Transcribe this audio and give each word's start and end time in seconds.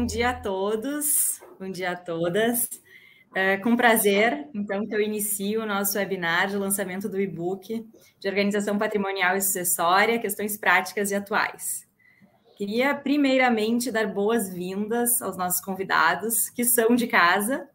Bom 0.00 0.06
dia 0.06 0.30
a 0.30 0.34
todos, 0.34 1.42
bom 1.58 1.70
dia 1.70 1.90
a 1.90 1.94
todas. 1.94 2.70
É 3.34 3.58
com 3.58 3.76
prazer, 3.76 4.48
então, 4.54 4.86
que 4.86 4.94
eu 4.94 5.00
inicio 5.02 5.60
o 5.60 5.66
nosso 5.66 5.98
webinar 5.98 6.48
de 6.48 6.56
lançamento 6.56 7.06
do 7.06 7.20
e-book 7.20 7.86
de 8.18 8.26
Organização 8.26 8.78
Patrimonial 8.78 9.36
e 9.36 9.42
Sucessória, 9.42 10.18
Questões 10.18 10.56
Práticas 10.56 11.10
e 11.10 11.14
Atuais. 11.14 11.86
Queria, 12.56 12.94
primeiramente, 12.94 13.92
dar 13.92 14.06
boas-vindas 14.06 15.20
aos 15.20 15.36
nossos 15.36 15.60
convidados, 15.60 16.48
que 16.48 16.64
são 16.64 16.96
de 16.96 17.06
casa 17.06 17.68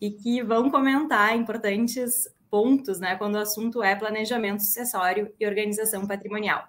e 0.00 0.10
que 0.10 0.42
vão 0.42 0.70
comentar 0.70 1.36
importantes 1.36 2.26
pontos, 2.50 2.98
né, 2.98 3.16
quando 3.16 3.34
o 3.34 3.40
assunto 3.40 3.82
é 3.82 3.94
planejamento 3.94 4.62
sucessório 4.62 5.30
e 5.38 5.46
organização 5.46 6.06
patrimonial. 6.06 6.66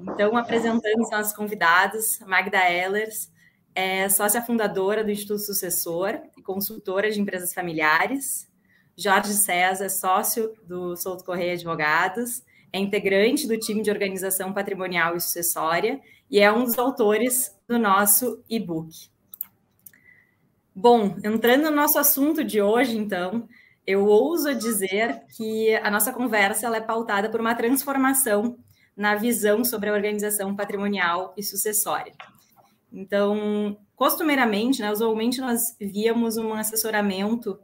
Então, 0.00 0.36
apresentando 0.36 1.02
os 1.02 1.10
nossos 1.10 1.32
convidados, 1.32 2.20
Magda 2.20 2.70
Ehlers, 2.70 3.34
é 3.76 4.08
sócia 4.08 4.40
fundadora 4.40 5.04
do 5.04 5.10
Instituto 5.10 5.40
Sucessor 5.40 6.18
e 6.34 6.42
consultora 6.42 7.10
de 7.10 7.20
empresas 7.20 7.52
familiares. 7.52 8.50
Jorge 8.96 9.34
César, 9.34 9.90
sócio 9.90 10.54
do 10.66 10.96
Souto 10.96 11.22
Correia 11.22 11.52
Advogados, 11.52 12.42
é 12.72 12.78
integrante 12.78 13.46
do 13.46 13.58
time 13.58 13.82
de 13.82 13.90
organização 13.90 14.50
patrimonial 14.54 15.14
e 15.14 15.20
sucessória 15.20 16.00
e 16.30 16.40
é 16.40 16.50
um 16.50 16.64
dos 16.64 16.78
autores 16.78 17.54
do 17.68 17.78
nosso 17.78 18.42
e-book. 18.48 19.10
Bom, 20.74 21.14
entrando 21.22 21.64
no 21.64 21.76
nosso 21.76 21.98
assunto 21.98 22.42
de 22.42 22.62
hoje, 22.62 22.96
então, 22.96 23.46
eu 23.86 24.06
ouso 24.06 24.54
dizer 24.54 25.20
que 25.36 25.74
a 25.76 25.90
nossa 25.90 26.14
conversa 26.14 26.66
ela 26.66 26.78
é 26.78 26.80
pautada 26.80 27.28
por 27.28 27.42
uma 27.42 27.54
transformação 27.54 28.56
na 28.96 29.16
visão 29.16 29.62
sobre 29.66 29.90
a 29.90 29.92
organização 29.92 30.56
patrimonial 30.56 31.34
e 31.36 31.42
sucessória. 31.42 32.14
Então, 32.96 33.76
costumeiramente, 33.94 34.80
né, 34.80 34.90
usualmente 34.90 35.38
nós 35.38 35.76
víamos 35.78 36.38
um 36.38 36.54
assessoramento 36.54 37.58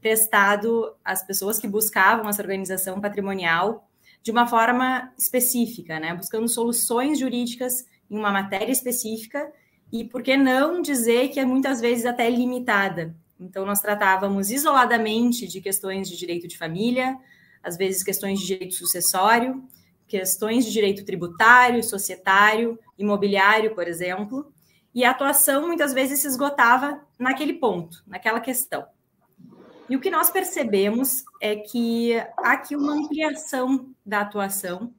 prestado 0.00 0.94
às 1.04 1.26
pessoas 1.26 1.58
que 1.58 1.66
buscavam 1.66 2.28
essa 2.28 2.40
organização 2.40 3.00
patrimonial 3.00 3.90
de 4.22 4.30
uma 4.30 4.46
forma 4.46 5.12
específica, 5.18 5.98
né, 5.98 6.14
buscando 6.14 6.46
soluções 6.46 7.18
jurídicas 7.18 7.86
em 8.08 8.16
uma 8.16 8.30
matéria 8.30 8.70
específica 8.70 9.52
e, 9.92 10.04
por 10.04 10.22
que 10.22 10.36
não 10.36 10.80
dizer 10.80 11.30
que 11.30 11.40
é 11.40 11.44
muitas 11.44 11.80
vezes 11.80 12.06
até 12.06 12.30
limitada. 12.30 13.16
Então, 13.40 13.66
nós 13.66 13.80
tratávamos 13.80 14.48
isoladamente 14.48 15.48
de 15.48 15.60
questões 15.60 16.08
de 16.08 16.16
direito 16.16 16.46
de 16.46 16.56
família, 16.56 17.18
às 17.64 17.76
vezes 17.76 18.04
questões 18.04 18.38
de 18.38 18.46
direito 18.46 18.74
sucessório, 18.74 19.60
questões 20.06 20.64
de 20.64 20.72
direito 20.72 21.04
tributário, 21.04 21.82
societário, 21.82 22.78
imobiliário, 22.96 23.74
por 23.74 23.88
exemplo, 23.88 24.52
e 24.94 25.04
a 25.04 25.10
atuação 25.10 25.66
muitas 25.66 25.92
vezes 25.92 26.20
se 26.20 26.26
esgotava 26.26 27.00
naquele 27.18 27.54
ponto, 27.54 28.02
naquela 28.06 28.40
questão. 28.40 28.86
E 29.88 29.96
o 29.96 30.00
que 30.00 30.10
nós 30.10 30.30
percebemos 30.30 31.24
é 31.40 31.56
que 31.56 32.14
há 32.38 32.52
aqui 32.52 32.76
uma 32.76 32.92
ampliação 32.92 33.90
da 34.04 34.20
atuação 34.20 34.92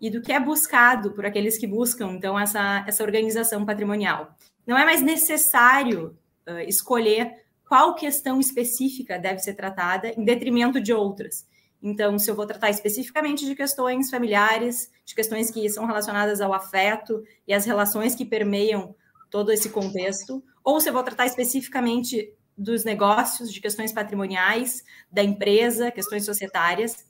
e 0.00 0.10
do 0.10 0.20
que 0.20 0.32
é 0.32 0.38
buscado 0.38 1.12
por 1.12 1.24
aqueles 1.24 1.56
que 1.56 1.66
buscam, 1.66 2.12
então, 2.12 2.38
essa, 2.38 2.84
essa 2.86 3.02
organização 3.02 3.64
patrimonial. 3.64 4.34
Não 4.66 4.76
é 4.76 4.84
mais 4.84 5.00
necessário 5.00 6.16
uh, 6.46 6.58
escolher 6.68 7.44
qual 7.66 7.94
questão 7.94 8.38
específica 8.38 9.18
deve 9.18 9.38
ser 9.38 9.54
tratada 9.54 10.08
em 10.08 10.24
detrimento 10.24 10.80
de 10.80 10.92
outras. 10.92 11.46
Então, 11.82 12.18
se 12.18 12.30
eu 12.30 12.34
vou 12.34 12.46
tratar 12.46 12.70
especificamente 12.70 13.46
de 13.46 13.54
questões 13.54 14.10
familiares, 14.10 14.90
de 15.04 15.14
questões 15.14 15.50
que 15.50 15.68
são 15.68 15.86
relacionadas 15.86 16.40
ao 16.40 16.52
afeto 16.52 17.22
e 17.46 17.54
às 17.54 17.64
relações 17.64 18.14
que 18.14 18.24
permeiam 18.24 18.94
todo 19.36 19.52
esse 19.52 19.68
contexto, 19.68 20.42
ou 20.64 20.80
se 20.80 20.88
eu 20.88 20.94
vou 20.94 21.02
tratar 21.02 21.26
especificamente 21.26 22.32
dos 22.56 22.84
negócios, 22.84 23.52
de 23.52 23.60
questões 23.60 23.92
patrimoniais, 23.92 24.82
da 25.12 25.22
empresa, 25.22 25.90
questões 25.90 26.24
societárias, 26.24 27.04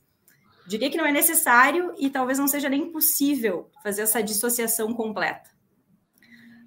de 0.66 0.76
que 0.76 0.97
não 0.97 1.06
é 1.06 1.12
necessário 1.12 1.94
e 1.97 2.10
talvez 2.10 2.36
não 2.36 2.48
seja 2.48 2.69
nem 2.69 2.91
possível 2.91 3.70
fazer 3.81 4.03
essa 4.03 4.20
dissociação 4.20 4.92
completa. 4.92 5.48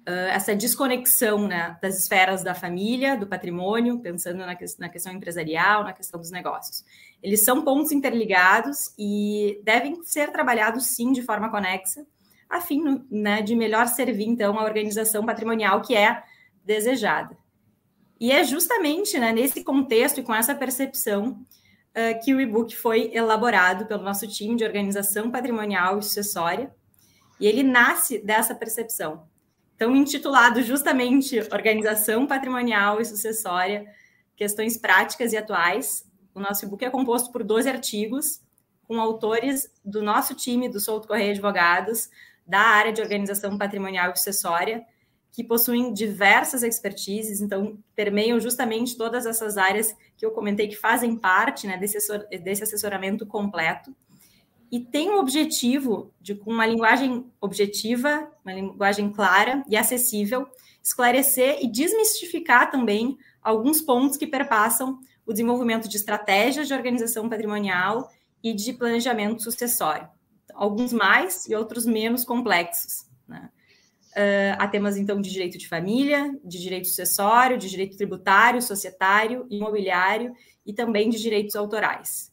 Uh, 0.08 0.32
essa 0.32 0.56
desconexão 0.56 1.46
né, 1.46 1.76
das 1.82 1.98
esferas 1.98 2.42
da 2.42 2.54
família, 2.54 3.14
do 3.14 3.26
patrimônio, 3.26 4.00
pensando 4.00 4.38
na, 4.38 4.56
que, 4.56 4.64
na 4.78 4.88
questão 4.88 5.12
empresarial, 5.12 5.84
na 5.84 5.92
questão 5.92 6.18
dos 6.18 6.30
negócios. 6.30 6.86
Eles 7.22 7.44
são 7.44 7.62
pontos 7.62 7.92
interligados 7.92 8.94
e 8.98 9.60
devem 9.62 10.02
ser 10.04 10.32
trabalhados, 10.32 10.86
sim, 10.86 11.12
de 11.12 11.20
forma 11.20 11.50
conexa, 11.50 12.02
a 12.50 12.60
fim 12.60 13.06
né, 13.08 13.40
de 13.40 13.54
melhor 13.54 13.86
servir, 13.86 14.26
então, 14.26 14.58
a 14.58 14.64
organização 14.64 15.24
patrimonial 15.24 15.80
que 15.80 15.94
é 15.94 16.22
desejada. 16.64 17.38
E 18.18 18.32
é 18.32 18.42
justamente 18.42 19.18
né, 19.18 19.32
nesse 19.32 19.62
contexto 19.62 20.18
e 20.18 20.22
com 20.24 20.34
essa 20.34 20.54
percepção 20.54 21.40
uh, 21.90 22.24
que 22.24 22.34
o 22.34 22.40
e-book 22.40 22.76
foi 22.76 23.10
elaborado 23.14 23.86
pelo 23.86 24.02
nosso 24.02 24.26
time 24.26 24.56
de 24.56 24.64
organização 24.64 25.30
patrimonial 25.30 25.98
e 25.98 26.02
sucessória, 26.02 26.74
e 27.38 27.46
ele 27.46 27.62
nasce 27.62 28.18
dessa 28.18 28.54
percepção. 28.54 29.26
Então, 29.76 29.96
intitulado 29.96 30.62
justamente 30.62 31.40
Organização 31.50 32.26
Patrimonial 32.26 33.00
e 33.00 33.04
Sucessória, 33.04 33.86
Questões 34.36 34.76
Práticas 34.76 35.32
e 35.32 35.38
Atuais, 35.38 36.04
o 36.34 36.40
nosso 36.40 36.66
e-book 36.66 36.84
é 36.84 36.90
composto 36.90 37.32
por 37.32 37.42
12 37.42 37.68
artigos, 37.68 38.42
com 38.86 39.00
autores 39.00 39.72
do 39.82 40.02
nosso 40.02 40.34
time 40.34 40.68
do 40.68 40.80
Souto 40.80 41.08
Correia 41.08 41.30
Advogados, 41.30 42.10
da 42.50 42.60
área 42.60 42.92
de 42.92 43.00
organização 43.00 43.56
patrimonial 43.56 44.10
e 44.10 44.16
sucessória, 44.16 44.84
que 45.30 45.44
possuem 45.44 45.94
diversas 45.94 46.64
expertises, 46.64 47.40
então 47.40 47.78
permeiam 47.94 48.40
justamente 48.40 48.96
todas 48.96 49.24
essas 49.24 49.56
áreas 49.56 49.94
que 50.16 50.26
eu 50.26 50.32
comentei 50.32 50.66
que 50.66 50.74
fazem 50.74 51.16
parte 51.16 51.68
né, 51.68 51.78
desse, 51.78 51.96
assessor, 51.96 52.26
desse 52.42 52.64
assessoramento 52.64 53.24
completo. 53.24 53.94
E 54.72 54.80
tem 54.80 55.10
o 55.10 55.20
objetivo 55.20 56.12
de, 56.20 56.34
com 56.34 56.52
uma 56.52 56.66
linguagem 56.66 57.24
objetiva, 57.40 58.28
uma 58.44 58.52
linguagem 58.52 59.12
clara 59.12 59.64
e 59.68 59.76
acessível, 59.76 60.48
esclarecer 60.82 61.58
e 61.62 61.70
desmistificar 61.70 62.68
também 62.68 63.16
alguns 63.40 63.80
pontos 63.80 64.16
que 64.16 64.26
perpassam 64.26 64.98
o 65.24 65.32
desenvolvimento 65.32 65.88
de 65.88 65.96
estratégias 65.96 66.66
de 66.66 66.74
organização 66.74 67.28
patrimonial 67.28 68.10
e 68.42 68.52
de 68.52 68.72
planejamento 68.72 69.42
sucessório 69.42 70.08
alguns 70.60 70.92
mais 70.92 71.46
e 71.46 71.54
outros 71.54 71.86
menos 71.86 72.22
complexos. 72.22 73.06
Né? 73.26 73.48
Uh, 74.10 74.56
há 74.58 74.68
temas, 74.68 74.98
então, 74.98 75.18
de 75.18 75.30
direito 75.30 75.56
de 75.56 75.66
família, 75.66 76.38
de 76.44 76.60
direito 76.60 76.86
sucessório, 76.86 77.56
de 77.56 77.70
direito 77.70 77.96
tributário, 77.96 78.60
societário, 78.60 79.46
imobiliário 79.48 80.34
e 80.66 80.74
também 80.74 81.08
de 81.08 81.18
direitos 81.18 81.56
autorais. 81.56 82.30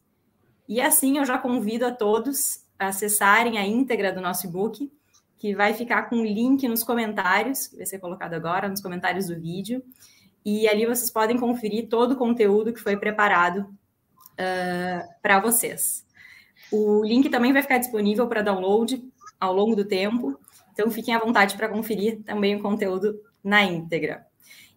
E 0.67 0.81
assim 0.81 1.17
eu 1.17 1.23
já 1.23 1.37
convido 1.37 1.85
a 1.85 1.91
todos 1.91 2.65
a 2.77 2.87
acessarem 2.87 3.57
a 3.57 3.65
íntegra 3.65 4.11
do 4.11 4.19
nosso 4.19 4.45
e-book, 4.45 4.91
que 5.37 5.55
vai 5.55 5.73
ficar 5.73 6.09
com 6.09 6.17
o 6.17 6.25
link 6.25 6.67
nos 6.67 6.83
comentários, 6.83 7.67
que 7.67 7.77
vai 7.77 7.85
ser 7.85 7.99
colocado 7.99 8.33
agora 8.33 8.67
nos 8.67 8.81
comentários 8.81 9.27
do 9.27 9.39
vídeo. 9.39 9.81
E 10.43 10.67
ali 10.67 10.85
vocês 10.85 11.09
podem 11.09 11.37
conferir 11.37 11.87
todo 11.87 12.11
o 12.11 12.17
conteúdo 12.17 12.73
que 12.73 12.81
foi 12.81 12.97
preparado 12.97 13.59
uh, 13.61 15.07
para 15.21 15.39
vocês. 15.39 16.06
O 16.71 17.03
link 17.03 17.29
também 17.29 17.53
vai 17.53 17.61
ficar 17.61 17.77
disponível 17.77 18.27
para 18.27 18.41
download 18.41 19.01
ao 19.39 19.53
longo 19.53 19.75
do 19.75 19.85
tempo, 19.85 20.39
então 20.73 20.89
fiquem 20.91 21.13
à 21.13 21.19
vontade 21.19 21.55
para 21.55 21.69
conferir 21.69 22.21
também 22.23 22.55
o 22.55 22.61
conteúdo 22.61 23.19
na 23.43 23.63
íntegra. 23.63 24.25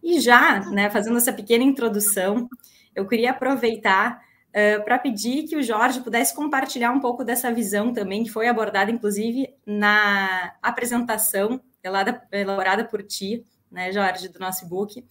E 0.03 0.21
já, 0.21 0.61
né, 0.71 0.89
fazendo 0.91 1.17
essa 1.17 1.33
pequena 1.33 1.65
introdução, 1.65 2.49
eu 2.95 3.07
queria 3.07 3.31
aproveitar 3.31 4.23
uh, 4.49 4.85
para 4.85 4.99
pedir 4.99 5.45
que 5.45 5.57
o 5.57 5.63
Jorge 5.63 6.01
pudesse 6.01 6.35
compartilhar 6.35 6.93
um 6.93 7.01
pouco 7.01 7.25
dessa 7.25 7.53
visão 7.53 7.93
também, 7.93 8.25
que 8.25 8.31
foi 8.31 8.49
abordada, 8.49 8.91
inclusive, 8.91 9.55
na 9.67 10.55
apresentação 10.63 11.61
elaborada 12.33 12.85
por 12.85 13.03
ti, 13.03 13.45
né, 13.71 13.93
Jorge, 13.93 14.29
do 14.29 14.39
nosso 14.39 14.65
e-book. 14.65 15.05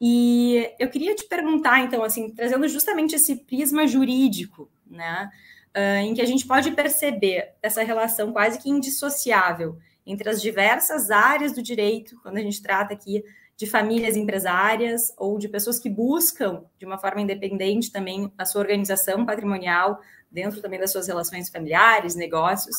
E 0.00 0.70
eu 0.78 0.88
queria 0.88 1.14
te 1.14 1.26
perguntar, 1.28 1.80
então, 1.80 2.02
assim, 2.02 2.30
trazendo 2.30 2.66
justamente 2.68 3.14
esse 3.14 3.36
prisma 3.36 3.86
jurídico, 3.86 4.70
né? 4.86 5.30
Uh, 5.76 6.00
em 6.02 6.14
que 6.14 6.22
a 6.22 6.26
gente 6.26 6.46
pode 6.46 6.70
perceber 6.72 7.54
essa 7.62 7.82
relação 7.82 8.32
quase 8.32 8.58
que 8.58 8.70
indissociável 8.70 9.78
entre 10.06 10.28
as 10.28 10.40
diversas 10.40 11.10
áreas 11.10 11.52
do 11.52 11.62
direito, 11.62 12.18
quando 12.22 12.38
a 12.38 12.42
gente 12.42 12.62
trata 12.62 12.94
aqui 12.94 13.22
de 13.56 13.66
famílias 13.66 14.16
empresárias 14.16 15.12
ou 15.18 15.38
de 15.38 15.48
pessoas 15.48 15.78
que 15.78 15.90
buscam, 15.90 16.64
de 16.78 16.86
uma 16.86 16.96
forma 16.96 17.20
independente, 17.20 17.92
também 17.92 18.32
a 18.38 18.46
sua 18.46 18.62
organização 18.62 19.26
patrimonial, 19.26 20.00
dentro 20.30 20.62
também 20.62 20.80
das 20.80 20.90
suas 20.90 21.06
relações 21.06 21.50
familiares, 21.50 22.14
negócios. 22.14 22.76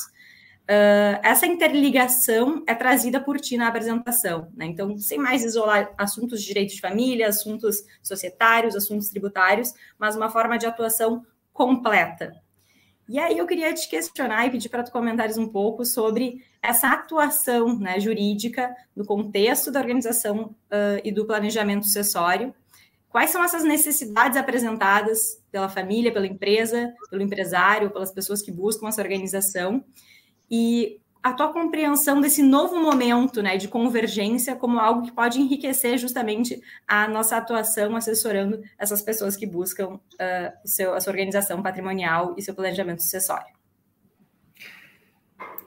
Uh, 0.64 1.20
essa 1.22 1.46
interligação 1.46 2.64
é 2.66 2.74
trazida 2.74 3.20
por 3.20 3.40
ti 3.40 3.58
na 3.58 3.68
apresentação. 3.68 4.52
Né? 4.56 4.66
Então, 4.66 4.98
sem 4.98 5.20
mais 5.20 5.44
isolar 5.44 5.94
assuntos 5.98 6.42
de 6.42 6.48
direito 6.48 6.74
de 6.74 6.82
família, 6.82 7.28
assuntos 7.28 7.84
societários, 8.02 8.76
assuntos 8.76 9.10
tributários, 9.10 9.74
mas 10.00 10.16
uma 10.16 10.30
forma 10.30 10.58
de 10.58 10.66
atuação 10.66 11.24
completa. 11.54 12.34
E 13.08 13.20
aí 13.20 13.38
eu 13.38 13.48
queria 13.48 13.74
te 13.74 13.90
questionar 13.90 14.46
e 14.46 14.52
pedir 14.52 14.70
para 14.70 14.84
tu 14.84 14.92
comentares 14.92 15.38
um 15.38 15.48
pouco 15.48 15.84
sobre 15.84 16.46
essa 16.62 16.90
atuação 16.90 17.78
né, 17.78 18.00
jurídica 18.00 18.74
no 18.96 19.06
contexto 19.06 19.72
da 19.72 19.80
organização 19.80 20.56
uh, 20.72 21.02
e 21.04 21.12
do 21.12 21.26
planejamento 21.26 21.86
sucessório. 21.86 22.54
Quais 23.10 23.30
são 23.30 23.44
essas 23.44 23.64
necessidades 23.64 24.38
apresentadas 24.38 25.42
pela 25.52 25.68
família, 25.68 26.14
pela 26.14 26.26
empresa, 26.26 26.94
pelo 27.10 27.22
empresário, 27.22 27.92
pelas 27.92 28.12
pessoas 28.12 28.42
que 28.42 28.52
buscam 28.52 28.88
essa 28.88 29.02
organização? 29.02 29.84
E 30.50 31.02
a 31.24 31.34
tua 31.34 31.54
compreensão 31.54 32.20
desse 32.20 32.42
novo 32.42 32.82
momento 32.82 33.42
né, 33.44 33.56
de 33.56 33.68
convergência 33.68 34.56
como 34.56 34.80
algo 34.80 35.04
que 35.04 35.12
pode 35.12 35.40
enriquecer 35.40 35.98
justamente 35.98 36.60
a 36.88 37.08
nossa 37.08 37.38
atuação 37.38 37.96
assessorando 37.96 38.62
essas 38.78 39.02
pessoas 39.02 39.36
que 39.36 39.46
buscam 39.46 39.94
uh, 39.94 40.00
seu, 40.66 40.94
a 40.94 41.00
sua 41.00 41.12
organização 41.12 41.62
patrimonial 41.62 42.34
e 42.38 42.42
seu 42.42 42.56
planejamento 42.56 43.04
sucessório. 43.04 43.54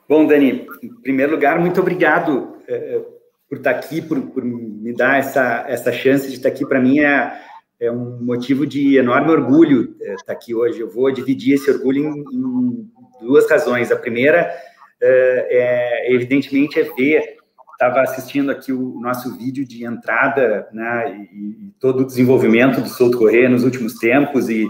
Bom, 0.09 0.27
Dani, 0.27 0.67
em 0.83 0.95
primeiro 1.01 1.33
lugar, 1.33 1.59
muito 1.61 1.81
obrigado 1.81 2.59
uh, 2.69 3.15
por 3.49 3.59
estar 3.59 3.71
aqui, 3.71 4.03
por, 4.03 4.21
por, 4.23 4.45
me 4.45 4.93
dar 4.93 5.19
essa, 5.19 5.65
essa 5.69 5.93
chance 5.93 6.29
de 6.29 6.35
estar 6.35 6.49
aqui. 6.49 6.67
Para 6.67 6.81
mim 6.81 6.99
é, 6.99 7.41
é 7.79 7.93
um 7.93 8.21
motivo 8.21 8.67
de 8.67 8.97
enorme 8.97 9.31
orgulho 9.31 9.97
estar 10.01 10.33
aqui 10.33 10.53
hoje. 10.53 10.81
Eu 10.81 10.91
vou 10.91 11.13
dividir 11.13 11.55
esse 11.55 11.71
orgulho 11.71 12.05
em, 12.05 12.25
em 12.33 12.91
duas 13.21 13.49
razões. 13.49 13.93
A 13.93 13.97
primeira 13.97 14.53
é, 15.05 15.47
é, 15.51 16.15
evidentemente, 16.15 16.81
é 16.81 16.85
ver. 16.85 17.37
Estava 17.73 18.01
assistindo 18.01 18.51
aqui 18.51 18.73
o 18.73 18.99
nosso 19.01 19.37
vídeo 19.37 19.67
de 19.67 19.85
entrada, 19.85 20.69
né, 20.73 21.27
e, 21.33 21.67
e 21.67 21.71
todo 21.79 22.01
o 22.01 22.07
desenvolvimento 22.07 22.81
do 22.81 22.89
Souto 22.89 23.19
Correia 23.19 23.49
nos 23.49 23.65
últimos 23.65 23.95
tempos 23.95 24.49
e, 24.49 24.67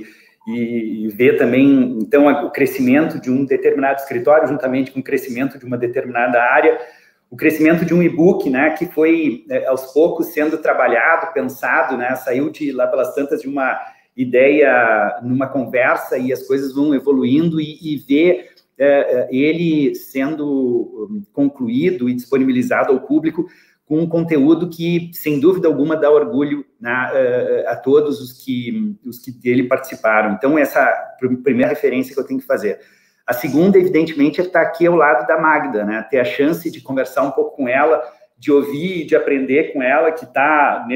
e, 0.49 1.05
e 1.05 1.09
ver 1.09 1.37
também, 1.37 1.99
então, 2.01 2.27
o 2.47 2.51
crescimento 2.51 3.21
de 3.21 3.31
um 3.31 3.45
determinado 3.45 4.01
escritório, 4.01 4.49
juntamente 4.49 4.91
com 4.91 5.01
o 5.01 5.05
crescimento 5.05 5.59
de 5.59 5.65
uma 5.65 5.77
determinada 5.77 6.43
área, 6.43 6.79
o 7.31 7.37
crescimento 7.37 7.85
de 7.85 7.93
um 7.93 8.03
e-book, 8.03 8.49
né, 8.49 8.71
que 8.71 8.87
foi 8.87 9.45
é, 9.51 9.67
aos 9.67 9.93
poucos 9.93 10.29
sendo 10.29 10.59
trabalhado, 10.59 11.33
pensado, 11.33 11.97
né, 11.97 12.17
saiu 12.17 12.51
de 12.51 12.73
lá 12.73 12.87
pelas 12.87 13.15
tantas 13.15 13.43
de 13.43 13.49
uma 13.49 13.79
ideia 14.17 15.19
numa 15.23 15.47
conversa 15.47 16.17
e 16.17 16.33
as 16.33 16.47
coisas 16.47 16.73
vão 16.73 16.95
evoluindo 16.95 17.61
e, 17.61 17.79
e 17.83 17.97
ver 17.97 18.54
ele 19.31 19.95
sendo 19.95 21.09
hum, 21.11 21.23
concluído 21.33 22.09
e 22.09 22.15
disponibilizado 22.15 22.93
ao 22.93 23.01
público 23.01 23.47
com 23.87 24.01
um 24.01 24.09
conteúdo 24.09 24.69
que, 24.69 25.11
sem 25.13 25.39
dúvida 25.39 25.69
alguma, 25.69 25.97
dá 25.97 26.11
orgulho 26.11 26.65
na, 26.81 27.13
uh, 27.13 27.69
a 27.69 27.77
todos 27.77 28.21
os 28.21 28.33
que, 28.33 28.97
os 29.05 29.19
que 29.19 29.31
dele 29.31 29.65
participaram. 29.65 30.33
Então, 30.33 30.59
essa 30.59 30.81
é 30.81 31.37
primeira 31.43 31.69
referência 31.69 32.15
que 32.15 32.21
eu 32.21 32.27
tenho 32.27 32.41
que 32.41 32.47
fazer. 32.47 32.81
A 33.27 33.33
segunda, 33.33 33.79
evidentemente, 33.79 34.41
é 34.41 34.45
estar 34.45 34.63
aqui 34.63 34.87
ao 34.87 34.97
lado 34.97 35.27
da 35.27 35.39
Magda, 35.39 35.85
né? 35.85 36.07
ter 36.11 36.19
a 36.19 36.25
chance 36.25 36.71
de 36.71 36.81
conversar 36.81 37.23
um 37.23 37.31
pouco 37.31 37.57
com 37.57 37.69
ela, 37.69 38.03
de 38.39 38.51
ouvir, 38.51 39.07
de 39.07 39.17
aprender 39.17 39.73
com 39.73 39.83
ela, 39.83 40.13
que 40.13 40.25
está 40.25 40.87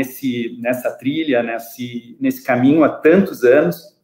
nessa 0.59 0.91
trilha, 0.91 1.43
nesse, 1.43 2.17
nesse 2.21 2.43
caminho 2.43 2.85
há 2.85 2.89
tantos 2.89 3.45
anos, 3.45 3.98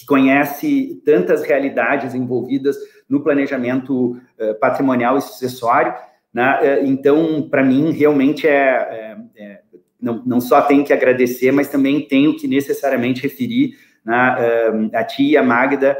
que 0.00 0.06
conhece 0.06 1.02
tantas 1.04 1.42
realidades 1.42 2.14
envolvidas 2.14 2.74
no 3.06 3.22
planejamento 3.22 4.12
uh, 4.12 4.54
patrimonial 4.58 5.18
e 5.18 5.20
sucessório. 5.20 5.92
Né? 6.32 6.58
Uh, 6.58 6.86
então, 6.86 7.46
para 7.50 7.62
mim, 7.62 7.92
realmente 7.92 8.48
é, 8.48 8.54
é, 8.56 9.16
é, 9.36 9.60
não, 10.00 10.22
não 10.24 10.40
só 10.40 10.62
tenho 10.62 10.84
que 10.86 10.92
agradecer, 10.94 11.52
mas 11.52 11.68
também 11.68 12.00
tenho 12.08 12.34
que 12.34 12.48
necessariamente 12.48 13.20
referir 13.20 13.76
né, 14.02 14.70
uh, 14.72 14.96
a 14.96 15.04
ti 15.04 15.32
e 15.32 15.36
a 15.36 15.42
Magda 15.42 15.98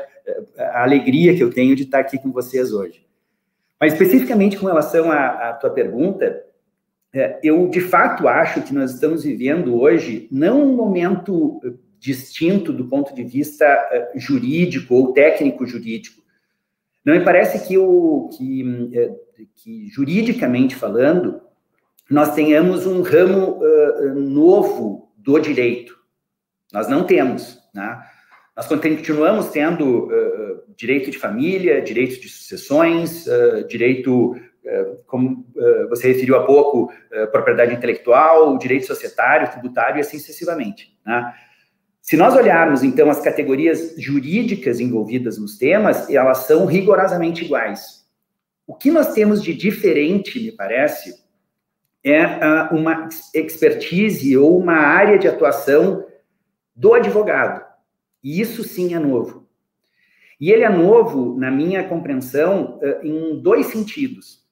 a 0.56 0.85
alegria 0.85 1.35
que 1.35 1.43
eu 1.43 1.50
tenho 1.50 1.75
de 1.75 1.82
estar 1.82 1.99
aqui 1.99 2.17
com 2.17 2.31
vocês 2.31 2.73
hoje. 2.73 3.05
Mas 3.79 3.93
especificamente 3.93 4.56
com 4.56 4.67
relação 4.67 5.11
à, 5.11 5.49
à 5.49 5.52
tua 5.55 5.70
pergunta, 5.70 6.44
eu 7.43 7.67
de 7.69 7.81
fato 7.81 8.29
acho 8.29 8.62
que 8.62 8.73
nós 8.73 8.93
estamos 8.93 9.25
vivendo 9.25 9.75
hoje 9.75 10.29
não 10.31 10.62
um 10.62 10.76
momento 10.76 11.61
distinto 12.00 12.73
do 12.73 12.88
ponto 12.88 13.14
de 13.14 13.23
vista 13.23 14.11
jurídico 14.17 14.94
ou 14.94 15.12
técnico 15.12 15.67
jurídico, 15.67 16.20
não 17.05 17.14
me 17.14 17.25
parece 17.25 17.67
que, 17.67 17.79
o, 17.79 18.29
que, 18.37 18.91
é, 18.93 19.11
que 19.56 19.88
juridicamente 19.88 20.75
falando, 20.75 21.41
nós 22.11 22.35
tenhamos 22.35 22.87
um 22.87 23.02
ramo 23.02 23.58
uh, 23.58 24.14
novo 24.14 25.12
do 25.17 25.38
direito. 25.38 25.97
Nós 26.73 26.88
não 26.88 27.05
temos. 27.05 27.58
Né? 27.75 27.99
Nós 28.56 28.67
continuamos 28.67 29.49
tendo 29.49 30.06
uh, 30.06 30.75
direito 30.76 31.11
de 31.11 31.19
família, 31.19 31.81
direito 31.81 32.20
de 32.20 32.29
sucessões, 32.29 33.26
uh, 33.26 33.67
direito, 33.67 34.37
como 35.06 35.47
você 35.88 36.08
referiu 36.08 36.37
há 36.37 36.44
pouco, 36.44 36.93
propriedade 37.32 37.75
intelectual, 37.75 38.56
direito 38.58 38.87
societário, 38.87 39.50
tributário 39.50 39.97
e 39.97 40.00
assim 40.00 40.19
sucessivamente. 40.19 40.97
Né? 41.05 41.35
Se 42.10 42.16
nós 42.16 42.34
olharmos, 42.34 42.82
então, 42.82 43.08
as 43.08 43.20
categorias 43.20 43.94
jurídicas 43.96 44.80
envolvidas 44.80 45.38
nos 45.38 45.56
temas, 45.56 46.10
elas 46.10 46.38
são 46.38 46.66
rigorosamente 46.66 47.44
iguais. 47.44 48.04
O 48.66 48.74
que 48.74 48.90
nós 48.90 49.14
temos 49.14 49.40
de 49.40 49.54
diferente, 49.54 50.40
me 50.40 50.50
parece, 50.50 51.22
é 52.02 52.24
uh, 52.24 52.74
uma 52.74 53.08
expertise 53.32 54.36
ou 54.36 54.58
uma 54.58 54.74
área 54.74 55.20
de 55.20 55.28
atuação 55.28 56.04
do 56.74 56.94
advogado. 56.94 57.64
E 58.24 58.40
isso 58.40 58.64
sim 58.64 58.92
é 58.92 58.98
novo. 58.98 59.46
E 60.40 60.50
ele 60.50 60.64
é 60.64 60.68
novo, 60.68 61.38
na 61.38 61.48
minha 61.48 61.84
compreensão, 61.84 62.80
uh, 62.82 63.06
em 63.06 63.40
dois 63.40 63.66
sentidos. 63.66 64.44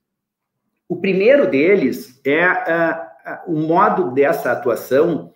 O 0.89 0.95
primeiro 0.95 1.51
deles 1.51 2.21
é 2.25 2.49
uh, 2.53 3.53
o 3.53 3.59
modo 3.59 4.13
dessa 4.13 4.53
atuação 4.53 5.33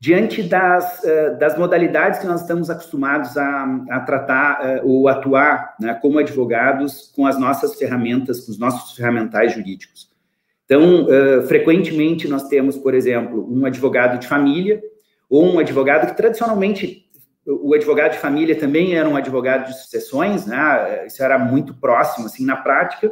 diante 0.00 0.42
das, 0.42 1.02
uh, 1.04 1.38
das 1.38 1.58
modalidades 1.58 2.18
que 2.18 2.26
nós 2.26 2.40
estamos 2.40 2.70
acostumados 2.70 3.36
a, 3.36 3.84
a 3.90 4.00
tratar 4.00 4.80
uh, 4.82 4.88
ou 4.88 5.08
atuar 5.08 5.76
né, 5.78 5.92
como 6.00 6.18
advogados 6.18 7.12
com 7.14 7.26
as 7.26 7.38
nossas 7.38 7.76
ferramentas, 7.76 8.40
com 8.40 8.50
os 8.50 8.58
nossos 8.58 8.96
ferramentais 8.96 9.52
jurídicos. 9.52 10.08
Então, 10.64 11.04
uh, 11.04 11.42
frequentemente 11.46 12.26
nós 12.26 12.48
temos, 12.48 12.78
por 12.78 12.94
exemplo, 12.94 13.46
um 13.52 13.66
advogado 13.66 14.18
de 14.18 14.26
família 14.26 14.82
ou 15.28 15.44
um 15.44 15.58
advogado 15.58 16.06
que 16.06 16.16
tradicionalmente 16.16 17.10
o 17.46 17.74
advogado 17.74 18.12
de 18.12 18.18
família 18.18 18.58
também 18.58 18.94
era 18.94 19.08
um 19.08 19.16
advogado 19.16 19.66
de 19.66 19.78
sucessões, 19.78 20.46
né? 20.46 21.06
Isso 21.06 21.22
era 21.22 21.38
muito 21.38 21.74
próximo 21.74 22.26
assim 22.26 22.44
na 22.44 22.56
prática. 22.56 23.10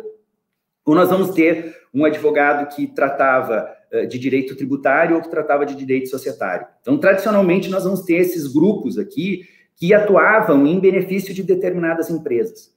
Ou 0.85 0.95
nós 0.95 1.11
vamos 1.11 1.31
ter 1.31 1.77
um 1.93 2.05
advogado 2.05 2.75
que 2.75 2.87
tratava 2.87 3.69
eh, 3.69 3.78
de 4.09 4.19
direito 4.19 4.57
tributário 4.57 5.17
ou 5.17 5.23
que 5.23 5.31
tratava 5.31 5.65
de 5.65 5.75
direito 5.75 6.09
societário. 6.09 6.67
Então, 6.81 6.99
tradicionalmente, 6.99 7.71
nós 7.71 7.85
vamos 7.85 8.03
ter 8.03 8.17
esses 8.17 8.47
grupos 8.47 8.99
aqui 8.99 9.43
que 9.77 9.95
atuavam 9.95 10.67
em 10.67 10.81
benefício 10.81 11.33
de 11.33 11.43
determinadas 11.43 12.11
empresas. 12.11 12.77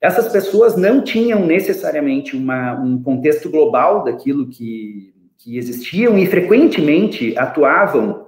Essas 0.00 0.28
pessoas 0.28 0.76
não 0.76 1.02
tinham 1.02 1.46
necessariamente 1.46 2.36
uma, 2.36 2.74
um 2.78 3.02
contexto 3.02 3.48
global 3.48 4.04
daquilo 4.04 4.48
que, 4.48 5.14
que 5.38 5.56
existiam 5.56 6.18
e 6.18 6.26
frequentemente 6.26 7.36
atuavam 7.38 8.26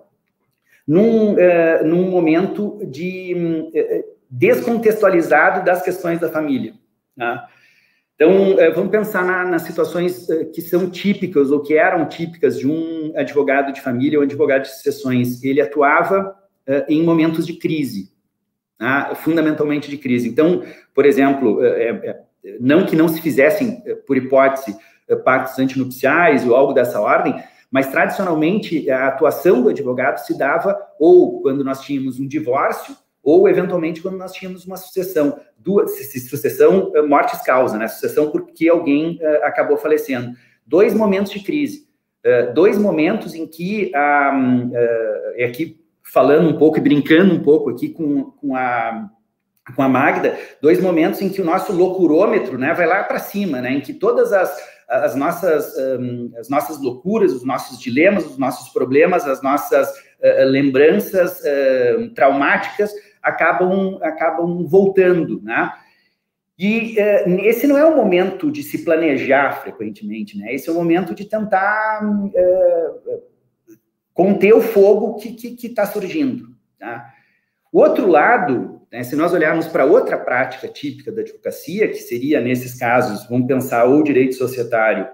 num, 0.87 1.35
uh, 1.35 1.85
num 1.85 2.11
momento 2.11 2.81
de 2.87 3.35
uh, 3.75 4.05
descontextualizado 4.31 5.65
das 5.65 5.83
questões 5.83 6.19
da 6.19 6.31
família. 6.31 6.73
Né? 7.15 7.43
Então, 8.21 8.59
é, 8.59 8.69
vamos 8.73 8.91
pensar 8.91 9.25
na, 9.25 9.45
nas 9.45 9.63
situações 9.63 10.29
é, 10.29 10.45
que 10.47 10.61
são 10.61 10.91
típicas 10.91 11.53
ou 11.53 11.63
que 11.63 11.75
eram 11.75 12.05
típicas 12.09 12.59
de 12.59 12.67
um 12.67 13.13
advogado 13.15 13.73
de 13.73 13.81
família 13.81 14.19
ou 14.19 14.25
advogado 14.25 14.63
de 14.63 14.75
sucessões. 14.75 15.45
Ele 15.45 15.61
atuava 15.61 16.35
é, 16.67 16.85
em 16.89 17.05
momentos 17.05 17.47
de 17.47 17.53
crise, 17.53 18.11
né? 18.79 19.13
fundamentalmente 19.15 19.89
de 19.89 19.97
crise. 19.97 20.29
Então, 20.29 20.65
por 20.93 21.07
exemplo, 21.07 21.61
não 22.59 22.85
que 22.85 22.97
não 22.97 23.07
se 23.07 23.23
fizessem, 23.23 23.85
por 24.05 24.17
hipótese, 24.17 24.77
pactos 25.25 25.57
antinupciais 25.61 26.45
ou 26.45 26.57
algo 26.57 26.73
dessa 26.73 27.01
ordem, 27.01 27.41
mas 27.71 27.87
tradicionalmente 27.87 28.91
a 28.91 29.07
atuação 29.07 29.63
do 29.63 29.69
advogado 29.69 30.19
se 30.19 30.37
dava 30.37 30.77
ou 30.99 31.41
quando 31.41 31.63
nós 31.63 31.83
tínhamos 31.83 32.19
um 32.19 32.27
divórcio 32.27 32.97
ou 33.29 33.47
eventualmente 33.47 34.01
quando 34.01 34.17
nós 34.17 34.33
tínhamos 34.33 34.65
uma 34.65 34.79
sucessão, 34.79 35.39
duas, 35.59 35.91
sucessão 36.31 36.91
eh, 36.95 37.03
mortes 37.03 37.43
causa, 37.43 37.77
né? 37.77 37.87
Sucessão 37.87 38.31
porque 38.31 38.71
alguém 38.71 39.19
uh, 39.21 39.45
acabou 39.45 39.77
falecendo. 39.77 40.35
Dois 40.67 40.95
momentos 40.95 41.33
de 41.33 41.41
crise, 41.41 41.87
uh, 42.25 42.55
dois 42.55 42.79
momentos 42.79 43.35
em 43.35 43.47
que 43.47 43.93
uh, 43.95 45.45
aqui 45.45 45.79
falando 46.03 46.49
um 46.49 46.57
pouco 46.57 46.79
e 46.79 46.81
brincando 46.81 47.35
um 47.35 47.43
pouco 47.43 47.69
aqui 47.69 47.91
com, 47.91 48.31
com 48.31 48.57
a 48.57 49.11
com 49.77 49.83
a 49.83 49.89
Magda, 49.89 50.35
dois 50.63 50.81
momentos 50.81 51.21
em 51.21 51.29
que 51.29 51.43
o 51.43 51.45
nosso 51.45 51.75
loucurômetro, 51.75 52.57
né, 52.57 52.73
vai 52.73 52.87
lá 52.87 53.05
para 53.05 53.19
cima, 53.19 53.61
né, 53.61 53.73
em 53.73 53.83
que 53.83 53.93
todas 53.93 54.33
as, 54.33 54.59
as 54.89 55.15
nossas 55.15 55.77
um, 55.77 56.33
as 56.39 56.49
nossas 56.49 56.81
loucuras, 56.81 57.35
os 57.35 57.45
nossos 57.45 57.79
dilemas, 57.79 58.25
os 58.25 58.39
nossos 58.39 58.73
problemas, 58.73 59.27
as 59.27 59.43
nossas 59.43 59.93
lembranças 60.47 61.43
traumáticas 62.15 62.91
acabam, 63.23 63.99
acabam 64.03 64.67
voltando, 64.67 65.41
né? 65.43 65.73
E 66.59 66.97
uh, 66.99 67.41
esse 67.45 67.69
não 67.69 67.79
é 67.79 67.85
o 67.85 67.95
momento 67.95 68.51
de 68.51 68.65
se 68.65 68.85
planejar 68.85 69.63
frequentemente, 69.63 70.37
né? 70.37 70.53
Esse 70.53 70.69
é 70.69 70.73
o 70.73 70.75
momento 70.75 71.15
de 71.15 71.25
tentar 71.25 72.05
uh, 72.05 73.23
conter 74.13 74.53
o 74.53 74.61
fogo 74.61 75.15
que 75.15 75.57
está 75.63 75.87
surgindo. 75.87 76.49
Tá? 76.77 77.15
O 77.73 77.79
outro 77.79 78.09
lado, 78.09 78.83
né, 78.91 79.05
se 79.05 79.15
nós 79.15 79.33
olharmos 79.33 79.69
para 79.69 79.85
outra 79.85 80.19
prática 80.19 80.67
típica 80.67 81.13
da 81.13 81.21
advocacia, 81.21 81.87
que 81.87 81.99
seria, 81.99 82.41
nesses 82.41 82.77
casos, 82.77 83.29
vamos 83.29 83.47
pensar 83.47 83.85
ou 83.85 84.01
o 84.01 84.03
direito 84.03 84.35
societário 84.35 85.07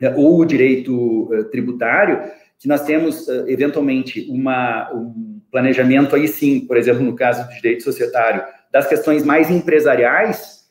né, 0.00 0.14
ou 0.16 0.38
o 0.38 0.46
direito 0.46 1.24
uh, 1.24 1.44
tributário, 1.50 2.22
que 2.58 2.66
nós 2.66 2.82
temos, 2.82 3.28
eventualmente, 3.48 4.26
uma, 4.30 4.90
um 4.94 5.31
planejamento 5.52 6.16
aí 6.16 6.26
sim, 6.26 6.60
por 6.60 6.78
exemplo, 6.78 7.02
no 7.02 7.14
caso 7.14 7.46
do 7.46 7.54
direito 7.54 7.84
societário, 7.84 8.42
das 8.72 8.86
questões 8.88 9.22
mais 9.22 9.50
empresariais, 9.50 10.62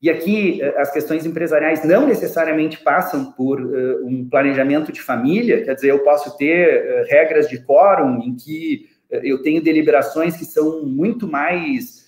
e 0.00 0.10
aqui 0.10 0.60
eh, 0.60 0.74
as 0.78 0.92
questões 0.92 1.24
empresariais 1.24 1.82
não 1.82 2.06
necessariamente 2.06 2.78
passam 2.78 3.32
por 3.32 3.60
uh, 3.60 4.06
um 4.06 4.28
planejamento 4.28 4.92
de 4.92 5.00
família, 5.00 5.64
quer 5.64 5.74
dizer, 5.74 5.88
eu 5.88 6.00
posso 6.00 6.36
ter 6.36 6.68
uh, 6.68 7.06
regras 7.08 7.48
de 7.48 7.58
quórum 7.64 8.20
em 8.22 8.36
que 8.36 8.86
uh, 9.10 9.16
eu 9.24 9.40
tenho 9.40 9.62
deliberações 9.62 10.36
que 10.36 10.44
são 10.44 10.84
muito 10.84 11.26
mais 11.26 12.04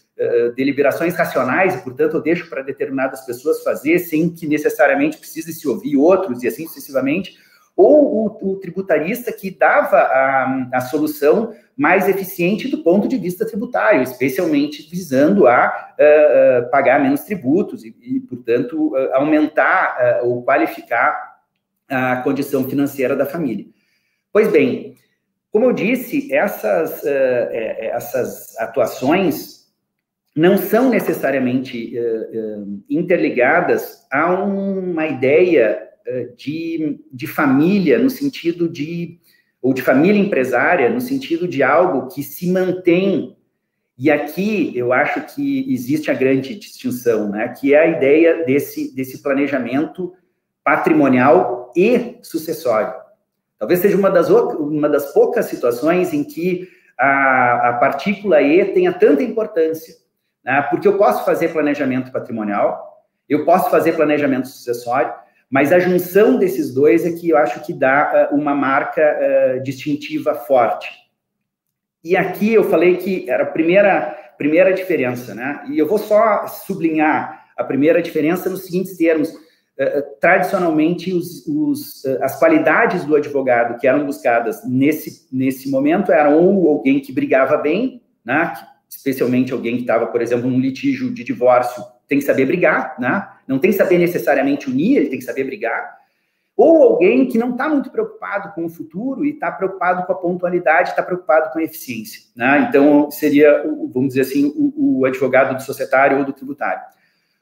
deliberações 0.56 1.14
racionais, 1.14 1.76
e, 1.76 1.84
portanto, 1.84 2.16
eu 2.16 2.20
deixo 2.20 2.50
para 2.50 2.60
determinadas 2.60 3.24
pessoas 3.24 3.62
fazer 3.62 4.00
sem 4.00 4.28
que 4.28 4.48
necessariamente 4.48 5.16
precise 5.16 5.52
se 5.52 5.68
ouvir 5.68 5.96
outros 5.96 6.42
e 6.42 6.48
assim 6.48 6.66
sucessivamente 6.66 7.38
ou 7.78 8.26
o, 8.26 8.50
o 8.50 8.56
tributarista 8.56 9.30
que 9.30 9.52
dava 9.52 9.98
a, 9.98 10.68
a, 10.72 10.80
solução 10.80 11.54
mais 11.76 12.08
eficiente 12.08 12.66
do 12.66 12.82
ponto 12.82 13.06
de 13.06 13.16
vista 13.16 13.46
tributário, 13.46 14.02
especialmente 14.02 14.90
visando 14.90 15.46
a 15.46 15.68
uh, 15.96 16.66
uh, 16.66 16.70
pagar 16.72 17.00
menos 17.00 17.20
tributos 17.20 17.84
e, 17.84 17.94
e 18.02 18.18
portanto, 18.18 18.88
uh, 18.88 19.14
aumentar 19.14 20.22
ou 20.24 20.42
qualificar 20.42 21.38
a 21.88 22.16
condição 22.16 22.68
financeira 22.68 23.14
da 23.14 23.24
família. 23.24 23.66
Pois 24.32 24.50
bem, 24.50 24.96
como 25.52 25.66
eu 25.66 25.72
disse, 25.72 26.34
essas, 26.34 27.02
essas 27.06 28.58
atuações 28.58 29.68
não 30.36 30.58
são 30.58 30.90
necessariamente 30.90 31.94
interligadas 32.90 34.06
a 34.12 34.34
uma 34.34 35.06
ideia 35.06 35.87
de, 36.36 37.00
de 37.12 37.26
família, 37.26 37.98
no 37.98 38.10
sentido 38.10 38.68
de, 38.68 39.18
ou 39.60 39.74
de 39.74 39.82
família 39.82 40.20
empresária, 40.20 40.88
no 40.88 41.00
sentido 41.00 41.46
de 41.46 41.62
algo 41.62 42.08
que 42.08 42.22
se 42.22 42.50
mantém. 42.50 43.36
E 43.96 44.10
aqui 44.10 44.72
eu 44.76 44.92
acho 44.92 45.34
que 45.34 45.72
existe 45.72 46.10
a 46.10 46.14
grande 46.14 46.54
distinção, 46.54 47.28
né? 47.28 47.48
que 47.48 47.74
é 47.74 47.80
a 47.80 47.86
ideia 47.86 48.44
desse, 48.44 48.94
desse 48.94 49.22
planejamento 49.22 50.14
patrimonial 50.62 51.72
e 51.76 52.18
sucessório. 52.22 52.94
Talvez 53.58 53.80
seja 53.80 53.96
uma 53.96 54.10
das, 54.10 54.30
uma 54.30 54.88
das 54.88 55.12
poucas 55.12 55.46
situações 55.46 56.12
em 56.12 56.22
que 56.22 56.68
a, 56.96 57.70
a 57.70 57.72
partícula 57.74 58.40
E 58.40 58.64
tenha 58.66 58.92
tanta 58.92 59.22
importância, 59.22 59.94
né? 60.44 60.62
porque 60.70 60.86
eu 60.86 60.96
posso 60.96 61.24
fazer 61.24 61.52
planejamento 61.52 62.12
patrimonial, 62.12 63.04
eu 63.28 63.44
posso 63.44 63.70
fazer 63.70 63.92
planejamento 63.92 64.48
sucessório, 64.48 65.12
mas 65.50 65.72
a 65.72 65.78
junção 65.78 66.36
desses 66.36 66.74
dois 66.74 67.06
é 67.06 67.12
que 67.12 67.30
eu 67.30 67.38
acho 67.38 67.64
que 67.64 67.72
dá 67.72 68.30
uh, 68.30 68.36
uma 68.36 68.54
marca 68.54 69.00
uh, 69.00 69.62
distintiva 69.62 70.34
forte. 70.34 70.88
E 72.04 72.16
aqui 72.16 72.52
eu 72.52 72.64
falei 72.64 72.98
que 72.98 73.28
era 73.28 73.44
a 73.44 73.46
primeira, 73.46 74.14
primeira 74.36 74.72
diferença, 74.72 75.34
né? 75.34 75.64
E 75.70 75.78
eu 75.78 75.86
vou 75.88 75.98
só 75.98 76.46
sublinhar 76.46 77.46
a 77.56 77.64
primeira 77.64 78.02
diferença 78.02 78.50
nos 78.50 78.66
seguintes 78.66 78.96
termos. 78.96 79.30
Uh, 79.30 80.02
tradicionalmente, 80.20 81.14
os, 81.14 81.46
os, 81.46 82.04
as 82.20 82.38
qualidades 82.38 83.04
do 83.04 83.16
advogado 83.16 83.78
que 83.78 83.86
eram 83.86 84.04
buscadas 84.04 84.60
nesse, 84.68 85.26
nesse 85.32 85.70
momento 85.70 86.12
eram 86.12 86.38
ou 86.44 86.68
alguém 86.68 87.00
que 87.00 87.12
brigava 87.12 87.56
bem, 87.56 88.02
né? 88.24 88.52
especialmente 88.88 89.52
alguém 89.52 89.76
que 89.76 89.82
estava, 89.82 90.06
por 90.06 90.20
exemplo, 90.20 90.50
num 90.50 90.60
litígio 90.60 91.12
de 91.12 91.22
divórcio 91.22 91.82
tem 92.08 92.18
que 92.18 92.24
saber 92.24 92.46
brigar, 92.46 92.96
né? 92.98 93.28
Não 93.46 93.58
tem 93.58 93.70
que 93.70 93.76
saber 93.76 93.98
necessariamente 93.98 94.68
unir, 94.68 94.96
ele 94.96 95.08
tem 95.10 95.18
que 95.18 95.24
saber 95.24 95.44
brigar. 95.44 95.98
Ou 96.56 96.82
alguém 96.82 97.26
que 97.26 97.38
não 97.38 97.52
está 97.52 97.68
muito 97.68 97.90
preocupado 97.90 98.52
com 98.52 98.64
o 98.64 98.68
futuro 98.68 99.24
e 99.24 99.30
está 99.30 99.52
preocupado 99.52 100.04
com 100.04 100.12
a 100.12 100.16
pontualidade, 100.16 100.90
está 100.90 101.02
preocupado 101.02 101.52
com 101.52 101.60
a 101.60 101.62
eficiência. 101.62 102.22
Né? 102.34 102.66
Então, 102.68 103.10
seria, 103.12 103.62
vamos 103.92 104.08
dizer 104.08 104.22
assim, 104.22 104.52
o, 104.56 105.00
o 105.00 105.04
advogado 105.04 105.54
do 105.54 105.62
societário 105.62 106.18
ou 106.18 106.24
do 106.24 106.32
tributário. 106.32 106.82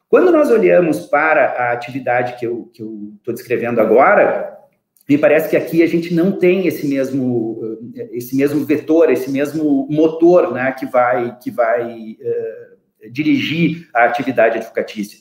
Quando 0.08 0.30
nós 0.30 0.50
olhamos 0.50 1.06
para 1.06 1.46
a 1.46 1.72
atividade 1.72 2.38
que 2.38 2.46
eu 2.46 2.70
estou 2.74 3.32
descrevendo 3.32 3.80
agora, 3.80 4.56
me 5.08 5.16
parece 5.16 5.48
que 5.48 5.56
aqui 5.56 5.82
a 5.82 5.86
gente 5.86 6.12
não 6.12 6.32
tem 6.32 6.66
esse 6.66 6.86
mesmo, 6.86 7.78
esse 8.12 8.36
mesmo 8.36 8.64
vetor, 8.64 9.10
esse 9.10 9.30
mesmo 9.30 9.86
motor 9.90 10.52
né, 10.52 10.72
que 10.72 10.84
vai, 10.84 11.38
que 11.38 11.50
vai 11.50 12.18
uh, 12.20 12.75
dirigir 13.10 13.88
a 13.94 14.04
atividade 14.04 14.58
advocatícia. 14.58 15.20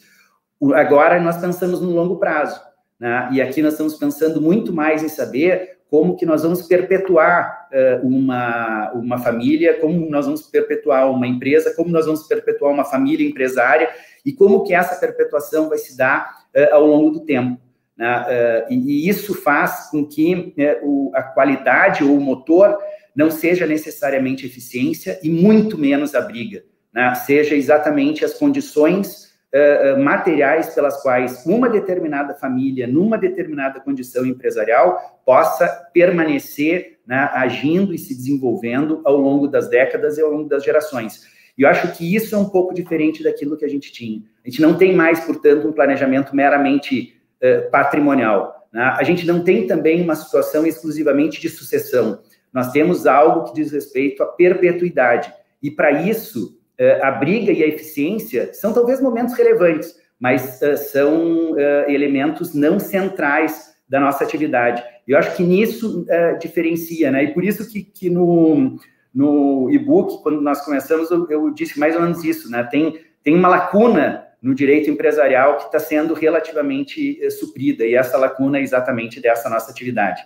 Agora 0.73 1.19
nós 1.19 1.37
pensamos 1.37 1.81
no 1.81 1.91
longo 1.91 2.17
prazo, 2.17 2.59
né? 2.99 3.29
e 3.31 3.41
aqui 3.41 3.61
nós 3.61 3.73
estamos 3.73 3.95
pensando 3.95 4.41
muito 4.41 4.73
mais 4.73 5.03
em 5.03 5.09
saber 5.09 5.75
como 5.89 6.15
que 6.15 6.25
nós 6.25 6.43
vamos 6.43 6.63
perpetuar 6.63 7.69
uh, 7.71 8.07
uma, 8.07 8.91
uma 8.93 9.17
família, 9.19 9.79
como 9.79 10.09
nós 10.09 10.25
vamos 10.25 10.41
perpetuar 10.43 11.09
uma 11.11 11.27
empresa, 11.27 11.73
como 11.75 11.89
nós 11.89 12.05
vamos 12.05 12.27
perpetuar 12.27 12.73
uma 12.73 12.83
família 12.83 13.27
empresária 13.27 13.89
e 14.25 14.33
como 14.33 14.63
que 14.63 14.73
essa 14.73 14.99
perpetuação 14.99 15.69
vai 15.69 15.77
se 15.77 15.95
dar 15.95 16.47
uh, 16.55 16.73
ao 16.73 16.85
longo 16.85 17.11
do 17.11 17.19
tempo. 17.21 17.61
Né? 17.95 18.65
Uh, 18.69 18.73
e, 18.73 19.05
e, 19.05 19.09
isso 19.09 19.35
faz 19.35 19.89
com 19.91 20.05
que 20.05 20.53
né, 20.57 20.79
o, 20.81 21.11
a 21.13 21.21
qualidade 21.21 22.03
ou 22.03 22.17
o 22.17 22.21
motor 22.21 22.77
não 23.15 23.29
seja 23.29 23.67
necessariamente 23.67 24.45
eficiência 24.45 25.19
e 25.23 25.29
muito 25.29 25.77
menos 25.77 26.15
a 26.15 26.21
briga 26.21 26.63
né, 26.95 27.13
seja 27.13 27.53
exatamente 27.55 28.23
as 28.23 28.35
condições 28.35 29.33
uh, 29.53 30.01
materiais 30.01 30.73
pelas 30.73 31.01
quais 31.01 31.45
uma 31.45 31.69
determinada 31.69 32.33
família, 32.33 32.87
numa 32.87 33.17
determinada 33.17 33.81
condição 33.81 34.25
empresarial, 34.25 35.21
possa 35.25 35.67
permanecer 35.93 36.99
né, 37.05 37.29
agindo 37.33 37.93
e 37.93 37.97
se 37.97 38.15
desenvolvendo 38.15 39.01
ao 39.03 39.17
longo 39.17 39.45
das 39.45 39.69
décadas 39.69 40.17
e 40.17 40.21
ao 40.21 40.31
longo 40.31 40.47
das 40.47 40.63
gerações. 40.63 41.27
E 41.57 41.63
eu 41.63 41.69
acho 41.69 41.91
que 41.97 42.15
isso 42.15 42.33
é 42.33 42.37
um 42.37 42.49
pouco 42.49 42.73
diferente 42.73 43.21
daquilo 43.21 43.57
que 43.57 43.65
a 43.65 43.69
gente 43.69 43.91
tinha. 43.91 44.21
A 44.45 44.49
gente 44.49 44.61
não 44.61 44.77
tem 44.77 44.95
mais, 44.95 45.19
portanto, 45.19 45.67
um 45.67 45.73
planejamento 45.73 46.33
meramente 46.33 47.13
uh, 47.43 47.69
patrimonial. 47.71 48.67
Né? 48.71 48.81
A 48.81 49.03
gente 49.03 49.27
não 49.27 49.43
tem 49.43 49.67
também 49.67 50.01
uma 50.01 50.15
situação 50.15 50.65
exclusivamente 50.65 51.41
de 51.41 51.49
sucessão. 51.49 52.19
Nós 52.53 52.71
temos 52.71 53.05
algo 53.05 53.43
que 53.43 53.53
diz 53.53 53.73
respeito 53.73 54.23
à 54.23 54.27
perpetuidade. 54.27 55.33
E 55.61 55.69
para 55.69 55.91
isso, 55.91 56.57
a 57.01 57.11
briga 57.11 57.51
e 57.51 57.63
a 57.63 57.67
eficiência 57.67 58.53
são 58.53 58.73
talvez 58.73 59.01
momentos 59.01 59.33
relevantes, 59.35 59.95
mas 60.19 60.61
uh, 60.61 60.77
são 60.77 61.51
uh, 61.51 61.89
elementos 61.89 62.53
não 62.53 62.79
centrais 62.79 63.75
da 63.87 63.99
nossa 63.99 64.23
atividade. 64.23 64.83
Eu 65.07 65.17
acho 65.17 65.35
que 65.35 65.43
nisso 65.43 66.07
diferencia, 66.41 67.11
né? 67.11 67.25
E 67.25 67.33
por 67.33 67.43
isso 67.43 67.71
que, 67.71 67.83
que 67.83 68.09
no, 68.09 68.79
no 69.13 69.69
e-book, 69.69 70.23
quando 70.23 70.41
nós 70.41 70.65
começamos, 70.65 71.11
eu, 71.11 71.29
eu, 71.29 71.51
disse 71.51 71.79
mais 71.79 71.95
ou 71.95 72.01
menos 72.01 72.23
isso, 72.23 72.49
né? 72.49 72.63
Tem, 72.63 72.99
tem 73.21 73.35
uma 73.35 73.47
lacuna 73.47 74.25
no 74.41 74.55
direito 74.55 74.89
empresarial 74.89 75.57
que 75.57 75.65
está 75.65 75.77
sendo 75.77 76.15
relativamente 76.15 77.29
suprida, 77.29 77.85
e 77.85 77.93
essa 77.93 78.17
lacuna 78.17 78.57
é 78.57 78.61
exatamente 78.61 79.21
dessa 79.21 79.47
nossa 79.47 79.69
atividade. 79.69 80.25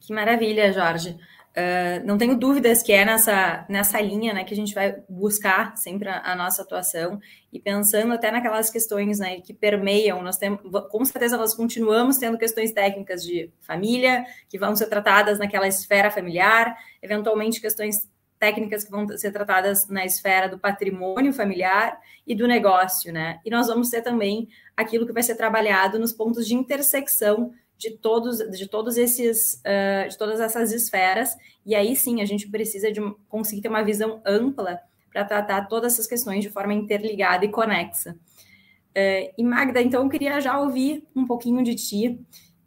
Que 0.00 0.12
maravilha, 0.12 0.72
Jorge. 0.72 1.16
Uh, 1.56 2.04
não 2.04 2.18
tenho 2.18 2.36
dúvidas 2.36 2.82
que 2.82 2.92
é 2.92 3.02
nessa, 3.02 3.64
nessa 3.66 3.98
linha 3.98 4.34
né, 4.34 4.44
que 4.44 4.52
a 4.52 4.56
gente 4.56 4.74
vai 4.74 5.02
buscar 5.08 5.74
sempre 5.78 6.06
a, 6.06 6.32
a, 6.32 6.36
nossa 6.36 6.60
atuação 6.60 7.18
e 7.50 7.58
pensando 7.58 8.12
até 8.12 8.30
naquelas 8.30 8.68
questões 8.68 9.18
né, 9.18 9.40
que 9.40 9.54
permeiam, 9.54 10.22
nós 10.22 10.36
temos, 10.36 10.60
com 10.90 11.02
certeza 11.06 11.38
nós 11.38 11.54
continuamos 11.54 12.18
tendo 12.18 12.36
questões 12.36 12.72
técnicas 12.72 13.24
de 13.24 13.50
família, 13.62 14.26
que 14.50 14.58
vão 14.58 14.76
ser 14.76 14.86
tratadas 14.88 15.38
naquela 15.38 15.66
esfera 15.66 16.10
familiar, 16.10 16.76
eventualmente 17.00 17.58
questões 17.58 18.06
técnicas 18.38 18.84
que 18.84 18.90
vão 18.90 19.08
ser 19.16 19.32
tratadas 19.32 19.88
na 19.88 20.04
esfera 20.04 20.48
do 20.48 20.58
patrimônio 20.58 21.32
familiar 21.32 21.98
e 22.26 22.34
do 22.34 22.46
negócio, 22.46 23.10
né? 23.10 23.40
E 23.44 23.50
nós 23.50 23.66
vamos 23.66 23.88
ter 23.88 24.02
também 24.02 24.46
aquilo 24.76 25.06
que 25.06 25.12
vai 25.12 25.22
ser 25.22 25.36
trabalhado 25.36 25.98
nos 25.98 26.12
pontos 26.12 26.46
de 26.46 26.54
intersecção 26.54 27.52
de 27.78 27.90
todos, 27.98 28.38
de 28.38 28.68
todos 28.68 28.96
esses, 28.96 29.60
uh, 29.60 30.08
de 30.08 30.16
todas 30.16 30.40
essas 30.40 30.72
esferas, 30.72 31.36
e 31.64 31.74
aí 31.74 31.94
sim 31.94 32.20
a 32.20 32.24
gente 32.24 32.48
precisa 32.48 32.90
de 32.90 33.00
conseguir 33.28 33.62
ter 33.62 33.68
uma 33.68 33.84
visão 33.84 34.22
ampla 34.24 34.80
para 35.12 35.24
tratar 35.24 35.66
todas 35.66 35.94
essas 35.94 36.06
questões 36.06 36.42
de 36.42 36.50
forma 36.50 36.74
interligada 36.74 37.44
e 37.44 37.50
conexa. 37.50 38.12
Uh, 38.12 39.32
e 39.36 39.44
Magda, 39.44 39.80
então 39.80 40.02
eu 40.02 40.08
queria 40.08 40.40
já 40.40 40.58
ouvir 40.58 41.06
um 41.14 41.26
pouquinho 41.26 41.62
de 41.62 41.74
ti 41.74 42.18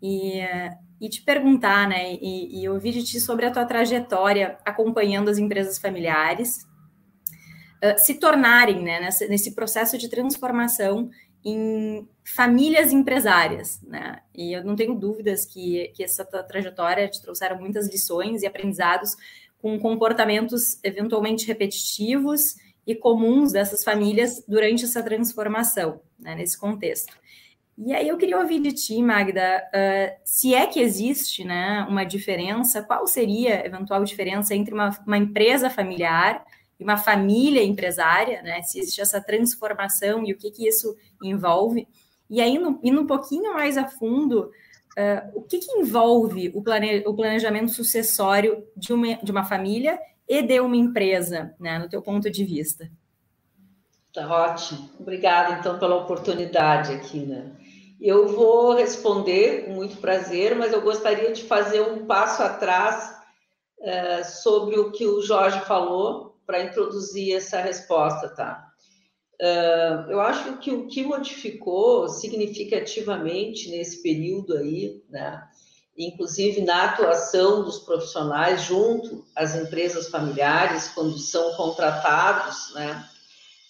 e 0.01 0.41
uh, 0.43 0.89
e 1.01 1.07
te 1.07 1.21
perguntar, 1.21 1.87
né, 1.87 2.13
e, 2.15 2.61
e 2.61 2.69
ouvir 2.69 2.91
de 2.91 3.03
ti 3.03 3.19
sobre 3.19 3.45
a 3.45 3.51
tua 3.51 3.65
trajetória 3.65 4.57
acompanhando 4.65 5.29
as 5.29 5.37
empresas 5.37 5.77
familiares 5.77 6.67
uh, 7.81 7.97
se 7.97 8.15
tornarem, 8.15 8.83
né, 8.83 8.99
nessa, 8.99 9.25
nesse 9.27 9.55
processo 9.55 9.97
de 9.97 10.09
transformação 10.09 11.09
em 11.43 12.07
famílias 12.23 12.91
empresárias, 12.91 13.81
né? 13.81 14.19
E 14.35 14.53
eu 14.53 14.63
não 14.63 14.75
tenho 14.75 14.93
dúvidas 14.93 15.45
que, 15.45 15.87
que 15.95 16.03
essa 16.03 16.25
trajetória 16.25 17.07
te 17.07 17.21
trouxeram 17.21 17.59
muitas 17.59 17.87
lições 17.87 18.41
e 18.41 18.47
aprendizados 18.47 19.15
com 19.61 19.79
comportamentos 19.79 20.79
eventualmente 20.83 21.47
repetitivos 21.47 22.55
e 22.85 22.95
comuns 22.95 23.51
dessas 23.51 23.83
famílias 23.83 24.43
durante 24.47 24.85
essa 24.85 25.03
transformação, 25.03 26.01
né, 26.17 26.35
nesse 26.35 26.57
contexto. 26.57 27.13
E 27.77 27.93
aí 27.93 28.09
eu 28.09 28.17
queria 28.17 28.37
ouvir 28.37 28.59
de 28.59 28.73
ti, 28.73 29.01
Magda, 29.01 29.63
uh, 29.73 30.19
se 30.25 30.53
é 30.53 30.67
que 30.67 30.81
existe 30.81 31.45
né, 31.45 31.85
uma 31.89 32.03
diferença, 32.03 32.83
qual 32.83 33.07
seria 33.07 33.61
a 33.61 33.65
eventual 33.65 34.03
diferença 34.03 34.53
entre 34.53 34.73
uma, 34.73 34.89
uma 35.07 35.17
empresa 35.17 35.69
familiar 35.69 36.43
e 36.79 36.83
uma 36.83 36.97
família 36.97 37.61
empresária, 37.61 38.41
né? 38.41 38.61
Se 38.61 38.79
existe 38.79 39.01
essa 39.01 39.19
transformação 39.21 40.23
e 40.25 40.31
o 40.31 40.37
que, 40.37 40.49
que 40.49 40.67
isso 40.67 40.95
envolve. 41.21 41.87
E 42.29 42.39
aí, 42.39 42.55
indo, 42.55 42.79
indo 42.81 43.01
um 43.01 43.07
pouquinho 43.07 43.53
mais 43.53 43.77
a 43.77 43.87
fundo, 43.87 44.51
uh, 44.97 45.31
o 45.33 45.41
que, 45.41 45.59
que 45.59 45.71
envolve 45.77 46.51
o, 46.55 46.61
plane, 46.61 47.03
o 47.05 47.13
planejamento 47.13 47.71
sucessório 47.71 48.63
de 48.77 48.93
uma, 48.93 49.15
de 49.15 49.31
uma 49.31 49.43
família 49.43 49.99
e 50.27 50.41
de 50.41 50.59
uma 50.61 50.77
empresa, 50.77 51.53
né, 51.59 51.79
no 51.79 51.89
teu 51.89 52.01
ponto 52.01 52.29
de 52.29 52.45
vista? 52.45 52.89
Tá 54.13 54.27
ótimo. 54.27 54.89
Obrigada, 54.99 55.59
então, 55.59 55.77
pela 55.77 55.97
oportunidade 55.97 56.93
aqui, 56.93 57.19
né? 57.19 57.51
Eu 57.99 58.29
vou 58.29 58.73
responder 58.73 59.65
com 59.65 59.73
muito 59.73 59.97
prazer, 59.97 60.55
mas 60.55 60.71
eu 60.71 60.81
gostaria 60.81 61.33
de 61.33 61.43
fazer 61.43 61.81
um 61.81 62.05
passo 62.05 62.41
atrás 62.41 63.13
uh, 63.79 64.23
sobre 64.41 64.79
o 64.79 64.91
que 64.91 65.05
o 65.05 65.21
Jorge 65.21 65.59
falou 65.65 66.28
para 66.49 66.63
introduzir 66.63 67.35
essa 67.35 67.61
resposta, 67.61 68.27
tá? 68.29 68.67
Uh, 69.39 70.09
eu 70.09 70.19
acho 70.19 70.57
que 70.57 70.71
o 70.71 70.87
que 70.87 71.03
modificou 71.03 72.09
significativamente 72.09 73.69
nesse 73.69 74.01
período 74.01 74.57
aí, 74.57 74.99
né, 75.11 75.47
inclusive 75.95 76.61
na 76.61 76.85
atuação 76.85 77.63
dos 77.63 77.77
profissionais 77.77 78.63
junto 78.63 79.23
às 79.35 79.53
empresas 79.53 80.09
familiares, 80.09 80.87
quando 80.87 81.19
são 81.19 81.53
contratados 81.53 82.73
né, 82.73 83.07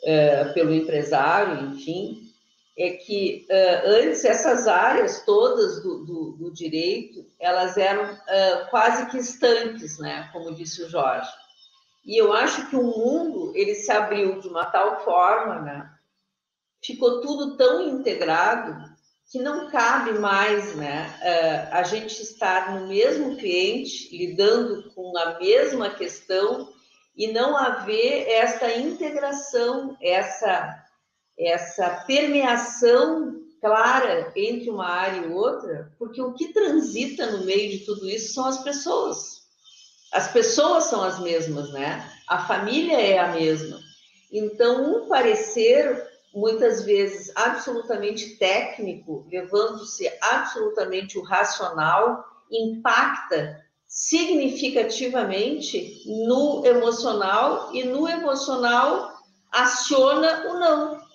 uh, 0.04 0.54
pelo 0.54 0.74
empresário, 0.74 1.72
enfim, 1.72 2.32
é 2.78 2.92
que 2.92 3.46
uh, 3.50 3.90
antes 3.90 4.24
essas 4.24 4.70
áreas 4.70 5.26
todas 5.26 5.84
do, 5.84 6.06
do, 6.06 6.32
do 6.32 6.54
direito 6.54 7.26
elas 7.38 7.76
eram 7.76 8.18
quase 8.70 9.06
que 9.08 9.18
estanques, 9.18 10.00
né, 10.00 10.30
como 10.32 10.56
disse 10.56 10.82
o 10.82 10.90
Jorge. 10.90 11.30
E 12.06 12.18
eu 12.18 12.34
acho 12.34 12.70
que 12.70 12.76
o 12.76 12.84
mundo 12.84 13.52
ele 13.56 13.76
se 13.76 13.92
abriu 13.92 14.40
de 14.40 14.48
uma 14.48 14.66
tal 14.66 15.04
forma, 15.04 15.62
né, 15.62 15.90
ficou 16.84 17.22
tudo 17.22 17.58
tão 17.58 17.88
integrado 17.88 18.90
que 19.32 19.40
não 19.40 19.70
cabe 19.70 20.18
mais, 20.18 20.76
né, 20.76 21.08
uh, 21.22 21.76
a 21.76 21.84
gente 21.84 22.22
estar 22.22 22.74
no 22.74 22.88
mesmo 22.88 23.38
cliente 23.38 24.16
lidando 24.18 24.92
com 24.94 25.16
a 25.18 25.38
mesma 25.40 25.90
questão 25.92 26.74
e 27.16 27.28
não 27.32 27.56
haver 27.56 28.28
essa 28.28 28.72
integração, 28.72 29.96
essa 30.02 30.86
essa 31.38 32.04
permeação 32.06 33.40
clara 33.62 34.32
entre 34.36 34.70
uma 34.70 34.88
área 34.88 35.26
e 35.26 35.32
outra, 35.32 35.94
porque 35.98 36.22
o 36.22 36.34
que 36.34 36.52
transita 36.54 37.32
no 37.32 37.46
meio 37.46 37.72
de 37.72 37.86
tudo 37.86 38.10
isso 38.10 38.34
são 38.34 38.46
as 38.46 38.62
pessoas. 38.62 39.39
As 40.12 40.32
pessoas 40.32 40.86
são 40.86 41.04
as 41.04 41.20
mesmas, 41.20 41.72
né? 41.72 42.12
A 42.28 42.46
família 42.46 43.00
é 43.00 43.20
a 43.20 43.28
mesma. 43.30 43.80
Então, 44.32 45.04
um 45.04 45.08
parecer, 45.08 46.08
muitas 46.34 46.84
vezes, 46.84 47.32
absolutamente 47.36 48.38
técnico, 48.38 49.28
levando-se 49.32 50.12
absolutamente 50.22 51.18
o 51.18 51.24
racional, 51.24 52.26
impacta 52.52 53.64
significativamente 53.88 56.04
no 56.26 56.66
emocional 56.66 57.72
e 57.74 57.84
no 57.84 58.08
emocional 58.08 59.18
aciona 59.52 60.48
o 60.48 60.60
não 60.60 61.10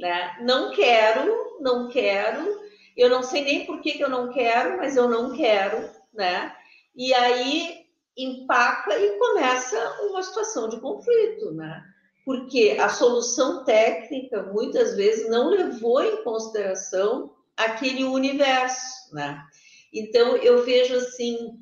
né? 0.00 0.36
Não 0.40 0.72
quero, 0.72 1.58
não 1.60 1.88
quero, 1.88 2.58
eu 2.96 3.10
não 3.10 3.22
sei 3.22 3.44
nem 3.44 3.66
por 3.66 3.80
que, 3.80 3.92
que 3.92 4.02
eu 4.02 4.08
não 4.08 4.32
quero, 4.32 4.78
mas 4.78 4.96
eu 4.96 5.08
não 5.08 5.36
quero, 5.36 5.88
né? 6.12 6.52
E 6.96 7.12
aí 7.14 7.79
empaca 8.24 8.98
e 8.98 9.18
começa 9.18 9.78
uma 10.08 10.22
situação 10.22 10.68
de 10.68 10.80
conflito, 10.80 11.52
né? 11.52 11.82
Porque 12.24 12.76
a 12.78 12.88
solução 12.88 13.64
técnica 13.64 14.42
muitas 14.52 14.94
vezes 14.96 15.28
não 15.28 15.48
levou 15.50 16.02
em 16.02 16.22
consideração 16.22 17.34
aquele 17.56 18.04
universo, 18.04 19.14
né? 19.14 19.42
Então 19.92 20.36
eu 20.36 20.64
vejo 20.64 20.96
assim, 20.96 21.58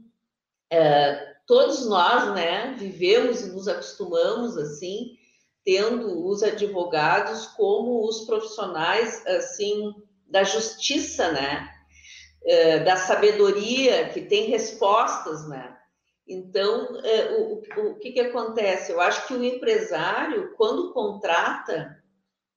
é, 0.71 1.35
todos 1.47 1.87
nós, 1.87 2.35
né, 2.35 2.75
vivemos 2.79 3.41
e 3.43 3.53
nos 3.53 3.67
acostumamos 3.69 4.57
assim 4.57 5.17
tendo 5.65 6.27
os 6.27 6.43
advogados 6.43 7.47
como 7.49 8.07
os 8.07 8.23
profissionais 8.23 9.27
assim 9.27 9.95
da 10.27 10.45
justiça, 10.45 11.33
né? 11.33 11.69
É, 12.45 12.79
da 12.79 12.97
sabedoria 12.97 14.09
que 14.09 14.23
tem 14.23 14.47
respostas, 14.47 15.47
né? 15.49 15.78
Então, 16.29 17.01
é, 17.03 17.33
o, 17.39 17.63
o, 17.91 17.95
que, 17.99 18.13
que 18.13 18.21
acontece? 18.21 18.93
Eu 18.93 19.01
acho 19.01 19.27
que 19.27 19.35
o 19.35 19.43
empresário, 19.43 20.55
quando 20.57 20.93
contrata 20.93 21.97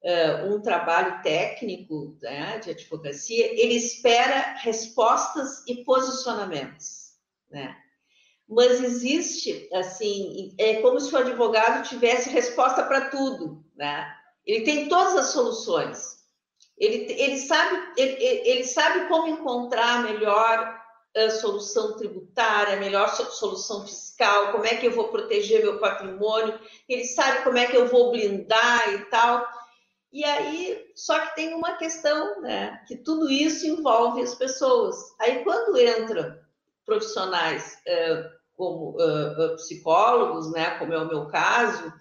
é, 0.03 0.43
um 0.43 0.61
trabalho 0.61 1.21
técnico 1.23 2.17
né, 2.21 2.59
de 2.59 2.71
advocacia, 2.71 3.45
ele 3.59 3.75
espera 3.75 4.55
respostas 4.57 5.65
e 5.67 5.83
posicionamentos, 5.85 7.13
né? 7.49 7.75
mas 8.51 8.83
existe, 8.83 9.69
assim, 9.73 10.53
é 10.57 10.81
como 10.81 10.99
se 10.99 11.15
o 11.15 11.17
advogado 11.17 11.87
tivesse 11.87 12.29
resposta 12.29 12.83
para 12.83 13.09
tudo, 13.09 13.63
né? 13.77 14.13
Ele 14.45 14.65
tem 14.65 14.89
todas 14.89 15.15
as 15.15 15.27
soluções. 15.27 16.17
Ele, 16.77 17.13
ele, 17.13 17.37
sabe, 17.37 17.81
ele, 17.95 18.21
ele 18.21 18.63
sabe 18.65 19.07
como 19.07 19.27
encontrar 19.27 20.03
melhor 20.03 20.80
solução 21.31 21.97
tributária, 21.97 22.79
melhor 22.79 23.09
solução 23.09 23.85
fiscal, 23.85 24.51
como 24.51 24.65
é 24.65 24.75
que 24.75 24.87
eu 24.87 24.91
vou 24.91 25.09
proteger 25.09 25.61
meu 25.61 25.79
patrimônio, 25.79 26.57
ele 26.87 27.03
sabe 27.05 27.43
como 27.43 27.57
é 27.57 27.65
que 27.65 27.75
eu 27.75 27.87
vou 27.87 28.11
blindar 28.11 28.93
e 28.93 29.05
tal. 29.05 29.45
E 30.11 30.23
aí, 30.23 30.91
só 30.95 31.19
que 31.19 31.35
tem 31.35 31.53
uma 31.53 31.77
questão, 31.77 32.41
né? 32.41 32.83
Que 32.87 32.97
tudo 32.97 33.29
isso 33.29 33.65
envolve 33.65 34.21
as 34.21 34.35
pessoas. 34.35 34.97
Aí, 35.19 35.43
quando 35.43 35.77
entram 35.79 36.37
profissionais 36.85 37.77
como 38.55 38.91
uh, 38.91 39.53
uh, 39.53 39.55
psicólogos, 39.55 40.51
né, 40.51 40.77
como 40.77 40.93
é 40.93 40.97
o 40.97 41.07
meu 41.07 41.25
caso, 41.27 41.91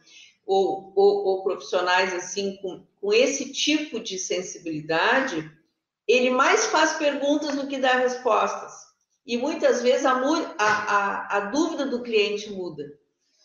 ou, 0.47 0.93
ou, 0.95 1.25
ou 1.25 1.43
profissionais 1.43 2.13
assim 2.13 2.57
com, 2.61 2.85
com 3.01 3.13
esse 3.13 3.53
tipo 3.53 4.01
de 4.01 4.19
sensibilidade, 4.19 5.51
ele 6.07 6.29
mais 6.29 6.67
faz 6.67 6.95
perguntas 6.95 7.55
do 7.55 7.67
que 7.67 7.79
dá 7.79 7.93
respostas. 7.95 8.80
E 9.31 9.37
muitas 9.37 9.81
vezes 9.81 10.05
a, 10.05 10.15
a, 10.59 11.37
a, 11.37 11.41
dúvida 11.53 11.87
do 11.87 12.03
cliente 12.03 12.51
muda, 12.51 12.83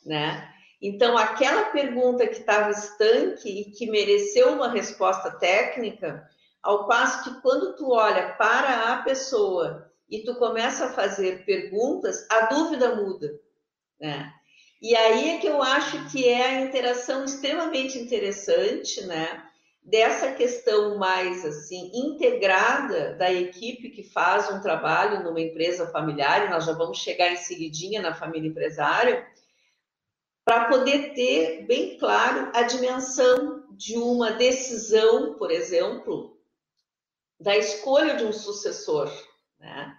né? 0.04 0.52
Então, 0.82 1.15
aquela 1.15 1.65
pergunta 1.65 2.26
que 2.26 2.39
estava 2.39 2.71
estanque 2.71 3.48
e 3.48 3.65
que 3.65 3.91
mereceu 3.91 4.54
uma 4.54 4.67
resposta 4.67 5.30
técnica, 5.30 6.28
ao 6.63 6.88
passo 6.88 7.24
que 7.24 7.39
quando 7.39 7.76
tu 7.76 7.91
olha 7.91 8.30
para 8.34 8.93
a 8.93 9.04
pessoa 9.04 9.91
e 10.10 10.24
tu 10.24 10.34
começa 10.38 10.88
a 10.88 10.93
fazer 10.93 11.45
perguntas, 11.45 12.26
a 12.32 12.48
dúvida 12.48 12.95
muda, 12.95 13.39
né? 14.02 14.34
E 14.82 14.95
aí 14.95 15.36
é 15.36 15.38
que 15.38 15.45
eu 15.45 15.62
acho 15.62 16.10
que 16.10 16.28
é 16.28 16.48
a 16.48 16.62
interação 16.62 17.26
extremamente 17.26 18.00
interessante, 18.00 19.06
né? 19.06 19.48
Dessa 19.86 20.32
questão 20.32 20.98
mais 20.98 21.45
assim 21.45 21.91
integrada 21.93 23.13
da 23.13 23.32
equipe 23.32 23.91
que 23.91 24.02
faz 24.02 24.50
um 24.50 24.60
trabalho 24.60 25.24
numa 25.24 25.39
empresa 25.39 25.86
familiar, 25.91 26.48
e 26.48 26.50
nós 26.50 26.65
já 26.65 26.74
vamos 26.74 26.98
chegar 26.98 27.32
em 27.32 27.38
seguidinha 27.38 28.02
na 28.02 28.12
família 28.12 28.50
empresária, 28.50 29.28
para 30.43 30.65
poder 30.69 31.13
ter 31.13 31.67
bem 31.67 32.00
claro 32.00 32.50
a 32.56 32.63
dimensão 32.63 33.63
de 33.74 33.95
uma 33.95 34.32
decisão, 34.32 35.36
por 35.36 35.52
exemplo, 35.52 36.36
da 37.39 37.56
escolha 37.56 38.15
de 38.15 38.24
um 38.24 38.34
sucessor, 38.34 39.12
né? 39.60 39.95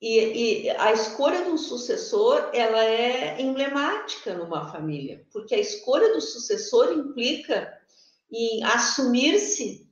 E, 0.00 0.64
e, 0.64 0.70
a 0.70 0.90
escolha 0.92 1.44
de 1.44 1.50
um 1.50 1.58
sucessor 1.58 2.50
ela 2.54 2.82
é 2.82 3.40
emblemática 3.40 4.34
numa 4.34 4.72
família, 4.72 5.24
porque 5.30 5.54
a 5.54 5.60
escolha 5.60 6.14
do 6.14 6.20
sucessor 6.20 6.92
implica 6.92 7.78
em 8.32 8.64
assumir-se 8.64 9.86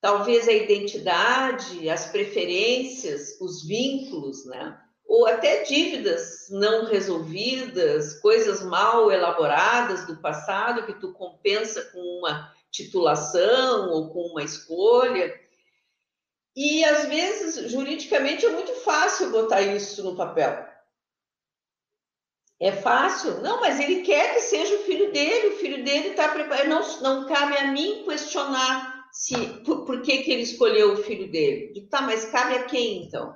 talvez 0.00 0.48
a 0.48 0.52
identidade, 0.52 1.90
as 1.90 2.06
preferências, 2.06 3.38
os 3.40 3.66
vínculos, 3.66 4.46
né? 4.46 4.78
Ou 5.06 5.26
até 5.26 5.64
dívidas 5.64 6.46
não 6.50 6.86
resolvidas, 6.86 8.20
coisas 8.20 8.62
mal 8.62 9.10
elaboradas 9.10 10.06
do 10.06 10.16
passado 10.16 10.86
que 10.86 10.94
tu 11.00 11.12
compensa 11.12 11.82
com 11.92 11.98
uma 11.98 12.54
titulação 12.70 13.90
ou 13.90 14.10
com 14.10 14.20
uma 14.28 14.42
escolha. 14.42 15.34
E 16.54 16.84
às 16.84 17.06
vezes, 17.06 17.70
juridicamente, 17.70 18.46
é 18.46 18.50
muito 18.50 18.72
fácil 18.76 19.30
botar 19.30 19.60
isso 19.62 20.02
no 20.04 20.16
papel. 20.16 20.69
É 22.60 22.72
fácil? 22.72 23.40
Não, 23.40 23.58
mas 23.60 23.80
ele 23.80 24.02
quer 24.02 24.34
que 24.34 24.40
seja 24.40 24.74
o 24.74 24.84
filho 24.84 25.10
dele, 25.10 25.54
o 25.54 25.58
filho 25.58 25.82
dele 25.82 26.08
está 26.08 26.28
preparado. 26.28 26.68
Não, 26.68 27.00
não 27.00 27.26
cabe 27.26 27.56
a 27.56 27.72
mim 27.72 28.04
questionar 28.04 29.08
se 29.10 29.34
por, 29.64 29.86
por, 29.86 30.02
que, 30.02 30.18
que 30.18 30.30
ele 30.30 30.42
escolheu 30.42 30.92
o 30.92 31.02
filho 31.02 31.30
dele. 31.30 31.72
Digo, 31.72 31.88
tá, 31.88 32.02
mas 32.02 32.26
cabe 32.26 32.56
a 32.56 32.64
quem 32.64 33.04
então? 33.04 33.34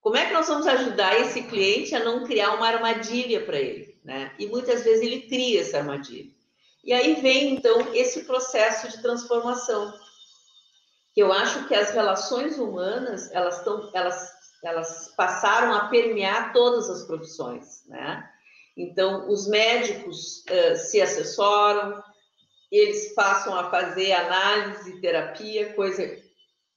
Como 0.00 0.16
é 0.16 0.26
que 0.26 0.32
nós 0.32 0.46
vamos 0.46 0.66
ajudar 0.66 1.20
esse 1.20 1.42
cliente 1.42 1.94
a 1.94 2.04
não 2.04 2.24
criar 2.24 2.54
uma 2.54 2.68
armadilha 2.68 3.44
para 3.44 3.58
ele? 3.58 3.98
Né? 4.04 4.32
E 4.38 4.46
muitas 4.46 4.84
vezes 4.84 5.02
ele 5.02 5.22
cria 5.22 5.60
essa 5.60 5.78
armadilha. 5.78 6.30
E 6.84 6.92
aí 6.92 7.20
vem 7.20 7.54
então 7.54 7.94
esse 7.94 8.24
processo 8.24 8.88
de 8.88 9.02
transformação. 9.02 9.92
Eu 11.16 11.32
acho 11.32 11.66
que 11.66 11.74
as 11.74 11.90
relações 11.90 12.58
humanas, 12.58 13.30
elas 13.32 13.58
estão, 13.58 13.90
elas, 13.92 14.30
elas 14.62 15.12
passaram 15.16 15.72
a 15.72 15.88
permear 15.88 16.52
todas 16.52 16.90
as 16.90 17.04
profissões, 17.04 17.84
né? 17.86 18.28
Então, 18.76 19.28
os 19.28 19.48
médicos 19.48 20.44
uh, 20.50 20.76
se 20.76 21.00
assessoram, 21.00 22.02
eles 22.70 23.12
passam 23.14 23.56
a 23.56 23.70
fazer 23.70 24.12
análise 24.12 25.00
terapia, 25.00 25.72
coisa 25.74 26.16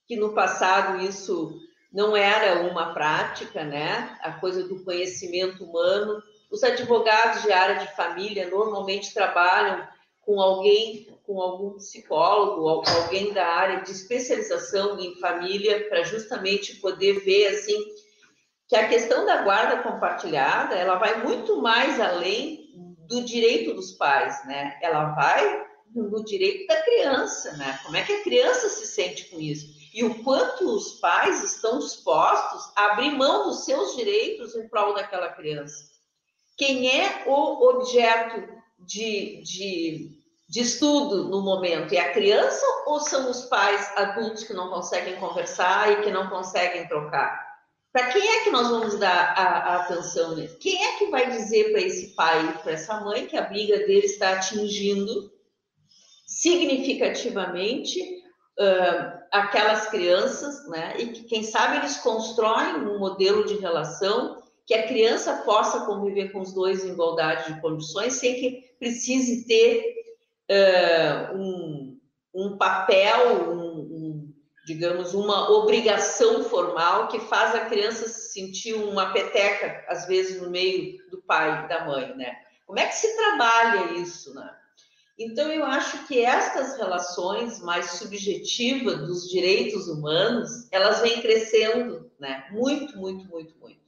que 0.08 0.16
no 0.16 0.34
passado 0.34 1.02
isso 1.02 1.60
não 1.92 2.16
era 2.16 2.64
uma 2.64 2.94
prática, 2.94 3.64
né? 3.64 4.18
A 4.22 4.32
coisa 4.34 4.68
do 4.68 4.84
conhecimento 4.84 5.64
humano. 5.64 6.22
Os 6.50 6.64
advogados 6.64 7.44
de 7.44 7.52
área 7.52 7.86
de 7.86 7.96
família 7.96 8.50
normalmente 8.50 9.14
trabalham 9.14 9.88
com 10.22 10.40
alguém, 10.40 11.08
com 11.32 11.42
algum 11.42 11.78
psicólogo, 11.78 12.68
alguém 12.68 13.32
da 13.32 13.46
área 13.46 13.82
de 13.82 13.92
especialização 13.92 15.00
em 15.00 15.16
família, 15.16 15.88
para 15.88 16.04
justamente 16.04 16.76
poder 16.76 17.24
ver 17.24 17.48
assim 17.48 17.78
que 18.68 18.76
a 18.76 18.88
questão 18.88 19.26
da 19.26 19.42
guarda 19.44 19.82
compartilhada, 19.82 20.76
ela 20.76 20.96
vai 20.96 21.24
muito 21.24 21.62
mais 21.62 22.00
além 22.00 22.70
do 23.08 23.24
direito 23.24 23.74
dos 23.74 23.94
pais, 23.94 24.46
né? 24.46 24.78
Ela 24.82 25.14
vai 25.14 25.66
no 25.94 26.24
direito 26.24 26.68
da 26.68 26.82
criança, 26.82 27.56
né? 27.58 27.80
Como 27.84 27.96
é 27.96 28.04
que 28.04 28.14
a 28.14 28.24
criança 28.24 28.70
se 28.70 28.88
sente 28.88 29.30
com 29.30 29.40
isso? 29.40 29.68
E 29.94 30.04
o 30.04 30.24
quanto 30.24 30.64
os 30.74 31.00
pais 31.00 31.44
estão 31.44 31.80
dispostos 31.80 32.72
a 32.76 32.92
abrir 32.92 33.12
mão 33.12 33.50
dos 33.50 33.66
seus 33.66 33.96
direitos 33.96 34.56
em 34.56 34.68
prol 34.70 34.94
daquela 34.94 35.30
criança. 35.30 35.92
Quem 36.58 36.88
é 36.90 37.24
o 37.26 37.70
objeto 37.70 38.48
de, 38.80 39.42
de, 39.44 40.21
de 40.52 40.60
estudo 40.60 41.30
no 41.30 41.42
momento? 41.42 41.94
É 41.94 42.00
a 42.00 42.12
criança 42.12 42.66
ou 42.86 43.00
são 43.00 43.32
os 43.32 43.44
pais 43.44 43.90
adultos 43.96 44.44
que 44.44 44.54
não 44.54 44.70
conseguem 44.70 45.16
conversar 45.16 45.90
e 45.90 46.02
que 46.04 46.12
não 46.12 46.28
conseguem 46.28 46.86
trocar? 46.90 47.50
Para 47.94 48.12
quem 48.12 48.22
é 48.22 48.44
que 48.44 48.50
nós 48.50 48.68
vamos 48.68 49.00
dar 49.00 49.34
a, 49.38 49.44
a 49.44 49.76
atenção 49.78 50.36
nisso? 50.36 50.58
Quem 50.60 50.84
é 50.84 50.98
que 50.98 51.10
vai 51.10 51.32
dizer 51.32 51.72
para 51.72 51.80
esse 51.80 52.14
pai 52.16 52.60
para 52.62 52.74
essa 52.74 53.00
mãe 53.00 53.28
que 53.28 53.38
a 53.38 53.44
briga 53.44 53.78
dele 53.78 54.06
está 54.06 54.34
atingindo 54.34 55.32
significativamente 56.26 58.02
uh, 58.60 59.22
aquelas 59.32 59.88
crianças, 59.90 60.68
né? 60.68 60.96
E 61.00 61.08
que, 61.08 61.24
quem 61.24 61.44
sabe, 61.44 61.78
eles 61.78 61.96
constroem 61.98 62.76
um 62.76 63.00
modelo 63.00 63.46
de 63.46 63.56
relação 63.56 64.44
que 64.66 64.74
a 64.74 64.86
criança 64.86 65.44
possa 65.46 65.86
conviver 65.86 66.34
com 66.34 66.42
os 66.42 66.54
dois 66.54 66.84
em 66.84 66.90
igualdade 66.90 67.54
de 67.54 67.62
condições, 67.62 68.16
sem 68.16 68.36
que 68.36 68.76
precise 68.78 69.46
ter 69.46 70.01
um, 71.34 72.00
um, 72.34 72.58
papel, 72.58 73.52
um, 73.52 73.80
um, 73.80 74.34
digamos, 74.66 75.14
uma 75.14 75.50
obrigação 75.52 76.44
formal 76.44 77.08
que 77.08 77.20
faz 77.20 77.56
a 77.56 77.66
criança 77.66 78.08
se 78.08 78.34
sentir 78.34 78.74
uma 78.74 79.14
peteca, 79.14 79.86
às 79.88 80.06
vezes, 80.08 80.42
no 80.42 80.50
meio 80.50 80.98
do 81.10 81.22
pai 81.22 81.66
e 81.66 81.68
da 81.68 81.86
mãe, 81.86 82.16
né? 82.16 82.36
Como 82.66 82.80
é 82.80 82.88
que 82.88 82.96
se 82.96 83.16
trabalha 83.16 83.94
isso, 84.00 84.34
né? 84.34 84.56
Então, 85.20 85.52
eu 85.52 85.64
acho 85.66 86.08
que 86.08 86.24
estas 86.24 86.78
relações 86.78 87.62
mais 87.62 87.92
subjetivas 87.92 88.98
dos 89.00 89.30
direitos 89.30 89.88
humanos, 89.88 90.68
elas 90.72 91.00
vêm 91.02 91.22
crescendo, 91.22 92.10
né? 92.20 92.48
Muito, 92.52 92.98
muito, 92.98 93.28
muito, 93.30 93.56
muito. 93.60 93.80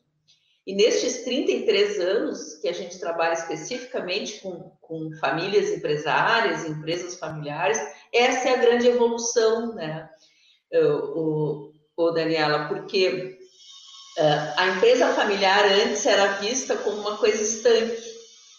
E 0.65 0.76
nestes 0.76 1.23
33 1.23 1.99
anos 1.99 2.56
que 2.56 2.67
a 2.67 2.73
gente 2.73 2.99
trabalha 2.99 3.34
especificamente 3.34 4.41
com, 4.41 4.71
com 4.93 5.12
famílias 5.15 5.69
empresárias, 5.71 6.65
empresas 6.65 7.17
familiares, 7.17 7.79
essa 8.13 8.49
é 8.49 8.53
a 8.53 8.58
grande 8.58 8.88
evolução, 8.88 9.73
né, 9.73 10.08
o, 10.71 11.71
o 11.97 12.12
Daniela, 12.12 12.67
porque 12.67 13.39
uh, 14.19 14.53
a 14.56 14.67
empresa 14.67 15.13
familiar 15.13 15.65
antes 15.65 16.06
era 16.06 16.34
vista 16.34 16.77
como 16.77 16.97
uma 16.97 17.17
coisa 17.17 17.41
estanque, 17.41 18.13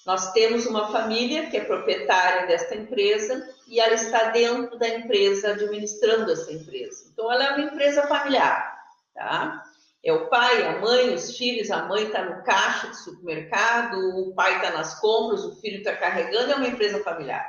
nós 0.04 0.32
temos 0.32 0.66
uma 0.66 0.90
família 0.90 1.48
que 1.48 1.56
é 1.56 1.64
proprietária 1.64 2.48
desta 2.48 2.74
empresa 2.74 3.48
e 3.68 3.78
ela 3.78 3.94
está 3.94 4.30
dentro 4.30 4.76
da 4.76 4.88
empresa 4.88 5.52
administrando 5.52 6.32
essa 6.32 6.52
empresa. 6.52 7.06
Então, 7.12 7.32
ela 7.32 7.44
é 7.44 7.50
uma 7.52 7.72
empresa 7.72 8.06
familiar, 8.08 8.76
tá? 9.14 9.63
É 10.04 10.12
o 10.12 10.28
pai, 10.28 10.66
a 10.66 10.80
mãe, 10.80 11.14
os 11.14 11.34
filhos, 11.34 11.70
a 11.70 11.86
mãe 11.86 12.04
está 12.04 12.22
no 12.22 12.44
caixa 12.44 12.88
do 12.88 12.94
supermercado, 12.94 13.96
o 14.18 14.34
pai 14.34 14.56
está 14.56 14.70
nas 14.70 15.00
compras, 15.00 15.44
o 15.44 15.58
filho 15.60 15.78
está 15.78 15.96
carregando, 15.96 16.52
é 16.52 16.56
uma 16.56 16.68
empresa 16.68 17.02
familiar. 17.02 17.42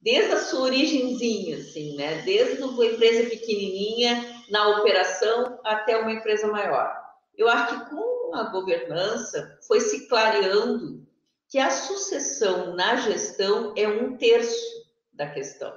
Desde 0.00 0.32
a 0.32 0.38
sua 0.38 0.62
origenzinha, 0.62 1.58
assim, 1.58 1.96
né? 1.96 2.22
Desde 2.22 2.62
uma 2.62 2.84
empresa 2.84 3.28
pequenininha 3.28 4.42
na 4.50 4.78
operação 4.78 5.58
até 5.64 5.98
uma 5.98 6.12
empresa 6.12 6.46
maior. 6.46 6.96
Eu 7.36 7.48
acho 7.48 7.84
que 7.84 7.90
com 7.90 8.34
a 8.34 8.44
governança 8.44 9.58
foi 9.66 9.80
se 9.80 10.08
clareando 10.08 11.06
que 11.48 11.58
a 11.58 11.70
sucessão 11.70 12.74
na 12.74 12.96
gestão 12.96 13.74
é 13.76 13.86
um 13.86 14.16
terço 14.16 14.86
da 15.12 15.28
questão. 15.28 15.72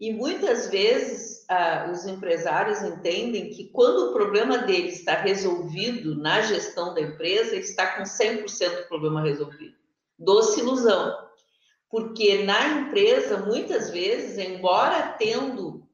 E 0.00 0.12
muitas 0.12 0.68
vezes 0.68 1.44
ah, 1.48 1.90
os 1.92 2.06
empresários 2.06 2.82
entendem 2.82 3.50
que 3.50 3.68
quando 3.70 4.10
o 4.10 4.12
problema 4.12 4.58
dele 4.58 4.88
está 4.88 5.14
resolvido 5.14 6.16
na 6.16 6.40
gestão 6.40 6.94
da 6.94 7.00
empresa, 7.00 7.52
ele 7.52 7.64
está 7.64 7.96
com 7.96 8.04
100% 8.04 8.82
do 8.82 8.88
problema 8.88 9.22
resolvido. 9.22 9.74
Doce 10.16 10.60
ilusão. 10.60 11.16
Porque 11.90 12.44
na 12.44 12.80
empresa, 12.80 13.38
muitas 13.38 13.90
vezes, 13.90 14.38
embora 14.38 15.16
tendo 15.18 15.88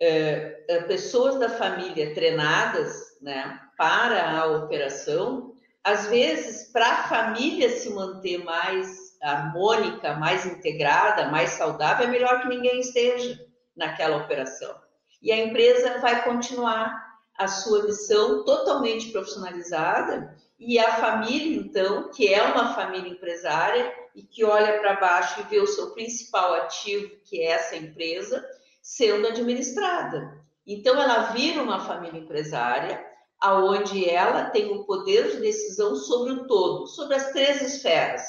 é, 0.00 0.82
pessoas 0.86 1.38
da 1.38 1.50
família 1.50 2.14
treinadas 2.14 3.18
né, 3.20 3.60
para 3.76 4.38
a 4.38 4.46
operação, 4.46 5.54
às 5.84 6.06
vezes, 6.06 6.70
para 6.70 6.86
a 6.86 7.08
família 7.08 7.68
se 7.68 7.90
manter 7.90 8.38
mais 8.44 9.01
harmônica, 9.22 10.14
mais 10.14 10.44
integrada, 10.44 11.28
mais 11.30 11.50
saudável, 11.50 12.06
é 12.06 12.10
melhor 12.10 12.40
que 12.40 12.48
ninguém 12.48 12.80
esteja 12.80 13.38
naquela 13.76 14.16
operação. 14.16 14.74
E 15.22 15.30
a 15.30 15.38
empresa 15.38 16.00
vai 16.00 16.24
continuar 16.24 17.12
a 17.38 17.46
sua 17.46 17.84
missão 17.84 18.44
totalmente 18.44 19.10
profissionalizada 19.10 20.36
e 20.58 20.78
a 20.78 20.94
família, 20.94 21.56
então, 21.56 22.10
que 22.10 22.32
é 22.32 22.42
uma 22.42 22.74
família 22.74 23.10
empresária 23.10 23.92
e 24.14 24.22
que 24.22 24.44
olha 24.44 24.78
para 24.80 25.00
baixo 25.00 25.40
e 25.40 25.44
vê 25.44 25.60
o 25.60 25.66
seu 25.66 25.90
principal 25.92 26.54
ativo, 26.54 27.10
que 27.24 27.40
é 27.40 27.52
essa 27.52 27.76
empresa, 27.76 28.44
sendo 28.80 29.28
administrada. 29.28 30.40
Então, 30.66 31.00
ela 31.00 31.32
vira 31.32 31.62
uma 31.62 31.80
família 31.80 32.20
empresária 32.20 33.04
aonde 33.40 34.08
ela 34.08 34.50
tem 34.50 34.70
o 34.72 34.84
poder 34.84 35.32
de 35.32 35.40
decisão 35.40 35.96
sobre 35.96 36.32
o 36.32 36.46
todo, 36.46 36.86
sobre 36.86 37.16
as 37.16 37.32
três 37.32 37.60
esferas. 37.60 38.22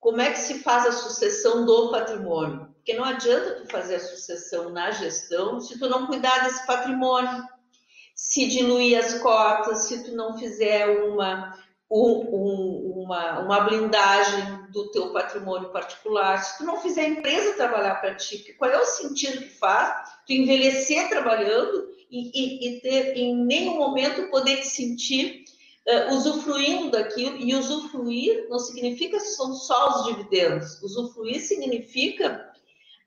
Como 0.00 0.20
é 0.20 0.30
que 0.30 0.38
se 0.38 0.60
faz 0.60 0.86
a 0.86 0.92
sucessão 0.92 1.64
do 1.64 1.90
patrimônio? 1.90 2.68
Porque 2.76 2.94
não 2.94 3.04
adianta 3.04 3.56
tu 3.56 3.70
fazer 3.70 3.96
a 3.96 4.00
sucessão 4.00 4.70
na 4.70 4.90
gestão 4.90 5.60
se 5.60 5.78
tu 5.78 5.88
não 5.88 6.06
cuidar 6.06 6.44
desse 6.44 6.66
patrimônio, 6.66 7.44
se 8.14 8.48
diluir 8.48 8.98
as 8.98 9.14
cotas, 9.14 9.86
se 9.86 10.04
tu 10.04 10.14
não 10.14 10.38
fizer 10.38 10.88
uma, 11.04 11.58
um, 11.90 13.02
uma, 13.02 13.40
uma 13.40 13.60
blindagem 13.60 14.70
do 14.70 14.90
teu 14.90 15.12
patrimônio 15.12 15.70
particular, 15.70 16.38
se 16.38 16.58
tu 16.58 16.64
não 16.64 16.80
fizer 16.80 17.02
a 17.02 17.08
empresa 17.08 17.56
trabalhar 17.56 17.96
para 17.96 18.14
ti, 18.14 18.54
qual 18.58 18.70
é 18.70 18.78
o 18.78 18.84
sentido 18.84 19.38
que 19.38 19.58
faz 19.58 20.10
tu 20.26 20.32
envelhecer 20.32 21.08
trabalhando 21.08 21.88
e, 22.10 22.30
e, 22.34 22.68
e 22.68 22.80
ter 22.80 23.16
em 23.16 23.36
nenhum 23.44 23.76
momento 23.76 24.30
poder 24.30 24.58
te 24.58 24.66
sentir 24.66 25.44
uh, 25.88 26.14
usufruindo 26.14 26.90
daquilo, 26.90 27.36
e 27.36 27.54
usufruir 27.54 28.46
não 28.48 28.58
significa 28.58 29.18
são 29.18 29.54
só 29.54 29.88
os 29.88 30.04
dividendos, 30.04 30.82
usufruir 30.82 31.40
significa 31.40 32.46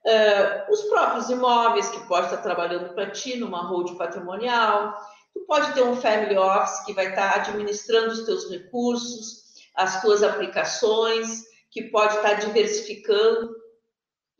Uh, 0.04 0.72
os 0.72 0.82
próprios 0.86 1.30
imóveis 1.30 1.88
que 1.90 2.08
pode 2.08 2.24
estar 2.24 2.38
trabalhando 2.38 2.92
para 2.92 3.10
ti 3.12 3.36
numa 3.36 3.62
hold 3.68 3.96
patrimonial. 3.96 5.00
Tu 5.32 5.38
pode 5.46 5.72
ter 5.74 5.82
um 5.84 5.94
family 5.94 6.36
office 6.36 6.84
que 6.84 6.92
vai 6.92 7.10
estar 7.10 7.36
administrando 7.36 8.08
os 8.08 8.24
teus 8.24 8.50
recursos, 8.50 9.44
as 9.76 10.02
tuas 10.02 10.24
aplicações, 10.24 11.44
que 11.70 11.84
pode 11.84 12.16
estar 12.16 12.34
diversificando 12.34 13.54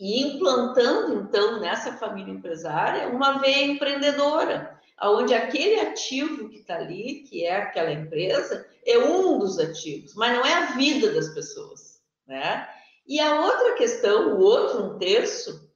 e 0.01 0.21
implantando, 0.21 1.15
então, 1.15 1.61
nessa 1.61 1.93
família 1.93 2.33
empresária, 2.33 3.09
uma 3.09 3.39
veia 3.39 3.65
empreendedora, 3.65 4.81
onde 5.11 5.35
aquele 5.35 5.81
ativo 5.81 6.49
que 6.49 6.59
está 6.59 6.77
ali, 6.77 7.25
que 7.29 7.45
é 7.45 7.57
aquela 7.57 7.93
empresa, 7.93 8.67
é 8.87 8.99
um 8.99 9.39
dos 9.39 9.59
ativos, 9.59 10.15
mas 10.15 10.33
não 10.33 10.45
é 10.45 10.55
a 10.55 10.67
vida 10.77 11.13
das 11.13 11.29
pessoas, 11.31 12.01
né? 12.27 12.69
E 13.07 13.19
a 13.19 13.41
outra 13.41 13.75
questão, 13.75 14.37
o 14.37 14.41
outro 14.41 14.85
um 14.85 14.99
terço, 14.99 15.69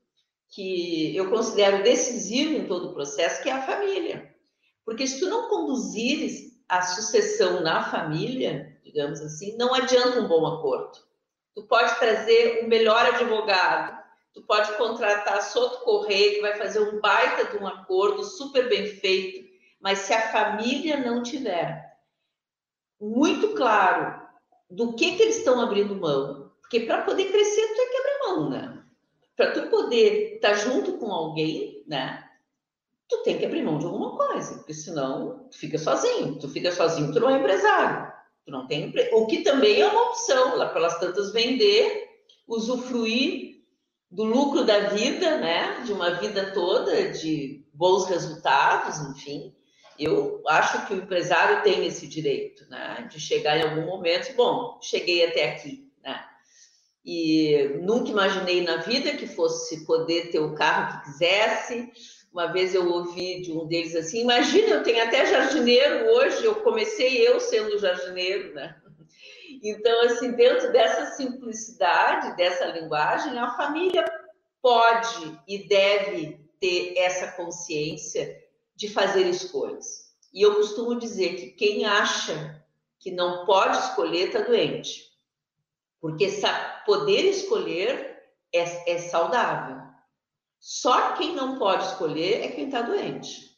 que 0.48 1.14
eu 1.16 1.28
considero 1.28 1.82
decisivo 1.82 2.54
em 2.54 2.66
todo 2.66 2.88
o 2.88 2.94
processo, 2.94 3.42
que 3.42 3.48
é 3.48 3.52
a 3.52 3.66
família. 3.66 4.34
Porque 4.84 5.06
se 5.06 5.18
tu 5.18 5.28
não 5.28 5.48
conduzires 5.48 6.56
a 6.68 6.82
sucessão 6.82 7.60
na 7.60 7.90
família, 7.90 8.78
digamos 8.84 9.20
assim, 9.20 9.56
não 9.56 9.74
adianta 9.74 10.20
um 10.20 10.28
bom 10.28 10.46
acordo. 10.46 10.98
Tu 11.54 11.62
pode 11.64 11.98
trazer 11.98 12.64
o 12.64 12.68
melhor 12.68 13.04
advogado, 13.06 14.05
tu 14.36 14.42
pode 14.42 14.70
contratar 14.76 15.42
Soto 15.42 15.82
Correia, 15.82 16.34
que 16.34 16.42
vai 16.42 16.54
fazer 16.58 16.78
um 16.78 17.00
baita 17.00 17.46
de 17.46 17.56
um 17.56 17.66
acordo 17.66 18.22
super 18.22 18.68
bem 18.68 18.86
feito, 18.86 19.48
mas 19.80 20.00
se 20.00 20.12
a 20.12 20.30
família 20.30 20.98
não 20.98 21.22
tiver 21.22 21.96
muito 23.00 23.54
claro 23.54 24.20
do 24.70 24.92
que, 24.92 25.16
que 25.16 25.22
eles 25.22 25.38
estão 25.38 25.58
abrindo 25.58 25.96
mão, 25.96 26.52
porque 26.60 26.80
para 26.80 27.02
poder 27.02 27.32
crescer, 27.32 27.66
tu 27.66 27.76
tem 27.76 27.90
que 27.90 27.96
abrir 27.96 28.18
mão, 28.26 28.50
né? 28.50 28.84
Para 29.34 29.52
tu 29.52 29.70
poder 29.70 30.34
estar 30.34 30.50
tá 30.50 30.54
junto 30.54 30.98
com 30.98 31.10
alguém, 31.10 31.82
né? 31.86 32.22
Tu 33.08 33.16
tem 33.22 33.38
que 33.38 33.46
abrir 33.46 33.62
mão 33.62 33.78
de 33.78 33.86
alguma 33.86 34.18
coisa, 34.18 34.56
porque 34.56 34.74
senão 34.74 35.48
tu 35.50 35.56
fica 35.56 35.78
sozinho. 35.78 36.38
Tu 36.38 36.48
fica 36.48 36.70
sozinho, 36.72 37.10
tu 37.12 37.20
não 37.20 37.30
é 37.30 37.38
empresário. 37.38 38.12
Tu 38.44 38.50
não 38.50 38.66
tem 38.66 38.92
O 39.12 39.26
que 39.26 39.42
também 39.42 39.80
é 39.80 39.86
uma 39.86 40.10
opção, 40.10 40.56
lá 40.56 40.68
pelas 40.70 40.98
tantas 40.98 41.32
vender, 41.32 42.06
usufruir 42.46 43.45
do 44.10 44.24
lucro 44.24 44.64
da 44.64 44.88
vida, 44.90 45.38
né? 45.38 45.82
De 45.84 45.92
uma 45.92 46.10
vida 46.14 46.52
toda, 46.52 47.10
de 47.10 47.64
bons 47.72 48.06
resultados, 48.06 48.98
enfim. 49.10 49.54
Eu 49.98 50.42
acho 50.46 50.86
que 50.86 50.94
o 50.94 50.98
empresário 50.98 51.62
tem 51.62 51.86
esse 51.86 52.06
direito, 52.06 52.68
né? 52.68 53.08
De 53.10 53.18
chegar 53.18 53.56
em 53.58 53.62
algum 53.62 53.86
momento, 53.86 54.34
bom, 54.36 54.78
cheguei 54.80 55.24
até 55.24 55.50
aqui, 55.50 55.90
né? 56.02 56.22
E 57.04 57.78
nunca 57.82 58.10
imaginei 58.10 58.62
na 58.62 58.78
vida 58.78 59.16
que 59.16 59.26
fosse 59.26 59.84
poder 59.86 60.30
ter 60.30 60.40
o 60.40 60.54
carro 60.54 61.00
que 61.00 61.10
quisesse. 61.10 61.90
Uma 62.32 62.46
vez 62.52 62.74
eu 62.74 62.86
ouvi 62.90 63.40
de 63.40 63.52
um 63.52 63.66
deles 63.66 63.94
assim: 63.96 64.20
imagina, 64.20 64.68
eu 64.68 64.82
tenho 64.82 65.02
até 65.02 65.24
jardineiro 65.24 66.06
hoje, 66.10 66.44
eu 66.44 66.56
comecei 66.56 67.26
eu 67.26 67.40
sendo 67.40 67.78
jardineiro, 67.78 68.52
né? 68.54 68.76
Então, 69.62 70.02
assim, 70.02 70.32
dentro 70.32 70.72
dessa 70.72 71.16
simplicidade, 71.16 72.36
dessa 72.36 72.66
linguagem, 72.66 73.38
a 73.38 73.56
família 73.56 74.04
pode 74.62 75.38
e 75.46 75.66
deve 75.68 76.40
ter 76.60 76.96
essa 76.98 77.32
consciência 77.32 78.42
de 78.74 78.88
fazer 78.88 79.26
escolhas. 79.28 80.06
E 80.32 80.42
eu 80.42 80.56
costumo 80.56 80.98
dizer 80.98 81.36
que 81.36 81.50
quem 81.52 81.86
acha 81.86 82.62
que 82.98 83.10
não 83.10 83.46
pode 83.46 83.78
escolher 83.78 84.26
está 84.26 84.40
doente. 84.40 85.04
Porque 86.00 86.28
poder 86.84 87.24
escolher 87.30 88.22
é, 88.52 88.92
é 88.94 88.98
saudável. 88.98 89.80
Só 90.58 91.12
quem 91.12 91.34
não 91.34 91.58
pode 91.58 91.84
escolher 91.84 92.44
é 92.44 92.48
quem 92.48 92.66
está 92.66 92.82
doente. 92.82 93.56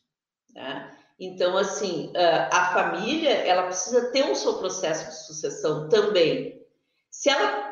Né? 0.54 0.97
Então, 1.18 1.56
assim, 1.56 2.12
a 2.50 2.72
família, 2.72 3.30
ela 3.30 3.64
precisa 3.64 4.10
ter 4.12 4.30
o 4.30 4.36
seu 4.36 4.54
processo 4.54 5.08
de 5.08 5.26
sucessão 5.26 5.88
também. 5.88 6.64
Se 7.10 7.28
ela 7.28 7.68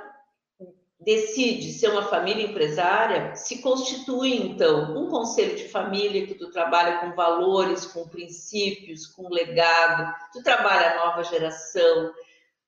decide 0.98 1.72
ser 1.72 1.90
uma 1.90 2.02
família 2.02 2.44
empresária, 2.44 3.34
se 3.36 3.62
constitui, 3.62 4.34
então, 4.34 4.96
um 4.96 5.08
conselho 5.08 5.54
de 5.54 5.68
família 5.68 6.26
que 6.26 6.34
tu 6.34 6.50
trabalha 6.50 6.98
com 6.98 7.14
valores, 7.14 7.86
com 7.86 8.08
princípios, 8.08 9.06
com 9.06 9.28
legado, 9.28 10.12
tu 10.32 10.42
trabalha 10.42 10.92
a 10.92 11.06
nova 11.06 11.22
geração, 11.22 12.12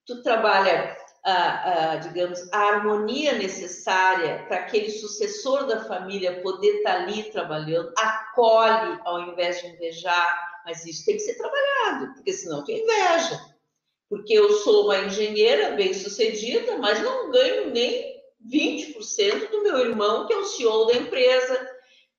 tu 0.06 0.22
trabalha, 0.22 0.96
a, 1.24 1.92
a, 1.92 1.96
digamos, 1.96 2.40
a 2.52 2.58
harmonia 2.58 3.32
necessária 3.32 4.44
para 4.46 4.58
aquele 4.58 4.90
sucessor 4.90 5.66
da 5.66 5.84
família 5.84 6.40
poder 6.40 6.76
estar 6.76 6.92
tá 6.92 6.98
ali 6.98 7.24
trabalhando, 7.24 7.92
acolhe 7.96 9.00
ao 9.04 9.20
invés 9.22 9.60
de 9.60 9.68
invejar, 9.68 10.57
mas 10.68 10.84
isso 10.84 11.06
tem 11.06 11.16
que 11.16 11.22
ser 11.22 11.34
trabalhado, 11.34 12.12
porque 12.12 12.30
senão 12.30 12.62
tu 12.62 12.70
inveja. 12.70 13.40
Porque 14.06 14.34
eu 14.34 14.52
sou 14.58 14.84
uma 14.84 14.98
engenheira 14.98 15.70
bem-sucedida, 15.70 16.76
mas 16.76 17.02
não 17.02 17.30
ganho 17.30 17.70
nem 17.70 18.22
20% 18.46 19.50
do 19.50 19.62
meu 19.62 19.78
irmão, 19.78 20.26
que 20.26 20.34
é 20.34 20.36
o 20.36 20.44
CEO 20.44 20.86
da 20.86 20.94
empresa, 20.94 21.68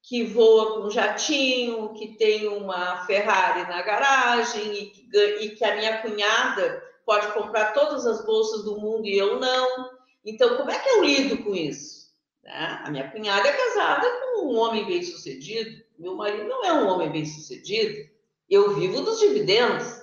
que 0.01 0.23
voa 0.23 0.81
com 0.81 0.89
jatinho, 0.89 1.93
que 1.93 2.17
tem 2.17 2.47
uma 2.47 3.05
Ferrari 3.05 3.69
na 3.69 3.83
garagem 3.83 4.73
e 4.73 4.85
que, 4.87 5.17
e 5.41 5.49
que 5.51 5.63
a 5.63 5.75
minha 5.75 6.01
cunhada 6.01 6.83
pode 7.05 7.31
comprar 7.33 7.73
todas 7.73 8.07
as 8.07 8.25
bolsas 8.25 8.63
do 8.63 8.79
mundo 8.79 9.05
e 9.05 9.15
eu 9.15 9.39
não. 9.39 9.91
Então, 10.25 10.57
como 10.57 10.71
é 10.71 10.79
que 10.79 10.89
eu 10.89 11.03
lido 11.03 11.43
com 11.43 11.53
isso? 11.53 12.09
Né? 12.43 12.81
A 12.83 12.89
minha 12.89 13.11
cunhada 13.11 13.47
é 13.47 13.51
casada 13.51 14.09
com 14.09 14.47
um 14.47 14.57
homem 14.57 14.87
bem-sucedido, 14.87 15.83
meu 15.99 16.15
marido 16.15 16.47
não 16.47 16.65
é 16.65 16.73
um 16.73 16.87
homem 16.87 17.11
bem-sucedido, 17.11 18.08
eu 18.49 18.73
vivo 18.73 19.01
dos 19.01 19.19
dividendos. 19.19 20.01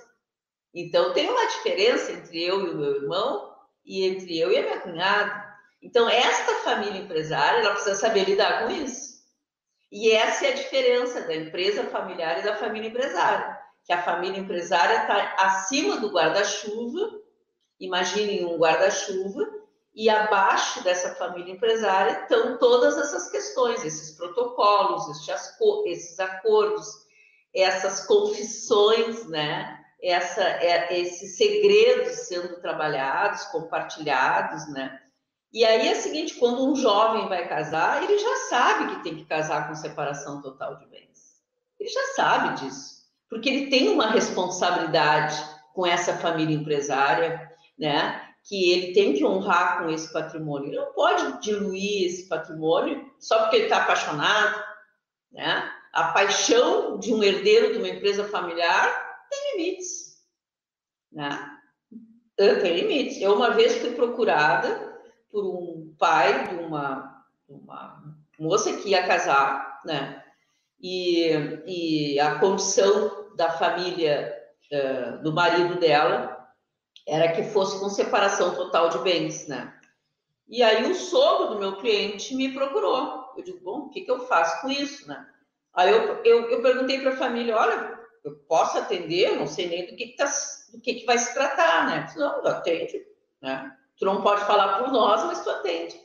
Então, 0.73 1.13
tem 1.13 1.29
uma 1.29 1.47
diferença 1.47 2.11
entre 2.11 2.43
eu 2.43 2.65
e 2.65 2.69
o 2.69 2.77
meu 2.77 2.95
irmão 2.95 3.53
e 3.85 4.05
entre 4.05 4.37
eu 4.39 4.51
e 4.51 4.57
a 4.57 4.61
minha 4.61 4.79
cunhada. 4.79 5.47
Então, 5.81 6.09
esta 6.09 6.53
família 6.55 7.01
empresária, 7.01 7.59
ela 7.59 7.71
precisa 7.71 7.95
saber 7.95 8.25
lidar 8.25 8.63
com 8.63 8.71
isso. 8.71 9.17
E 9.91 10.11
essa 10.11 10.45
é 10.45 10.51
a 10.51 10.55
diferença 10.55 11.21
da 11.21 11.35
empresa 11.35 11.85
familiar 11.85 12.39
e 12.39 12.43
da 12.43 12.55
família 12.55 12.89
empresária. 12.89 13.57
Que 13.85 13.93
a 13.93 14.03
família 14.03 14.39
empresária 14.39 15.01
está 15.01 15.35
acima 15.39 15.97
do 15.97 16.11
guarda-chuva, 16.11 17.21
imaginem 17.79 18.45
um 18.45 18.57
guarda-chuva, 18.57 19.47
e 19.95 20.09
abaixo 20.09 20.83
dessa 20.83 21.15
família 21.15 21.53
empresária 21.53 22.21
estão 22.21 22.57
todas 22.57 22.97
essas 22.97 23.31
questões, 23.31 23.83
esses 23.83 24.15
protocolos, 24.15 25.09
esses 25.85 26.19
acordos, 26.19 27.06
essas 27.57 28.05
confissões, 28.05 29.27
né? 29.27 29.83
Essa, 30.01 30.43
é, 30.43 30.99
esses 30.99 31.37
segredos 31.37 32.27
sendo 32.27 32.61
trabalhados, 32.61 33.45
compartilhados, 33.45 34.67
né? 34.71 34.99
E 35.51 35.65
aí 35.65 35.87
é 35.87 35.93
o 35.93 36.01
seguinte, 36.01 36.35
quando 36.35 36.69
um 36.69 36.75
jovem 36.75 37.27
vai 37.27 37.47
casar, 37.47 38.03
ele 38.03 38.17
já 38.19 38.35
sabe 38.49 38.95
que 38.95 39.03
tem 39.03 39.15
que 39.15 39.25
casar 39.25 39.67
com 39.67 39.75
separação 39.75 40.41
total 40.41 40.77
de 40.77 40.85
bens. 40.85 41.41
Ele 41.79 41.89
já 41.89 42.03
sabe 42.15 42.61
disso, 42.61 43.05
porque 43.29 43.49
ele 43.49 43.69
tem 43.69 43.89
uma 43.89 44.11
responsabilidade 44.11 45.35
com 45.73 45.85
essa 45.85 46.13
família 46.17 46.55
empresária, 46.55 47.51
né? 47.77 48.21
Que 48.43 48.71
ele 48.71 48.93
tem 48.93 49.13
que 49.13 49.25
honrar 49.25 49.79
com 49.79 49.89
esse 49.89 50.11
patrimônio. 50.13 50.69
Ele 50.69 50.77
não 50.77 50.93
pode 50.93 51.41
diluir 51.41 52.05
esse 52.05 52.27
patrimônio 52.27 53.09
só 53.19 53.39
porque 53.39 53.55
ele 53.55 53.65
está 53.65 53.77
apaixonado, 53.77 54.63
né? 55.31 55.71
A 55.93 56.11
paixão 56.11 56.99
de 56.99 57.13
um 57.13 57.23
herdeiro 57.23 57.73
de 57.73 57.79
uma 57.79 57.87
empresa 57.87 58.23
familiar 58.25 59.25
tem 59.29 59.57
limites. 59.57 60.17
Né? 61.11 61.57
Tem 62.35 62.75
limites. 62.75 63.21
Eu, 63.21 63.35
uma 63.35 63.51
vez, 63.51 63.77
fui 63.77 63.91
procurada 63.91 64.99
por 65.31 65.43
um 65.45 65.95
pai 65.97 66.47
de 66.47 66.55
uma, 66.55 67.25
uma 67.49 68.15
moça 68.39 68.73
que 68.77 68.89
ia 68.89 69.07
casar, 69.07 69.81
né? 69.85 70.23
E, 70.79 71.31
e 71.65 72.19
a 72.19 72.39
condição 72.39 73.33
da 73.35 73.51
família 73.51 74.33
uh, 74.71 75.23
do 75.23 75.33
marido 75.33 75.79
dela 75.79 76.37
era 77.07 77.31
que 77.31 77.43
fosse 77.43 77.79
com 77.79 77.89
separação 77.89 78.53
total 78.55 78.89
de 78.89 78.99
bens, 78.99 79.47
né? 79.47 79.73
E 80.47 80.61
aí 80.63 80.89
o 80.89 80.95
sogro 80.95 81.49
do 81.49 81.59
meu 81.59 81.77
cliente 81.77 82.35
me 82.35 82.53
procurou. 82.53 83.33
Eu 83.35 83.43
digo, 83.43 83.59
bom, 83.63 83.79
o 83.79 83.89
que, 83.89 84.01
que 84.01 84.11
eu 84.11 84.19
faço 84.27 84.61
com 84.61 84.69
isso, 84.69 85.07
né? 85.07 85.27
Aí 85.77 85.91
eu, 85.91 86.23
eu, 86.23 86.49
eu 86.49 86.61
perguntei 86.63 86.99
para 86.99 87.11
a 87.11 87.17
família, 87.17 87.55
olha, 87.55 87.99
eu 88.23 88.35
posso 88.47 88.79
atender, 88.79 89.37
não 89.37 89.45
sei 89.45 89.67
nem 89.67 89.85
do 89.85 89.95
que, 89.95 90.07
que, 90.07 90.15
tá, 90.17 90.25
do 90.73 90.81
que, 90.81 90.95
que 90.95 91.05
vai 91.05 91.19
se 91.19 91.31
tratar, 91.35 91.85
né? 91.85 92.11
Não, 92.17 92.41
tu 92.41 92.47
atende, 92.47 93.05
né? 93.39 93.77
Tu 93.95 94.03
não 94.03 94.23
pode 94.23 94.43
falar 94.45 94.79
por 94.79 94.91
nós, 94.91 95.23
mas 95.25 95.43
tu 95.43 95.49
atende. 95.51 95.95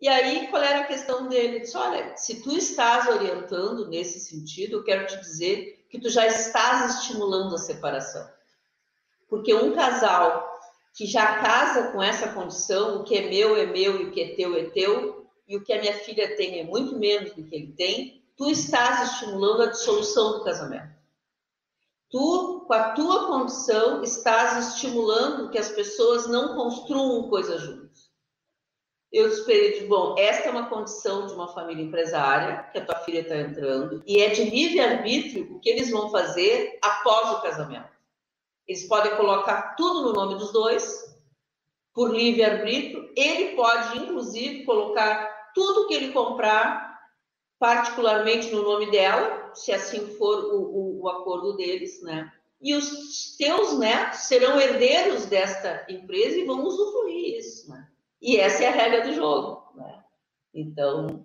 E 0.00 0.08
aí, 0.08 0.48
qual 0.48 0.62
era 0.62 0.80
a 0.80 0.86
questão 0.86 1.28
dele? 1.28 1.56
Ele 1.56 1.60
disse, 1.60 1.76
olha, 1.76 2.16
se 2.16 2.42
tu 2.42 2.56
estás 2.56 3.06
orientando 3.06 3.86
nesse 3.86 4.18
sentido, 4.18 4.78
eu 4.78 4.84
quero 4.84 5.06
te 5.06 5.20
dizer 5.20 5.86
que 5.90 6.00
tu 6.00 6.08
já 6.08 6.26
estás 6.26 7.02
estimulando 7.02 7.54
a 7.54 7.58
separação. 7.58 8.26
Porque 9.28 9.52
um 9.52 9.74
casal 9.74 10.58
que 10.96 11.04
já 11.04 11.38
casa 11.38 11.92
com 11.92 12.02
essa 12.02 12.32
condição, 12.32 12.96
o 12.96 13.04
que 13.04 13.16
é 13.16 13.28
meu 13.28 13.58
é 13.58 13.66
meu 13.66 14.00
e 14.00 14.04
o 14.04 14.10
que 14.10 14.22
é 14.22 14.34
teu 14.34 14.56
é 14.56 14.64
teu, 14.70 15.26
e 15.46 15.54
o 15.54 15.62
que 15.62 15.72
a 15.72 15.80
minha 15.80 15.94
filha 15.98 16.34
tem 16.34 16.60
é 16.60 16.64
muito 16.64 16.98
menos 16.98 17.32
do 17.34 17.44
que 17.44 17.54
ele 17.54 17.72
tem, 17.72 18.21
tu 18.36 18.50
estás 18.50 19.12
estimulando 19.12 19.62
a 19.62 19.66
dissolução 19.66 20.38
do 20.38 20.44
casamento. 20.44 20.92
Tu, 22.10 22.64
com 22.66 22.72
a 22.72 22.90
tua 22.92 23.26
condição, 23.26 24.02
estás 24.02 24.74
estimulando 24.74 25.50
que 25.50 25.58
as 25.58 25.70
pessoas 25.70 26.26
não 26.26 26.54
construam 26.54 27.28
coisas 27.28 27.60
juntas. 27.62 28.10
Eu 29.10 29.28
esperei 29.28 29.80
de 29.80 29.86
bom, 29.86 30.14
esta 30.18 30.48
é 30.48 30.50
uma 30.50 30.68
condição 30.68 31.26
de 31.26 31.34
uma 31.34 31.48
família 31.48 31.84
empresária, 31.84 32.62
que 32.72 32.78
a 32.78 32.84
tua 32.84 32.96
filha 33.00 33.20
está 33.20 33.36
entrando, 33.36 34.02
e 34.06 34.20
é 34.20 34.28
de 34.30 34.44
livre-arbítrio 34.44 35.54
o 35.54 35.60
que 35.60 35.68
eles 35.68 35.90
vão 35.90 36.10
fazer 36.10 36.78
após 36.82 37.30
o 37.32 37.42
casamento. 37.42 37.92
Eles 38.66 38.84
podem 38.88 39.16
colocar 39.16 39.74
tudo 39.76 40.02
no 40.02 40.12
nome 40.12 40.36
dos 40.36 40.52
dois, 40.52 41.12
por 41.94 42.10
livre-arbítrio. 42.14 43.10
Ele 43.16 43.54
pode, 43.54 43.98
inclusive, 43.98 44.64
colocar 44.64 45.52
tudo 45.54 45.86
que 45.86 45.94
ele 45.94 46.12
comprar, 46.12 46.91
particularmente 47.62 48.50
no 48.50 48.64
nome 48.64 48.90
dela, 48.90 49.52
se 49.54 49.70
assim 49.70 50.04
for 50.18 50.52
o, 50.52 50.62
o, 50.62 51.02
o 51.02 51.08
acordo 51.08 51.56
deles, 51.56 52.02
né? 52.02 52.28
E 52.60 52.74
os 52.74 53.36
teus 53.36 53.78
netos 53.78 54.22
serão 54.22 54.60
herdeiros 54.60 55.26
desta 55.26 55.86
empresa 55.88 56.38
e 56.38 56.44
vão 56.44 56.64
usufruir 56.64 57.38
isso, 57.38 57.70
né? 57.70 57.88
E 58.20 58.36
essa 58.36 58.64
é 58.64 58.66
a 58.66 58.72
regra 58.72 59.06
do 59.06 59.14
jogo, 59.14 59.62
né? 59.76 60.02
Então, 60.52 61.24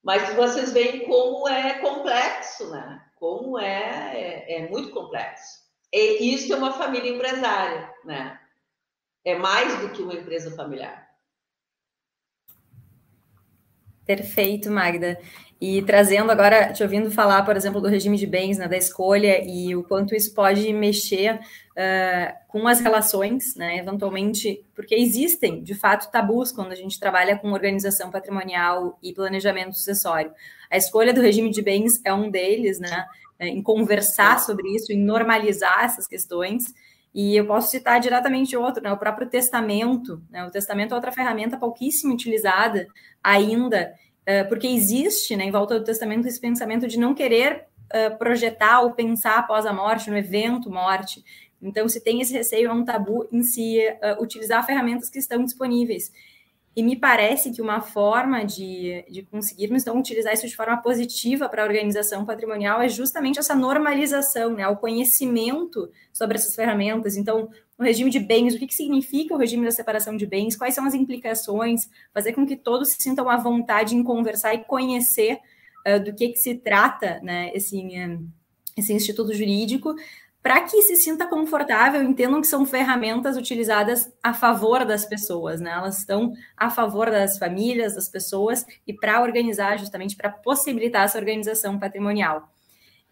mas 0.00 0.32
vocês 0.36 0.72
veem 0.72 1.08
como 1.08 1.48
é 1.48 1.80
complexo, 1.80 2.70
né? 2.70 3.04
Como 3.16 3.58
é, 3.58 4.44
é, 4.46 4.58
é 4.58 4.68
muito 4.68 4.92
complexo. 4.92 5.58
E 5.92 6.32
isso 6.34 6.52
é 6.52 6.56
uma 6.56 6.74
família 6.74 7.10
empresária, 7.10 7.92
né? 8.04 8.40
É 9.24 9.34
mais 9.34 9.76
do 9.80 9.90
que 9.90 10.02
uma 10.02 10.14
empresa 10.14 10.54
familiar. 10.54 11.04
Perfeito, 14.04 14.70
Magda. 14.70 15.18
E 15.60 15.82
trazendo 15.82 16.30
agora, 16.30 16.72
te 16.72 16.82
ouvindo 16.82 17.10
falar, 17.10 17.42
por 17.44 17.56
exemplo, 17.56 17.80
do 17.80 17.88
regime 17.88 18.16
de 18.16 18.26
bens, 18.26 18.58
né, 18.58 18.68
da 18.68 18.76
escolha 18.76 19.42
e 19.44 19.74
o 19.74 19.82
quanto 19.84 20.14
isso 20.14 20.34
pode 20.34 20.72
mexer 20.72 21.36
uh, 21.36 22.34
com 22.48 22.66
as 22.66 22.80
relações, 22.80 23.54
né, 23.54 23.78
eventualmente, 23.78 24.64
porque 24.74 24.94
existem, 24.94 25.62
de 25.62 25.74
fato, 25.74 26.10
tabus 26.10 26.52
quando 26.52 26.72
a 26.72 26.74
gente 26.74 26.98
trabalha 26.98 27.38
com 27.38 27.52
organização 27.52 28.10
patrimonial 28.10 28.98
e 29.02 29.12
planejamento 29.12 29.74
sucessório. 29.74 30.32
A 30.70 30.76
escolha 30.76 31.14
do 31.14 31.20
regime 31.20 31.50
de 31.50 31.62
bens 31.62 32.00
é 32.04 32.12
um 32.12 32.30
deles, 32.30 32.78
né, 32.78 33.06
em 33.40 33.62
conversar 33.62 34.40
sobre 34.40 34.68
isso, 34.74 34.92
em 34.92 34.98
normalizar 34.98 35.84
essas 35.84 36.06
questões. 36.06 36.74
E 37.14 37.36
eu 37.36 37.46
posso 37.46 37.70
citar 37.70 38.00
diretamente 38.00 38.56
outro, 38.56 38.82
né, 38.82 38.92
o 38.92 38.98
próprio 38.98 39.28
testamento. 39.28 40.20
Né, 40.28 40.44
o 40.44 40.50
testamento 40.50 40.92
é 40.92 40.94
outra 40.96 41.12
ferramenta 41.12 41.56
pouquíssimo 41.56 42.12
utilizada 42.12 42.88
ainda, 43.22 43.94
porque 44.48 44.66
existe 44.66 45.36
né, 45.36 45.44
em 45.44 45.50
volta 45.50 45.78
do 45.78 45.84
testamento 45.84 46.26
esse 46.26 46.40
pensamento 46.40 46.88
de 46.88 46.98
não 46.98 47.14
querer 47.14 47.66
uh, 47.92 48.16
projetar 48.18 48.80
ou 48.80 48.92
pensar 48.92 49.38
após 49.38 49.66
a 49.66 49.72
morte, 49.72 50.10
no 50.10 50.16
evento 50.16 50.70
morte. 50.70 51.24
Então, 51.60 51.88
se 51.88 52.00
tem 52.00 52.20
esse 52.20 52.32
receio, 52.32 52.68
é 52.68 52.72
um 52.72 52.84
tabu 52.84 53.26
em 53.32 53.42
si 53.42 53.78
uh, 53.78 54.22
utilizar 54.22 54.64
ferramentas 54.66 55.08
que 55.08 55.18
estão 55.18 55.44
disponíveis. 55.44 56.12
E 56.76 56.82
me 56.82 56.96
parece 56.96 57.52
que 57.52 57.62
uma 57.62 57.80
forma 57.80 58.44
de, 58.44 59.04
de 59.08 59.22
conseguirmos 59.22 59.82
então 59.82 59.96
utilizar 59.96 60.34
isso 60.34 60.46
de 60.46 60.56
forma 60.56 60.76
positiva 60.78 61.48
para 61.48 61.62
a 61.62 61.66
organização 61.66 62.24
patrimonial 62.24 62.82
é 62.82 62.88
justamente 62.88 63.38
essa 63.38 63.54
normalização, 63.54 64.54
né, 64.54 64.66
o 64.66 64.76
conhecimento 64.76 65.88
sobre 66.12 66.36
essas 66.36 66.54
ferramentas. 66.54 67.16
Então, 67.16 67.48
o 67.78 67.82
regime 67.82 68.10
de 68.10 68.20
bens, 68.20 68.54
o 68.54 68.58
que, 68.58 68.66
que 68.66 68.74
significa 68.74 69.34
o 69.34 69.38
regime 69.38 69.64
da 69.64 69.70
separação 69.70 70.16
de 70.16 70.26
bens, 70.26 70.56
quais 70.56 70.74
são 70.74 70.86
as 70.86 70.94
implicações, 70.94 71.88
fazer 72.12 72.32
com 72.32 72.46
que 72.46 72.56
todos 72.56 72.90
se 72.90 73.02
sintam 73.02 73.28
à 73.28 73.36
vontade 73.36 73.96
em 73.96 74.02
conversar 74.02 74.54
e 74.54 74.64
conhecer 74.64 75.38
uh, 75.86 76.02
do 76.02 76.14
que, 76.14 76.28
que 76.28 76.38
se 76.38 76.54
trata 76.54 77.20
né, 77.22 77.50
esse, 77.52 77.76
uh, 77.76 78.26
esse 78.76 78.92
instituto 78.92 79.34
jurídico, 79.34 79.94
para 80.44 80.60
que 80.60 80.82
se 80.82 80.96
sinta 80.96 81.26
confortável, 81.26 82.02
entendam 82.02 82.40
que 82.40 82.46
são 82.46 82.66
ferramentas 82.66 83.34
utilizadas 83.34 84.12
a 84.22 84.34
favor 84.34 84.84
das 84.84 85.06
pessoas, 85.06 85.58
né? 85.58 85.70
Elas 85.70 86.00
estão 86.00 86.34
a 86.54 86.68
favor 86.68 87.10
das 87.10 87.38
famílias, 87.38 87.94
das 87.94 88.10
pessoas 88.10 88.66
e 88.86 88.92
para 88.92 89.22
organizar, 89.22 89.78
justamente 89.78 90.14
para 90.14 90.28
possibilitar 90.28 91.04
essa 91.04 91.16
organização 91.16 91.78
patrimonial. 91.78 92.53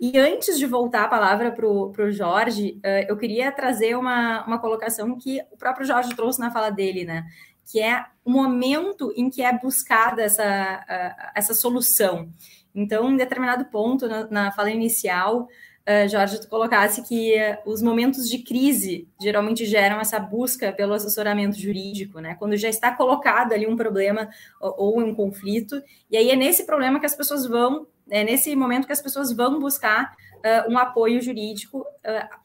E 0.04 0.18
antes 0.18 0.58
de 0.58 0.66
voltar 0.66 1.04
a 1.04 1.08
palavra 1.08 1.52
para 1.52 1.64
o 1.64 2.10
Jorge, 2.10 2.72
uh, 2.84 3.06
eu 3.08 3.16
queria 3.16 3.52
trazer 3.52 3.96
uma, 3.96 4.44
uma 4.44 4.58
colocação 4.58 5.16
que 5.16 5.40
o 5.52 5.56
próprio 5.56 5.86
Jorge 5.86 6.12
trouxe 6.16 6.40
na 6.40 6.50
fala 6.50 6.70
dele, 6.70 7.04
né? 7.04 7.24
Que 7.70 7.80
é 7.80 8.04
o 8.24 8.30
momento 8.32 9.12
em 9.16 9.30
que 9.30 9.42
é 9.42 9.56
buscada 9.56 10.20
essa, 10.20 10.42
uh, 10.42 11.30
essa 11.36 11.54
solução. 11.54 12.28
Então, 12.74 13.12
em 13.12 13.16
determinado 13.16 13.66
ponto, 13.66 14.08
na, 14.08 14.26
na 14.28 14.50
fala 14.50 14.72
inicial, 14.72 15.42
uh, 15.86 16.08
Jorge, 16.08 16.40
tu 16.40 16.48
colocasse 16.48 17.06
que 17.06 17.36
uh, 17.36 17.70
os 17.70 17.80
momentos 17.80 18.28
de 18.28 18.38
crise 18.38 19.06
geralmente 19.20 19.64
geram 19.64 20.00
essa 20.00 20.18
busca 20.18 20.72
pelo 20.72 20.94
assessoramento 20.94 21.56
jurídico, 21.56 22.18
né? 22.18 22.34
Quando 22.40 22.56
já 22.56 22.68
está 22.68 22.90
colocado 22.90 23.52
ali 23.52 23.68
um 23.68 23.76
problema 23.76 24.28
ou, 24.60 24.74
ou 24.78 25.00
um 25.00 25.14
conflito, 25.14 25.80
e 26.10 26.16
aí 26.16 26.28
é 26.28 26.34
nesse 26.34 26.66
problema 26.66 26.98
que 26.98 27.06
as 27.06 27.14
pessoas 27.14 27.46
vão, 27.46 27.86
é 28.12 28.22
nesse 28.22 28.54
momento 28.54 28.86
que 28.86 28.92
as 28.92 29.00
pessoas 29.00 29.32
vão 29.32 29.58
buscar 29.58 30.14
uh, 30.36 30.70
um 30.70 30.76
apoio 30.76 31.20
jurídico 31.20 31.84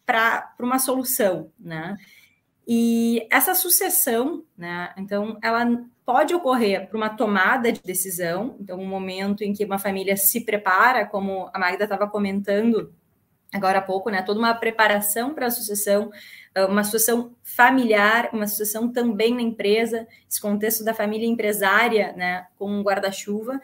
para 0.05 0.53
uma 0.59 0.79
solução, 0.79 1.51
né? 1.59 1.97
E 2.65 3.25
essa 3.29 3.53
sucessão, 3.53 4.43
né? 4.57 4.93
Então, 4.97 5.37
ela 5.41 5.65
pode 6.05 6.33
ocorrer 6.33 6.87
por 6.87 6.95
uma 6.95 7.09
tomada 7.09 7.71
de 7.71 7.81
decisão, 7.81 8.55
então, 8.59 8.79
um 8.79 8.85
momento 8.85 9.41
em 9.41 9.53
que 9.53 9.65
uma 9.65 9.77
família 9.77 10.15
se 10.15 10.45
prepara, 10.45 11.05
como 11.05 11.49
a 11.53 11.59
Magda 11.59 11.83
estava 11.83 12.07
comentando, 12.07 12.93
agora 13.53 13.79
há 13.79 13.81
pouco, 13.81 14.09
né? 14.09 14.21
Toda 14.21 14.39
uma 14.39 14.53
preparação 14.53 15.33
para 15.33 15.47
a 15.47 15.51
sucessão, 15.51 16.11
ah, 16.55 16.65
uma 16.65 16.83
sucessão 16.83 17.35
familiar, 17.43 18.29
uma 18.33 18.47
sucessão 18.47 18.91
também 18.91 19.33
na 19.33 19.41
empresa, 19.41 20.07
esse 20.29 20.41
contexto 20.41 20.83
da 20.83 20.93
família 20.93 21.27
empresária, 21.27 22.13
né? 22.17 22.47
Com 22.57 22.69
um 22.69 22.83
guarda-chuva, 22.83 23.61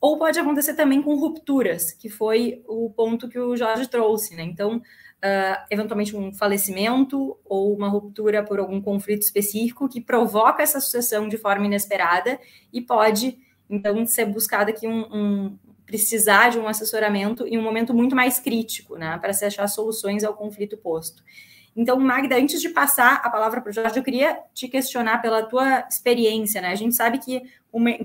ou 0.00 0.18
pode 0.18 0.38
acontecer 0.38 0.74
também 0.74 1.00
com 1.02 1.14
rupturas, 1.16 1.92
que 1.92 2.08
foi 2.08 2.62
o 2.66 2.90
ponto 2.90 3.28
que 3.28 3.38
o 3.38 3.56
Jorge 3.56 3.88
trouxe, 3.88 4.34
né? 4.34 4.42
Então, 4.42 4.76
uh, 4.76 5.64
eventualmente 5.70 6.16
um 6.16 6.32
falecimento 6.32 7.36
ou 7.44 7.74
uma 7.74 7.88
ruptura 7.88 8.42
por 8.44 8.58
algum 8.58 8.80
conflito 8.80 9.22
específico 9.22 9.88
que 9.88 10.00
provoca 10.00 10.62
essa 10.62 10.80
sucessão 10.80 11.28
de 11.28 11.38
forma 11.38 11.66
inesperada 11.66 12.38
e 12.72 12.80
pode 12.80 13.38
então 13.68 14.06
ser 14.06 14.26
buscado 14.26 14.70
aqui 14.70 14.86
um, 14.86 15.00
um, 15.12 15.58
precisar 15.84 16.50
de 16.50 16.58
um 16.58 16.68
assessoramento 16.68 17.46
em 17.46 17.58
um 17.58 17.62
momento 17.62 17.92
muito 17.92 18.14
mais 18.14 18.38
crítico, 18.38 18.96
né, 18.96 19.18
para 19.18 19.32
se 19.32 19.44
achar 19.44 19.66
soluções 19.66 20.22
ao 20.24 20.34
conflito 20.34 20.76
posto. 20.76 21.22
Então, 21.74 21.98
Magda, 22.00 22.36
antes 22.36 22.60
de 22.60 22.70
passar 22.70 23.20
a 23.22 23.28
palavra 23.28 23.60
para 23.60 23.68
o 23.68 23.72
Jorge, 23.72 23.98
eu 23.98 24.02
queria 24.02 24.38
te 24.54 24.66
questionar 24.66 25.20
pela 25.20 25.42
tua 25.42 25.86
experiência, 25.86 26.62
né? 26.62 26.68
A 26.68 26.74
gente 26.74 26.94
sabe 26.94 27.18
que 27.18 27.42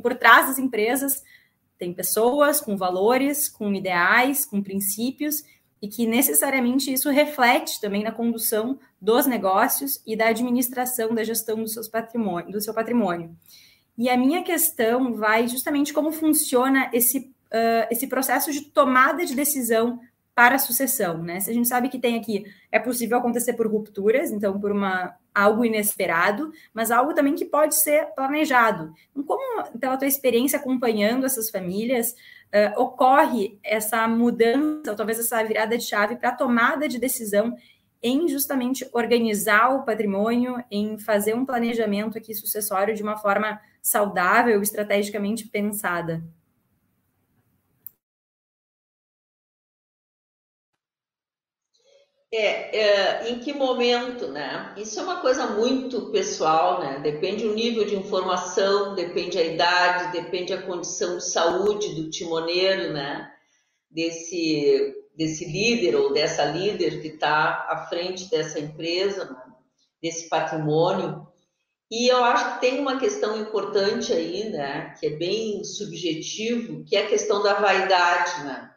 por 0.01 0.13
trás 0.15 0.47
das 0.47 0.59
empresas 0.59 1.23
tem 1.81 1.91
pessoas 1.91 2.61
com 2.61 2.77
valores, 2.77 3.49
com 3.49 3.73
ideais, 3.73 4.45
com 4.45 4.61
princípios, 4.61 5.43
e 5.81 5.87
que 5.87 6.05
necessariamente 6.05 6.93
isso 6.93 7.09
reflete 7.09 7.81
também 7.81 8.03
na 8.03 8.11
condução 8.11 8.77
dos 9.01 9.25
negócios 9.25 9.99
e 10.05 10.15
da 10.15 10.27
administração 10.27 11.15
da 11.15 11.23
gestão 11.23 11.57
do, 11.57 11.67
seus 11.67 11.87
patrimônio, 11.87 12.51
do 12.51 12.61
seu 12.61 12.71
patrimônio. 12.71 13.35
E 13.97 14.11
a 14.11 14.15
minha 14.15 14.43
questão 14.43 15.15
vai 15.15 15.47
justamente 15.47 15.91
como 15.91 16.11
funciona 16.11 16.87
esse 16.93 17.33
uh, 17.51 17.87
esse 17.89 18.05
processo 18.05 18.51
de 18.51 18.61
tomada 18.61 19.25
de 19.25 19.33
decisão 19.33 19.99
para 20.33 20.55
a 20.55 20.59
sucessão, 20.59 21.21
né? 21.21 21.39
Se 21.39 21.49
a 21.49 21.53
gente 21.53 21.67
sabe 21.67 21.89
que 21.89 21.99
tem 21.99 22.17
aqui, 22.17 22.45
é 22.71 22.79
possível 22.79 23.17
acontecer 23.17 23.53
por 23.53 23.67
rupturas, 23.67 24.31
então 24.31 24.59
por 24.59 24.71
uma 24.71 25.15
algo 25.33 25.63
inesperado, 25.63 26.51
mas 26.73 26.91
algo 26.91 27.13
também 27.13 27.35
que 27.35 27.45
pode 27.45 27.75
ser 27.75 28.07
planejado. 28.15 28.93
Então, 29.11 29.23
como 29.23 29.79
pela 29.79 29.97
tua 29.97 30.07
experiência 30.07 30.59
acompanhando 30.59 31.25
essas 31.25 31.49
famílias, 31.49 32.11
uh, 32.11 32.81
ocorre 32.81 33.57
essa 33.63 34.07
mudança, 34.07 34.91
ou 34.91 34.95
talvez 34.95 35.19
essa 35.19 35.43
virada 35.43 35.77
de 35.77 35.83
chave 35.83 36.17
para 36.17 36.29
a 36.29 36.35
tomada 36.35 36.87
de 36.87 36.99
decisão 36.99 37.55
em 38.03 38.27
justamente 38.27 38.87
organizar 38.93 39.75
o 39.75 39.83
patrimônio, 39.83 40.61
em 40.71 40.97
fazer 40.97 41.35
um 41.35 41.45
planejamento 41.45 42.17
aqui 42.17 42.33
sucessório 42.33 42.95
de 42.95 43.03
uma 43.03 43.17
forma 43.17 43.61
saudável, 43.81 44.61
estrategicamente 44.61 45.47
pensada? 45.47 46.23
É, 52.33 52.77
é, 52.77 53.29
em 53.29 53.39
que 53.39 53.51
momento, 53.53 54.29
né? 54.29 54.73
Isso 54.77 54.97
é 54.99 55.03
uma 55.03 55.19
coisa 55.19 55.47
muito 55.47 56.11
pessoal, 56.11 56.79
né? 56.79 56.99
Depende 56.99 57.45
o 57.45 57.53
nível 57.53 57.83
de 57.85 57.95
informação, 57.95 58.95
depende 58.95 59.37
a 59.37 59.43
idade, 59.43 60.13
depende 60.13 60.53
a 60.53 60.61
condição 60.61 61.17
de 61.17 61.29
saúde 61.29 61.93
do 61.93 62.09
timoneiro, 62.09 62.93
né? 62.93 63.29
Desse, 63.89 64.95
desse 65.13 65.43
líder 65.43 65.97
ou 65.97 66.13
dessa 66.13 66.45
líder 66.45 67.01
que 67.01 67.09
está 67.09 67.67
à 67.69 67.85
frente 67.89 68.29
dessa 68.29 68.59
empresa, 68.59 69.25
né? 69.25 69.51
desse 70.01 70.29
patrimônio. 70.29 71.27
E 71.91 72.07
eu 72.07 72.23
acho 72.23 72.53
que 72.53 72.61
tem 72.61 72.79
uma 72.79 72.97
questão 72.97 73.37
importante 73.39 74.13
aí, 74.13 74.49
né, 74.49 74.95
que 74.97 75.07
é 75.07 75.09
bem 75.09 75.63
subjetivo, 75.65 76.85
que 76.85 76.95
é 76.95 77.03
a 77.03 77.09
questão 77.09 77.43
da 77.43 77.55
vaidade, 77.55 78.45
né? 78.45 78.73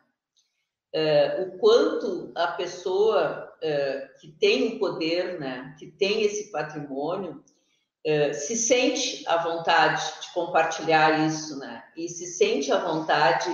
É, 0.93 1.43
o 1.43 1.59
quanto 1.59 2.31
a 2.35 2.49
pessoa 2.49 3.44
que 4.21 4.29
tem 4.33 4.75
o 4.75 4.79
poder, 4.79 5.39
né, 5.39 5.75
que 5.79 5.87
tem 5.87 6.23
esse 6.23 6.51
patrimônio, 6.51 7.43
é, 8.05 8.33
se 8.35 8.55
sente 8.57 9.27
à 9.27 9.43
vontade 9.43 10.03
de 10.21 10.33
compartilhar 10.35 11.27
isso, 11.27 11.59
né? 11.59 11.83
E 11.97 12.07
se 12.07 12.27
sente 12.27 12.71
à 12.71 12.79
vontade 12.79 13.49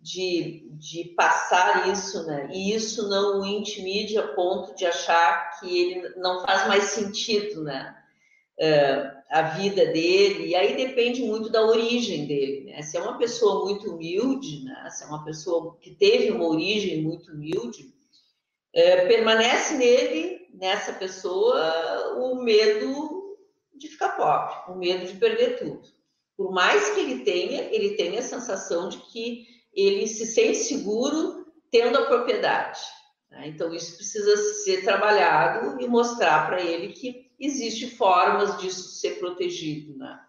de, 0.00 0.66
de 0.72 1.04
passar 1.14 1.88
isso, 1.92 2.26
né? 2.26 2.48
E 2.50 2.72
isso 2.72 3.08
não 3.10 3.42
o 3.42 3.46
intimide 3.46 4.16
a 4.16 4.28
ponto 4.28 4.74
de 4.74 4.86
achar 4.86 5.60
que 5.60 5.78
ele 5.78 6.08
não 6.16 6.40
faz 6.40 6.66
mais 6.66 6.84
sentido, 6.84 7.62
né? 7.62 7.94
Uh, 8.58 9.20
a 9.30 9.42
vida 9.42 9.86
dele, 9.86 10.48
e 10.48 10.54
aí 10.54 10.76
depende 10.76 11.22
muito 11.22 11.50
da 11.50 11.64
origem 11.64 12.26
dele, 12.26 12.64
né? 12.70 12.82
Se 12.82 12.96
é 12.96 13.00
uma 13.00 13.18
pessoa 13.18 13.64
muito 13.66 13.92
humilde, 13.92 14.64
né? 14.64 14.88
Se 14.90 15.04
é 15.04 15.06
uma 15.06 15.24
pessoa 15.24 15.76
que 15.80 15.90
teve 15.90 16.30
uma 16.30 16.46
origem 16.46 17.02
muito 17.02 17.32
humilde, 17.32 17.92
uh, 18.74 19.08
permanece 19.08 19.74
nele, 19.74 20.48
nessa 20.54 20.92
pessoa, 20.92 22.16
o 22.18 22.42
medo 22.42 23.38
de 23.74 23.88
ficar 23.88 24.10
pobre, 24.10 24.72
o 24.72 24.78
medo 24.78 25.06
de 25.06 25.18
perder 25.18 25.58
tudo. 25.58 25.88
Por 26.36 26.52
mais 26.52 26.90
que 26.90 27.00
ele 27.00 27.24
tenha, 27.24 27.62
ele 27.74 27.96
tem 27.96 28.18
a 28.18 28.22
sensação 28.22 28.88
de 28.88 28.98
que 28.98 29.46
ele 29.74 30.06
se 30.06 30.26
sente 30.26 30.58
seguro 30.58 31.46
tendo 31.70 31.98
a 31.98 32.06
propriedade. 32.06 32.80
Né? 33.30 33.48
Então, 33.48 33.72
isso 33.72 33.96
precisa 33.96 34.36
ser 34.64 34.84
trabalhado 34.84 35.80
e 35.80 35.86
mostrar 35.86 36.46
para 36.46 36.60
ele 36.60 36.92
que 36.92 37.30
existe 37.38 37.96
formas 37.96 38.58
disso 38.58 39.00
ser 39.00 39.18
protegido, 39.18 39.96
né? 39.96 40.20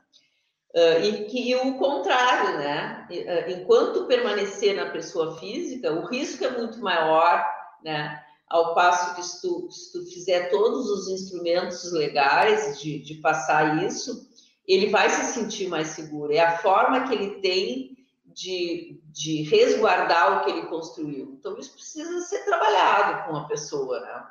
Uh, 0.73 1.03
e 1.03 1.25
que 1.25 1.53
o 1.55 1.77
contrário, 1.77 2.57
né? 2.57 3.05
Ah, 3.09 3.51
enquanto 3.51 4.07
permanecer 4.07 4.73
na 4.73 4.89
pessoa 4.89 5.37
física, 5.37 5.91
o 5.91 6.05
risco 6.05 6.45
é 6.45 6.49
muito 6.49 6.79
maior, 6.79 7.45
né? 7.83 8.23
Ao 8.51 8.75
passo 8.75 9.15
que 9.15 9.23
se 9.23 9.41
tu, 9.41 9.71
se 9.71 9.91
tu 9.93 10.05
fizer 10.05 10.49
todos 10.49 10.89
os 10.89 11.07
instrumentos 11.07 11.91
legais 11.93 12.79
de, 12.81 12.99
de 12.99 13.15
passar 13.15 13.83
isso, 13.83 14.29
ele 14.67 14.89
vai 14.89 15.09
se 15.09 15.33
sentir 15.33 15.69
mais 15.69 15.89
seguro. 15.89 16.33
É 16.33 16.39
a 16.39 16.57
forma 16.57 17.07
que 17.07 17.13
ele 17.13 17.41
tem 17.41 17.97
de, 18.25 19.01
de 19.05 19.43
resguardar 19.43 20.37
o 20.37 20.43
que 20.43 20.51
ele 20.51 20.67
construiu. 20.67 21.37
Então, 21.39 21.57
isso 21.57 21.73
precisa 21.73 22.19
ser 22.21 22.43
trabalhado 22.43 23.27
com 23.27 23.37
a 23.37 23.47
pessoa, 23.47 23.99
né? 24.01 24.25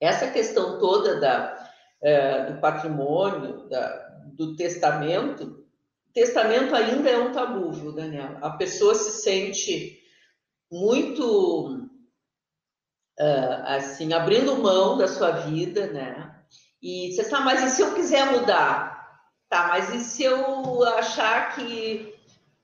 Essa 0.00 0.30
questão 0.30 0.78
toda 0.78 1.20
da, 1.20 1.70
é, 2.02 2.50
do 2.50 2.60
patrimônio, 2.60 3.68
da, 3.68 3.88
do 4.32 4.56
testamento, 4.56 5.66
testamento 6.16 6.74
ainda 6.74 7.10
é 7.10 7.18
um 7.18 7.30
tabu, 7.30 7.70
viu, 7.72 7.92
Daniel? 7.92 8.38
A 8.40 8.50
pessoa 8.50 8.94
se 8.94 9.22
sente 9.22 10.02
muito, 10.72 11.85
uh, 13.20 13.66
assim, 13.66 14.12
abrindo 14.12 14.56
mão 14.56 14.96
da 14.96 15.08
sua 15.08 15.30
vida, 15.30 15.86
né? 15.88 16.34
E 16.82 17.12
você 17.12 17.22
está, 17.22 17.40
mas 17.40 17.62
e 17.62 17.76
se 17.76 17.82
eu 17.82 17.94
quiser 17.94 18.30
mudar? 18.32 18.96
Tá, 19.48 19.68
mas 19.68 19.94
e 19.94 20.00
se 20.00 20.24
eu 20.24 20.82
achar 20.84 21.54
que 21.54 22.16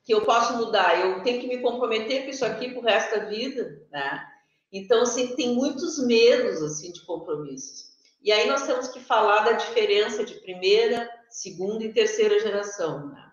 que 0.05 0.13
eu 0.13 0.25
posso 0.25 0.57
mudar, 0.57 0.99
eu 0.99 1.23
tenho 1.23 1.41
que 1.41 1.47
me 1.47 1.59
comprometer 1.59 2.25
com 2.25 2.31
isso 2.31 2.45
aqui 2.45 2.71
para 2.71 2.81
o 2.81 2.85
resto 2.85 3.19
da 3.19 3.27
vida, 3.27 3.87
né? 3.91 4.27
Então, 4.73 5.03
assim, 5.03 5.37
tem 5.37 5.55
muitos 5.55 5.99
medos, 6.05 6.63
assim, 6.63 6.93
de 6.93 7.05
compromissos. 7.05 7.93
E 8.23 8.33
aí 8.33 8.49
nós 8.49 8.67
temos 8.67 8.89
que 8.89 9.01
falar 9.01 9.45
da 9.45 9.53
diferença 9.53 10.25
de 10.25 10.35
primeira, 10.35 11.09
segunda 11.29 11.85
e 11.85 11.93
terceira 11.93 12.41
geração, 12.41 13.09
né? 13.09 13.31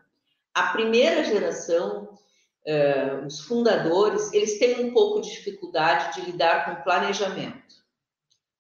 A 0.54 0.68
primeira 0.68 1.24
geração, 1.24 2.18
uh, 2.68 3.26
os 3.26 3.42
fundadores, 3.42 4.32
eles 4.34 4.60
têm 4.60 4.86
um 4.86 4.94
pouco 4.94 5.22
de 5.22 5.30
dificuldade 5.30 6.16
de 6.16 6.32
lidar 6.32 6.66
com 6.66 6.84
planejamento, 6.84 7.76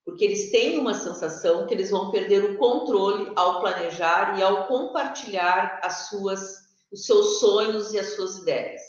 porque 0.05 0.25
eles 0.25 0.51
têm 0.51 0.79
uma 0.79 0.93
sensação 0.93 1.67
que 1.67 1.73
eles 1.73 1.91
vão 1.91 2.11
perder 2.11 2.43
o 2.43 2.57
controle 2.57 3.31
ao 3.35 3.59
planejar 3.59 4.37
e 4.39 4.43
ao 4.43 4.67
compartilhar 4.67 5.79
as 5.83 6.09
suas 6.09 6.69
os 6.91 7.05
seus 7.05 7.39
sonhos 7.39 7.93
e 7.93 7.99
as 7.99 8.15
suas 8.15 8.37
ideias. 8.37 8.81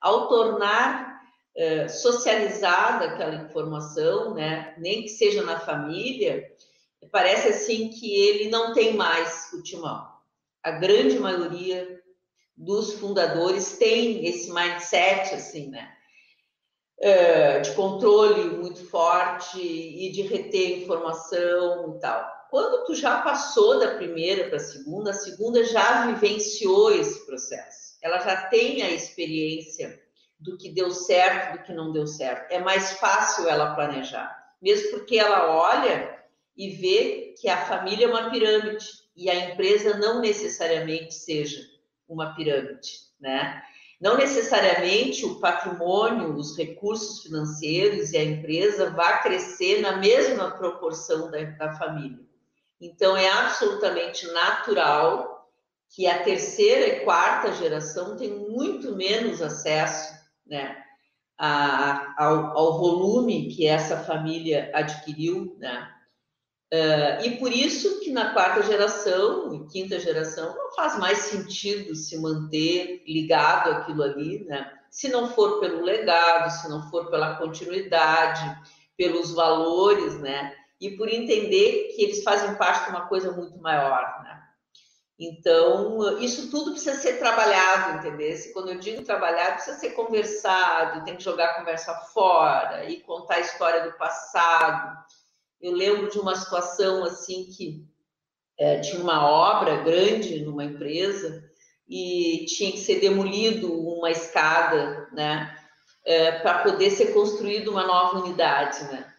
Ao 0.00 0.28
tornar 0.28 1.20
eh, 1.56 1.88
socializada 1.88 3.04
aquela 3.04 3.36
informação, 3.36 4.34
né, 4.34 4.74
nem 4.78 5.02
que 5.02 5.08
seja 5.08 5.42
na 5.44 5.60
família, 5.60 6.44
parece 7.12 7.48
assim 7.48 7.90
que 7.90 8.12
ele 8.12 8.50
não 8.50 8.72
tem 8.72 8.94
mais 8.94 9.52
o 9.52 9.62
timão. 9.62 10.04
A 10.62 10.72
grande 10.72 11.18
maioria 11.18 12.02
dos 12.56 12.94
fundadores 12.94 13.76
tem 13.78 14.26
esse 14.26 14.52
mindset, 14.52 15.34
assim, 15.34 15.70
né? 15.70 15.94
Eh, 17.00 17.58
de 17.60 17.72
controle 17.72 18.44
muito 18.56 18.88
forte 18.88 19.60
e 19.60 20.12
de 20.12 20.22
reter 20.22 20.82
informação 20.82 21.96
e 21.96 22.00
tal. 22.00 22.32
Quando 22.50 22.84
tu 22.84 22.94
já 22.94 23.20
passou 23.20 23.80
da 23.80 23.96
primeira 23.96 24.48
para 24.48 24.58
a 24.58 24.60
segunda, 24.60 25.10
a 25.10 25.14
segunda 25.14 25.64
já 25.64 26.06
vivenciou 26.06 26.92
esse 26.92 27.26
processo. 27.26 27.98
Ela 28.00 28.20
já 28.20 28.46
tem 28.46 28.82
a 28.82 28.90
experiência 28.90 30.00
do 30.38 30.56
que 30.56 30.68
deu 30.68 30.92
certo, 30.92 31.58
do 31.58 31.64
que 31.64 31.72
não 31.72 31.92
deu 31.92 32.06
certo. 32.06 32.52
É 32.52 32.60
mais 32.60 32.92
fácil 32.92 33.48
ela 33.48 33.74
planejar, 33.74 34.32
mesmo 34.62 34.90
porque 34.90 35.18
ela 35.18 35.50
olha 35.50 36.16
e 36.56 36.70
vê 36.70 37.34
que 37.40 37.48
a 37.48 37.66
família 37.66 38.06
é 38.06 38.08
uma 38.08 38.30
pirâmide 38.30 38.86
e 39.16 39.28
a 39.28 39.50
empresa 39.50 39.98
não 39.98 40.20
necessariamente 40.20 41.12
seja 41.12 41.73
uma 42.14 42.34
pirâmide, 42.34 42.90
né? 43.20 43.62
Não 44.00 44.16
necessariamente 44.16 45.24
o 45.24 45.40
patrimônio, 45.40 46.36
os 46.36 46.56
recursos 46.56 47.22
financeiros 47.22 48.12
e 48.12 48.18
a 48.18 48.24
empresa 48.24 48.90
vai 48.90 49.22
crescer 49.22 49.80
na 49.80 49.96
mesma 49.96 50.50
proporção 50.50 51.30
da, 51.30 51.42
da 51.42 51.72
família. 51.74 52.18
Então, 52.80 53.16
é 53.16 53.30
absolutamente 53.30 54.26
natural 54.32 55.48
que 55.94 56.06
a 56.06 56.22
terceira 56.22 56.86
e 56.88 57.04
quarta 57.04 57.52
geração 57.54 58.16
tem 58.16 58.30
muito 58.30 58.96
menos 58.96 59.40
acesso 59.40 60.12
né, 60.46 60.76
a, 61.38 62.14
ao, 62.22 62.58
ao, 62.58 62.78
volume 62.78 63.48
que 63.48 63.66
essa 63.66 63.98
família 63.98 64.70
adquiriu, 64.74 65.56
né? 65.58 65.90
Uh, 66.74 67.24
e 67.24 67.36
por 67.36 67.52
isso 67.52 68.00
que 68.00 68.10
na 68.10 68.32
quarta 68.32 68.62
geração 68.62 69.54
e 69.54 69.66
quinta 69.66 70.00
geração 70.00 70.54
não 70.56 70.72
faz 70.72 70.98
mais 70.98 71.18
sentido 71.18 71.94
se 71.94 72.18
manter 72.18 73.04
ligado 73.06 73.70
àquilo 73.70 74.02
ali, 74.02 74.44
né? 74.44 74.72
Se 74.90 75.08
não 75.08 75.28
for 75.28 75.60
pelo 75.60 75.82
legado, 75.82 76.50
se 76.50 76.68
não 76.68 76.88
for 76.90 77.10
pela 77.10 77.36
continuidade, 77.36 78.58
pelos 78.96 79.32
valores, 79.32 80.18
né? 80.18 80.52
e 80.80 80.90
por 80.96 81.08
entender 81.08 81.94
que 81.94 82.02
eles 82.02 82.22
fazem 82.22 82.54
parte 82.56 82.84
de 82.84 82.90
uma 82.90 83.06
coisa 83.06 83.32
muito 83.32 83.58
maior, 83.58 84.22
né? 84.22 84.42
Então, 85.18 86.18
isso 86.18 86.50
tudo 86.50 86.72
precisa 86.72 86.96
ser 86.96 87.18
trabalhado, 87.18 87.98
entendeu? 87.98 88.36
Quando 88.52 88.70
eu 88.70 88.78
digo 88.78 89.02
trabalhado, 89.02 89.54
precisa 89.54 89.78
ser 89.78 89.90
conversado, 89.90 91.04
tem 91.04 91.16
que 91.16 91.22
jogar 91.22 91.46
a 91.46 91.54
conversa 91.54 91.94
fora 92.12 92.84
e 92.84 93.00
contar 93.00 93.36
a 93.36 93.40
história 93.40 93.84
do 93.84 93.96
passado. 93.96 94.98
Eu 95.64 95.72
lembro 95.72 96.10
de 96.10 96.18
uma 96.18 96.36
situação 96.36 97.04
assim 97.04 97.46
que 97.46 97.84
é, 98.58 98.80
tinha 98.80 99.02
uma 99.02 99.28
obra 99.28 99.82
grande 99.82 100.44
numa 100.44 100.64
empresa 100.64 101.42
e 101.88 102.44
tinha 102.46 102.72
que 102.72 102.78
ser 102.78 103.00
demolido 103.00 103.72
uma 103.72 104.10
escada, 104.10 105.08
né? 105.12 105.56
É, 106.06 106.32
para 106.40 106.62
poder 106.62 106.90
ser 106.90 107.14
construída 107.14 107.70
uma 107.70 107.86
nova 107.86 108.18
unidade, 108.18 108.84
né? 108.84 109.14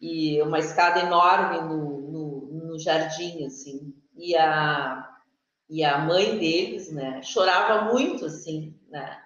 e 0.00 0.40
uma 0.40 0.58
escada 0.58 1.00
enorme 1.00 1.60
no, 1.60 2.00
no, 2.10 2.68
no, 2.68 2.78
jardim, 2.78 3.44
assim, 3.44 3.94
e 4.16 4.34
a, 4.34 5.06
e 5.68 5.84
a 5.84 5.98
mãe 5.98 6.38
deles, 6.38 6.90
né, 6.90 7.20
chorava 7.22 7.92
muito, 7.92 8.24
assim, 8.24 8.74
né, 8.88 9.20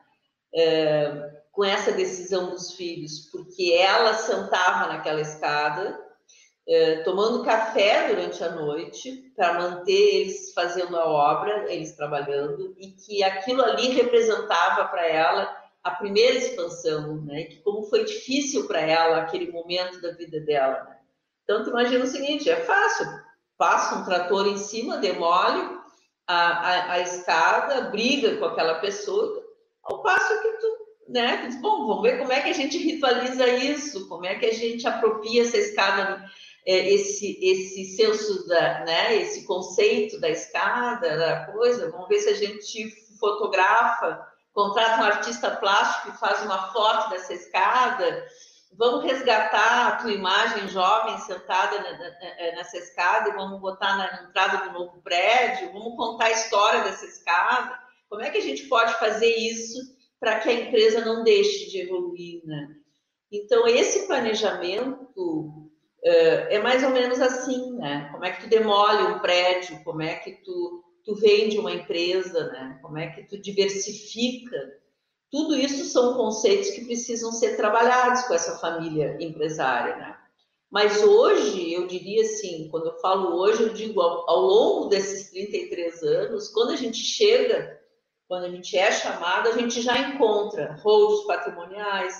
é, 0.52 1.42
com 1.52 1.64
essa 1.64 1.92
decisão 1.92 2.50
dos 2.50 2.72
filhos, 2.72 3.30
porque 3.30 3.72
ela 3.72 4.14
sentava 4.14 4.92
naquela 4.92 5.20
escada, 5.20 5.98
é, 6.66 6.96
tomando 7.02 7.44
café 7.44 8.08
durante 8.08 8.42
a 8.42 8.50
noite, 8.50 9.32
para 9.36 9.54
manter 9.54 9.92
eles 9.92 10.52
fazendo 10.54 10.96
a 10.96 11.06
obra, 11.06 11.72
eles 11.72 11.94
trabalhando, 11.94 12.74
e 12.78 12.92
que 12.92 13.22
aquilo 13.22 13.62
ali 13.62 13.88
representava 13.88 14.86
para 14.86 15.06
ela 15.06 15.64
a 15.82 15.90
primeira 15.90 16.38
expansão, 16.38 17.20
né? 17.22 17.44
Que 17.44 17.56
como 17.56 17.84
foi 17.84 18.04
difícil 18.04 18.66
para 18.66 18.80
ela 18.80 19.18
aquele 19.18 19.52
momento 19.52 20.00
da 20.00 20.12
vida 20.12 20.40
dela. 20.40 20.82
Né? 20.84 20.96
Então, 21.42 21.62
tu 21.62 21.70
imagina 21.70 22.04
o 22.04 22.08
seguinte: 22.08 22.48
é 22.48 22.56
fácil, 22.56 23.06
passa 23.58 23.96
um 23.96 24.04
trator 24.04 24.46
em 24.46 24.56
cima, 24.56 24.96
demole 24.96 25.78
a, 26.26 26.36
a, 26.36 26.92
a 26.92 27.00
escada, 27.00 27.90
briga 27.90 28.38
com 28.38 28.46
aquela 28.46 28.76
pessoa, 28.76 29.44
ao 29.82 30.02
passo 30.02 30.40
que 30.40 30.48
tu, 30.52 30.66
né? 31.10 31.50
Bom, 31.60 31.86
vamos 31.86 32.02
ver 32.02 32.18
como 32.18 32.32
é 32.32 32.40
que 32.40 32.48
a 32.48 32.54
gente 32.54 32.78
ritualiza 32.78 33.46
isso, 33.46 34.08
como 34.08 34.24
é 34.24 34.36
que 34.36 34.46
a 34.46 34.54
gente 34.54 34.86
apropria 34.88 35.42
essa 35.42 35.58
escada 35.58 36.24
esse, 36.66 37.38
esse 37.42 37.96
senso, 37.96 38.46
da, 38.46 38.84
né, 38.84 39.16
esse 39.16 39.44
conceito 39.44 40.18
da 40.18 40.30
escada, 40.30 41.16
da 41.16 41.46
coisa, 41.52 41.90
vamos 41.90 42.08
ver 42.08 42.20
se 42.20 42.30
a 42.30 42.34
gente 42.34 42.90
fotografa, 43.18 44.26
contrata 44.52 45.02
um 45.02 45.06
artista 45.06 45.50
plástico 45.50 46.10
e 46.10 46.18
faz 46.18 46.42
uma 46.42 46.72
foto 46.72 47.10
dessa 47.10 47.34
escada, 47.34 48.26
vamos 48.76 49.04
resgatar 49.04 49.88
a 49.88 49.96
tua 49.96 50.12
imagem 50.12 50.68
jovem 50.68 51.18
sentada 51.18 51.80
nessa 52.54 52.76
escada 52.78 53.30
e 53.30 53.34
vamos 53.34 53.60
botar 53.60 53.96
na 53.96 54.28
entrada 54.28 54.68
do 54.68 54.72
novo 54.72 55.02
prédio, 55.02 55.72
vamos 55.72 55.96
contar 55.96 56.26
a 56.26 56.32
história 56.32 56.82
dessa 56.82 57.04
escada. 57.04 57.78
Como 58.08 58.22
é 58.22 58.30
que 58.30 58.38
a 58.38 58.42
gente 58.42 58.64
pode 58.64 58.94
fazer 58.94 59.34
isso 59.34 59.78
para 60.20 60.38
que 60.40 60.48
a 60.48 60.52
empresa 60.52 61.04
não 61.04 61.22
deixe 61.22 61.70
de 61.70 61.82
evoluir, 61.82 62.42
né? 62.44 62.68
Então, 63.30 63.66
esse 63.66 64.06
planejamento 64.06 65.63
é 66.04 66.58
mais 66.58 66.82
ou 66.82 66.90
menos 66.90 67.20
assim, 67.20 67.76
né? 67.76 68.08
Como 68.12 68.24
é 68.24 68.32
que 68.32 68.42
tu 68.42 68.48
demole 68.48 69.02
um 69.04 69.18
prédio, 69.20 69.82
como 69.84 70.02
é 70.02 70.14
que 70.16 70.32
tu, 70.44 70.84
tu 71.04 71.14
vende 71.14 71.58
uma 71.58 71.72
empresa, 71.72 72.48
né? 72.48 72.78
Como 72.82 72.98
é 72.98 73.08
que 73.08 73.24
tu 73.24 73.38
diversifica 73.40 74.58
tudo 75.34 75.56
isso 75.56 75.84
são 75.86 76.14
conceitos 76.14 76.70
que 76.70 76.84
precisam 76.84 77.32
ser 77.32 77.56
trabalhados 77.56 78.22
com 78.22 78.34
essa 78.34 78.56
família 78.58 79.16
empresária, 79.18 79.96
né? 79.96 80.16
Mas 80.70 81.02
hoje, 81.02 81.72
eu 81.72 81.88
diria 81.88 82.22
assim, 82.22 82.68
quando 82.70 82.86
eu 82.86 83.00
falo 83.00 83.36
hoje, 83.40 83.64
eu 83.64 83.74
digo 83.74 84.00
ao, 84.00 84.30
ao 84.30 84.40
longo 84.40 84.88
desses 84.88 85.30
33 85.30 86.04
anos, 86.04 86.50
quando 86.50 86.70
a 86.70 86.76
gente 86.76 86.98
chega, 86.98 87.80
quando 88.28 88.44
a 88.44 88.48
gente 88.48 88.78
é 88.78 88.92
chamado, 88.92 89.48
a 89.48 89.58
gente 89.58 89.82
já 89.82 89.98
encontra 89.98 90.76
holds 90.84 91.26
patrimoniais, 91.26 92.14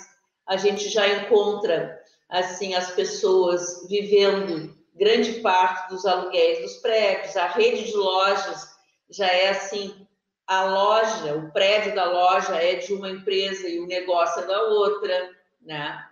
a 0.45 0.57
gente 0.57 0.89
já 0.89 1.07
encontra 1.07 1.97
assim 2.29 2.75
as 2.75 2.91
pessoas 2.93 3.87
vivendo 3.89 4.75
grande 4.95 5.41
parte 5.41 5.89
dos 5.89 6.07
aluguéis 6.07 6.63
dos 6.63 6.77
prédios, 6.77 7.37
a 7.37 7.49
rede 7.49 7.85
de 7.85 7.97
lojas 7.97 8.69
já 9.11 9.27
é 9.27 9.51
assim 9.51 10.07
a 10.47 10.65
loja, 10.65 11.37
o 11.37 11.51
prédio 11.53 11.95
da 11.95 12.05
loja 12.05 12.55
é 12.57 12.75
de 12.75 12.93
uma 12.93 13.11
empresa 13.11 13.69
e 13.69 13.81
o 13.81 13.87
negócio 13.87 14.43
é 14.43 14.47
da 14.47 14.63
outra, 14.63 15.31
né? 15.63 16.05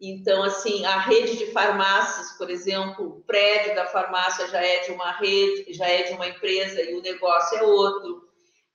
Então, 0.00 0.42
assim, 0.42 0.84
a 0.86 0.98
rede 0.98 1.36
de 1.36 1.46
farmácias, 1.52 2.30
por 2.38 2.48
exemplo, 2.48 3.06
o 3.06 3.20
prédio 3.22 3.74
da 3.74 3.86
farmácia 3.86 4.48
já 4.48 4.64
é 4.64 4.80
de 4.80 4.92
uma 4.92 5.12
rede, 5.12 5.72
já 5.74 5.86
é 5.86 6.04
de 6.04 6.14
uma 6.14 6.26
empresa 6.26 6.80
e 6.80 6.94
o 6.94 7.02
negócio 7.02 7.58
é 7.58 7.62
outro, 7.62 8.28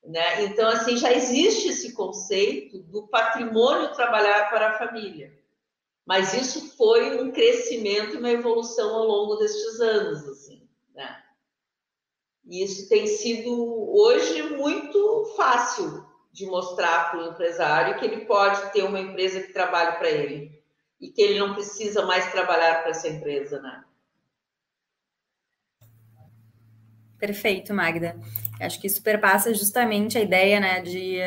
né? 0.03 0.43
Então, 0.43 0.69
assim, 0.69 0.97
já 0.97 1.11
existe 1.11 1.69
esse 1.69 1.93
conceito 1.93 2.79
do 2.83 3.07
patrimônio 3.07 3.93
trabalhar 3.93 4.49
para 4.49 4.69
a 4.69 4.77
família. 4.77 5.33
Mas 6.05 6.33
isso 6.33 6.75
foi 6.77 7.21
um 7.21 7.31
crescimento 7.31 8.13
e 8.15 8.17
uma 8.17 8.29
evolução 8.29 8.95
ao 8.95 9.05
longo 9.05 9.35
destes 9.37 9.79
anos, 9.79 10.23
assim, 10.27 10.67
né? 10.93 11.23
E 12.45 12.63
isso 12.63 12.87
tem 12.87 13.07
sido 13.07 13.51
hoje 13.91 14.43
muito 14.55 15.33
fácil 15.35 16.05
de 16.31 16.45
mostrar 16.45 17.09
para 17.09 17.23
o 17.23 17.31
empresário 17.31 17.97
que 17.97 18.05
ele 18.05 18.25
pode 18.25 18.71
ter 18.71 18.83
uma 18.83 18.99
empresa 18.99 19.41
que 19.41 19.53
trabalhe 19.53 19.97
para 19.97 20.09
ele 20.09 20.61
e 21.01 21.09
que 21.09 21.21
ele 21.21 21.39
não 21.39 21.53
precisa 21.53 22.05
mais 22.05 22.31
trabalhar 22.31 22.81
para 22.81 22.91
essa 22.91 23.07
empresa, 23.07 23.59
né? 23.61 23.83
Perfeito, 27.17 27.73
Magda. 27.73 28.19
Acho 28.59 28.79
que 28.79 28.87
isso 28.87 29.01
perpassa 29.01 29.53
justamente 29.53 30.17
a 30.17 30.21
ideia, 30.21 30.59
né, 30.59 30.81
de 30.81 31.17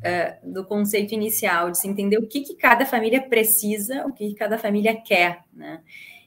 uh, 0.00 0.52
do 0.52 0.64
conceito 0.64 1.14
inicial, 1.14 1.70
de 1.70 1.78
se 1.78 1.88
entender 1.88 2.18
o 2.18 2.26
que, 2.26 2.40
que 2.40 2.54
cada 2.54 2.84
família 2.84 3.20
precisa, 3.22 4.06
o 4.06 4.12
que, 4.12 4.28
que 4.28 4.34
cada 4.34 4.58
família 4.58 4.94
quer, 5.00 5.44
né? 5.52 5.80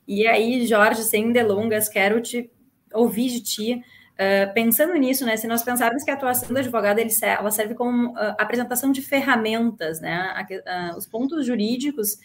E 0.08 0.28
aí, 0.28 0.66
Jorge, 0.68 1.04
sem 1.04 1.32
delongas, 1.32 1.88
quero 1.88 2.22
te 2.22 2.50
ouvir 2.94 3.30
de 3.30 3.42
ti 3.42 3.84
Uh, 4.14 4.54
pensando 4.54 4.94
nisso, 4.94 5.26
né, 5.26 5.36
se 5.36 5.48
nós 5.48 5.64
pensarmos 5.64 6.04
que 6.04 6.12
a 6.12 6.14
atuação 6.14 6.50
do 6.50 6.60
advogado 6.60 7.00
ele, 7.00 7.10
ela 7.24 7.50
serve 7.50 7.74
como 7.74 8.12
uh, 8.12 8.36
apresentação 8.38 8.92
de 8.92 9.02
ferramentas, 9.02 10.00
né, 10.00 10.46
a, 10.68 10.96
os 10.96 11.08
pontos 11.08 11.46
jurídicos, 11.46 12.20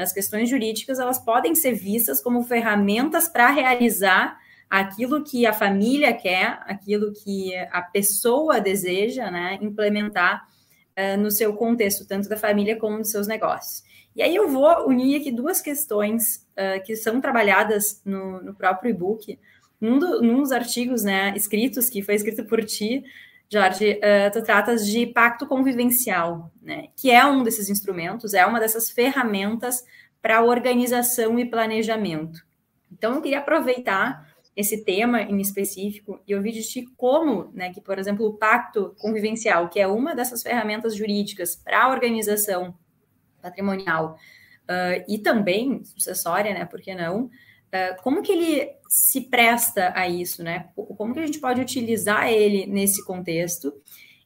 as 0.00 0.12
questões 0.12 0.48
jurídicas, 0.48 1.00
elas 1.00 1.18
podem 1.18 1.56
ser 1.56 1.72
vistas 1.72 2.20
como 2.20 2.44
ferramentas 2.44 3.28
para 3.28 3.50
realizar 3.50 4.38
aquilo 4.70 5.24
que 5.24 5.44
a 5.44 5.52
família 5.52 6.12
quer, 6.12 6.60
aquilo 6.66 7.12
que 7.12 7.52
a 7.56 7.82
pessoa 7.82 8.60
deseja, 8.60 9.28
né, 9.28 9.58
implementar 9.60 10.46
no 11.18 11.30
seu 11.30 11.54
contexto, 11.54 12.06
tanto 12.06 12.28
da 12.28 12.36
família 12.36 12.76
como 12.76 12.98
dos 12.98 13.10
seus 13.10 13.26
negócios. 13.26 13.82
E 14.14 14.22
aí 14.22 14.36
eu 14.36 14.48
vou 14.48 14.86
unir 14.86 15.20
aqui 15.20 15.30
duas 15.32 15.60
questões 15.60 16.46
que 16.84 16.94
são 16.94 17.20
trabalhadas 17.20 18.02
no, 18.04 18.42
no 18.42 18.54
próprio 18.54 18.90
e-book, 18.90 19.38
num, 19.80 19.98
do, 19.98 20.22
num 20.22 20.42
dos 20.42 20.52
artigos 20.52 21.02
né, 21.02 21.32
escritos, 21.34 21.88
que 21.88 22.02
foi 22.02 22.14
escrito 22.14 22.44
por 22.44 22.64
ti, 22.64 23.02
Jorge, 23.52 24.00
uh, 24.00 24.32
tu 24.32 24.42
tratas 24.42 24.86
de 24.86 25.06
pacto 25.06 25.46
convivencial, 25.46 26.50
né, 26.62 26.86
que 26.96 27.10
é 27.10 27.22
um 27.26 27.42
desses 27.42 27.68
instrumentos, 27.68 28.32
é 28.32 28.46
uma 28.46 28.58
dessas 28.58 28.88
ferramentas 28.88 29.84
para 30.22 30.42
organização 30.42 31.38
e 31.38 31.44
planejamento. 31.44 32.40
Então, 32.90 33.14
eu 33.14 33.20
queria 33.20 33.40
aproveitar 33.40 34.31
esse 34.56 34.84
tema 34.84 35.22
em 35.22 35.40
específico 35.40 36.20
e 36.26 36.34
ouvir 36.34 36.52
de 36.52 36.62
ti 36.62 36.84
como, 36.96 37.50
né, 37.54 37.72
que, 37.72 37.80
por 37.80 37.98
exemplo, 37.98 38.26
o 38.26 38.34
pacto 38.34 38.94
convivencial, 38.98 39.68
que 39.68 39.80
é 39.80 39.86
uma 39.86 40.14
dessas 40.14 40.42
ferramentas 40.42 40.94
jurídicas 40.94 41.56
para 41.56 41.84
a 41.84 41.88
organização 41.88 42.74
patrimonial 43.40 44.18
uh, 44.64 45.04
e 45.08 45.18
também 45.18 45.82
sucessória, 45.84 46.52
né, 46.52 46.66
por 46.66 46.80
que 46.80 46.94
não, 46.94 47.24
uh, 47.24 48.02
como 48.02 48.22
que 48.22 48.32
ele 48.32 48.70
se 48.88 49.22
presta 49.22 49.90
a 49.96 50.06
isso, 50.06 50.42
né? 50.42 50.68
Como 50.76 51.14
que 51.14 51.20
a 51.20 51.24
gente 51.24 51.40
pode 51.40 51.62
utilizar 51.62 52.30
ele 52.30 52.66
nesse 52.66 53.02
contexto? 53.02 53.72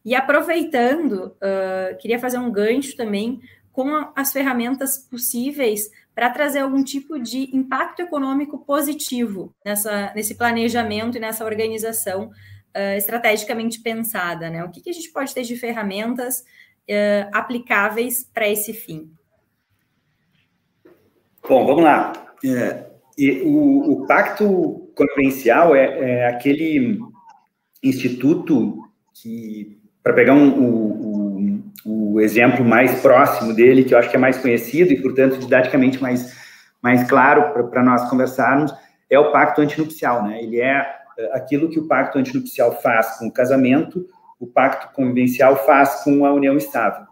E 0.05 0.13
aproveitando, 0.13 1.37
uh, 1.37 1.97
queria 1.99 2.19
fazer 2.19 2.39
um 2.39 2.51
gancho 2.51 2.97
também 2.97 3.41
com 3.73 3.89
as 4.17 4.33
ferramentas 4.33 4.99
possíveis 4.99 5.89
para 6.17 6.31
trazer 6.31 6.61
algum 6.61 6.83
tipo 6.83 7.19
de 7.19 7.55
impacto 7.55 8.01
econômico 8.01 8.59
positivo 8.65 9.55
nessa, 9.63 10.15
nesse 10.15 10.35
planejamento 10.35 11.19
e 11.19 11.21
nessa 11.21 11.45
organização 11.45 12.31
uh, 12.75 12.97
estrategicamente 12.97 13.83
pensada, 13.83 14.49
né? 14.49 14.65
O 14.65 14.71
que, 14.71 14.81
que, 14.81 14.89
a 14.89 14.95
gente 14.95 15.13
pode 15.13 15.35
ter 15.35 15.43
de 15.43 15.55
ferramentas 15.57 16.41
uh, 16.41 17.29
aplicáveis 17.35 18.25
para 18.33 18.49
esse 18.49 18.73
fim? 18.73 19.11
Bom, 21.47 21.67
vamos 21.67 21.85
lá. 21.85 22.15
É, 22.43 22.87
o, 23.45 23.93
o 23.93 24.07
pacto 24.07 24.91
convencial 24.95 25.77
é, 25.77 25.99
é, 25.99 26.29
aquele 26.29 26.99
instituto 27.83 28.83
que, 29.13 29.79
para 30.03 30.15
pegar 30.15 30.33
um, 30.33 30.49
o, 30.59 31.26
o, 31.85 32.21
exemplo 32.21 32.65
mais 32.65 33.01
próximo 33.01 33.53
dele, 33.53 33.85
que 33.85 33.95
eu 33.95 33.99
acho 33.99 34.11
que 34.11 34.17
é 34.17 34.19
mais 34.19 34.39
conhecido 34.39 34.93
e, 34.93 35.01
portanto, 35.01 35.39
didaticamente 35.39 36.01
mais, 36.01 36.37
mais 36.83 37.09
claro 37.09 37.69
para 37.71 37.83
nós 37.83 38.09
conversarmos, 38.09 38.73
é 39.11 39.19
o 39.19 39.31
pacto 39.31 39.61
antinupcial. 39.61 40.25
Né? 40.25 40.43
Ele 40.43 40.61
é, 40.61 40.87
é 41.19 41.37
aquilo 41.37 41.69
que 41.69 41.79
o 41.79 41.87
pacto 41.87 42.19
antinupcial 42.19 42.81
faz 42.81 43.19
com 43.19 43.27
o 43.27 43.33
casamento, 43.33 44.07
o 44.39 44.47
pacto 44.47 44.93
convivencial 44.95 45.65
faz 45.65 46.03
com 46.05 46.25
a 46.25 46.33
união 46.33 46.57
estável. 46.57 47.07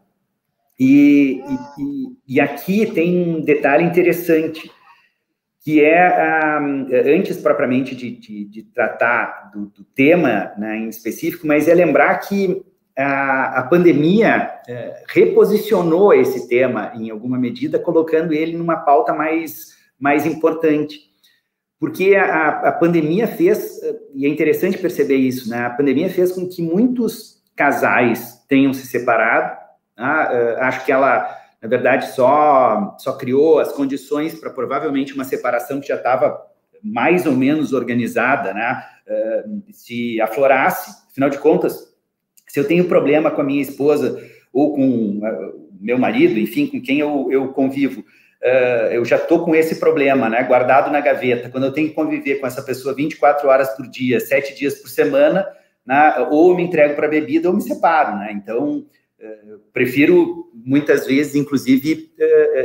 E, 0.78 1.40
e, 1.78 2.34
e 2.34 2.40
aqui 2.40 2.84
tem 2.86 3.36
um 3.36 3.40
detalhe 3.40 3.84
interessante 3.84 4.70
que 5.64 5.82
é, 5.82 6.58
um, 6.60 6.86
antes 7.16 7.38
propriamente 7.38 7.94
de, 7.94 8.10
de, 8.10 8.44
de 8.44 8.62
tratar 8.64 9.50
do, 9.50 9.66
do 9.66 9.82
tema 9.82 10.52
né, 10.58 10.76
em 10.76 10.88
específico, 10.88 11.46
mas 11.46 11.68
é 11.68 11.74
lembrar 11.74 12.18
que 12.18 12.62
a, 12.97 13.61
a 13.61 13.62
pandemia 13.64 14.61
é, 14.68 15.03
reposicionou 15.09 16.12
esse 16.12 16.49
tema 16.49 16.92
em 16.95 17.11
alguma 17.11 17.38
medida, 17.38 17.78
colocando 17.78 18.32
ele 18.32 18.57
numa 18.57 18.76
pauta 18.76 19.12
mais, 19.12 19.76
mais 19.99 20.26
importante. 20.26 21.01
Porque 21.78 22.14
a, 22.14 22.68
a 22.68 22.72
pandemia 22.72 23.26
fez, 23.26 23.80
e 24.14 24.26
é 24.26 24.28
interessante 24.28 24.78
perceber 24.78 25.16
isso, 25.16 25.51
né, 25.51 25.66
a 25.66 25.70
pandemia 25.70 26.09
fez 26.09 26.32
com 26.32 26.49
que 26.49 26.62
muitos 26.62 27.42
casais 27.57 28.45
tenham 28.49 28.72
se 28.72 28.86
separado. 28.86 29.62
Uh, 29.99 30.61
acho 30.61 30.84
que 30.84 30.90
ela 30.90 31.45
na 31.64 31.70
verdade, 31.70 32.12
só, 32.12 32.95
só 32.99 33.14
criou 33.14 33.59
as 33.59 33.72
condições 33.72 34.38
para 34.38 34.51
provavelmente 34.51 35.14
uma 35.14 35.24
separação 35.24 35.80
que 35.80 35.88
já 35.88 35.95
estava 35.95 36.38
mais 36.82 37.24
ou 37.24 37.32
menos 37.32 37.72
organizada, 37.72 38.53
né? 38.53 38.84
Uh, 39.09 39.62
se 39.72 40.20
aflorasse, 40.20 40.95
afinal 41.11 41.30
de 41.30 41.38
contas, 41.38 41.93
se 42.55 42.61
eu 42.61 42.68
tenho 42.68 42.84
problema 42.84 43.32
com 43.32 43.40
a 43.40 43.44
minha 43.44 43.61
esposa 43.61 44.16
ou 44.52 44.76
com 44.76 45.18
uh, 45.18 45.68
meu 45.80 45.98
marido, 45.98 46.38
enfim, 46.38 46.68
com 46.68 46.80
quem 46.80 47.00
eu, 47.00 47.26
eu 47.28 47.48
convivo, 47.48 47.98
uh, 48.00 48.92
eu 48.92 49.05
já 49.05 49.16
estou 49.16 49.44
com 49.44 49.57
esse 49.57 49.80
problema, 49.80 50.28
né? 50.28 50.40
Guardado 50.44 50.88
na 50.88 51.00
gaveta. 51.00 51.50
Quando 51.50 51.64
eu 51.64 51.72
tenho 51.72 51.88
que 51.88 51.96
conviver 51.96 52.36
com 52.36 52.46
essa 52.46 52.62
pessoa 52.62 52.94
24 52.94 53.48
horas 53.48 53.70
por 53.70 53.88
dia, 53.88 54.20
7 54.20 54.55
dias 54.55 54.76
por 54.76 54.88
semana, 54.88 55.44
né? 55.84 56.28
ou 56.30 56.55
me 56.55 56.62
entrego 56.62 56.94
para 56.94 57.09
bebida 57.09 57.48
ou 57.48 57.57
me 57.57 57.61
separo, 57.61 58.18
né? 58.18 58.30
Então, 58.30 58.86
prefiro 59.72 60.48
muitas 60.55 61.09
vezes, 61.09 61.34
inclusive, 61.34 62.12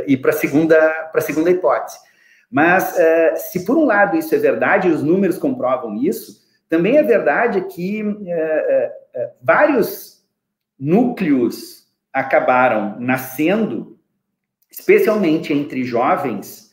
ir 0.06 0.18
para 0.18 0.30
a 0.30 0.34
segunda, 0.34 0.78
para 1.10 1.20
segunda 1.20 1.50
hipótese. 1.50 1.98
Mas, 2.48 2.92
uh, 2.92 3.50
se 3.50 3.64
por 3.64 3.76
um 3.76 3.86
lado 3.86 4.16
isso 4.16 4.32
é 4.36 4.38
verdade, 4.38 4.86
e 4.86 4.92
os 4.92 5.02
números 5.02 5.36
comprovam 5.36 5.96
isso, 5.96 6.48
também 6.68 6.96
é 6.96 7.02
verdade 7.02 7.62
que 7.62 8.04
uh, 8.04 8.99
vários 9.42 10.24
núcleos 10.78 11.86
acabaram 12.12 12.98
nascendo, 12.98 13.98
especialmente 14.70 15.52
entre 15.52 15.84
jovens, 15.84 16.70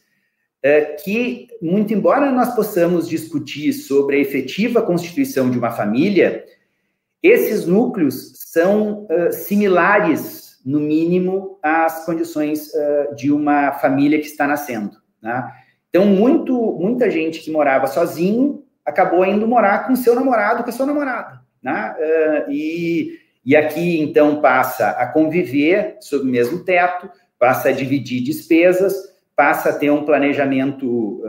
que, 1.04 1.48
muito 1.62 1.94
embora 1.94 2.32
nós 2.32 2.56
possamos 2.56 3.08
discutir 3.08 3.74
sobre 3.74 4.18
a 4.18 4.20
efetiva 4.20 4.82
constituição 4.82 5.50
de 5.50 5.58
uma 5.58 5.72
família, 5.72 6.46
esses 7.22 7.66
núcleos 7.66 8.34
são 8.36 9.08
similares, 9.32 10.48
no 10.66 10.80
mínimo, 10.80 11.58
às 11.64 12.06
condições 12.06 12.72
de 13.16 13.32
uma 13.32 13.72
família 13.74 14.20
que 14.20 14.28
está 14.28 14.46
nascendo. 14.46 14.98
Né? 15.22 15.50
Então, 15.90 16.06
muito, 16.06 16.74
muita 16.74 17.10
gente 17.10 17.40
que 17.40 17.50
morava 17.50 17.88
sozinho 17.88 18.66
acabou 18.86 19.26
indo 19.26 19.48
morar 19.48 19.88
com 19.88 19.96
seu 19.96 20.14
namorado, 20.14 20.64
com 20.64 20.70
a 20.70 20.74
sua 20.74 20.86
namorada. 20.86 21.42
Né? 21.68 21.96
Uh, 22.00 22.52
e, 22.52 23.20
e 23.46 23.54
aqui, 23.54 24.00
então, 24.00 24.40
passa 24.40 24.92
a 24.92 25.06
conviver 25.06 25.98
sob 26.00 26.24
o 26.24 26.32
mesmo 26.32 26.64
teto, 26.64 27.10
passa 27.38 27.68
a 27.68 27.74
dividir 27.74 28.24
despesas, 28.24 28.96
passa 29.36 29.70
a 29.70 29.74
ter 29.74 29.92
um 29.92 30.06
planejamento 30.06 31.22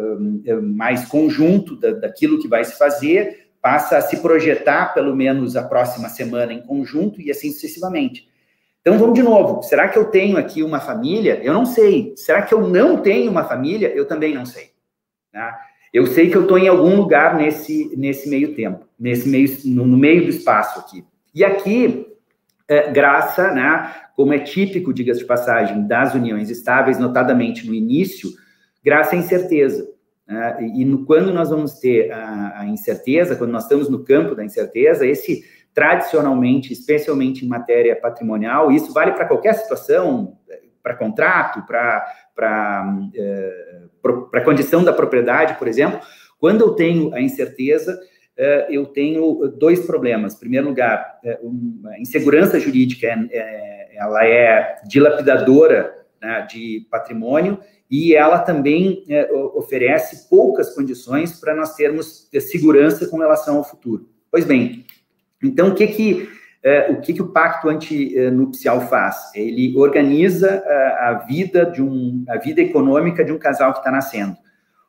mais 0.63 1.05
conjunto 1.05 1.77
da, 1.77 1.91
daquilo 1.91 2.41
que 2.41 2.49
vai 2.49 2.65
se 2.65 2.79
fazer, 2.79 3.51
passa 3.61 3.99
a 3.99 4.01
se 4.01 4.23
projetar 4.23 4.95
pelo 4.95 5.15
menos 5.15 5.57
a 5.57 5.63
próxima 5.63 6.09
semana 6.09 6.53
em 6.53 6.63
conjunto 6.63 7.21
e 7.21 7.31
assim 7.31 7.51
sucessivamente. 7.51 8.27
Então 8.81 8.99
vamos 8.99 9.15
de 9.15 9.23
novo. 9.23 9.63
Será 9.63 9.89
que 9.89 9.99
eu 9.99 10.07
tenho 10.07 10.39
aqui 10.39 10.63
uma 10.63 10.81
família? 10.81 11.41
Eu 11.43 11.53
não 11.53 11.67
sei. 11.67 12.15
Será 12.17 12.43
que 12.43 12.55
eu 12.55 12.67
não 12.67 13.03
tenho 13.03 13.31
uma 13.31 13.45
família? 13.45 13.89
Eu 13.89 14.07
também 14.07 14.35
não 14.35 14.47
sei. 14.47 14.71
Tá? 15.31 15.59
Eu 15.99 16.07
sei 16.07 16.31
que 16.31 16.37
eu 16.37 16.43
estou 16.43 16.57
em 16.57 16.69
algum 16.69 16.95
lugar 16.95 17.37
nesse, 17.37 17.93
nesse 17.97 18.31
meio 18.31 18.55
tempo, 18.55 18.87
nesse 18.97 19.29
meio, 19.29 19.49
no, 19.65 19.85
no 19.85 19.97
meio 19.97 20.23
do 20.23 20.31
espaço 20.31 20.79
aqui. 20.79 21.05
E 21.35 21.45
aqui, 21.45 22.07
é, 22.69 22.89
graça, 22.93 23.51
né, 23.51 23.93
como 24.15 24.33
é 24.33 24.39
típico, 24.39 24.95
diga-se 24.95 25.19
de 25.19 25.27
passagem, 25.27 25.89
das 25.89 26.15
uniões 26.15 26.51
estáveis, 26.51 27.01
notadamente 27.01 27.67
no 27.67 27.75
início, 27.75 28.31
graça 28.85 29.17
à 29.17 29.19
incerteza. 29.19 29.89
Né? 30.25 30.71
E 30.77 30.85
no, 30.85 31.05
quando 31.05 31.33
nós 31.33 31.51
vamos 31.51 31.81
ter 31.81 32.13
a, 32.13 32.61
a 32.61 32.67
incerteza, 32.67 33.35
quando 33.35 33.51
nós 33.51 33.65
estamos 33.65 33.89
no 33.89 34.05
campo 34.05 34.37
da 34.37 34.45
incerteza, 34.45 35.05
esse 35.05 35.43
tradicionalmente, 35.75 36.73
especialmente 36.73 37.45
em 37.45 37.49
matéria 37.49 37.97
patrimonial, 37.97 38.71
isso 38.71 38.93
vale 38.93 39.11
para 39.11 39.27
qualquer 39.27 39.55
situação, 39.55 40.39
para 40.81 40.95
contrato, 40.95 41.67
para 41.67 42.07
é, 43.17 43.68
para 44.03 44.41
a 44.41 44.45
condição 44.45 44.85
da 44.85 44.93
propriedade, 44.93 45.59
por 45.59 45.69
exemplo, 45.69 46.01
quando 46.39 46.63
eu 46.63 46.71
tenho 46.71 47.15
a 47.15 47.21
incerteza, 47.21 47.99
é, 48.37 48.67
eu 48.71 48.87
tenho 48.87 49.49
dois 49.59 49.85
problemas. 49.85 50.35
Em 50.35 50.41
primeiro 50.41 50.69
lugar, 50.69 51.19
é, 51.25 51.39
a 51.87 52.01
insegurança 52.01 52.61
jurídica 52.61 53.09
ela 53.93 54.25
é 54.25 54.77
dilapidadora 54.87 56.07
né, 56.23 56.47
de 56.49 56.87
patrimônio 56.91 57.59
e 57.91 58.15
ela 58.15 58.39
também 58.39 59.03
oferece 59.55 60.29
poucas 60.29 60.75
condições 60.75 61.41
para 61.41 61.55
nós 61.55 61.75
termos 61.75 62.29
segurança 62.41 63.09
com 63.09 63.19
relação 63.19 63.57
ao 63.57 63.65
futuro. 63.65 64.09
Pois 64.31 64.45
bem, 64.45 64.85
então, 65.43 65.69
o 65.69 65.75
que 65.75 65.87
que, 65.87 66.29
é, 66.63 66.91
o, 66.91 67.01
que, 67.01 67.13
que 67.13 67.23
o 67.23 67.29
pacto 67.29 67.69
antinupcial 67.69 68.81
faz? 68.89 69.33
Ele 69.35 69.77
organiza 69.77 70.63
a, 70.67 70.73
é, 70.73 71.09
a, 71.09 71.13
vida 71.27 71.65
de 71.67 71.83
um, 71.83 72.25
a 72.29 72.37
vida 72.37 72.61
econômica 72.61 73.25
de 73.25 73.33
um 73.33 73.39
casal 73.39 73.73
que 73.73 73.79
está 73.79 73.91
nascendo. 73.91 74.37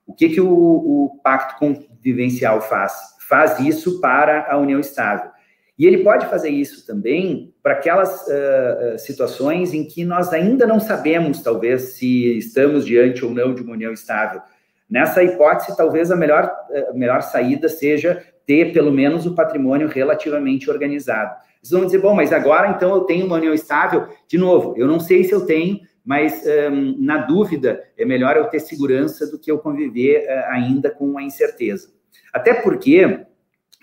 O 0.06 0.14
que, 0.14 0.30
que 0.30 0.42
o, 0.42 0.50
o 0.50 1.20
pacto 1.24 1.60
convivencial 1.60 2.62
faz? 2.62 2.94
Faz 3.28 3.60
isso 3.60 4.02
para 4.02 4.48
a 4.50 4.58
união 4.58 4.80
estável. 4.80 5.30
E 5.78 5.86
ele 5.86 6.00
pode 6.00 6.26
fazer 6.26 6.50
isso 6.50 6.86
também 6.86 7.54
para 7.64 7.74
aquelas 7.74 8.28
uh, 8.28 8.98
situações 8.98 9.74
em 9.74 9.86
que 9.86 10.04
nós 10.04 10.34
ainda 10.34 10.68
não 10.68 10.80
sabemos, 10.80 11.42
talvez, 11.42 11.94
se 11.94 12.38
estamos 12.38 12.86
diante 12.86 13.24
ou 13.24 13.32
não 13.32 13.54
de 13.54 13.62
uma 13.62 13.74
união 13.74 13.94
estável. 13.94 14.42
Nessa 14.90 15.24
hipótese, 15.24 15.78
talvez 15.78 16.12
a 16.12 16.18
melhor, 16.18 16.52
a 16.90 16.94
melhor 16.94 17.22
saída 17.22 17.70
seja 17.70 18.22
ter 18.46 18.74
pelo 18.74 18.92
menos 18.92 19.26
o 19.26 19.36
patrimônio 19.36 19.88
relativamente 19.88 20.70
organizado. 20.70 21.36
Vocês 21.62 21.78
vão 21.78 21.86
dizer, 21.86 22.00
bom, 22.00 22.16
mas 22.16 22.32
agora 22.32 22.70
então 22.70 22.94
eu 22.96 23.02
tenho 23.02 23.26
uma 23.26 23.36
união 23.36 23.54
estável? 23.54 24.08
De 24.28 24.38
novo, 24.38 24.76
eu 24.78 24.88
não 24.88 25.00
sei 25.00 25.24
se 25.26 25.34
eu 25.34 25.46
tenho, 25.46 25.80
mas 26.06 26.44
um, 26.72 26.96
na 27.00 27.18
dúvida 27.18 27.84
é 27.98 28.06
melhor 28.06 28.38
eu 28.38 28.46
ter 28.46 28.60
segurança 28.60 29.30
do 29.30 29.38
que 29.38 29.52
eu 29.52 29.60
conviver 29.60 30.26
uh, 30.26 30.52
ainda 30.52 30.90
com 30.90 31.18
a 31.18 31.24
incerteza. 31.24 31.90
Até 32.34 32.54
porque, 32.54 33.26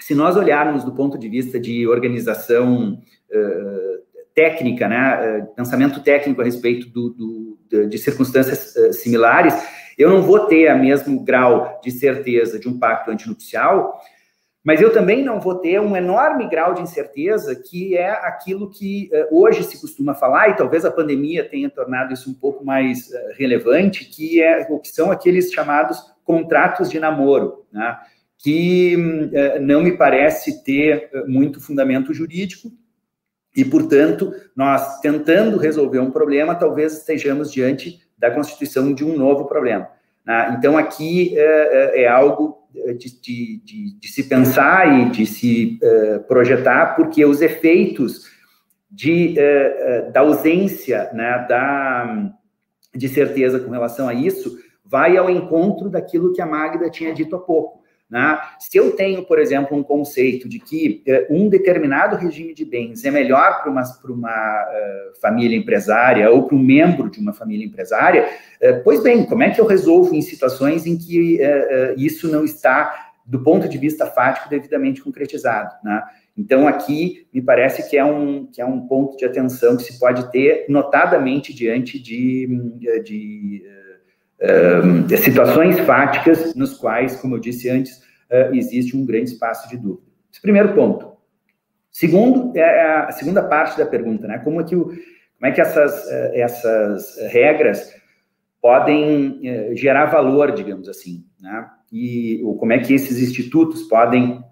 se 0.01 0.15
nós 0.15 0.37
olharmos 0.37 0.83
do 0.83 0.93
ponto 0.93 1.19
de 1.19 1.29
vista 1.29 1.61
de 1.61 1.87
organização 1.87 2.95
uh, 2.95 4.25
técnica, 4.35 4.89
né, 4.89 5.41
uh, 5.43 5.55
pensamento 5.55 6.03
técnico 6.03 6.41
a 6.41 6.45
respeito 6.45 6.89
do, 6.89 7.11
do, 7.11 7.59
de, 7.69 7.87
de 7.87 7.99
circunstâncias 7.99 8.75
similares, 8.97 9.55
eu 9.99 10.11
não 10.11 10.23
vou 10.23 10.47
ter 10.47 10.75
o 10.75 10.79
mesmo 10.79 11.23
grau 11.23 11.81
de 11.83 11.91
certeza 11.91 12.59
de 12.59 12.69
um 12.69 12.79
pacto 12.79 13.11
antinupcial 13.11 13.99
mas 14.67 14.81
eu 14.81 14.93
também 14.93 15.23
não 15.23 15.39
vou 15.39 15.55
ter 15.55 15.81
um 15.81 15.97
enorme 15.97 16.49
grau 16.49 16.75
de 16.75 16.83
incerteza, 16.83 17.55
que 17.55 17.97
é 17.97 18.11
aquilo 18.11 18.69
que 18.69 19.09
uh, 19.13 19.41
hoje 19.41 19.63
se 19.63 19.81
costuma 19.81 20.13
falar, 20.13 20.49
e 20.49 20.57
talvez 20.57 20.85
a 20.85 20.91
pandemia 20.91 21.49
tenha 21.49 21.71
tornado 21.71 22.13
isso 22.13 22.29
um 22.29 22.35
pouco 22.35 22.65
mais 22.65 23.07
uh, 23.07 23.13
relevante, 23.39 24.07
que, 24.07 24.43
é, 24.43 24.65
que 24.65 24.89
são 24.89 25.13
aqueles 25.13 25.53
chamados 25.53 26.13
contratos 26.25 26.91
de 26.91 26.99
namoro, 26.99 27.65
né? 27.73 27.97
que 28.37 28.97
uh, 28.97 29.63
não 29.63 29.85
me 29.85 29.97
parece 29.97 30.65
ter 30.65 31.11
muito 31.29 31.61
fundamento 31.61 32.13
jurídico, 32.13 32.69
e, 33.57 33.65
portanto, 33.65 34.33
nós 34.57 34.99
tentando 34.99 35.59
resolver 35.59 36.01
um 36.01 36.11
problema, 36.11 36.57
talvez 36.57 36.95
estejamos 36.95 37.53
diante 37.53 38.01
da 38.19 38.33
constituição 38.33 38.93
de 38.93 39.05
um 39.05 39.17
novo 39.17 39.45
problema. 39.45 39.89
Né? 40.27 40.57
Então, 40.59 40.77
aqui 40.77 41.39
é, 41.39 42.03
é 42.03 42.09
algo 42.09 42.67
de, 42.99 43.21
de, 43.21 43.63
de, 43.65 43.99
de, 43.99 44.09
se 44.09 44.25
pensar 44.25 44.87
e 45.01 45.11
de 45.11 45.25
se 45.25 45.79
projetar, 46.29 46.95
porque 46.95 47.25
os 47.25 47.41
efeitos 47.41 48.27
de, 48.91 49.35
da 50.13 50.21
ausência 50.21 51.11
né, 51.15 51.47
da, 51.49 52.33
de 52.95 53.09
certeza 53.09 53.59
com 53.61 53.71
relação 53.71 54.09
a 54.09 54.15
isso 54.15 54.59
vai 54.85 55.17
ao 55.17 55.29
encontro 55.31 55.89
daquilo 55.89 56.33
que 56.33 56.41
a 56.41 56.47
Magda 56.47 56.91
tinha 56.91 57.13
dito 57.13 57.35
há 57.35 57.39
pouco. 57.39 57.83
Né? 58.09 58.39
Se 58.61 58.79
eu 58.79 58.93
tenho, 58.93 59.25
por 59.25 59.39
exemplo, 59.39 59.77
um 59.77 59.83
conceito 59.83 60.49
de 60.49 60.61
que 60.61 61.03
uh, 61.09 61.35
um 61.35 61.49
determinado 61.49 62.15
regime 62.15 62.55
de 62.55 62.65
bens 62.65 63.05
é 63.05 63.11
melhor 63.11 63.61
para 63.61 63.71
uma, 63.71 63.83
uma 64.05 64.65
uh, 64.65 65.21
família 65.21 65.57
empresária 65.57 66.31
ou 66.31 66.45
para 66.45 66.57
um 66.57 66.63
membro 66.63 67.11
de 67.11 67.19
uma 67.19 67.33
família 67.33 67.67
empresária, 67.67 68.29
uh, 68.63 68.81
pois 68.85 69.03
bem, 69.03 69.25
como 69.25 69.43
é 69.43 69.51
que 69.51 69.61
eu 69.61 69.67
resolvo 69.67 70.15
em 70.15 70.23
situações 70.23 70.87
em 70.87 70.97
que 70.97 71.41
isso 71.97 72.29
não 72.31 72.45
está, 72.45 73.11
do 73.25 73.43
ponto 73.43 73.69
de 73.69 73.77
vista 73.77 74.07
fático, 74.07 74.49
devidamente 74.49 75.03
concretizado? 75.03 75.75
Né? 75.83 76.01
Então, 76.39 76.69
aqui, 76.69 77.27
me 77.33 77.43
parece 77.43 77.89
que 77.91 77.97
é, 77.97 78.05
um, 78.05 78.47
que 78.47 78.61
é 78.61 78.65
um 78.65 78.87
ponto 78.87 79.17
de 79.17 79.25
atenção 79.25 79.77
que 79.77 79.83
se 79.83 79.99
pode 79.99 80.31
ter, 80.31 80.67
notadamente 80.69 81.53
diante 81.53 81.99
de, 81.99 82.47
de 83.03 83.65
uh, 84.41 85.17
situações 85.17 85.79
fáticas 85.81 86.55
nos 86.55 86.75
quais, 86.75 87.17
como 87.17 87.37
eu 87.37 87.41
disse 87.41 87.69
antes, 87.69 87.99
uh, 88.31 88.55
existe 88.55 88.97
um 88.97 89.05
grande 89.05 89.31
espaço 89.31 89.69
de 89.69 89.77
dúvida. 89.77 90.07
Esse 90.33 90.41
primeiro 90.41 90.75
ponto. 90.75 91.17
Segundo, 91.91 92.57
é 92.57 92.99
a 92.99 93.13
segunda 93.13 93.43
parte 93.43 93.79
da 93.79 93.87
pergunta, 93.87 94.27
né? 94.27 94.39
Como 94.39 94.61
é 94.61 94.65
que, 94.65 94.77
o, 94.77 94.85
como 94.85 95.45
é 95.45 95.51
que 95.51 95.61
essas, 95.61 96.07
essas 96.35 97.17
regras 97.31 97.91
podem 98.61 99.41
gerar 99.75 100.07
valor, 100.07 100.53
digamos 100.53 100.91
assim, 100.91 101.25
né? 101.41 101.71
E 101.91 102.43
ou 102.45 102.59
como 102.59 102.75
é 102.75 102.79
que 102.81 102.93
esses 102.93 103.19
institutos 103.19 103.85
podem, 103.85 104.45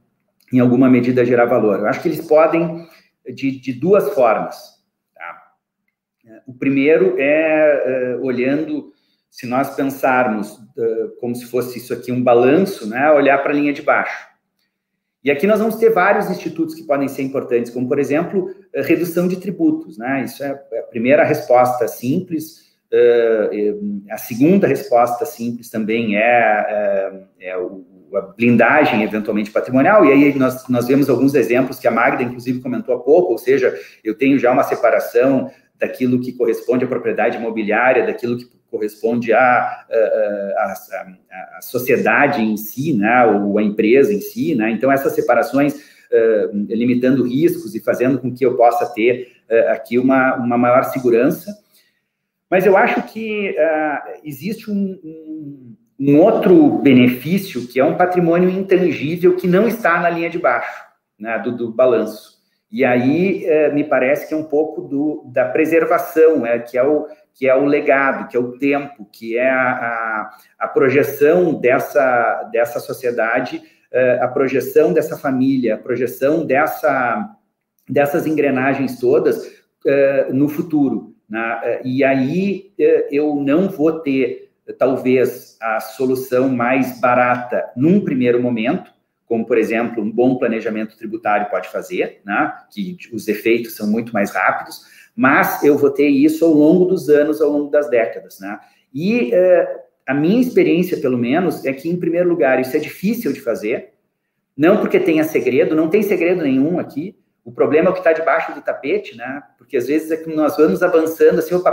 em 0.51 0.61
alguma 0.61 0.89
medida, 0.89 1.23
gerar 1.23 1.45
valor? 1.45 1.81
Eu 1.81 1.87
acho 1.87 2.01
que 2.01 2.09
eles 2.09 2.27
podem 2.27 2.87
de, 3.35 3.61
de 3.61 3.75
duas 3.75 4.15
formas. 4.15 4.57
Tá? 5.15 5.43
O 6.47 6.55
primeiro 6.55 7.17
é 7.19 8.17
olhando 8.23 8.94
se 9.35 9.49
nós 9.49 9.75
pensarmos 9.75 10.53
uh, 10.53 11.11
como 11.19 11.35
se 11.35 11.47
fosse 11.47 11.79
isso 11.79 11.93
aqui 11.93 12.13
um 12.13 12.23
balanço, 12.23 12.89
né, 12.89 13.11
olhar 13.11 13.43
para 13.43 13.51
a 13.51 13.55
linha 13.57 13.73
de 13.73 13.83
baixo. 13.83 14.29
E 15.25 15.29
aqui 15.29 15.45
nós 15.45 15.59
vamos 15.59 15.75
ter 15.75 15.91
vários 15.91 16.31
institutos 16.31 16.73
que 16.73 16.85
podem 16.85 17.09
ser 17.09 17.23
importantes, 17.23 17.73
como, 17.73 17.89
por 17.89 17.99
exemplo, 17.99 18.55
redução 18.73 19.27
de 19.27 19.35
tributos. 19.35 19.99
Né? 19.99 20.23
Isso 20.25 20.45
é 20.45 20.51
a 20.51 20.83
primeira 20.85 21.25
resposta 21.25 21.89
simples. 21.89 22.77
Uh, 22.93 24.05
a 24.09 24.19
segunda 24.19 24.69
resposta 24.69 25.27
simples 25.27 25.69
também 25.69 26.17
é, 26.17 26.21
é, 27.41 27.49
é 27.49 27.59
o, 27.59 27.85
a 28.15 28.21
blindagem, 28.21 29.03
eventualmente, 29.03 29.51
patrimonial. 29.51 30.05
E 30.05 30.13
aí 30.13 30.39
nós, 30.39 30.69
nós 30.69 30.87
vemos 30.87 31.11
alguns 31.11 31.35
exemplos 31.35 31.81
que 31.81 31.89
a 31.89 31.91
Magda, 31.91 32.23
inclusive, 32.23 32.61
comentou 32.61 32.95
há 32.95 33.01
pouco, 33.01 33.33
ou 33.33 33.39
seja, 33.39 33.77
eu 34.05 34.17
tenho 34.17 34.39
já 34.39 34.53
uma 34.53 34.63
separação 34.63 35.51
daquilo 35.77 36.21
que 36.21 36.33
corresponde 36.33 36.85
à 36.85 36.89
propriedade 36.89 37.37
imobiliária, 37.37 38.07
daquilo 38.07 38.39
que 38.39 38.55
corresponde 38.75 39.33
à, 39.33 39.39
à, 39.39 40.75
à, 40.91 41.59
à 41.59 41.61
sociedade 41.63 42.43
em 42.43 42.57
si, 42.57 42.93
né, 42.93 43.25
ou 43.25 43.57
à 43.57 43.63
empresa 43.63 44.13
em 44.13 44.21
si, 44.21 44.57
né? 44.57 44.69
Então, 44.73 44.91
essas 44.91 45.13
separações, 45.13 45.75
uh, 45.75 46.51
limitando 46.69 47.23
riscos 47.23 47.73
e 47.77 47.81
fazendo 47.81 48.19
com 48.19 48.35
que 48.35 48.45
eu 48.45 48.57
possa 48.57 48.85
ter 48.93 49.29
uh, 49.49 49.71
aqui 49.71 49.97
uma, 49.97 50.35
uma 50.35 50.59
maior 50.59 50.83
segurança. 50.87 51.57
Mas 52.51 52.67
eu 52.67 52.77
acho 52.77 53.01
que 53.03 53.51
uh, 53.51 54.21
existe 54.25 54.69
um, 54.69 54.99
um, 55.05 55.77
um, 56.01 56.19
outro 56.19 56.79
benefício, 56.79 57.69
que 57.69 57.79
é 57.79 57.85
um 57.85 57.97
patrimônio 57.97 58.51
intangível 58.51 59.37
que 59.37 59.47
não 59.47 59.69
está 59.69 60.01
na 60.01 60.11
linha 60.11 60.29
de 60.29 60.39
baixo, 60.41 60.85
né, 61.17 61.39
do, 61.39 61.57
do 61.57 61.73
balanço. 61.73 62.35
E 62.73 62.85
aí 62.85 63.47
me 63.73 63.85
parece 63.85 64.27
que 64.27 64.35
é 64.35 64.37
um 64.37 64.43
pouco 64.43 64.81
do, 64.81 65.31
da 65.33 65.45
preservação, 65.45 66.45
é, 66.45 66.59
que 66.59 66.77
é 66.77 66.83
o 66.83 67.07
que 67.35 67.49
é 67.49 67.55
o 67.55 67.65
legado, 67.65 68.29
que 68.29 68.37
é 68.37 68.41
o 68.41 68.57
tempo, 68.59 69.09
que 69.13 69.37
é 69.37 69.51
a, 69.51 69.71
a, 69.71 70.31
a 70.61 70.69
projeção 70.69 71.55
dessa, 71.61 72.49
dessa 72.53 72.79
sociedade, 72.79 73.61
eh, 73.95 74.19
a 74.21 74.27
projeção 74.29 74.93
dessa 74.93 75.17
família, 75.17 75.75
a 75.75 75.79
projeção 75.79 76.47
dessa, 76.47 77.37
dessas 77.89 78.27
engrenagens 78.27 78.99
todas 78.99 79.47
uh, 79.47 80.33
no 80.33 80.49
futuro. 80.49 81.15
Né? 81.29 81.81
E 81.85 82.03
aí 82.03 82.73
eu 83.11 83.37
não 83.37 83.69
vou 83.69 84.01
ter, 84.01 84.51
talvez, 84.79 85.57
a 85.61 85.79
solução 85.79 86.49
mais 86.49 87.01
barata 87.01 87.71
num 87.77 88.01
primeiro 88.01 88.43
momento, 88.43 88.93
como, 89.27 89.47
por 89.47 89.59
exemplo, 89.59 90.03
um 90.03 90.11
bom 90.11 90.39
planejamento 90.39 90.97
tributário 90.97 91.49
pode 91.49 91.69
fazer, 91.69 92.21
né? 92.25 92.53
que 92.73 92.97
os 93.13 93.29
efeitos 93.29 93.77
são 93.77 93.87
muito 93.87 94.13
mais 94.13 94.33
rápidos, 94.33 94.87
mas 95.15 95.63
eu 95.63 95.79
vou 95.79 95.91
ter 95.91 96.09
isso 96.09 96.45
ao 96.45 96.53
longo 96.53 96.85
dos 96.85 97.09
anos, 97.09 97.41
ao 97.41 97.51
longo 97.51 97.71
das 97.71 97.89
décadas, 97.89 98.41
né? 98.41 98.59
E 98.93 99.33
uh, 99.33 99.79
a 100.07 100.15
minha 100.15 100.41
experiência, 100.41 101.01
pelo 101.01 101.17
menos, 101.17 101.65
é 101.65 101.73
que, 101.73 101.89
em 101.89 101.97
primeiro 101.97 102.29
lugar, 102.29 102.61
isso 102.61 102.77
é 102.77 102.81
difícil 102.81 103.33
de 103.33 103.41
fazer, 103.41 103.95
não 104.57 104.79
porque 104.79 105.01
tenha 105.01 105.25
segredo, 105.25 105.75
não 105.75 105.89
tem 105.89 106.03
segredo 106.03 106.43
nenhum 106.43 106.79
aqui, 106.79 107.17
o 107.45 107.53
problema 107.53 107.89
é 107.89 107.91
o 107.91 107.93
que 107.93 108.01
está 108.01 108.13
debaixo 108.13 108.55
do 108.55 108.63
tapete, 108.63 109.17
né? 109.17 109.43
Porque 109.59 109.77
às 109.77 109.87
vezes 109.87 110.11
é 110.11 110.17
que 110.17 110.35
nós 110.35 110.57
vamos 110.57 110.83
avançando 110.83 111.39
assim, 111.39 111.55
opa, 111.55 111.73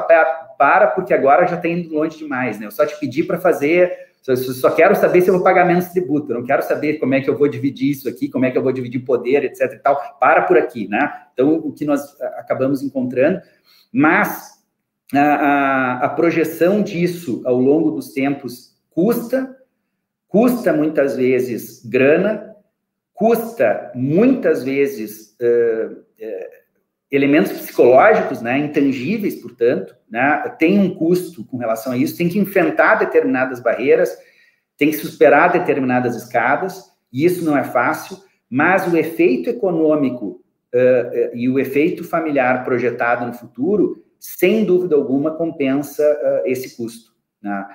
para, 0.58 0.88
porque 0.88 1.14
agora 1.14 1.48
já 1.48 1.56
está 1.56 1.68
indo 1.68 1.94
longe 1.94 2.18
demais, 2.18 2.60
né? 2.60 2.66
Eu 2.66 2.72
só 2.72 2.86
te 2.86 3.00
pedi 3.00 3.24
para 3.24 3.40
fazer 3.40 4.11
só, 4.22 4.36
só, 4.36 4.72
quero 4.72 4.96
saber 4.96 5.22
se 5.22 5.30
eu 5.30 5.34
vou 5.34 5.44
pagar 5.44 5.66
menos 5.66 5.88
tributo, 5.88 6.32
eu 6.32 6.40
não 6.40 6.46
quero 6.46 6.62
saber 6.62 7.00
como 7.00 7.16
é 7.16 7.22
que 7.22 7.30
eu 7.30 7.38
vou 7.38 7.48
dividir 7.48 7.90
isso 7.90 8.08
aqui, 8.08 8.30
como 8.30 8.46
é 8.46 8.52
que 8.52 8.58
eu 8.58 8.62
vou 8.62 8.72
dividir 8.72 9.00
poder, 9.00 9.44
etc 9.44 9.74
e 9.74 9.80
tal. 9.80 10.00
Para 10.20 10.44
por 10.44 10.58
aqui, 10.58 10.88
né? 10.88 11.12
Então, 11.34 11.56
o 11.56 11.72
que 11.74 11.86
nós 11.86 12.20
acabamos 12.38 12.84
encontrando, 12.84 13.42
mas 13.92 14.64
a, 15.14 15.20
a, 15.20 16.06
a 16.06 16.10
projeção 16.10 16.84
disso 16.84 17.42
ao 17.46 17.60
longo 17.60 17.92
dos 17.92 18.14
tempos 18.14 18.76
custa, 18.92 19.58
custa 20.28 20.72
muitas 20.72 21.16
vezes 21.16 21.84
grana, 21.84 22.56
custa 23.14 23.92
muitas 23.96 24.64
vezes 24.64 25.36
uh, 25.42 25.94
uh, 25.94 26.61
elementos 27.12 27.52
psicológicos, 27.52 28.42
né, 28.42 28.58
intangíveis, 28.58 29.36
portanto, 29.36 29.94
né, 30.10 30.56
tem 30.58 30.80
um 30.80 30.96
custo 30.96 31.44
com 31.44 31.58
relação 31.58 31.92
a 31.92 31.98
isso, 31.98 32.18
tem 32.18 32.30
que 32.30 32.40
enfrentar 32.40 32.96
determinadas 32.96 33.60
barreiras, 33.60 34.18
tem 34.78 34.90
que 34.90 34.98
superar 34.98 35.52
determinadas 35.52 36.16
escadas, 36.16 36.86
e 37.12 37.26
isso 37.26 37.44
não 37.44 37.58
é 37.58 37.64
fácil, 37.64 38.18
mas 38.50 38.92
o 38.92 38.98
efeito 38.98 39.50
econômico 39.50 40.42
uh, 40.74 41.34
uh, 41.34 41.36
e 41.36 41.50
o 41.50 41.60
efeito 41.60 42.04
familiar 42.04 42.64
projetado 42.64 43.26
no 43.26 43.34
futuro, 43.34 44.04
sem 44.18 44.64
dúvida 44.64 44.96
alguma, 44.96 45.32
compensa 45.32 46.04
uh, 46.04 46.48
esse 46.48 46.76
custo. 46.76 47.12
Né? 47.42 47.66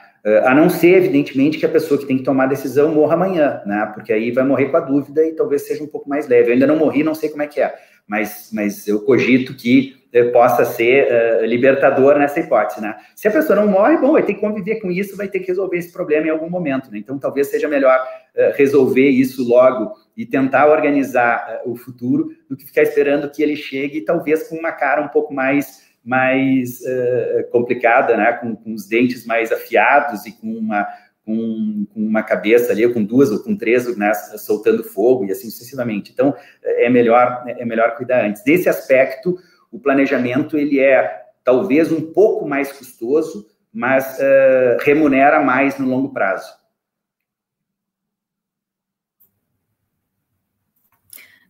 a 0.44 0.54
não 0.54 0.68
ser, 0.68 0.96
evidentemente, 0.96 1.58
que 1.58 1.66
a 1.66 1.68
pessoa 1.68 1.98
que 1.98 2.06
tem 2.06 2.18
que 2.18 2.24
tomar 2.24 2.44
a 2.44 2.48
decisão 2.48 2.92
morra 2.92 3.14
amanhã, 3.14 3.62
né? 3.64 3.90
porque 3.94 4.12
aí 4.12 4.32
vai 4.32 4.44
morrer 4.44 4.66
com 4.66 4.76
a 4.76 4.80
dúvida 4.80 5.24
e 5.24 5.32
talvez 5.32 5.62
seja 5.62 5.84
um 5.84 5.88
pouco 5.88 6.08
mais 6.08 6.26
leve. 6.26 6.48
Eu 6.48 6.54
ainda 6.54 6.66
não 6.66 6.76
morri, 6.76 7.04
não 7.04 7.14
sei 7.14 7.28
como 7.28 7.42
é 7.42 7.46
que 7.46 7.60
é 7.60 7.74
mas, 8.06 8.50
mas 8.52 8.86
eu 8.86 9.00
cogito 9.00 9.54
que 9.54 9.96
eh, 10.16 10.24
possa 10.30 10.64
ser 10.64 11.08
uh, 11.12 11.44
libertador 11.44 12.18
nessa 12.18 12.40
hipótese, 12.40 12.80
né? 12.80 12.96
Se 13.14 13.28
a 13.28 13.30
pessoa 13.30 13.56
não 13.56 13.68
morre, 13.68 13.98
bom, 13.98 14.12
vai 14.12 14.22
ter 14.22 14.32
que 14.32 14.40
conviver 14.40 14.76
com 14.76 14.90
isso, 14.90 15.14
vai 15.14 15.28
ter 15.28 15.40
que 15.40 15.48
resolver 15.48 15.76
esse 15.76 15.92
problema 15.92 16.26
em 16.26 16.30
algum 16.30 16.48
momento, 16.48 16.90
né? 16.90 16.96
Então, 16.96 17.18
talvez 17.18 17.48
seja 17.48 17.68
melhor 17.68 17.98
uh, 18.00 18.56
resolver 18.56 19.08
isso 19.10 19.46
logo 19.46 19.92
e 20.16 20.24
tentar 20.24 20.68
organizar 20.68 21.60
uh, 21.66 21.70
o 21.70 21.76
futuro 21.76 22.30
do 22.48 22.56
que 22.56 22.64
ficar 22.64 22.82
esperando 22.82 23.30
que 23.30 23.42
ele 23.42 23.56
chegue, 23.56 24.00
talvez 24.00 24.48
com 24.48 24.56
uma 24.56 24.72
cara 24.72 25.02
um 25.02 25.08
pouco 25.08 25.34
mais 25.34 25.84
mais 26.02 26.82
complicada, 27.50 28.16
né? 28.16 28.32
Com, 28.34 28.54
com 28.54 28.72
os 28.72 28.86
dentes 28.86 29.26
mais 29.26 29.50
afiados 29.50 30.24
e 30.24 30.30
com 30.30 30.46
uma 30.46 30.86
com, 31.26 31.84
com, 31.92 32.00
uma 32.00 32.22
cabeça 32.22 32.72
ali, 32.72 32.88
com 32.90 33.02
duas 33.02 33.32
ou 33.32 33.40
com 33.40 33.56
três, 33.56 33.96
né, 33.96 34.14
soltando 34.14 34.84
fogo 34.84 35.24
e 35.24 35.32
assim 35.32 35.50
sucessivamente. 35.50 36.12
Então, 36.12 36.32
é 36.62 36.88
melhor, 36.88 37.42
é 37.46 37.64
melhor 37.64 37.96
cuidar 37.96 38.24
antes. 38.24 38.42
Nesse 38.46 38.68
aspecto, 38.68 39.36
o 39.70 39.78
planejamento, 39.78 40.56
ele 40.56 40.78
é 40.78 41.24
talvez 41.42 41.90
um 41.90 42.00
pouco 42.12 42.48
mais 42.48 42.72
custoso, 42.72 43.46
mas 43.72 44.18
uh, 44.18 44.82
remunera 44.82 45.40
mais 45.40 45.78
no 45.78 45.88
longo 45.88 46.12
prazo. 46.12 46.50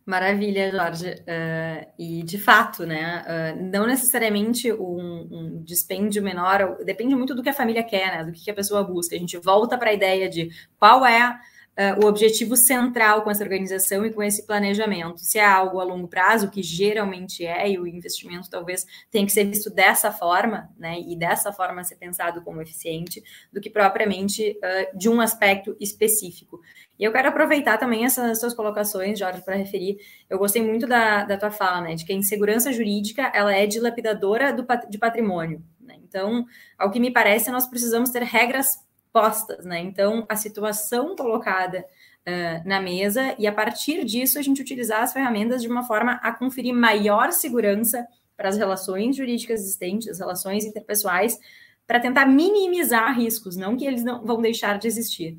Maravilha, 0.07 0.71
Jorge. 0.71 1.11
Uh, 1.11 1.93
e 1.99 2.23
de 2.23 2.39
fato, 2.39 2.87
né? 2.87 3.25
Uh, 3.27 3.71
não 3.73 3.89
necessariamente 3.89 4.73
um, 4.73 5.29
um, 5.29 5.63
dispêndio 5.65 6.23
menor, 6.23 6.79
depende 6.85 7.17
muito 7.17 7.35
do 7.35 7.43
que 7.43 7.49
a 7.49 7.53
família 7.55 7.83
quer, 7.83 8.19
né? 8.19 8.25
Do 8.25 8.31
que 8.31 8.49
a 8.49 8.55
pessoa 8.55 8.85
busca. 8.85 9.17
A 9.17 9.19
gente 9.19 9.37
volta 9.37 9.77
para 9.77 9.91
a 9.91 9.93
ideia 9.93 10.29
de 10.31 10.49
qual 10.79 11.05
é 11.05 11.37
uh, 11.79 12.05
o 12.05 12.09
objetivo 12.09 12.57
central 12.57 13.23
com 13.23 13.31
essa 13.31 13.45
organização 13.45 14.05
e 14.05 14.13
com 14.13 14.23
esse 14.23 14.47
planejamento. 14.47 15.21
Se 15.21 15.39
é 15.39 15.45
algo 15.45 15.81
a 15.81 15.85
longo 15.85 16.09
prazo, 16.09 16.51
que 16.51 16.63
geralmente 16.63 17.45
é, 17.45 17.71
e 17.71 17.79
o 17.79 17.87
investimento 17.87 18.51
talvez 18.51 18.87
tenha 19.11 19.27
que 19.27 19.33
ser 19.33 19.45
visto 19.45 19.71
dessa 19.71 20.11
forma, 20.11 20.71
né, 20.79 20.99
e 21.01 21.17
dessa 21.17 21.53
forma 21.53 21.85
ser 21.85 21.97
pensado 21.97 22.43
como 22.43 22.63
eficiente, 22.63 23.23
do 23.53 23.61
que 23.61 23.71
propriamente 23.71 24.59
uh, 24.59 24.99
de 24.99 25.09
um 25.09 25.21
aspecto 25.21 25.77
específico. 25.79 26.61
E 26.99 27.05
eu 27.05 27.13
quero 27.13 27.29
aproveitar 27.29 27.77
também 27.77 28.07
essas 28.07 28.41
suas 28.41 28.55
colocações, 28.55 29.19
Jorge, 29.19 29.43
para 29.43 29.55
referir. 29.55 29.99
Eu 30.31 30.39
gostei 30.39 30.63
muito 30.63 30.87
da, 30.87 31.25
da 31.25 31.37
tua 31.37 31.51
fala, 31.51 31.83
né, 31.83 31.95
de 31.95 32.05
que 32.05 32.13
a 32.13 32.17
insegurança 32.17 32.73
jurídica 32.73 33.31
ela 33.35 33.55
é 33.55 33.67
dilapidadora 33.67 34.53
do, 34.53 34.67
de 34.89 34.99
patrimônio. 34.99 35.63
Né? 35.79 35.97
Então, 36.03 36.47
ao 36.79 36.91
que 36.91 36.99
me 36.99 37.11
parece, 37.11 37.51
nós 37.51 37.67
precisamos 37.67 38.11
ter 38.11 38.23
regras 38.23 38.86
postas, 39.17 39.65
né? 39.65 39.81
Então, 39.81 40.27
a 40.29 40.37
situação 40.37 41.17
colocada 41.17 41.87
uh, 42.29 42.69
na 42.69 42.79
mesa 42.79 43.35
e 43.39 43.47
a 43.47 43.53
partir 43.53 44.05
disso 44.05 44.39
a 44.39 44.43
gente 44.43 44.61
utilizar 44.61 45.03
as 45.03 45.15
ferramentas 45.15 45.63
de 45.63 45.69
uma 45.69 45.83
forma 45.83 46.21
a 46.23 46.31
conferir 46.33 46.75
maior 46.75 47.33
segurança 47.33 48.07
para 48.37 48.51
as 48.51 48.59
relações 48.59 49.17
jurídicas 49.17 49.61
existentes, 49.63 50.07
as 50.07 50.19
relações 50.19 50.67
interpessoais, 50.67 51.41
para 51.87 51.99
tentar 51.99 52.27
minimizar 52.27 53.17
riscos, 53.19 53.57
não 53.57 53.75
que 53.75 53.87
eles 53.87 54.05
não 54.05 54.23
vão 54.23 54.43
deixar 54.43 54.79
de 54.79 54.87
existir. 54.87 55.39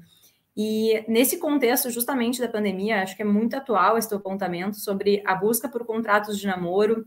E 0.55 1.05
nesse 1.07 1.37
contexto, 1.37 1.91
justamente 1.91 2.41
da 2.41 2.47
pandemia, 2.47 3.03
acho 3.03 3.15
que 3.15 3.21
é 3.21 3.25
muito 3.25 3.55
atual 3.55 3.95
esse 3.95 4.11
apontamento 4.11 4.77
sobre 4.77 5.21
a 5.23 5.35
busca 5.35 5.69
por 5.69 5.85
contratos 5.85 6.39
de 6.39 6.47
namoro, 6.47 7.05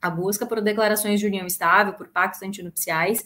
a 0.00 0.08
busca 0.08 0.46
por 0.46 0.60
declarações 0.60 1.18
de 1.18 1.26
união 1.26 1.44
estável, 1.44 1.94
por 1.94 2.06
pactos 2.06 2.40
antinupciais, 2.40 3.24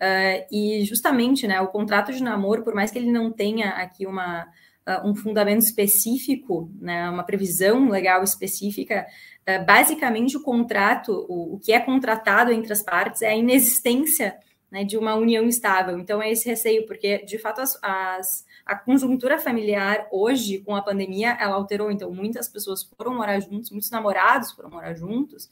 Uh, 0.00 0.46
e 0.50 0.82
justamente, 0.86 1.46
né, 1.46 1.60
o 1.60 1.68
contrato 1.68 2.10
de 2.10 2.22
namoro, 2.22 2.64
por 2.64 2.74
mais 2.74 2.90
que 2.90 2.98
ele 2.98 3.12
não 3.12 3.30
tenha 3.30 3.70
aqui 3.72 4.06
uma, 4.06 4.44
uh, 4.88 5.06
um 5.06 5.14
fundamento 5.14 5.60
específico, 5.60 6.70
né, 6.80 7.10
uma 7.10 7.22
previsão 7.22 7.90
legal 7.90 8.24
específica, 8.24 9.06
uh, 9.46 9.64
basicamente 9.66 10.38
o 10.38 10.42
contrato, 10.42 11.26
o, 11.28 11.56
o, 11.56 11.60
que 11.60 11.70
é 11.70 11.78
contratado 11.78 12.50
entre 12.50 12.72
as 12.72 12.82
partes 12.82 13.20
é 13.20 13.28
a 13.28 13.36
inexistência 13.36 14.38
né, 14.70 14.84
de 14.84 14.96
uma 14.96 15.14
união 15.16 15.46
estável. 15.46 15.98
Então 15.98 16.22
é 16.22 16.30
esse 16.30 16.48
receio, 16.48 16.86
porque 16.86 17.18
de 17.24 17.38
fato 17.38 17.60
as, 17.60 17.78
as, 17.82 18.46
a 18.64 18.76
conjuntura 18.76 19.38
familiar 19.38 20.06
hoje, 20.10 20.58
com 20.58 20.74
a 20.74 20.82
pandemia, 20.82 21.36
ela 21.38 21.56
alterou. 21.56 21.90
Então 21.90 22.10
muitas 22.10 22.48
pessoas 22.48 22.82
foram 22.96 23.14
morar 23.14 23.38
juntos, 23.40 23.70
muitos 23.70 23.90
namorados 23.90 24.52
foram 24.52 24.70
morar 24.70 24.94
juntos, 24.94 25.48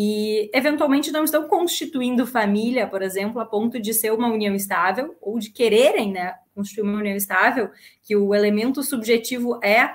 e 0.00 0.48
eventualmente 0.54 1.10
não 1.10 1.24
estão 1.24 1.48
constituindo 1.48 2.24
família, 2.24 2.86
por 2.86 3.02
exemplo, 3.02 3.40
a 3.40 3.44
ponto 3.44 3.80
de 3.80 3.92
ser 3.92 4.12
uma 4.12 4.28
união 4.28 4.54
estável 4.54 5.16
ou 5.20 5.40
de 5.40 5.50
quererem, 5.50 6.12
né, 6.12 6.36
constituir 6.54 6.84
uma 6.84 7.00
união 7.00 7.16
estável, 7.16 7.68
que 8.00 8.14
o 8.14 8.32
elemento 8.32 8.80
subjetivo 8.84 9.58
é 9.60 9.90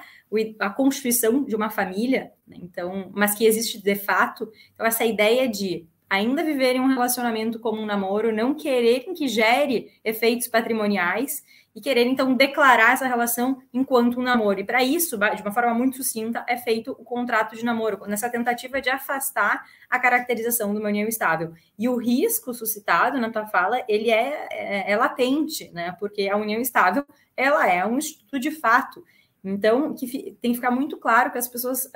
a 0.60 0.70
constituição 0.70 1.45
de 1.45 1.56
uma 1.56 1.70
família, 1.70 2.34
né, 2.45 2.58
então, 2.62 3.12
mas 3.16 3.34
que 3.34 3.45
existe 3.45 3.82
de 3.82 3.95
fato. 3.95 4.51
Então 4.74 4.86
essa 4.86 5.06
ideia 5.06 5.47
de 5.47 5.88
ainda 6.10 6.43
viverem 6.43 6.82
um 6.82 6.88
relacionamento 6.88 7.58
como 7.58 7.82
um 7.82 7.86
namoro, 7.86 8.36
não 8.36 8.54
quererem 8.54 9.14
que 9.14 9.30
gere 9.30 9.89
efeitos 10.04 10.49
patrimoniais 10.49 11.41
e 11.76 11.82
querer 11.82 12.05
então 12.05 12.34
declarar 12.36 12.93
essa 12.93 13.07
relação 13.07 13.61
enquanto 13.74 14.19
um 14.19 14.24
namoro. 14.24 14.59
E 14.59 14.63
para 14.63 14.84
isso, 14.84 15.17
de 15.17 15.41
uma 15.41 15.51
forma 15.51 15.74
muito 15.74 15.97
sucinta, 15.97 16.45
é 16.47 16.55
feito 16.55 16.91
o 16.91 17.03
contrato 17.03 17.55
de 17.55 17.65
namoro, 17.65 18.05
nessa 18.05 18.30
tentativa 18.30 18.80
de 18.80 18.89
afastar 18.89 19.65
a 19.89 19.97
caracterização 19.97 20.71
de 20.74 20.80
uma 20.80 20.89
união 20.89 21.07
estável. 21.07 21.53
E 21.78 21.89
o 21.89 21.97
risco 21.97 22.53
suscitado 22.53 23.19
na 23.19 23.32
tua 23.32 23.47
fala, 23.47 23.84
ele 23.88 24.11
é, 24.11 24.47
é, 24.51 24.91
é 24.91 24.95
latente, 24.95 25.71
né? 25.71 25.95
Porque 25.99 26.30
a 26.30 26.38
união 26.38 26.61
estável, 26.61 27.03
ela 27.36 27.67
é 27.67 27.84
um 27.86 27.97
instituto 27.97 28.39
de 28.39 28.51
fato. 28.51 29.03
Então, 29.43 29.93
que 29.95 30.38
tem 30.41 30.51
que 30.51 30.57
ficar 30.57 30.71
muito 30.71 30.95
claro 30.97 31.32
que 31.32 31.38
as 31.38 31.47
pessoas, 31.47 31.89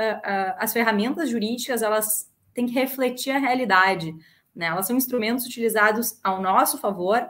as 0.58 0.74
ferramentas 0.74 1.30
jurídicas, 1.30 1.82
elas 1.82 2.30
têm 2.54 2.66
que 2.66 2.74
refletir 2.74 3.32
a 3.32 3.40
realidade. 3.40 4.14
Né? 4.56 4.66
Elas 4.66 4.88
são 4.88 4.98
instrumentos 4.98 5.46
utilizados 5.46 6.20
ao 6.24 6.42
nosso 6.42 6.80
favor 6.80 7.30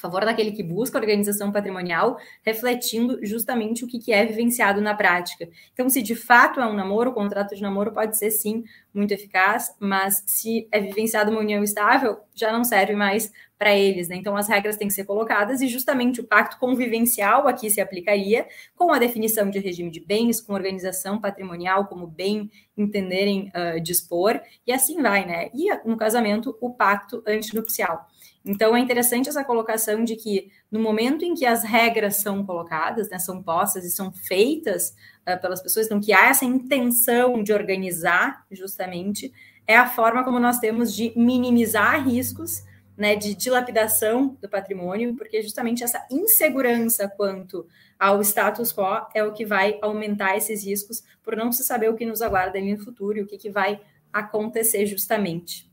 favor 0.00 0.24
daquele 0.24 0.52
que 0.52 0.62
busca 0.62 0.98
organização 0.98 1.52
patrimonial, 1.52 2.18
refletindo 2.42 3.18
justamente 3.24 3.84
o 3.84 3.86
que 3.86 4.12
é 4.12 4.24
vivenciado 4.24 4.80
na 4.80 4.94
prática. 4.94 5.48
Então, 5.72 5.88
se 5.88 6.02
de 6.02 6.14
fato 6.14 6.60
é 6.60 6.66
um 6.66 6.74
namoro, 6.74 7.10
o 7.10 7.14
contrato 7.14 7.54
de 7.54 7.62
namoro 7.62 7.92
pode 7.92 8.16
ser 8.18 8.30
sim 8.30 8.64
muito 8.92 9.12
eficaz, 9.12 9.74
mas 9.78 10.22
se 10.26 10.68
é 10.72 10.80
vivenciado 10.80 11.30
uma 11.30 11.40
união 11.40 11.62
estável, 11.62 12.18
já 12.34 12.52
não 12.52 12.64
serve 12.64 12.94
mais 12.94 13.30
para 13.60 13.76
eles. 13.76 14.08
Né? 14.08 14.16
Então, 14.16 14.36
as 14.38 14.48
regras 14.48 14.78
têm 14.78 14.88
que 14.88 14.94
ser 14.94 15.04
colocadas 15.04 15.60
e 15.60 15.68
justamente 15.68 16.18
o 16.18 16.24
pacto 16.24 16.58
convivencial 16.58 17.46
aqui 17.46 17.68
se 17.68 17.78
aplicaria 17.78 18.46
com 18.74 18.90
a 18.90 18.98
definição 18.98 19.50
de 19.50 19.58
regime 19.58 19.90
de 19.90 20.00
bens, 20.00 20.40
com 20.40 20.54
organização 20.54 21.20
patrimonial, 21.20 21.86
como 21.86 22.06
bem 22.06 22.50
entenderem 22.74 23.52
uh, 23.54 23.78
dispor, 23.78 24.40
e 24.66 24.72
assim 24.72 25.02
vai, 25.02 25.26
né? 25.26 25.50
E 25.52 25.68
no 25.84 25.98
casamento, 25.98 26.56
o 26.58 26.70
pacto 26.70 27.22
antinupcial. 27.26 28.08
Então, 28.44 28.74
é 28.74 28.80
interessante 28.80 29.28
essa 29.28 29.44
colocação 29.44 30.02
de 30.02 30.16
que, 30.16 30.50
no 30.70 30.80
momento 30.80 31.24
em 31.24 31.34
que 31.34 31.44
as 31.44 31.62
regras 31.62 32.16
são 32.16 32.44
colocadas, 32.44 33.10
né, 33.10 33.18
são 33.18 33.42
postas 33.42 33.84
e 33.84 33.90
são 33.90 34.10
feitas 34.10 34.94
uh, 35.28 35.40
pelas 35.40 35.62
pessoas, 35.62 35.86
então, 35.86 36.00
que 36.00 36.12
há 36.12 36.28
essa 36.28 36.44
intenção 36.44 37.42
de 37.42 37.52
organizar, 37.52 38.46
justamente, 38.50 39.32
é 39.66 39.76
a 39.76 39.86
forma 39.86 40.24
como 40.24 40.40
nós 40.40 40.58
temos 40.58 40.94
de 40.94 41.12
minimizar 41.14 42.02
riscos 42.02 42.62
né, 42.96 43.16
de 43.16 43.34
dilapidação 43.34 44.36
do 44.42 44.48
patrimônio, 44.48 45.16
porque 45.16 45.40
justamente 45.42 45.82
essa 45.82 46.06
insegurança 46.10 47.08
quanto 47.08 47.66
ao 47.98 48.20
status 48.20 48.72
quo 48.72 49.06
é 49.14 49.24
o 49.24 49.32
que 49.32 49.44
vai 49.44 49.78
aumentar 49.80 50.36
esses 50.36 50.64
riscos, 50.64 51.02
por 51.22 51.36
não 51.36 51.50
se 51.50 51.64
saber 51.64 51.88
o 51.88 51.96
que 51.96 52.04
nos 52.04 52.20
aguarda 52.20 52.60
no 52.60 52.78
futuro 52.78 53.18
e 53.18 53.22
o 53.22 53.26
que, 53.26 53.38
que 53.38 53.50
vai 53.50 53.80
acontecer 54.12 54.84
justamente. 54.86 55.70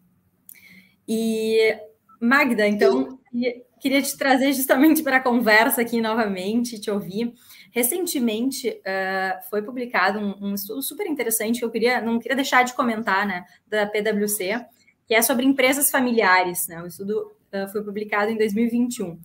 E 1.07 1.78
Magda, 2.20 2.68
então, 2.68 3.20
queria 3.80 4.01
te 4.01 4.18
trazer 4.18 4.53
justamente 4.53 5.03
para 5.03 5.18
a 5.18 5.24
conversa 5.24 5.82
aqui 5.82 6.01
novamente, 6.01 6.80
te 6.80 6.89
ouvir. 6.89 7.34
Recentemente 7.72 8.70
uh, 8.70 9.49
foi 9.49 9.61
publicado 9.61 10.20
um, 10.20 10.49
um, 10.49 10.53
estudo 10.53 10.82
super 10.82 11.05
interessante 11.07 11.59
que 11.59 11.65
eu 11.65 11.70
queria, 11.70 12.01
não 12.01 12.20
queria 12.20 12.36
deixar 12.36 12.63
de 12.63 12.74
comentar, 12.74 13.26
né, 13.28 13.45
da 13.68 13.86
PwC, 13.86 14.65
que 15.05 15.13
é 15.13 15.22
sobre 15.22 15.45
empresas 15.45 15.91
familiares. 15.91 16.68
Né? 16.68 16.82
O 16.82 16.88
estudo 16.88 17.32
uh, 17.53 17.68
foi 17.72 17.84
publicado 17.84 18.32
em 18.32 18.38
2021. 18.38 19.20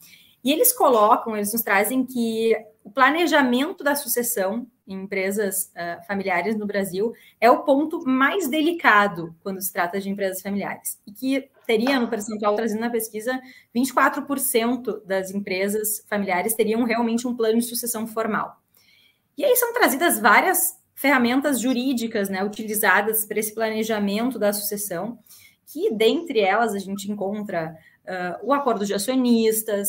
E 0.45 0.53
eles 0.53 0.73
colocam, 0.73 1.37
eles 1.37 1.53
nos 1.53 1.63
trazem 1.63 2.05
que 2.05 2.53
o 2.85 2.91
planejamento 2.91 3.85
da 3.85 3.95
sucessão 3.95 4.67
em 4.87 5.03
empresas 5.03 5.73
uh, 5.77 6.05
familiares 6.07 6.57
no 6.57 6.67
Brasil 6.67 7.13
é 7.41 7.49
o 7.49 7.63
ponto 7.63 8.05
mais 8.05 8.49
delicado 8.49 9.35
quando 9.43 9.63
se 9.63 9.73
trata 9.73 10.01
de 10.01 10.11
empresas 10.11 10.43
familiares. 10.43 11.01
E 11.07 11.13
que 11.13 11.49
teria, 11.67 11.99
no 11.99 12.09
percentual 12.09 12.55
trazendo 12.55 12.81
na 12.81 12.91
pesquisa, 12.91 13.41
24% 13.75 15.05
das 15.05 15.31
empresas 15.31 16.05
familiares 16.09 16.55
teriam 16.55 16.83
realmente 16.85 17.27
um 17.27 17.35
plano 17.35 17.59
de 17.59 17.65
sucessão 17.65 18.07
formal. 18.07 18.61
E 19.37 19.45
aí 19.45 19.57
são 19.57 19.73
trazidas 19.73 20.21
várias 20.21 20.77
ferramentas 20.95 21.61
jurídicas 21.61 22.29
né, 22.29 22.45
utilizadas 22.45 23.25
para 23.25 23.41
esse 23.41 23.55
planejamento 23.55 24.39
da 24.39 24.53
sucessão, 24.53 25.19
que 25.67 25.93
dentre 25.93 26.41
elas 26.41 26.75
a 26.75 26.79
gente 26.79 27.11
encontra 27.11 27.77
uh, 28.05 28.47
o 28.47 28.53
acordo 28.53 28.85
de 28.85 28.95
acionistas, 28.95 29.89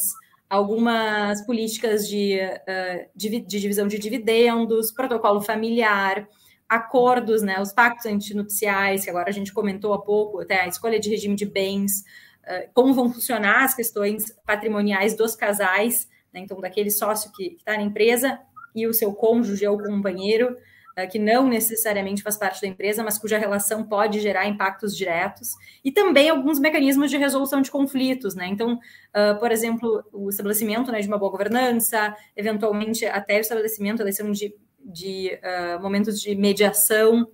algumas 0.49 1.45
políticas 1.45 2.07
de, 2.07 2.39
uh, 2.39 3.09
de, 3.15 3.41
de, 3.41 3.59
divisão 3.59 3.87
de 3.87 3.99
dividendos, 3.99 4.91
protocolo 4.91 5.41
familiar, 5.41 6.27
acordos, 6.67 7.41
né, 7.41 7.61
os 7.61 7.71
pactos 7.71 8.05
antinupciais, 8.05 9.03
que 9.03 9.09
agora 9.09 9.29
a 9.29 9.33
gente 9.33 9.53
comentou 9.53 9.93
há 9.93 10.01
pouco, 10.01 10.41
até 10.41 10.61
a 10.61 10.67
escolha 10.67 10.99
de 10.99 11.09
regime 11.09 11.35
de 11.35 11.45
bens, 11.45 12.03
uh, 12.43 12.69
como 12.73 12.93
vão 12.93 13.11
funcionar 13.11 13.63
as 13.63 13.75
questões 13.75 14.33
patrimoniais 14.45 15.15
dos 15.15 15.35
casais, 15.35 16.07
né, 16.33 16.39
então 16.39 16.59
daquele 16.59 16.89
sócio 16.89 17.31
que 17.31 17.55
está 17.57 17.73
na 17.77 17.83
empresa 17.83 18.39
e 18.75 18.87
o 18.87 18.93
seu 18.93 19.13
cônjuge 19.13 19.67
ou 19.67 19.77
companheiro, 19.77 20.57
uh, 20.97 21.07
que 21.09 21.19
não 21.19 21.47
necessariamente 21.47 22.23
faz 22.23 22.37
parte 22.37 22.61
da 22.61 22.67
empresa, 22.67 23.03
mas 23.03 23.19
cuja 23.19 23.37
relação 23.37 23.83
pode 23.83 24.19
gerar 24.19 24.47
impactos 24.47 24.97
diretos, 24.97 25.49
e 25.83 25.91
também 25.91 26.29
alguns 26.29 26.59
mecanismos 26.59 27.11
de 27.11 27.17
resolução 27.17 27.61
de 27.61 27.69
conflitos, 27.69 28.33
né? 28.33 28.47
Então, 28.47 28.73
uh, 28.73 29.39
por 29.39 29.51
exemplo, 29.51 30.03
o 30.11 30.29
estabelecimento 30.29 30.91
né, 30.91 31.01
de 31.01 31.07
uma 31.07 31.19
boa 31.19 31.31
governança, 31.31 32.15
eventualmente 32.35 33.05
até 33.05 33.37
o 33.37 33.41
estabelecimento, 33.41 33.99
a 33.99 34.03
eleição 34.03 34.31
de, 34.31 34.55
de 34.83 35.39
uh, 35.43 35.81
momentos 35.81 36.19
de 36.19 36.35
mediação 36.35 37.27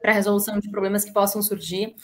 para 0.00 0.12
resolução 0.12 0.58
de 0.58 0.70
problemas 0.70 1.04
que 1.04 1.12
possam 1.12 1.42
surgir. 1.42 1.94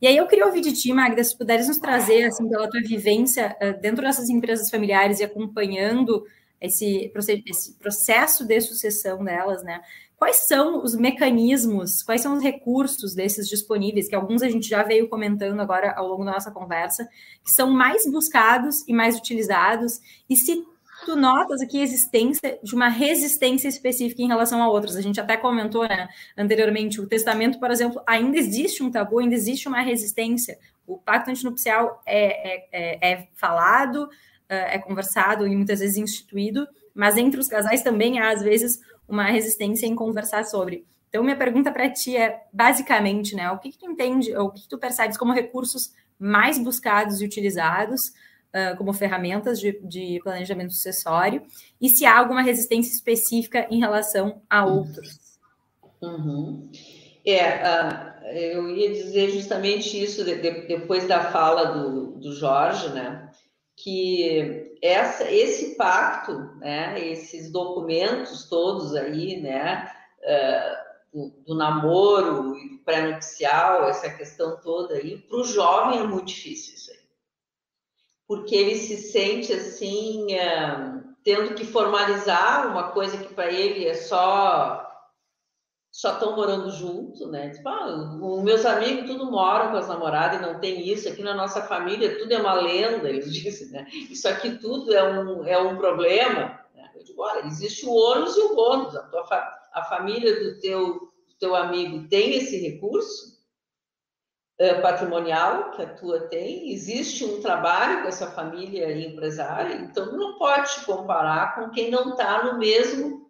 E 0.00 0.06
aí 0.06 0.16
eu 0.16 0.26
queria 0.26 0.46
ouvir 0.46 0.60
de 0.60 0.72
ti, 0.72 0.92
Magda, 0.92 1.24
se 1.24 1.36
puderes 1.36 1.66
nos 1.66 1.78
trazer, 1.78 2.24
assim, 2.24 2.48
pela 2.48 2.70
tua 2.70 2.80
vivência 2.80 3.56
dentro 3.80 4.02
dessas 4.02 4.28
empresas 4.28 4.70
familiares 4.70 5.18
e 5.18 5.24
acompanhando 5.24 6.24
esse, 6.60 7.12
esse 7.46 7.74
processo 7.78 8.44
de 8.44 8.60
sucessão 8.60 9.24
delas, 9.24 9.62
né? 9.62 9.80
Quais 10.16 10.48
são 10.48 10.82
os 10.82 10.96
mecanismos, 10.96 12.02
quais 12.02 12.20
são 12.20 12.34
os 12.34 12.42
recursos 12.42 13.14
desses 13.14 13.48
disponíveis, 13.48 14.08
que 14.08 14.16
alguns 14.16 14.42
a 14.42 14.48
gente 14.48 14.68
já 14.68 14.82
veio 14.82 15.08
comentando 15.08 15.60
agora 15.60 15.92
ao 15.92 16.08
longo 16.08 16.24
da 16.24 16.32
nossa 16.32 16.50
conversa, 16.50 17.08
que 17.44 17.52
são 17.52 17.70
mais 17.70 18.04
buscados 18.10 18.86
e 18.88 18.92
mais 18.92 19.16
utilizados, 19.16 20.00
e 20.28 20.34
se 20.34 20.64
tu 21.04 21.16
notas 21.16 21.60
aqui 21.60 21.80
a 21.80 21.82
existência 21.82 22.58
de 22.62 22.74
uma 22.74 22.88
resistência 22.88 23.68
específica 23.68 24.22
em 24.22 24.28
relação 24.28 24.62
a 24.62 24.68
outros. 24.68 24.96
A 24.96 25.00
gente 25.00 25.20
até 25.20 25.36
comentou 25.36 25.86
né, 25.86 26.08
anteriormente, 26.36 27.00
o 27.00 27.06
testamento, 27.06 27.58
por 27.58 27.70
exemplo, 27.70 28.02
ainda 28.06 28.36
existe 28.36 28.82
um 28.82 28.90
tabu, 28.90 29.18
ainda 29.18 29.34
existe 29.34 29.68
uma 29.68 29.80
resistência. 29.80 30.58
O 30.86 30.98
pacto 30.98 31.30
antinupcial 31.30 32.02
é, 32.06 32.56
é, 32.56 32.68
é, 32.72 33.12
é 33.12 33.28
falado, 33.34 34.08
é, 34.48 34.76
é 34.76 34.78
conversado 34.78 35.46
e 35.46 35.54
muitas 35.54 35.80
vezes 35.80 35.96
instituído, 35.96 36.66
mas 36.94 37.16
entre 37.16 37.38
os 37.38 37.48
casais 37.48 37.82
também 37.82 38.18
há, 38.18 38.30
às 38.30 38.42
vezes, 38.42 38.80
uma 39.06 39.24
resistência 39.24 39.86
em 39.86 39.94
conversar 39.94 40.44
sobre. 40.44 40.86
Então, 41.08 41.22
minha 41.22 41.36
pergunta 41.36 41.72
para 41.72 41.88
ti 41.88 42.16
é, 42.16 42.42
basicamente, 42.52 43.34
né, 43.34 43.50
o 43.50 43.58
que, 43.58 43.70
que 43.70 43.78
tu 43.78 43.90
entende, 43.90 44.36
o 44.36 44.50
que, 44.50 44.62
que, 44.62 44.68
tu 44.68 44.78
percebes 44.78 45.16
como 45.16 45.32
recursos 45.32 45.92
mais 46.18 46.58
buscados 46.58 47.20
e 47.20 47.24
utilizados 47.24 48.12
uh, 48.72 48.76
como 48.76 48.92
ferramentas 48.92 49.60
de, 49.60 49.78
de, 49.82 50.20
planejamento 50.22 50.72
sucessório, 50.72 51.42
e 51.80 51.88
se 51.88 52.04
há 52.04 52.18
alguma 52.18 52.42
resistência 52.42 52.92
específica 52.92 53.66
em 53.70 53.78
relação 53.78 54.42
a 54.48 54.66
outros? 54.66 55.38
Uhum. 56.02 56.70
É, 57.24 57.62
uh, 57.62 58.26
eu 58.34 58.70
ia 58.70 58.90
dizer 58.90 59.30
justamente 59.30 60.02
isso 60.02 60.24
de, 60.24 60.36
de, 60.36 60.66
depois 60.66 61.06
da 61.06 61.30
fala 61.30 61.66
do, 61.66 62.12
do 62.12 62.32
Jorge, 62.32 62.88
né, 62.90 63.30
que 63.76 64.76
essa, 64.82 65.30
esse 65.30 65.76
pacto, 65.76 66.32
né, 66.58 66.98
esses 67.00 67.50
documentos 67.50 68.48
todos 68.48 68.94
aí, 68.94 69.40
né, 69.40 69.90
uh, 70.22 70.88
do, 71.12 71.44
do, 71.46 71.54
namoro 71.54 72.56
e 72.56 72.70
do 72.70 72.78
pré-nupcial, 72.78 73.88
essa 73.88 74.10
questão 74.10 74.60
toda 74.60 74.94
aí, 74.94 75.18
para 75.18 75.38
o 75.38 75.44
jovem 75.44 76.00
é 76.00 76.04
muito 76.04 76.26
difícil 76.26 76.74
isso 76.74 76.90
aí. 76.90 76.97
Porque 78.28 78.54
ele 78.54 78.76
se 78.76 78.98
sente 78.98 79.52
assim, 79.52 80.26
uh, 80.34 81.02
tendo 81.24 81.54
que 81.54 81.64
formalizar 81.64 82.70
uma 82.70 82.92
coisa 82.92 83.16
que 83.16 83.34
para 83.34 83.50
ele 83.50 83.86
é 83.86 83.94
só 83.94 84.84
só 85.90 86.12
estão 86.12 86.36
morando 86.36 86.70
junto, 86.70 87.26
né? 87.26 87.50
Tipo, 87.50 87.68
ah, 87.70 88.18
os 88.20 88.42
meus 88.44 88.64
amigos 88.64 89.10
tudo 89.10 89.30
moram 89.30 89.70
com 89.70 89.78
as 89.78 89.88
namoradas 89.88 90.38
e 90.38 90.42
não 90.42 90.60
tem 90.60 90.86
isso. 90.86 91.08
Aqui 91.08 91.22
na 91.22 91.34
nossa 91.34 91.62
família 91.62 92.18
tudo 92.18 92.30
é 92.30 92.38
uma 92.38 92.54
lenda, 92.54 93.08
eles 93.10 93.32
dizem, 93.32 93.70
né? 93.70 93.86
Isso 93.90 94.28
aqui 94.28 94.58
tudo 94.58 94.94
é 94.94 95.02
um, 95.02 95.44
é 95.44 95.58
um 95.58 95.76
problema. 95.76 96.60
Né? 96.74 96.88
Eu 96.94 97.02
digo, 97.02 97.22
olha, 97.22 97.46
existe 97.46 97.86
o 97.86 97.92
ônus 97.92 98.36
e 98.36 98.40
o 98.40 98.54
bônus. 98.54 98.94
A, 98.94 99.02
tua 99.04 99.24
fa 99.24 99.54
a 99.72 99.84
família 99.84 100.38
do 100.38 100.60
teu, 100.60 100.92
do 100.92 101.34
teu 101.40 101.56
amigo 101.56 102.06
tem 102.08 102.34
esse 102.36 102.58
recurso 102.58 103.37
é, 103.37 103.37
patrimonial 104.82 105.70
que 105.70 105.82
a 105.82 105.94
tua 105.94 106.28
tem. 106.28 106.72
Existe 106.72 107.24
um 107.24 107.40
trabalho 107.40 108.02
com 108.02 108.08
essa 108.08 108.30
família 108.30 108.90
empresária. 109.06 109.76
Então, 109.76 110.16
não 110.16 110.36
pode 110.36 110.74
te 110.74 110.84
comparar 110.84 111.54
com 111.54 111.70
quem 111.70 111.90
não 111.90 112.10
está 112.10 112.44
no 112.44 112.58
mesmo 112.58 113.28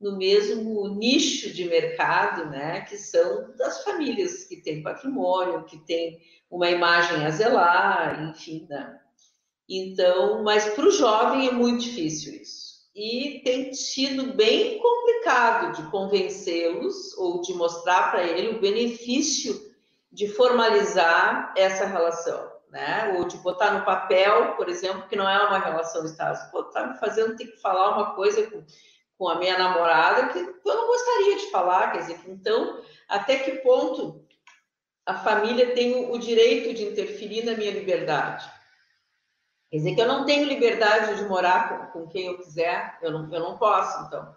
no 0.00 0.18
mesmo 0.18 0.88
nicho 0.88 1.52
de 1.52 1.64
mercado, 1.64 2.50
né, 2.50 2.80
que 2.80 2.98
são 2.98 3.54
das 3.56 3.84
famílias 3.84 4.42
que 4.42 4.56
têm 4.56 4.82
patrimônio, 4.82 5.64
que 5.64 5.78
têm 5.78 6.18
uma 6.50 6.68
imagem 6.68 7.24
a 7.24 7.30
zelar, 7.30 8.28
enfim, 8.28 8.66
né? 8.68 8.98
Então, 9.68 10.42
mas 10.42 10.64
para 10.74 10.86
o 10.86 10.90
jovem 10.90 11.46
é 11.46 11.52
muito 11.52 11.84
difícil 11.84 12.34
isso. 12.34 12.82
E 12.94 13.40
tem 13.44 13.72
sido 13.72 14.34
bem 14.34 14.80
complicado 14.80 15.76
de 15.76 15.88
convencê-los 15.88 17.16
ou 17.16 17.40
de 17.40 17.54
mostrar 17.54 18.10
para 18.10 18.24
ele 18.24 18.56
o 18.56 18.60
benefício 18.60 19.71
de 20.12 20.28
formalizar 20.28 21.54
essa 21.56 21.86
relação 21.86 22.52
né? 22.72 23.14
Ou 23.18 23.28
de 23.28 23.36
botar 23.36 23.72
no 23.72 23.84
papel, 23.84 24.56
por 24.56 24.68
exemplo, 24.68 25.06
que 25.06 25.14
não 25.14 25.28
é 25.28 25.46
uma 25.46 25.58
relação 25.58 26.04
estável. 26.06 26.50
Pô, 26.50 26.64
tá 26.64 26.86
me 26.86 26.98
fazendo 26.98 27.36
ter 27.36 27.46
que 27.46 27.60
falar 27.60 27.94
uma 27.94 28.14
coisa 28.14 28.50
com, 28.50 28.64
com 29.18 29.28
a 29.28 29.38
minha 29.38 29.58
namorada 29.58 30.28
que 30.28 30.38
eu 30.38 30.74
não 30.74 30.86
gostaria 30.86 31.36
de 31.36 31.50
falar, 31.50 31.92
quer 31.92 31.98
dizer, 31.98 32.20
então, 32.26 32.82
até 33.06 33.38
que 33.38 33.58
ponto 33.58 34.26
a 35.04 35.14
família 35.14 35.74
tem 35.74 36.10
o, 36.10 36.18
direito 36.18 36.72
de 36.72 36.84
interferir 36.84 37.44
na 37.44 37.52
minha 37.52 37.70
liberdade? 37.70 38.50
Quer 39.70 39.76
dizer 39.76 39.94
que 39.94 40.00
eu 40.00 40.08
não 40.08 40.24
tenho 40.24 40.46
liberdade 40.48 41.16
de 41.16 41.24
morar 41.24 41.92
com, 41.92 42.00
com 42.00 42.08
quem 42.08 42.26
eu 42.26 42.38
quiser, 42.38 42.98
eu 43.02 43.10
não, 43.10 43.32
eu 43.32 43.40
não 43.40 43.58
posso, 43.58 44.06
então. 44.06 44.34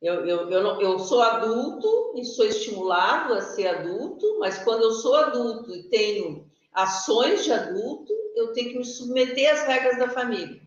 Eu, 0.00 0.26
eu, 0.26 0.50
eu, 0.50 0.62
não, 0.62 0.80
eu 0.80 0.98
sou 0.98 1.20
adulto 1.20 2.14
e 2.16 2.24
sou 2.24 2.46
estimulado 2.46 3.34
a 3.34 3.42
ser 3.42 3.68
adulto, 3.68 4.38
mas 4.38 4.58
quando 4.58 4.82
eu 4.82 4.92
sou 4.92 5.14
adulto 5.14 5.74
e 5.76 5.82
tenho 5.90 6.50
ações 6.72 7.44
de 7.44 7.52
adulto, 7.52 8.10
eu 8.34 8.52
tenho 8.54 8.70
que 8.70 8.78
me 8.78 8.84
submeter 8.84 9.52
às 9.52 9.66
regras 9.66 9.98
da 9.98 10.08
família. 10.08 10.62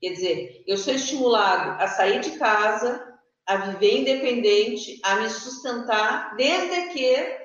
Quer 0.00 0.10
dizer, 0.10 0.64
eu 0.66 0.76
sou 0.76 0.94
estimulado 0.94 1.82
a 1.82 1.88
sair 1.88 2.20
de 2.20 2.38
casa, 2.38 3.18
a 3.44 3.56
viver 3.56 4.00
independente, 4.00 5.00
a 5.02 5.16
me 5.16 5.28
sustentar, 5.28 6.36
desde 6.36 6.92
que 6.92 7.38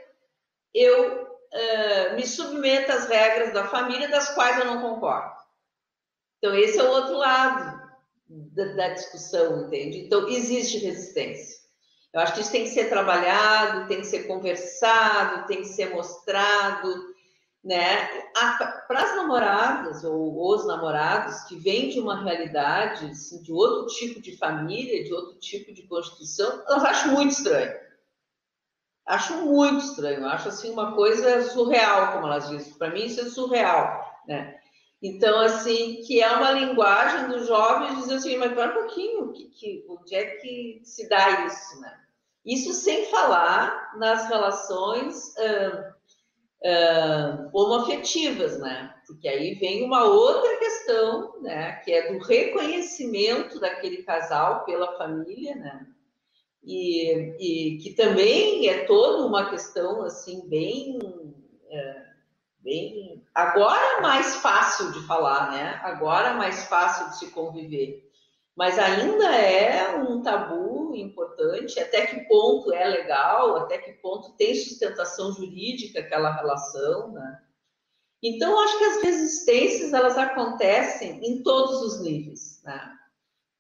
eu 0.76 1.24
uh, 1.24 2.16
me 2.16 2.28
submeta 2.28 2.94
às 2.94 3.08
regras 3.08 3.52
da 3.52 3.66
família, 3.66 4.10
das 4.10 4.30
quais 4.36 4.60
eu 4.60 4.66
não 4.66 4.82
concordo. 4.82 5.40
Então, 6.38 6.56
esse 6.56 6.78
é 6.78 6.84
o 6.84 6.92
outro 6.92 7.18
lado 7.18 7.79
da, 8.30 8.66
da 8.76 8.90
discussão, 8.90 9.66
entende? 9.66 10.00
Então, 10.00 10.30
existe 10.30 10.78
resistência. 10.78 11.58
Eu 12.14 12.22
acho 12.22 12.34
que 12.34 12.42
isso 12.42 12.52
tem 12.52 12.64
que 12.64 12.70
ser 12.70 12.90
trabalhado, 12.90 13.88
tem 13.88 14.02
que 14.02 14.08
ser 14.08 14.24
conversado, 14.24 15.48
tem 15.48 15.62
que 15.62 15.68
ser 15.68 15.92
mostrado, 15.92 16.88
né? 17.64 18.08
Para 18.88 19.04
as 19.04 19.16
namoradas 19.16 20.04
ou 20.04 20.54
os 20.54 20.66
namorados 20.66 21.44
que 21.44 21.58
vêm 21.58 21.90
de 21.90 22.00
uma 22.00 22.24
realidade 22.24 23.06
assim, 23.06 23.42
de 23.44 23.52
outro 23.52 23.88
tipo 23.96 24.22
de 24.22 24.36
família, 24.38 25.04
de 25.04 25.14
outro 25.14 25.38
tipo 25.40 25.74
de 25.74 25.84
constituição, 25.88 26.64
eu 26.68 26.78
acho 26.78 27.10
muito 27.10 27.32
estranho. 27.32 27.78
Acho 29.06 29.34
muito 29.46 29.84
estranho. 29.84 30.26
Acho 30.28 30.50
assim 30.50 30.72
uma 30.72 30.96
coisa 30.96 31.44
surreal, 31.50 32.14
como 32.14 32.28
elas 32.28 32.48
dizem. 32.50 32.74
Para 32.74 32.92
mim 32.92 33.06
isso 33.06 33.22
é 33.22 33.26
surreal, 33.26 34.24
né? 34.28 34.59
Então, 35.02 35.40
assim, 35.40 36.02
que 36.06 36.22
é 36.22 36.30
uma 36.30 36.52
linguagem 36.52 37.30
dos 37.30 37.48
jovens 37.48 38.00
dizer 38.00 38.16
assim, 38.16 38.38
mas 38.38 38.54
para 38.54 38.72
um 38.72 38.74
pouquinho, 38.74 39.32
que, 39.32 39.46
que, 39.46 39.86
onde 39.88 40.14
é 40.14 40.26
que 40.38 40.82
se 40.84 41.08
dá 41.08 41.46
isso, 41.46 41.80
né? 41.80 41.98
Isso 42.46 42.74
sem 42.74 43.06
falar 43.06 43.98
nas 43.98 44.28
relações 44.28 45.34
uh, 45.38 45.94
uh, 46.66 47.50
homoafetivas, 47.54 48.60
né? 48.60 48.94
Porque 49.08 49.28
aí 49.30 49.54
vem 49.56 49.86
uma 49.86 50.04
outra 50.04 50.58
questão, 50.58 51.42
né? 51.42 51.74
Que 51.84 51.94
é 51.94 52.12
do 52.12 52.20
reconhecimento 52.20 53.58
daquele 53.60 54.04
casal 54.04 54.66
pela 54.66 54.98
família, 54.98 55.56
né? 55.56 55.88
E, 56.62 57.14
e 57.40 57.78
que 57.78 57.94
também 57.94 58.68
é 58.68 58.84
toda 58.86 59.26
uma 59.26 59.50
questão, 59.50 60.04
assim, 60.04 60.46
bem... 60.50 61.00
Uh, 61.00 61.99
bem 62.62 63.24
agora 63.34 63.98
é 63.98 64.02
mais 64.02 64.36
fácil 64.38 64.92
de 64.92 65.06
falar, 65.08 65.52
né? 65.52 65.80
Agora 65.84 66.30
é 66.30 66.34
mais 66.34 66.66
fácil 66.66 67.10
de 67.10 67.18
se 67.18 67.32
conviver 67.32 68.10
mas 68.60 68.78
ainda 68.78 69.34
é 69.38 69.96
um 69.96 70.22
tabu 70.22 70.94
importante. 70.94 71.80
Até 71.80 72.08
que 72.08 72.28
ponto 72.28 72.74
é 72.74 72.84
legal, 72.90 73.56
até 73.56 73.78
que 73.78 73.94
ponto 73.94 74.34
tem 74.34 74.54
sustentação 74.54 75.32
jurídica 75.32 76.02
aquela 76.02 76.36
relação, 76.36 77.14
né? 77.14 77.42
Então, 78.22 78.60
acho 78.60 78.78
que 78.78 78.84
as 78.84 79.02
resistências 79.02 79.94
elas 79.94 80.18
acontecem 80.18 81.26
em 81.26 81.42
todos 81.42 81.82
os 81.82 82.02
níveis, 82.02 82.62
né? 82.66 82.98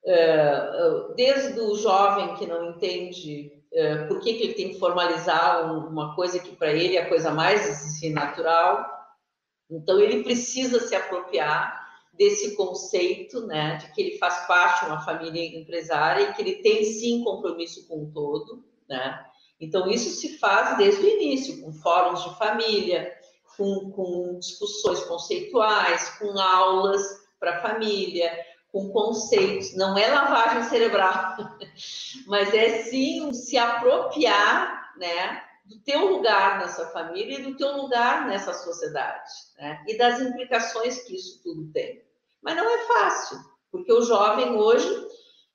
É, 0.03 1.13
desde 1.15 1.57
o 1.61 1.75
jovem 1.75 2.35
que 2.35 2.45
não 2.45 2.71
entende 2.71 3.58
é, 3.71 4.05
por 4.05 4.19
que, 4.19 4.33
que 4.33 4.43
ele 4.43 4.53
tem 4.53 4.69
que 4.69 4.79
formalizar 4.79 5.73
uma 5.73 6.15
coisa 6.15 6.39
que 6.39 6.55
para 6.55 6.71
ele 6.71 6.95
é 6.95 7.01
a 7.01 7.09
coisa 7.09 7.31
mais 7.31 7.67
assim, 7.69 8.11
natural, 8.11 8.85
então 9.69 9.99
ele 9.99 10.23
precisa 10.23 10.79
se 10.79 10.95
apropriar 10.95 11.87
desse 12.13 12.55
conceito, 12.55 13.45
né, 13.45 13.77
de 13.77 13.93
que 13.93 14.01
ele 14.01 14.17
faz 14.17 14.45
parte 14.47 14.83
de 14.83 14.91
uma 14.91 15.01
família 15.01 15.57
empresária 15.57 16.23
e 16.23 16.33
que 16.33 16.41
ele 16.41 16.55
tem 16.55 16.83
sim 16.83 17.23
compromisso 17.23 17.87
com 17.87 18.03
o 18.03 18.11
todo, 18.11 18.63
né? 18.89 19.25
Então 19.59 19.89
isso 19.89 20.09
se 20.09 20.37
faz 20.37 20.77
desde 20.77 21.01
o 21.01 21.07
início, 21.07 21.61
com 21.61 21.71
fóruns 21.71 22.23
de 22.23 22.37
família, 22.37 23.13
com, 23.55 23.91
com 23.91 24.39
discussões 24.39 25.01
conceituais, 25.03 26.09
com 26.17 26.37
aulas 26.39 27.01
para 27.39 27.61
família, 27.61 28.31
com 28.71 28.89
conceitos. 28.89 29.75
Não 29.75 29.97
é 29.97 30.07
lavagem 30.07 30.63
cerebral, 30.69 31.35
mas 32.27 32.53
é 32.53 32.83
sim 32.83 33.31
se 33.33 33.57
apropriar, 33.57 34.93
né, 34.97 35.43
do 35.65 35.79
teu 35.79 36.07
lugar 36.07 36.59
nessa 36.59 36.87
família 36.87 37.39
e 37.39 37.43
do 37.43 37.55
teu 37.55 37.77
lugar 37.77 38.27
nessa 38.27 38.53
sociedade, 38.53 39.29
né? 39.57 39.83
E 39.87 39.95
das 39.97 40.19
implicações 40.19 41.03
que 41.03 41.15
isso 41.15 41.41
tudo 41.43 41.71
tem. 41.71 42.01
Mas 42.41 42.55
não 42.55 42.67
é 42.67 42.87
fácil, 42.87 43.37
porque 43.71 43.93
o 43.93 44.01
jovem 44.01 44.51
hoje 44.53 45.07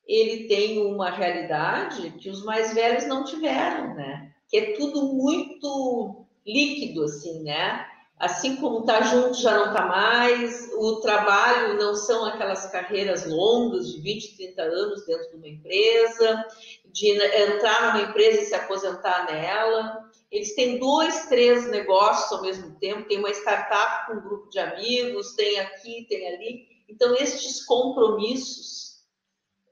ele 0.06 0.46
tem 0.46 0.86
uma 0.86 1.10
realidade 1.10 2.12
que 2.12 2.30
os 2.30 2.44
mais 2.44 2.72
velhos 2.74 3.06
não 3.06 3.24
tiveram, 3.24 3.94
né? 3.94 4.32
Que 4.48 4.58
é 4.58 4.72
tudo 4.76 5.14
muito 5.14 6.26
líquido, 6.46 7.04
assim, 7.04 7.42
né? 7.42 7.84
Assim 8.18 8.56
como 8.56 8.84
tá 8.84 9.02
junto 9.02 9.34
já 9.34 9.58
não 9.58 9.74
tá 9.74 9.86
mais, 9.86 10.70
o 10.74 11.00
trabalho 11.00 11.76
não 11.76 11.94
são 11.94 12.24
aquelas 12.24 12.64
carreiras 12.70 13.26
longas 13.26 13.92
de 13.92 14.00
20, 14.00 14.36
30 14.36 14.62
anos 14.62 15.04
dentro 15.04 15.30
de 15.30 15.36
uma 15.36 15.48
empresa, 15.48 16.46
de 16.86 17.10
entrar 17.10 17.94
numa 17.94 18.08
empresa 18.08 18.40
e 18.40 18.44
se 18.44 18.54
aposentar 18.54 19.26
nela. 19.26 20.10
Eles 20.30 20.54
têm 20.54 20.78
dois, 20.78 21.26
três 21.26 21.68
negócios 21.68 22.30
ao 22.32 22.42
mesmo 22.42 22.76
tempo, 22.78 23.08
tem 23.08 23.18
uma 23.18 23.30
startup 23.30 24.06
com 24.06 24.18
um 24.18 24.22
grupo 24.22 24.48
de 24.48 24.60
amigos, 24.60 25.34
tem 25.34 25.58
aqui, 25.58 26.06
tem 26.08 26.28
ali. 26.28 26.68
Então, 26.88 27.14
estes 27.16 27.64
compromissos 27.64 29.02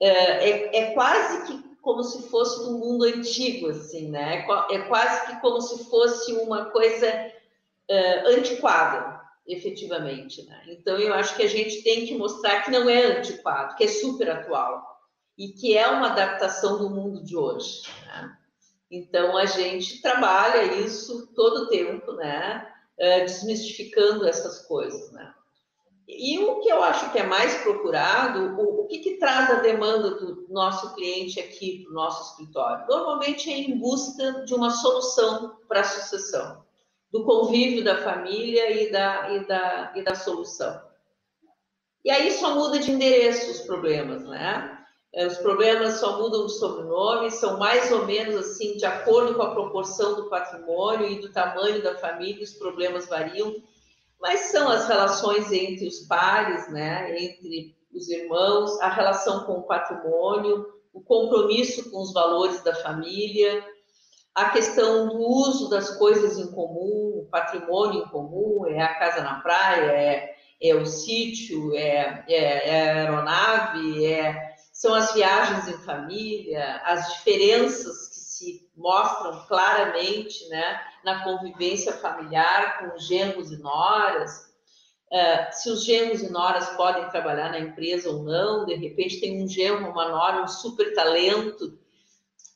é, 0.01 0.51
é, 0.51 0.77
é, 0.79 0.95
quase 0.95 1.47
que 1.47 1.73
como 1.81 2.03
se 2.03 2.29
fosse 2.29 2.61
um 2.69 2.79
mundo 2.79 3.05
antigo, 3.05 3.71
assim, 3.71 4.09
né? 4.09 4.45
É, 4.71 4.75
é 4.75 4.79
quase 4.83 5.27
que 5.27 5.41
como 5.41 5.61
se 5.61 5.85
fosse 5.85 6.33
uma 6.35 6.67
coisa 6.67 7.07
é, 7.89 8.35
antiquada, 8.35 9.21
efetivamente, 9.47 10.45
né? 10.47 10.63
Então, 10.69 10.97
eu 10.99 11.13
acho 11.15 11.37
que 11.37 11.43
a 11.43 11.49
gente 11.49 11.83
tem 11.83 12.07
que 12.07 12.17
mostrar 12.17 12.63
que 12.63 12.71
não 12.71 12.89
é 12.89 13.19
antiquado, 13.19 13.77
que 13.77 13.85
é 13.85 13.89
super 13.89 14.31
atual 14.31 14.83
e 15.37 15.49
que 15.49 15.77
é 15.77 15.87
uma 15.89 16.09
adaptação 16.09 16.79
do 16.79 16.91
mundo 16.91 17.23
de 17.23 17.37
hoje, 17.37 17.83
né? 18.07 18.37
Então, 18.91 19.37
a 19.37 19.47
gente 19.47 20.03
trabalha 20.03 20.75
isso 20.85 21.33
todo 21.35 21.63
o 21.63 21.69
tempo, 21.69 22.13
né? 22.13 22.69
É, 22.99 23.25
desmistificando 23.25 24.29
essas 24.29 24.67
coisas, 24.67 25.11
né? 25.13 25.35
E 26.07 26.39
o 26.39 26.61
que 26.61 26.69
eu 26.69 26.83
acho 26.83 27.11
que 27.11 27.19
é 27.19 27.27
mais 27.27 27.63
procurado, 27.63 28.61
o, 28.61 28.83
o 28.83 28.87
que, 28.87 28.99
que, 28.99 29.17
traz 29.17 29.51
a 29.51 29.61
demanda 29.61 30.11
do 30.11 30.47
nosso 30.51 30.95
cliente 30.95 31.41
aqui 31.41 31.85
para 31.85 31.91
o 31.91 31.95
nosso 31.95 32.31
escritório? 32.31 32.87
Normalmente 32.87 33.51
é 33.51 33.57
em 33.57 33.79
busca 33.79 34.45
de 34.45 34.53
uma 34.53 34.71
solução 34.71 35.57
para 35.67 35.81
a 35.81 35.85
sucessão, 35.85 36.63
do 37.13 37.25
convívio 37.25 37.85
da 37.85 38.03
família 38.03 38.71
e 38.71 38.91
da, 38.91 39.31
e, 39.31 39.47
da, 39.47 39.93
e 39.97 40.03
da 40.03 40.15
solução. 40.15 40.81
E 42.05 42.11
aí 42.11 42.33
só 42.33 42.55
muda 42.55 42.79
de 42.79 42.91
endereço 42.91 43.51
os 43.51 43.61
problemas, 43.61 44.25
né? 44.25 44.79
É, 45.15 45.27
os 45.27 45.37
problemas 45.37 46.01
só 46.01 46.19
mudam 46.19 46.47
de 46.47 46.53
sobrenome, 46.55 47.31
são 47.31 47.59
mais 47.59 47.93
ou 47.93 48.07
menos 48.07 48.35
assim, 48.35 48.79
de 48.79 48.87
acordo 48.87 49.35
com 49.35 49.43
a 49.43 49.53
proporção 49.53 50.17
do 50.17 50.31
patrimônio 50.31 51.07
e 51.07 51.21
do 51.21 51.31
tamanho 51.31 51.83
da 51.83 51.99
família, 51.99 52.43
os 52.43 52.55
problemas 52.55 53.07
variam 53.07 53.55
mas 54.23 54.53
são 54.53 54.69
as 54.69 54.87
relações 54.87 55.51
entre 55.51 55.89
os 55.89 56.07
pares, 56.07 56.71
né, 56.71 57.21
entre 57.21 57.75
os 57.93 58.09
irmãos, 58.09 58.81
a 58.81 58.89
relação 58.89 59.45
com 59.45 59.55
o 59.55 59.63
patrimônio, 59.65 60.65
o 60.93 61.01
compromisso 61.01 61.91
com 61.91 62.01
os 62.01 62.13
valores 62.13 62.63
da 62.63 62.73
família, 62.77 63.65
a 64.35 64.51
questão 64.51 65.09
do 65.09 65.19
uso 65.19 65.69
das 65.69 65.97
coisas 65.97 66.39
em 66.39 66.51
comum, 66.53 67.29
patrimônio 67.31 68.03
em 68.03 68.09
comum, 68.09 68.67
é 68.67 68.81
a 68.81 68.95
casa 68.99 69.23
na 69.23 69.41
praia, 69.41 69.93
é, 69.93 70.35
é 70.61 70.75
o 70.75 70.87
sítio, 70.87 71.75
é, 71.75 72.25
é, 72.29 72.69
é 72.69 72.91
a 72.91 72.95
aeronave, 72.95 74.07
é, 74.07 74.53
são 74.73 74.95
as 74.95 75.13
viagens 75.13 75.69
em 75.69 75.85
família, 75.85 76.81
as 76.85 77.13
diferenças 77.15 78.09
que 78.09 78.21
se 78.21 78.71
mostram 78.75 79.47
claramente 79.47 80.49
né, 80.49 80.81
na 81.05 81.23
convivência 81.25 81.93
familiar 81.93 82.79
com 82.79 82.99
genros 82.99 83.53
e 83.53 83.59
noras, 83.59 84.51
uh, 85.13 85.53
se 85.53 85.71
os 85.71 85.85
genros 85.85 86.23
e 86.23 86.33
noras 86.33 86.71
podem 86.71 87.09
trabalhar 87.11 87.51
na 87.51 87.61
empresa 87.61 88.09
ou 88.09 88.23
não, 88.23 88.65
de 88.65 88.75
repente 88.75 89.21
tem 89.21 89.43
um 89.43 89.47
genro, 89.47 89.91
uma 89.91 90.09
nora, 90.09 90.43
um 90.43 90.49
super 90.49 90.95
talento, 90.95 91.79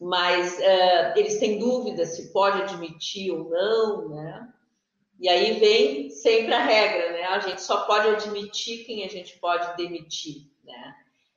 mas 0.01 0.59
uh, 0.59 1.19
eles 1.19 1.39
têm 1.39 1.59
dúvida 1.59 2.05
se 2.05 2.33
pode 2.33 2.63
admitir 2.63 3.31
ou 3.33 3.49
não, 3.49 4.09
né? 4.11 4.49
E 5.19 5.29
aí 5.29 5.59
vem 5.59 6.11
sempre 6.11 6.53
a 6.53 6.63
regra, 6.63 7.13
né? 7.13 7.25
A 7.25 7.41
gente 7.41 7.63
só 7.63 7.87
pode 7.87 8.09
admitir 8.09 8.85
quem 8.85 9.05
a 9.05 9.09
gente 9.09 9.39
pode 9.39 9.77
demitir, 9.77 10.51
né? 10.65 10.95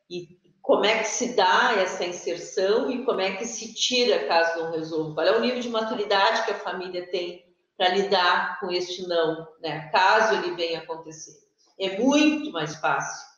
E 0.09 0.37
como 0.61 0.85
é 0.85 0.99
que 0.99 1.07
se 1.07 1.35
dá 1.35 1.75
essa 1.77 2.03
inserção 2.03 2.91
e 2.91 3.05
como 3.05 3.21
é 3.21 3.37
que 3.37 3.45
se 3.45 3.73
tira 3.73 4.27
caso 4.27 4.59
não 4.59 4.71
resolva? 4.71 5.13
Qual 5.15 5.25
é 5.25 5.37
o 5.37 5.41
nível 5.41 5.61
de 5.61 5.69
maturidade 5.69 6.43
que 6.43 6.51
a 6.51 6.59
família 6.59 7.09
tem 7.09 7.45
para 7.77 7.89
lidar 7.95 8.59
com 8.59 8.69
este 8.69 9.07
não, 9.07 9.47
né? 9.61 9.89
Caso 9.89 10.35
ele 10.35 10.55
venha 10.55 10.79
acontecer. 10.79 11.39
É 11.79 11.97
muito 11.97 12.51
mais 12.51 12.75
fácil 12.75 13.28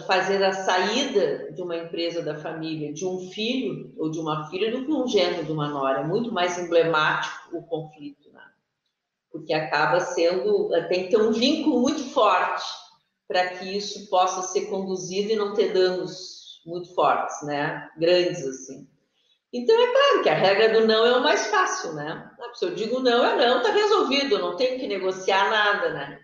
fazer 0.00 0.42
a 0.42 0.52
saída 0.52 1.52
de 1.52 1.62
uma 1.62 1.76
empresa 1.76 2.22
da 2.22 2.36
família, 2.36 2.92
de 2.92 3.06
um 3.06 3.30
filho 3.30 3.92
ou 3.96 4.10
de 4.10 4.18
uma 4.18 4.48
filha, 4.50 4.70
do 4.70 4.84
que 4.84 4.92
um 4.92 5.06
gênero 5.06 5.44
de 5.44 5.52
uma 5.52 5.68
nora. 5.68 6.00
É 6.00 6.04
muito 6.04 6.32
mais 6.32 6.58
emblemático 6.58 7.56
o 7.56 7.62
conflito, 7.62 8.30
né? 8.32 8.42
Porque 9.30 9.52
acaba 9.54 10.00
sendo, 10.00 10.70
tem 10.88 11.04
que 11.04 11.10
ter 11.10 11.20
um 11.20 11.32
vínculo 11.32 11.80
muito 11.80 12.02
forte 12.10 12.64
para 13.28 13.48
que 13.50 13.76
isso 13.76 14.08
possa 14.10 14.42
ser 14.42 14.66
conduzido 14.66 15.32
e 15.32 15.36
não 15.36 15.54
ter 15.54 15.72
danos 15.72 16.60
muito 16.66 16.94
fortes, 16.94 17.42
né? 17.42 17.88
Grandes 17.96 18.44
assim. 18.46 18.88
Então 19.52 19.80
é 19.80 19.92
claro 19.92 20.22
que 20.22 20.28
a 20.28 20.34
regra 20.34 20.80
do 20.80 20.86
não 20.86 21.06
é 21.06 21.16
o 21.16 21.22
mais 21.22 21.46
fácil, 21.46 21.94
né? 21.94 22.30
Se 22.54 22.64
eu 22.64 22.74
digo 22.74 23.00
não, 23.00 23.24
é 23.24 23.36
não, 23.36 23.62
tá 23.62 23.70
resolvido, 23.70 24.38
não 24.38 24.56
tem 24.56 24.78
que 24.78 24.88
negociar 24.88 25.50
nada, 25.50 25.90
né? 25.90 26.23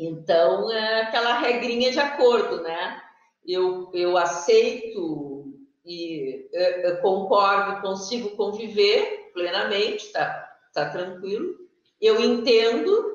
Então, 0.00 0.70
é 0.70 1.02
aquela 1.02 1.40
regrinha 1.40 1.90
de 1.90 1.98
acordo, 1.98 2.62
né? 2.62 3.02
Eu, 3.44 3.90
eu 3.92 4.16
aceito 4.16 5.52
e 5.84 6.48
eu, 6.52 6.62
eu 6.62 7.00
concordo, 7.00 7.80
consigo 7.80 8.36
conviver 8.36 9.32
plenamente, 9.34 10.12
tá, 10.12 10.56
tá 10.72 10.88
tranquilo. 10.88 11.52
Eu 12.00 12.20
entendo, 12.22 13.12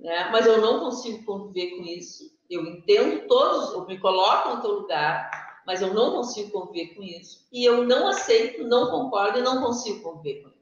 né? 0.00 0.30
Mas 0.32 0.46
eu 0.46 0.62
não 0.62 0.80
consigo 0.80 1.22
conviver 1.26 1.76
com 1.76 1.82
isso. 1.82 2.34
Eu 2.48 2.64
entendo 2.64 3.26
todos, 3.26 3.74
eu 3.74 3.84
me 3.84 3.98
coloco 3.98 4.56
no 4.56 4.62
teu 4.62 4.70
lugar, 4.80 5.60
mas 5.66 5.82
eu 5.82 5.92
não 5.92 6.12
consigo 6.12 6.52
conviver 6.52 6.94
com 6.94 7.02
isso. 7.02 7.46
E 7.52 7.66
eu 7.66 7.84
não 7.84 8.08
aceito, 8.08 8.64
não 8.64 8.90
concordo 8.90 9.40
e 9.40 9.42
não 9.42 9.60
consigo 9.60 10.00
conviver 10.00 10.42
com 10.42 10.48
isso. 10.48 10.55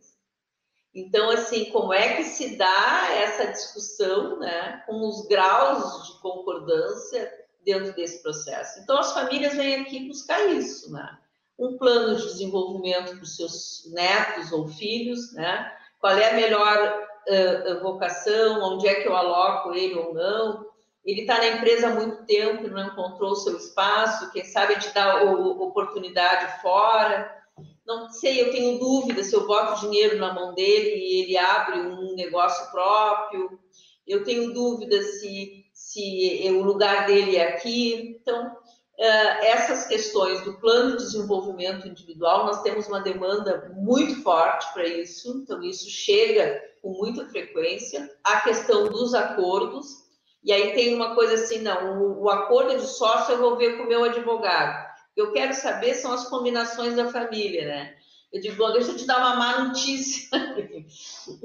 Então, 0.94 1.28
assim, 1.30 1.64
como 1.72 1.92
é 1.92 2.16
que 2.16 2.24
se 2.24 2.56
dá 2.56 3.08
essa 3.14 3.46
discussão, 3.46 4.38
né, 4.38 4.82
com 4.86 5.08
os 5.08 5.26
graus 5.26 6.06
de 6.06 6.20
concordância 6.20 7.32
dentro 7.64 7.92
desse 7.94 8.22
processo? 8.22 8.78
Então, 8.80 8.98
as 8.98 9.12
famílias 9.12 9.54
vêm 9.54 9.80
aqui 9.80 10.06
buscar 10.06 10.46
isso, 10.52 10.92
né? 10.92 11.18
Um 11.58 11.76
plano 11.76 12.16
de 12.16 12.22
desenvolvimento 12.22 13.12
para 13.14 13.22
os 13.22 13.36
seus 13.36 13.90
netos 13.92 14.52
ou 14.52 14.68
filhos, 14.68 15.32
né? 15.32 15.72
Qual 16.00 16.16
é 16.16 16.30
a 16.30 16.34
melhor 16.34 17.08
uh, 17.28 17.80
vocação, 17.82 18.62
onde 18.62 18.86
é 18.86 18.94
que 18.94 19.08
eu 19.08 19.16
aloco 19.16 19.74
ele 19.74 19.94
ou 19.94 20.14
não? 20.14 20.64
Ele 21.04 21.22
está 21.22 21.38
na 21.38 21.48
empresa 21.48 21.88
há 21.88 21.90
muito 21.90 22.24
tempo, 22.24 22.68
não 22.68 22.86
encontrou 22.86 23.32
o 23.32 23.36
seu 23.36 23.56
espaço, 23.56 24.30
quem 24.30 24.44
sabe 24.44 24.78
te 24.78 24.92
dá 24.94 25.22
oportunidade 25.24 26.62
fora 26.62 27.43
não 27.86 28.08
sei, 28.10 28.40
eu 28.40 28.50
tenho 28.50 28.78
dúvida 28.78 29.22
se 29.22 29.34
eu 29.34 29.46
boto 29.46 29.80
dinheiro 29.80 30.18
na 30.18 30.32
mão 30.32 30.54
dele 30.54 30.96
e 30.96 31.22
ele 31.22 31.36
abre 31.36 31.80
um 31.80 32.14
negócio 32.14 32.70
próprio. 32.70 33.58
Eu 34.06 34.24
tenho 34.24 34.54
dúvida 34.54 35.02
se, 35.02 35.64
se 35.72 36.42
o 36.50 36.62
lugar 36.62 37.06
dele 37.06 37.36
é 37.36 37.48
aqui. 37.48 38.18
Então, 38.20 38.56
eh, 38.98 39.50
essas 39.50 39.86
questões 39.86 40.40
do 40.42 40.58
plano 40.58 40.96
de 40.96 41.04
desenvolvimento 41.04 41.86
individual, 41.86 42.46
nós 42.46 42.62
temos 42.62 42.86
uma 42.88 43.00
demanda 43.00 43.70
muito 43.76 44.22
forte 44.22 44.72
para 44.72 44.86
isso, 44.86 45.42
então 45.42 45.62
isso 45.62 45.88
chega 45.90 46.62
com 46.80 46.90
muita 46.90 47.26
frequência. 47.26 48.10
A 48.22 48.40
questão 48.40 48.88
dos 48.88 49.12
acordos, 49.12 50.04
e 50.42 50.52
aí 50.52 50.72
tem 50.72 50.94
uma 50.94 51.14
coisa 51.14 51.34
assim, 51.34 51.58
não, 51.58 52.00
o, 52.00 52.22
o 52.22 52.30
acordo 52.30 52.78
de 52.78 52.86
sócio 52.86 53.34
eu 53.34 53.38
vou 53.38 53.56
ver 53.56 53.76
com 53.76 53.84
o 53.84 53.88
meu 53.88 54.04
advogado 54.04 54.83
eu 55.16 55.32
quero 55.32 55.54
saber 55.54 55.94
são 55.94 56.12
as 56.12 56.28
combinações 56.28 56.96
da 56.96 57.10
família, 57.10 57.66
né? 57.66 57.96
Eu 58.34 58.40
digo, 58.40 58.56
bom, 58.56 58.72
deixa 58.72 58.90
eu 58.90 58.96
te 58.96 59.06
dar 59.06 59.18
uma 59.18 59.36
má 59.36 59.58
notícia, 59.60 60.28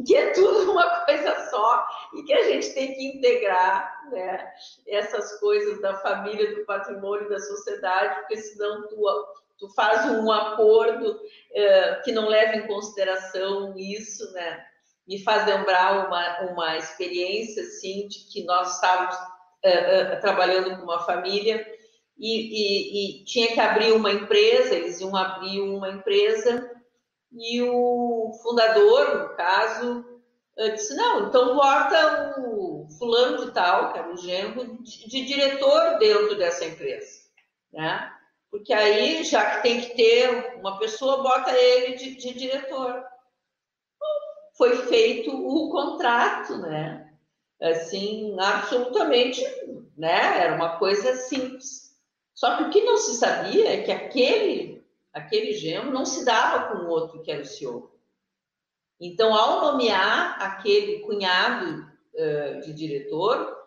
que 0.07 0.15
é 0.15 0.32
tudo 0.32 0.72
uma 0.72 1.05
coisa 1.05 1.47
só 1.51 1.86
e 2.15 2.24
que 2.24 2.34
a 2.34 2.45
gente 2.45 2.74
tem 2.74 2.95
que 2.95 3.05
integrar 3.05 4.09
né, 4.11 4.51
essas 4.88 5.39
coisas 5.39 5.80
da 5.82 5.97
família, 5.97 6.55
do 6.55 6.65
patrimônio, 6.65 7.30
da 7.30 7.38
sociedade, 7.38 8.22
porque 8.22 8.38
senão 8.38 8.88
tu, 8.88 8.97
tu 9.59 9.70
faz 9.76 10.09
um 10.09 10.32
acordo 10.32 11.20
é, 11.53 12.01
que 12.03 12.11
não 12.11 12.28
leva 12.28 12.55
em 12.55 12.65
consideração 12.65 13.78
isso, 13.78 14.32
né? 14.34 14.65
Me 15.07 15.24
faz 15.24 15.45
lembrar 15.45 16.07
uma, 16.07 16.51
uma 16.51 16.78
experiência, 16.78 17.61
assim, 17.61 18.07
de 18.07 18.32
que 18.32 18.43
nós 18.45 18.74
estávamos 18.76 19.15
é, 19.61 19.72
é, 19.72 20.15
trabalhando 20.15 20.76
com 20.76 20.84
uma 20.84 21.05
família 21.05 21.63
e, 22.20 22.28
e, 22.28 23.22
e, 23.22 23.24
tinha 23.24 23.47
que 23.47 23.59
abrir 23.59 23.93
uma 23.93 24.11
empresa, 24.11 24.76
eles 24.76 24.99
iam 24.99 25.15
abrir 25.15 25.61
uma 25.61 25.89
empresa, 25.89 26.70
e 27.32 27.61
o 27.61 28.32
fundador, 28.43 29.20
no 29.20 29.36
caso, 29.36 30.05
disse, 30.74 30.95
não, 30.95 31.28
então 31.28 31.55
bota 31.55 32.36
o 32.39 32.88
fulano 32.97 33.45
de 33.45 33.51
tal, 33.51 33.93
que 33.93 33.99
era 33.99 34.11
o 34.11 34.17
genro, 34.17 34.78
de, 34.84 35.07
de 35.07 35.26
diretor 35.26 35.97
dentro 35.99 36.38
dessa 36.38 36.65
empresa, 36.65 37.22
né? 37.72 38.11
Porque 38.51 38.74
aí, 38.74 39.24
já 39.24 39.57
que 39.57 39.63
tem 39.63 39.82
que 39.82 39.95
ter 39.95 40.57
uma 40.57 40.80
pessoa, 40.80 41.22
bota 41.22 41.51
ele 41.55 41.95
de, 41.95 42.15
de 42.15 42.34
diretor. 42.34 43.03
Foi 44.57 44.76
feito 44.88 45.32
o 45.32 45.70
contrato, 45.70 46.57
né? 46.57 47.13
Assim, 47.61 48.36
absolutamente, 48.39 49.43
né? 49.95 50.41
Era 50.41 50.55
uma 50.55 50.78
coisa 50.78 51.15
simples. 51.15 51.88
Só 52.39 52.55
que 52.55 52.63
o 52.63 52.69
que 52.69 52.85
não 52.85 52.95
se 52.95 53.15
sabia 53.15 53.67
é 53.67 53.81
que 53.81 53.91
aquele, 53.91 54.81
aquele 55.11 55.51
genro 55.51 55.91
não 55.91 56.05
se 56.05 56.23
dava 56.23 56.69
com 56.69 56.85
o 56.85 56.87
outro 56.87 57.21
que 57.21 57.29
era 57.29 57.41
o 57.41 57.45
CEO. 57.45 57.91
Então, 58.97 59.35
ao 59.35 59.73
nomear 59.73 60.41
aquele 60.41 60.99
cunhado 60.99 61.85
uh, 62.13 62.61
de 62.61 62.71
diretor, 62.71 63.57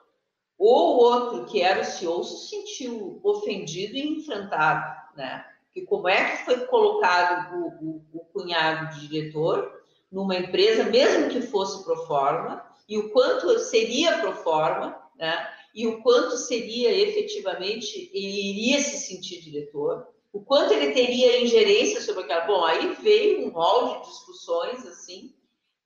ou 0.56 0.94
o 0.94 0.98
outro 1.00 1.44
que 1.44 1.60
era 1.60 1.82
o 1.82 1.84
CEO 1.84 2.24
se 2.24 2.48
sentiu 2.48 3.20
ofendido 3.22 3.94
e 3.94 4.20
enfrentado, 4.20 4.90
né? 5.18 5.44
Que 5.70 5.82
como 5.82 6.08
é 6.08 6.30
que 6.30 6.46
foi 6.46 6.64
colocado 6.64 7.54
o, 7.54 7.66
o, 7.66 8.20
o 8.20 8.24
cunhado 8.32 8.94
de 8.94 9.06
diretor 9.06 9.82
numa 10.10 10.34
empresa, 10.34 10.84
mesmo 10.84 11.28
que 11.28 11.42
fosse 11.42 11.84
pro 11.84 12.06
forma, 12.06 12.64
e 12.88 12.96
o 12.96 13.10
quanto 13.10 13.58
seria 13.58 14.16
pro 14.20 14.32
forma, 14.32 14.98
né? 15.18 15.46
E 15.74 15.86
o 15.86 16.02
quanto 16.02 16.36
seria 16.36 16.92
efetivamente, 16.92 18.10
ele 18.12 18.50
iria 18.50 18.80
se 18.80 18.98
sentir 18.98 19.40
diretor, 19.40 20.06
o 20.32 20.40
quanto 20.40 20.72
ele 20.72 20.92
teria 20.92 21.40
ingerência 21.40 22.00
sobre 22.00 22.22
aquela. 22.22 22.46
Bom, 22.46 22.64
aí 22.64 22.94
veio 23.02 23.46
um 23.46 23.50
rol 23.50 24.00
de 24.00 24.08
discussões 24.08 24.86
assim, 24.86 25.34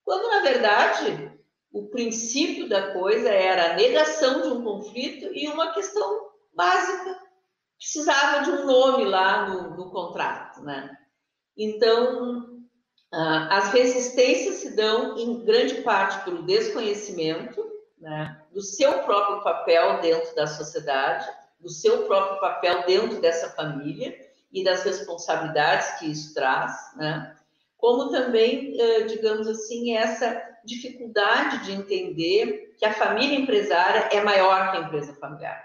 quando 0.04 0.28
na 0.28 0.40
verdade 0.40 1.36
o 1.72 1.88
princípio 1.88 2.68
da 2.68 2.92
coisa 2.92 3.28
era 3.28 3.72
a 3.72 3.76
negação 3.76 4.42
de 4.42 4.48
um 4.48 4.62
conflito 4.62 5.26
e 5.34 5.48
uma 5.48 5.72
questão 5.72 6.30
básica. 6.54 7.20
Precisava 7.76 8.44
de 8.44 8.50
um 8.50 8.66
nome 8.66 9.04
lá 9.04 9.48
no, 9.48 9.76
no 9.76 9.90
contrato, 9.90 10.62
né? 10.62 10.96
Então, 11.56 12.66
as 13.12 13.72
resistências 13.72 14.56
se 14.56 14.74
dão 14.74 15.18
em 15.18 15.44
grande 15.44 15.82
parte 15.82 16.24
pelo 16.24 16.42
desconhecimento, 16.42 17.75
né, 18.06 18.40
do 18.52 18.62
seu 18.62 19.02
próprio 19.02 19.42
papel 19.42 20.00
dentro 20.00 20.32
da 20.36 20.46
sociedade, 20.46 21.28
do 21.58 21.68
seu 21.68 22.06
próprio 22.06 22.38
papel 22.38 22.84
dentro 22.86 23.20
dessa 23.20 23.50
família 23.50 24.16
e 24.52 24.62
das 24.62 24.84
responsabilidades 24.84 25.98
que 25.98 26.12
isso 26.12 26.32
traz, 26.32 26.72
né? 26.96 27.36
como 27.76 28.12
também, 28.12 28.76
digamos 29.08 29.48
assim, 29.48 29.96
essa 29.96 30.40
dificuldade 30.64 31.64
de 31.64 31.72
entender 31.72 32.74
que 32.78 32.84
a 32.84 32.94
família 32.94 33.38
empresária 33.38 34.08
é 34.12 34.22
maior 34.22 34.70
que 34.70 34.76
a 34.76 34.80
empresa 34.82 35.12
familiar, 35.14 35.60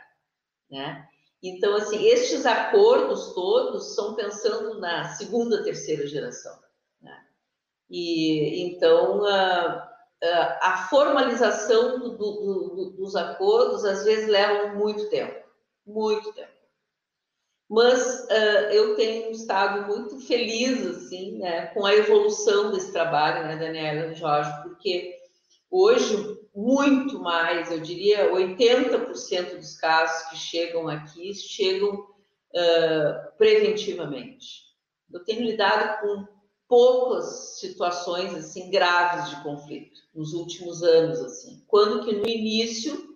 né? 0.69 1.07
Então, 1.43 1.75
assim, 1.75 2.03
estes 2.05 2.45
acordos 2.45 3.33
todos 3.33 3.93
são 3.95 4.15
pensando 4.15 4.79
na 4.79 5.05
segunda, 5.09 5.63
terceira 5.63 6.07
geração, 6.07 6.57
né? 7.01 7.17
E 7.89 8.63
então, 8.63 9.19
uh, 9.19 9.90
a 10.23 10.87
formalização 10.89 11.99
do, 11.99 12.09
do, 12.17 12.75
do, 12.75 12.89
dos 12.91 13.15
acordos 13.15 13.83
às 13.83 14.03
vezes 14.03 14.27
leva 14.27 14.75
muito 14.75 15.09
tempo, 15.09 15.45
muito 15.85 16.31
tempo. 16.33 16.51
mas 17.67 18.25
uh, 18.25 18.71
eu 18.71 18.95
tenho 18.95 19.31
estado 19.31 19.87
muito 19.87 20.19
feliz 20.19 20.85
assim, 20.85 21.39
né, 21.39 21.67
com 21.67 21.85
a 21.85 21.95
evolução 21.95 22.71
desse 22.71 22.91
trabalho, 22.91 23.47
né, 23.47 23.55
Daniela 23.55 24.11
e 24.11 24.15
Jorge, 24.15 24.51
porque 24.61 25.17
hoje 25.71 26.39
muito 26.53 27.19
mais, 27.19 27.71
eu 27.71 27.79
diria 27.79 28.31
80% 28.31 29.55
dos 29.55 29.75
casos 29.77 30.29
que 30.29 30.35
chegam 30.35 30.87
aqui 30.87 31.33
chegam 31.33 31.95
uh, 31.95 33.37
preventivamente. 33.37 34.69
Eu 35.11 35.23
tenho 35.23 35.41
lidado 35.41 36.01
com 36.01 36.40
poucas 36.71 37.59
situações 37.59 38.33
assim 38.33 38.71
graves 38.71 39.29
de 39.29 39.43
conflito 39.43 39.99
nos 40.15 40.31
últimos 40.31 40.81
anos 40.81 41.19
assim, 41.19 41.61
quando 41.67 42.05
que 42.05 42.15
no 42.15 42.25
início 42.25 43.11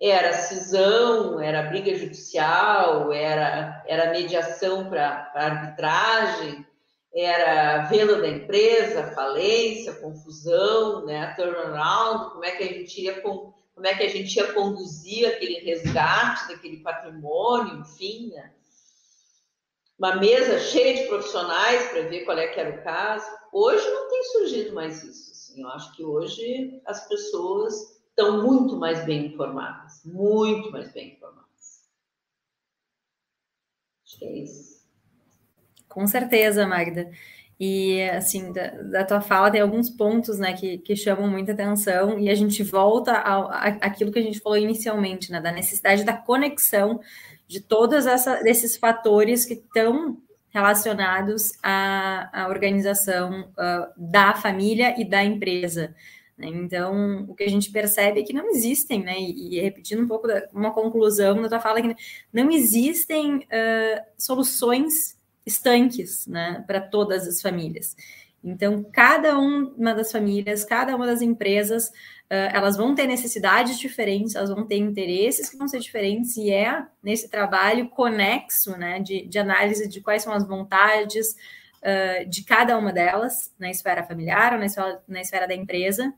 era 0.00 0.32
cisão, 0.32 1.40
era 1.40 1.68
briga 1.68 1.92
judicial, 1.96 3.12
era, 3.12 3.84
era 3.86 4.12
mediação 4.12 4.88
para 4.88 5.30
arbitragem, 5.34 6.64
era 7.12 7.82
venda 7.86 8.20
da 8.20 8.28
empresa, 8.28 9.12
falência, 9.12 9.94
confusão, 9.94 11.04
né, 11.04 11.34
turnaround, 11.34 12.30
como 12.30 12.44
é 12.44 12.52
que 12.52 12.62
a 12.62 12.68
gente 12.68 13.02
ia 13.02 13.20
como 13.20 13.86
é 13.86 13.94
que 13.94 14.04
a 14.04 14.08
gente 14.08 14.36
ia 14.36 14.52
conduzir 14.52 15.26
aquele 15.26 15.58
resgate 15.60 16.48
daquele 16.48 16.76
patrimônio, 16.78 17.80
enfim, 17.80 18.28
né? 18.28 18.52
Uma 20.00 20.16
mesa 20.16 20.58
cheia 20.58 20.94
de 20.94 21.08
profissionais 21.08 21.90
para 21.90 22.08
ver 22.08 22.24
qual 22.24 22.38
é 22.38 22.48
que 22.48 22.58
era 22.58 22.70
o 22.70 22.82
caso. 22.82 23.26
Hoje 23.52 23.86
não 23.86 24.08
tem 24.08 24.24
surgido 24.24 24.74
mais 24.74 25.04
isso. 25.04 25.30
Assim. 25.30 25.60
Eu 25.60 25.68
acho 25.68 25.94
que 25.94 26.02
hoje 26.02 26.80
as 26.86 27.06
pessoas 27.06 28.00
estão 28.08 28.42
muito 28.42 28.78
mais 28.78 29.04
bem 29.04 29.26
informadas, 29.26 30.00
muito 30.06 30.72
mais 30.72 30.90
bem 30.90 31.12
informadas. 31.12 31.84
Acho 34.06 34.18
que 34.18 34.24
é 34.24 34.38
isso. 34.38 34.80
Com 35.86 36.06
certeza, 36.06 36.66
Magda. 36.66 37.10
E, 37.58 38.02
assim, 38.04 38.54
da, 38.54 38.68
da, 38.68 39.04
tua 39.04 39.20
fala 39.20 39.50
tem 39.50 39.60
alguns 39.60 39.90
pontos, 39.90 40.38
né, 40.38 40.54
que, 40.54 40.78
que 40.78 40.96
chamam 40.96 41.28
muita 41.28 41.52
atenção 41.52 42.18
e 42.18 42.30
a 42.30 42.34
gente 42.34 42.62
volta 42.62 43.18
ao, 43.18 43.50
àquilo 43.50 44.10
que 44.10 44.18
a 44.18 44.22
gente 44.22 44.40
falou 44.40 44.56
inicialmente, 44.56 45.30
né, 45.30 45.42
da 45.42 45.52
necessidade 45.52 46.04
da 46.04 46.16
conexão 46.16 47.00
de 47.50 47.60
todos 47.60 48.06
esses 48.46 48.76
fatores 48.76 49.44
que 49.44 49.54
estão 49.54 50.16
relacionados 50.50 51.52
à, 51.60 52.44
à 52.44 52.48
organização 52.48 53.50
uh, 53.50 53.92
da 53.96 54.34
família 54.34 54.94
e 54.96 55.04
da 55.04 55.24
empresa. 55.24 55.92
Né? 56.38 56.46
Então, 56.46 57.24
o 57.28 57.34
que 57.34 57.42
a 57.42 57.48
gente 57.48 57.72
percebe 57.72 58.20
é 58.20 58.22
que 58.22 58.32
não 58.32 58.48
existem, 58.50 59.02
né? 59.02 59.18
E, 59.18 59.56
e 59.56 59.60
repetindo 59.60 60.00
um 60.00 60.06
pouco 60.06 60.28
da, 60.28 60.46
uma 60.52 60.72
conclusão 60.72 61.42
da 61.42 61.48
tua 61.48 61.58
fala, 61.58 61.82
que 61.82 61.96
não 62.32 62.52
existem 62.52 63.38
uh, 63.38 64.00
soluções 64.16 65.18
estanques, 65.44 66.28
né, 66.28 66.62
para 66.68 66.80
todas 66.80 67.26
as 67.26 67.42
famílias. 67.42 67.96
Então, 68.42 68.82
cada 68.90 69.38
uma 69.38 69.94
das 69.94 70.10
famílias, 70.10 70.64
cada 70.64 70.96
uma 70.96 71.06
das 71.06 71.20
empresas, 71.20 71.88
uh, 71.88 72.48
elas 72.52 72.76
vão 72.76 72.94
ter 72.94 73.06
necessidades 73.06 73.78
diferentes, 73.78 74.34
elas 74.34 74.48
vão 74.48 74.66
ter 74.66 74.76
interesses 74.76 75.50
que 75.50 75.58
vão 75.58 75.68
ser 75.68 75.78
diferentes, 75.78 76.36
e 76.38 76.50
é 76.50 76.82
nesse 77.02 77.28
trabalho 77.28 77.90
conexo, 77.90 78.76
né, 78.78 78.98
de, 78.98 79.26
de 79.26 79.38
análise 79.38 79.86
de 79.88 80.00
quais 80.00 80.22
são 80.22 80.32
as 80.32 80.46
vontades 80.46 81.36
uh, 81.82 82.28
de 82.28 82.42
cada 82.44 82.78
uma 82.78 82.92
delas, 82.92 83.52
na 83.58 83.70
esfera 83.70 84.02
familiar 84.04 84.54
ou 84.54 84.58
na 84.58 84.66
esfera, 84.66 85.02
na 85.06 85.20
esfera 85.20 85.46
da 85.46 85.54
empresa, 85.54 86.12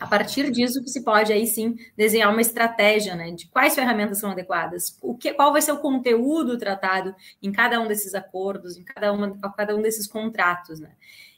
a 0.00 0.06
partir 0.06 0.50
disso 0.50 0.80
que 0.80 0.88
se 0.88 1.02
pode 1.02 1.32
aí 1.32 1.46
sim 1.46 1.74
desenhar 1.96 2.30
uma 2.30 2.40
estratégia, 2.40 3.14
né, 3.14 3.30
de 3.32 3.46
quais 3.48 3.74
ferramentas 3.74 4.18
são 4.20 4.30
adequadas, 4.30 4.96
o 5.02 5.14
que, 5.16 5.34
qual 5.34 5.52
vai 5.52 5.60
ser 5.60 5.72
o 5.72 5.80
conteúdo 5.80 6.56
tratado 6.56 7.14
em 7.42 7.52
cada 7.52 7.78
um 7.78 7.86
desses 7.86 8.14
acordos, 8.14 8.78
em 8.78 8.84
cada, 8.84 9.12
uma, 9.12 9.36
cada 9.54 9.76
um 9.76 9.82
desses 9.82 10.06
contratos, 10.06 10.80
né. 10.80 10.92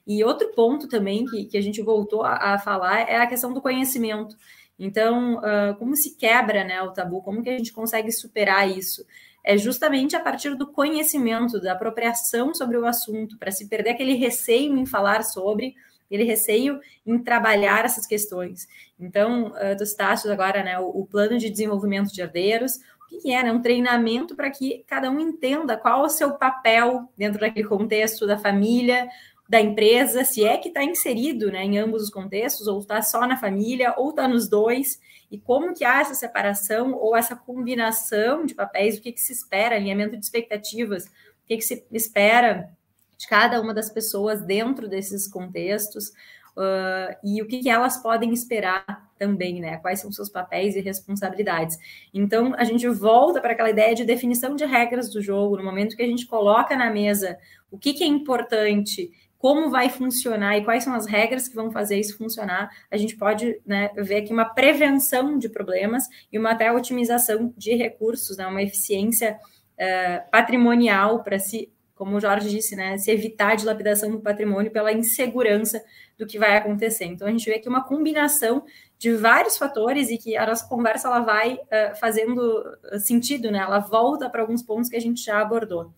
E 0.07 0.25
outro 0.25 0.49
ponto 0.55 0.89
também 0.89 1.25
que, 1.25 1.45
que 1.45 1.57
a 1.57 1.61
gente 1.61 1.83
voltou 1.83 2.23
a, 2.23 2.55
a 2.55 2.59
falar 2.59 3.01
é 3.01 3.17
a 3.17 3.27
questão 3.27 3.53
do 3.53 3.61
conhecimento. 3.61 4.37
Então, 4.79 5.37
uh, 5.37 5.75
como 5.79 5.95
se 5.95 6.17
quebra 6.17 6.65
né, 6.65 6.81
o 6.81 6.91
tabu, 6.91 7.21
como 7.21 7.43
que 7.43 7.51
a 7.51 7.57
gente 7.59 7.71
consegue 7.71 8.11
superar 8.11 8.67
isso? 8.67 9.05
É 9.45 9.57
justamente 9.59 10.17
a 10.17 10.21
partir 10.21 10.55
do 10.55 10.67
conhecimento, 10.67 11.61
da 11.61 11.73
apropriação 11.73 12.55
sobre 12.55 12.79
o 12.79 12.87
assunto, 12.87 13.39
para 13.39 13.51
se 13.51 13.69
perder 13.69 13.91
aquele 13.91 14.15
receio 14.15 14.77
em 14.77 14.87
falar 14.87 15.23
sobre, 15.23 15.75
ele 16.11 16.25
receio 16.25 16.81
em 17.07 17.19
trabalhar 17.19 17.85
essas 17.85 18.07
questões. 18.07 18.67
Então, 18.99 19.49
uh, 19.49 19.77
tu 19.77 19.85
citaste 19.85 20.29
agora 20.29 20.63
né, 20.63 20.79
o, 20.79 20.89
o, 20.89 21.07
plano 21.07 21.39
de 21.39 21.51
desenvolvimento 21.51 22.11
de 22.11 22.23
herdeiros, 22.23 22.77
o 23.13 23.21
que 23.21 23.33
é? 23.33 23.43
Né, 23.43 23.53
um 23.53 23.61
treinamento 23.61 24.35
para 24.35 24.51
que 24.51 24.83
cada 24.87 25.11
um 25.11 25.21
entenda 25.21 25.77
qual 25.77 26.05
é 26.05 26.07
o 26.07 26.11
seu 26.11 26.33
papel 26.33 27.07
dentro 27.19 27.39
daquele 27.39 27.69
contexto 27.69 28.27
da 28.27 28.39
família, 28.39 29.09
da 29.51 29.61
empresa, 29.61 30.23
se 30.23 30.45
é 30.45 30.57
que 30.57 30.69
está 30.69 30.85
inserido 30.85 31.51
né, 31.51 31.65
em 31.65 31.77
ambos 31.77 32.05
os 32.05 32.11
contextos, 32.11 32.69
ou 32.69 32.79
está 32.79 33.03
só 33.03 33.27
na 33.27 33.37
família, 33.37 33.93
ou 33.97 34.11
está 34.11 34.29
nos 34.29 34.49
dois, 34.49 35.01
e 35.29 35.39
como 35.39 35.75
que 35.75 35.85
há 35.85 36.03
essa 36.03 36.15
separação 36.15 36.95
ou 36.95 37.17
essa 37.17 37.35
combinação 37.35 38.47
de 38.47 38.55
papéis, 38.55 38.97
o 38.97 39.03
que, 39.03 39.11
que 39.11 39.21
se 39.21 39.33
espera, 39.33 39.75
alinhamento 39.75 40.17
de 40.17 40.25
expectativas, 40.25 41.07
o 41.07 41.49
que, 41.49 41.57
que 41.57 41.65
se 41.65 41.85
espera 41.91 42.71
de 43.19 43.27
cada 43.27 43.61
uma 43.61 43.75
das 43.75 43.91
pessoas 43.91 44.41
dentro 44.41 44.89
desses 44.89 45.27
contextos 45.27 46.11
uh, 46.57 47.17
e 47.25 47.43
o 47.43 47.49
que, 47.49 47.59
que, 47.59 47.69
elas 47.69 47.97
podem 48.01 48.33
esperar 48.33 49.11
também, 49.19 49.61
né? 49.61 49.79
Quais 49.79 49.99
são 49.99 50.13
seus 50.13 50.29
papéis 50.29 50.77
e 50.77 50.81
responsabilidades. 50.81 51.77
Então, 52.15 52.55
a 52.57 52.63
gente 52.63 52.89
volta 52.89 53.41
para 53.41 53.51
aquela 53.51 53.71
ideia 53.71 53.97
de 53.97 54.05
definição 54.05 54.55
de 54.55 54.65
regras 54.65 55.11
do 55.11 55.21
jogo, 55.21 55.57
no 55.57 55.65
momento 55.65 55.97
que 55.97 56.05
a 56.05 56.07
gente 56.07 56.25
coloca 56.27 56.77
na 56.77 56.89
mesa 56.89 57.37
o 57.69 57.77
que, 57.77 57.93
que 57.93 58.05
é 58.05 58.07
importante 58.07 59.11
como 59.41 59.71
vai 59.71 59.89
funcionar 59.89 60.59
e 60.59 60.65
quais 60.65 60.85
são 60.85 60.93
as 60.93 61.07
regras 61.07 61.49
que 61.49 61.55
vão 61.55 61.71
fazer 61.71 61.99
isso 61.99 62.19
funcionar, 62.19 62.71
a 62.91 62.97
gente 62.99 63.17
pode 63.17 63.59
né, 63.65 63.91
ver 63.97 64.17
aqui 64.17 64.35
uma 64.35 64.45
prevenção 64.45 65.39
de 65.39 65.49
problemas 65.49 66.05
e 66.31 66.39
uma 66.39 66.51
até 66.51 66.71
otimização 66.71 67.51
de 67.57 67.75
recursos, 67.75 68.37
né, 68.37 68.47
uma 68.47 68.63
eficiência 68.63 69.41
uh, 69.79 70.31
patrimonial 70.31 71.25
para 71.25 71.39
se 71.39 71.73
como 71.95 72.17
o 72.17 72.21
Jorge 72.21 72.49
disse, 72.49 72.75
né, 72.75 72.97
se 72.97 73.11
evitar 73.11 73.53
a 73.53 73.55
dilapidação 73.55 74.11
do 74.11 74.21
patrimônio 74.21 74.71
pela 74.71 74.91
insegurança 74.91 75.85
do 76.17 76.27
que 76.27 76.39
vai 76.39 76.57
acontecer. 76.57 77.05
Então, 77.05 77.29
a 77.29 77.31
gente 77.31 77.45
vê 77.45 77.57
aqui 77.57 77.69
uma 77.69 77.85
combinação 77.85 78.65
de 78.99 79.13
vários 79.13 79.59
fatores 79.59 80.09
e 80.09 80.17
que 80.17 80.35
a 80.35 80.47
nossa 80.47 80.67
conversa 80.67 81.09
ela 81.09 81.21
vai 81.21 81.57
uh, 81.57 81.95
fazendo 82.01 82.65
sentido, 83.01 83.51
né? 83.51 83.59
Ela 83.59 83.81
volta 83.81 84.31
para 84.31 84.41
alguns 84.41 84.63
pontos 84.63 84.89
que 84.89 84.97
a 84.97 85.01
gente 85.01 85.23
já 85.23 85.43
abordou. 85.43 85.93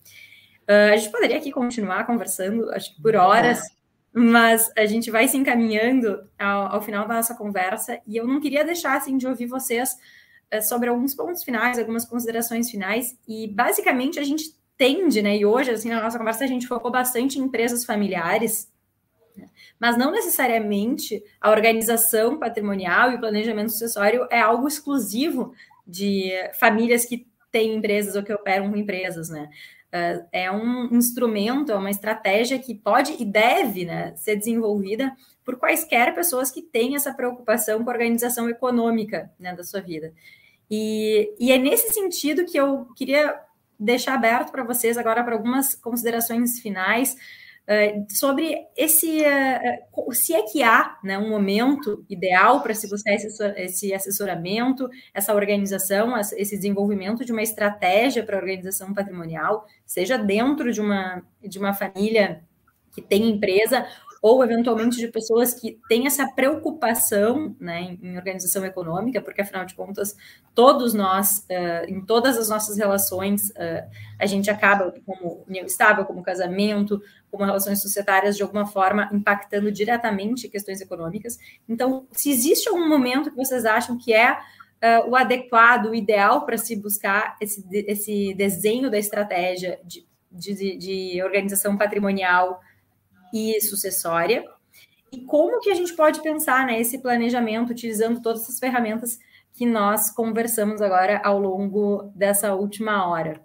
Uh, 0.63 0.93
a 0.93 0.97
gente 0.97 1.11
poderia 1.11 1.37
aqui 1.37 1.51
continuar 1.51 2.05
conversando, 2.05 2.69
acho 2.71 2.95
que 2.95 3.01
por 3.01 3.15
horas, 3.15 3.61
mas 4.13 4.71
a 4.77 4.85
gente 4.85 5.11
vai 5.11 5.27
se 5.27 5.35
encaminhando 5.35 6.27
ao, 6.39 6.75
ao 6.75 6.81
final 6.81 7.07
da 7.07 7.15
nossa 7.15 7.35
conversa 7.35 7.99
e 8.07 8.15
eu 8.15 8.25
não 8.25 8.39
queria 8.39 8.63
deixar 8.63 8.95
assim 8.95 9.17
de 9.17 9.27
ouvir 9.27 9.47
vocês 9.47 9.97
uh, 10.53 10.61
sobre 10.61 10.89
alguns 10.89 11.13
pontos 11.13 11.43
finais, 11.43 11.77
algumas 11.77 12.05
considerações 12.05 12.69
finais 12.69 13.17
e 13.27 13.47
basicamente 13.47 14.19
a 14.19 14.23
gente 14.23 14.55
tende, 14.77 15.21
né? 15.21 15.37
E 15.37 15.45
hoje, 15.45 15.71
assim, 15.71 15.89
na 15.89 16.01
nossa 16.01 16.17
conversa, 16.17 16.43
a 16.43 16.47
gente 16.47 16.67
focou 16.67 16.91
bastante 16.91 17.37
em 17.37 17.43
empresas 17.43 17.85
familiares, 17.85 18.71
né? 19.35 19.49
mas 19.79 19.97
não 19.97 20.11
necessariamente 20.11 21.23
a 21.41 21.51
organização 21.51 22.39
patrimonial 22.39 23.11
e 23.11 23.15
o 23.15 23.19
planejamento 23.19 23.71
sucessório 23.71 24.27
é 24.31 24.39
algo 24.39 24.67
exclusivo 24.67 25.53
de 25.85 26.31
famílias 26.59 27.05
que 27.05 27.27
têm 27.51 27.75
empresas 27.75 28.15
ou 28.15 28.23
que 28.23 28.33
operam 28.33 28.71
com 28.71 28.77
empresas, 28.77 29.29
né? 29.29 29.49
Uh, 29.93 30.25
é 30.31 30.51
um 30.51 30.85
instrumento, 30.95 31.71
é 31.71 31.75
uma 31.75 31.91
estratégia 31.91 32.57
que 32.57 32.73
pode 32.73 33.15
e 33.19 33.23
deve 33.23 33.85
né, 33.85 34.15
ser 34.15 34.35
desenvolvida 34.35 35.15
por 35.45 35.55
quaisquer 35.55 36.15
pessoas 36.15 36.49
que 36.49 36.63
têm 36.63 36.95
essa 36.95 37.13
preocupação 37.13 37.83
com 37.83 37.89
a 37.91 37.93
organização 37.93 38.49
econômica 38.49 39.31
né, 39.37 39.55
da 39.55 39.63
sua 39.63 39.81
vida. 39.81 40.11
E, 40.67 41.31
e 41.39 41.51
é 41.51 41.59
nesse 41.59 41.93
sentido 41.93 42.43
que 42.43 42.59
eu 42.59 42.87
queria 42.95 43.39
deixar 43.79 44.15
aberto 44.15 44.51
para 44.51 44.63
vocês 44.63 44.97
agora 44.97 45.23
para 45.23 45.35
algumas 45.35 45.75
considerações 45.75 46.59
finais 46.59 47.15
sobre 48.09 48.57
esse 48.75 49.21
uh, 49.21 50.13
se 50.13 50.33
é 50.33 50.43
que 50.43 50.61
há 50.61 50.97
né, 51.03 51.17
um 51.17 51.29
momento 51.29 52.05
ideal 52.09 52.61
para 52.61 52.73
se 52.73 52.89
buscar 52.89 53.13
esse, 53.13 53.93
assessoramento, 53.93 54.89
essa 55.13 55.33
organização, 55.33 56.17
esse 56.17 56.57
desenvolvimento 56.57 57.23
de 57.23 57.31
uma 57.31 57.41
estratégia 57.41 58.23
para 58.23 58.35
a 58.35 58.39
organização 58.39 58.93
patrimonial, 58.93 59.65
seja 59.85 60.17
dentro 60.17 60.73
de 60.73 60.81
uma, 60.81 61.23
de 61.41 61.57
uma 61.57 61.73
família 61.73 62.43
que 62.91 63.01
tem 63.01 63.29
empresa 63.29 63.87
ou 64.23 64.41
eventualmente 64.41 64.95
de 64.95 65.09
pessoas 65.09 65.53
que 65.53 65.77
têm 65.89 66.07
essa 66.07 66.25
preocupação 66.25 67.53
né, 67.59 67.97
em 68.01 68.15
organização 68.15 68.63
econômica, 68.63 69.21
porque 69.21 69.41
afinal 69.41 69.65
de 69.65 69.75
contas, 69.75 70.15
todos 70.55 70.93
nós, 70.93 71.39
uh, 71.49 71.89
em 71.89 71.99
todas 71.99 72.37
as 72.37 72.47
nossas 72.47 72.77
relações, 72.77 73.49
uh, 73.49 73.85
a 74.17 74.25
gente 74.25 74.49
acaba 74.49 74.93
como 75.05 75.43
união 75.45 75.65
estável, 75.65 76.05
como 76.05 76.23
casamento, 76.23 77.01
como 77.33 77.45
relações 77.45 77.81
societárias, 77.81 78.37
de 78.37 78.43
alguma 78.43 78.67
forma, 78.67 79.09
impactando 79.11 79.71
diretamente 79.71 80.47
questões 80.47 80.79
econômicas. 80.79 81.39
Então, 81.67 82.07
se 82.11 82.29
existe 82.29 82.69
algum 82.69 82.87
momento 82.87 83.31
que 83.31 83.35
vocês 83.35 83.65
acham 83.65 83.97
que 83.97 84.13
é 84.13 84.33
uh, 84.33 85.09
o 85.09 85.15
adequado, 85.15 85.87
o 85.87 85.95
ideal 85.95 86.45
para 86.45 86.59
se 86.59 86.75
buscar 86.75 87.35
esse, 87.41 87.65
esse 87.87 88.35
desenho 88.35 88.91
da 88.91 88.99
estratégia 88.99 89.79
de, 89.83 90.05
de, 90.31 90.77
de 90.77 91.23
organização 91.23 91.75
patrimonial 91.75 92.61
e 93.33 93.59
sucessória? 93.61 94.45
E 95.11 95.21
como 95.21 95.59
que 95.59 95.71
a 95.71 95.75
gente 95.75 95.95
pode 95.95 96.21
pensar 96.21 96.67
né, 96.67 96.79
esse 96.79 96.99
planejamento 96.99 97.71
utilizando 97.71 98.21
todas 98.21 98.43
essas 98.43 98.59
ferramentas 98.59 99.17
que 99.53 99.65
nós 99.65 100.11
conversamos 100.11 100.83
agora 100.83 101.19
ao 101.23 101.39
longo 101.39 102.11
dessa 102.15 102.53
última 102.53 103.07
hora? 103.07 103.41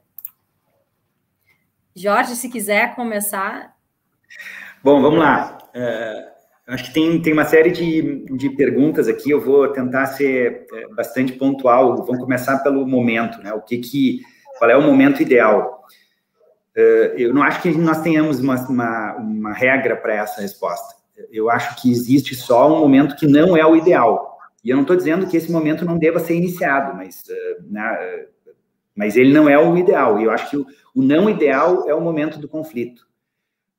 Jorge, 1.98 2.36
se 2.36 2.48
quiser 2.48 2.94
começar. 2.94 3.76
Bom, 4.82 5.02
vamos 5.02 5.18
lá. 5.18 5.58
Uh, 5.74 6.72
acho 6.72 6.84
que 6.84 6.92
tem, 6.92 7.20
tem 7.20 7.32
uma 7.32 7.44
série 7.44 7.70
de, 7.70 8.24
de 8.36 8.50
perguntas 8.50 9.08
aqui, 9.08 9.30
eu 9.30 9.40
vou 9.40 9.68
tentar 9.68 10.06
ser 10.06 10.66
é, 10.72 10.88
bastante 10.94 11.32
pontual. 11.32 12.04
Vamos 12.04 12.22
começar 12.22 12.58
pelo 12.58 12.86
momento, 12.86 13.42
né? 13.42 13.52
O 13.52 13.60
que 13.60 13.78
que, 13.78 14.20
qual 14.58 14.70
é 14.70 14.76
o 14.76 14.82
momento 14.82 15.22
ideal? 15.22 15.82
Uh, 16.76 17.16
eu 17.16 17.34
não 17.34 17.42
acho 17.42 17.60
que 17.60 17.70
nós 17.76 18.00
tenhamos 18.02 18.38
uma, 18.38 18.54
uma, 18.68 19.16
uma 19.16 19.52
regra 19.52 19.96
para 19.96 20.14
essa 20.14 20.40
resposta. 20.40 20.96
Eu 21.32 21.50
acho 21.50 21.82
que 21.82 21.90
existe 21.90 22.36
só 22.36 22.72
um 22.72 22.80
momento 22.80 23.16
que 23.16 23.26
não 23.26 23.56
é 23.56 23.66
o 23.66 23.74
ideal. 23.74 24.38
E 24.62 24.70
eu 24.70 24.76
não 24.76 24.82
estou 24.82 24.96
dizendo 24.96 25.26
que 25.26 25.36
esse 25.36 25.50
momento 25.50 25.84
não 25.84 25.98
deva 25.98 26.20
ser 26.20 26.36
iniciado, 26.36 26.96
mas, 26.96 27.24
uh, 27.28 27.72
né, 27.72 28.26
mas 28.94 29.16
ele 29.16 29.32
não 29.32 29.48
é 29.48 29.58
o 29.58 29.76
ideal. 29.76 30.20
E 30.20 30.24
eu 30.24 30.30
acho 30.30 30.50
que 30.50 30.56
o, 30.56 30.66
o 30.94 31.02
não 31.02 31.28
ideal 31.28 31.88
é 31.88 31.94
o 31.94 32.00
momento 32.00 32.38
do 32.38 32.48
conflito. 32.48 33.07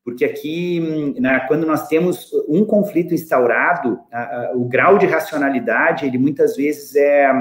Porque 0.03 0.25
aqui, 0.25 1.13
né, 1.19 1.45
quando 1.47 1.67
nós 1.67 1.87
temos 1.87 2.31
um 2.47 2.65
conflito 2.65 3.13
instaurado, 3.13 3.99
a, 4.11 4.21
a, 4.21 4.51
o 4.55 4.65
grau 4.65 4.97
de 4.97 5.05
racionalidade, 5.05 6.05
ele 6.05 6.17
muitas 6.17 6.55
vezes 6.55 6.95
é, 6.95 7.31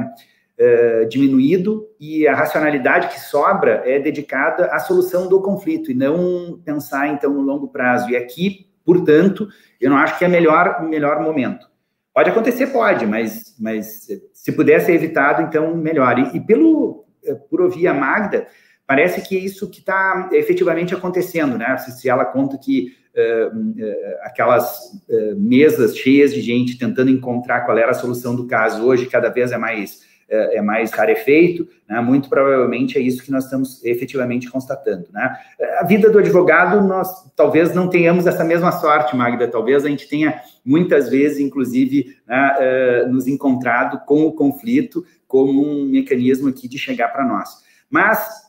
é, 0.58 1.04
diminuído 1.04 1.86
e 2.00 2.26
a 2.26 2.34
racionalidade 2.34 3.08
que 3.08 3.20
sobra 3.20 3.82
é 3.84 3.98
dedicada 3.98 4.66
à 4.66 4.78
solução 4.80 5.28
do 5.28 5.40
conflito 5.40 5.90
e 5.90 5.94
não 5.94 6.60
pensar, 6.64 7.08
então, 7.08 7.32
no 7.32 7.40
longo 7.40 7.68
prazo. 7.68 8.10
E 8.10 8.16
aqui, 8.16 8.68
portanto, 8.84 9.48
eu 9.80 9.88
não 9.88 9.96
acho 9.96 10.18
que 10.18 10.24
é 10.24 10.28
melhor 10.28 10.82
melhor 10.82 11.22
momento. 11.22 11.68
Pode 12.12 12.30
acontecer, 12.30 12.66
pode, 12.68 13.06
mas, 13.06 13.54
mas 13.60 14.08
se 14.34 14.52
puder 14.52 14.80
ser 14.80 14.94
evitado, 14.94 15.42
então, 15.42 15.76
melhor. 15.76 16.18
E, 16.18 16.36
e 16.36 16.40
pelo, 16.40 17.06
eh, 17.24 17.34
por 17.34 17.60
ouvir 17.60 17.86
a 17.86 17.94
Magda, 17.94 18.48
parece 18.88 19.20
que 19.20 19.36
é 19.36 19.38
isso 19.38 19.68
que 19.68 19.80
está 19.80 20.30
efetivamente 20.32 20.94
acontecendo, 20.94 21.58
né? 21.58 21.76
Se, 21.76 21.92
se 22.00 22.08
ela 22.08 22.24
conta 22.24 22.56
que 22.56 22.96
uh, 23.14 23.54
uh, 23.54 23.94
aquelas 24.22 24.78
uh, 25.10 25.36
mesas 25.36 25.94
cheias 25.94 26.32
de 26.32 26.40
gente 26.40 26.78
tentando 26.78 27.10
encontrar 27.10 27.66
qual 27.66 27.76
era 27.76 27.90
a 27.90 27.94
solução 27.94 28.34
do 28.34 28.46
caso 28.46 28.82
hoje 28.82 29.04
cada 29.04 29.28
vez 29.28 29.52
é 29.52 29.58
mais 29.58 30.08
é 30.30 30.60
mais 30.60 30.90
rarefeito, 30.90 31.66
né? 31.88 32.02
muito 32.02 32.28
provavelmente 32.28 32.98
é 32.98 33.00
isso 33.00 33.22
que 33.22 33.32
nós 33.32 33.44
estamos 33.44 33.82
efetivamente 33.82 34.50
constatando. 34.50 35.06
Né? 35.10 35.34
A 35.80 35.84
vida 35.84 36.10
do 36.10 36.18
advogado, 36.18 36.86
nós 36.86 37.08
talvez 37.34 37.74
não 37.74 37.88
tenhamos 37.88 38.26
essa 38.26 38.44
mesma 38.44 38.70
sorte, 38.72 39.16
Magda, 39.16 39.48
talvez 39.48 39.86
a 39.86 39.88
gente 39.88 40.06
tenha 40.06 40.38
muitas 40.62 41.08
vezes, 41.08 41.40
inclusive, 41.40 42.14
né, 42.26 43.06
nos 43.08 43.26
encontrado 43.26 44.04
com 44.04 44.26
o 44.26 44.32
conflito 44.34 45.02
como 45.26 45.66
um 45.66 45.86
mecanismo 45.86 46.50
aqui 46.50 46.68
de 46.68 46.76
chegar 46.76 47.08
para 47.08 47.24
nós. 47.24 47.48
Mas 47.88 48.47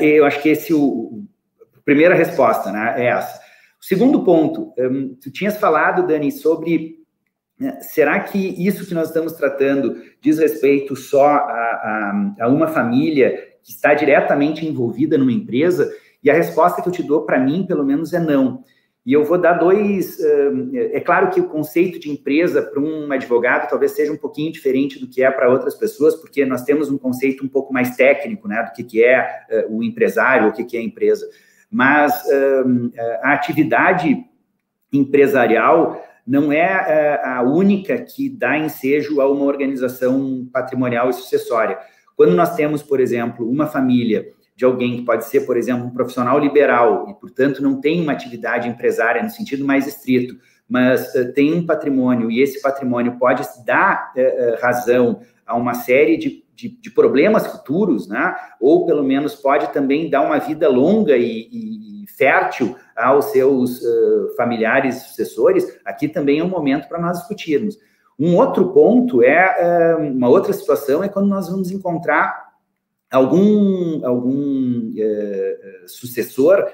eu 0.00 0.24
acho 0.24 0.42
que 0.42 0.48
esse 0.48 0.72
o, 0.74 1.24
primeira 1.84 2.14
resposta, 2.14 2.72
né, 2.72 2.94
é 2.98 3.06
essa. 3.06 3.40
O 3.80 3.84
segundo 3.84 4.24
ponto, 4.24 4.72
um, 4.78 5.14
tu 5.14 5.30
tinhas 5.30 5.56
falado, 5.56 6.06
Dani, 6.06 6.32
sobre 6.32 6.96
né, 7.58 7.78
será 7.80 8.20
que 8.20 8.38
isso 8.38 8.86
que 8.86 8.94
nós 8.94 9.08
estamos 9.08 9.32
tratando 9.34 9.96
diz 10.20 10.38
respeito 10.38 10.96
só 10.96 11.26
a, 11.26 11.38
a, 11.40 12.34
a 12.40 12.48
uma 12.48 12.66
família 12.66 13.36
que 13.62 13.70
está 13.70 13.94
diretamente 13.94 14.66
envolvida 14.66 15.16
numa 15.16 15.32
empresa? 15.32 15.90
E 16.22 16.30
a 16.30 16.34
resposta 16.34 16.82
que 16.82 16.88
eu 16.88 16.92
te 16.92 17.04
dou, 17.04 17.24
para 17.24 17.38
mim, 17.38 17.64
pelo 17.64 17.84
menos, 17.84 18.12
é 18.12 18.18
não. 18.18 18.64
E 19.06 19.12
eu 19.12 19.24
vou 19.24 19.38
dar 19.38 19.52
dois. 19.52 20.18
É 20.92 20.98
claro 20.98 21.30
que 21.30 21.40
o 21.40 21.48
conceito 21.48 22.00
de 22.00 22.10
empresa 22.10 22.60
para 22.60 22.80
um 22.80 23.12
advogado 23.12 23.70
talvez 23.70 23.92
seja 23.92 24.12
um 24.12 24.16
pouquinho 24.16 24.50
diferente 24.50 24.98
do 24.98 25.06
que 25.06 25.22
é 25.22 25.30
para 25.30 25.48
outras 25.48 25.76
pessoas, 25.76 26.16
porque 26.16 26.44
nós 26.44 26.64
temos 26.64 26.90
um 26.90 26.98
conceito 26.98 27.44
um 27.44 27.48
pouco 27.48 27.72
mais 27.72 27.94
técnico, 27.94 28.48
né, 28.48 28.64
do 28.64 28.84
que, 28.84 29.04
é 29.04 29.44
eh, 29.48 29.66
o 29.70 29.80
empresário, 29.80 30.48
o 30.48 30.52
que, 30.52 30.76
é 30.76 30.80
a 30.80 30.82
empresa. 30.82 31.24
Mas 31.70 32.20
a 33.22 33.32
atividade 33.32 34.24
empresarial 34.92 36.02
não 36.26 36.50
é 36.50 36.64
eh, 36.88 37.20
a 37.22 37.42
única 37.42 37.98
que 37.98 38.28
dá 38.28 38.58
ensejo 38.58 39.20
a 39.20 39.30
uma 39.30 39.44
organização 39.44 40.48
patrimonial 40.52 41.08
e 41.08 41.12
sucessória. 41.12 41.78
Quando 42.16 42.34
nós 42.34 42.56
temos, 42.56 42.82
por 42.82 42.98
exemplo, 42.98 43.48
uma 43.48 43.68
família 43.68 44.32
de 44.56 44.64
alguém 44.64 44.96
que 44.96 45.02
pode 45.02 45.26
ser, 45.26 45.42
por 45.42 45.56
exemplo, 45.56 45.84
um 45.84 45.90
profissional 45.90 46.38
liberal 46.38 47.06
e, 47.10 47.14
portanto, 47.14 47.62
não 47.62 47.78
tem 47.78 48.00
uma 48.00 48.12
atividade 48.12 48.66
empresária 48.66 49.22
no 49.22 49.28
sentido 49.28 49.66
mais 49.66 49.86
estrito, 49.86 50.34
mas 50.66 51.14
uh, 51.14 51.30
tem 51.34 51.52
um 51.52 51.66
patrimônio 51.66 52.30
e 52.30 52.40
esse 52.40 52.62
patrimônio 52.62 53.18
pode 53.18 53.46
dar 53.66 54.12
uh, 54.16 54.60
razão 54.60 55.20
a 55.46 55.54
uma 55.54 55.74
série 55.74 56.16
de, 56.16 56.42
de, 56.54 56.70
de, 56.70 56.90
problemas 56.90 57.46
futuros, 57.46 58.08
né? 58.08 58.34
ou 58.58 58.86
pelo 58.86 59.04
menos 59.04 59.34
pode 59.34 59.72
também 59.72 60.08
dar 60.08 60.22
uma 60.22 60.38
vida 60.38 60.68
longa 60.68 61.16
e, 61.16 61.48
e 61.52 62.06
fértil 62.16 62.74
aos 62.96 63.26
seus 63.26 63.82
uh, 63.82 64.34
familiares 64.38 65.02
sucessores, 65.02 65.78
aqui 65.84 66.08
também 66.08 66.40
é 66.40 66.44
um 66.44 66.48
momento 66.48 66.88
para 66.88 66.98
nós 66.98 67.18
discutirmos. 67.18 67.78
Um 68.18 68.36
outro 68.36 68.72
ponto 68.72 69.22
é, 69.22 69.94
uma 69.96 70.30
outra 70.30 70.50
situação 70.54 71.04
é 71.04 71.08
quando 71.08 71.28
nós 71.28 71.50
vamos 71.50 71.70
encontrar 71.70 72.45
algum, 73.10 74.04
algum 74.06 74.92
é, 74.96 75.84
sucessor 75.86 76.66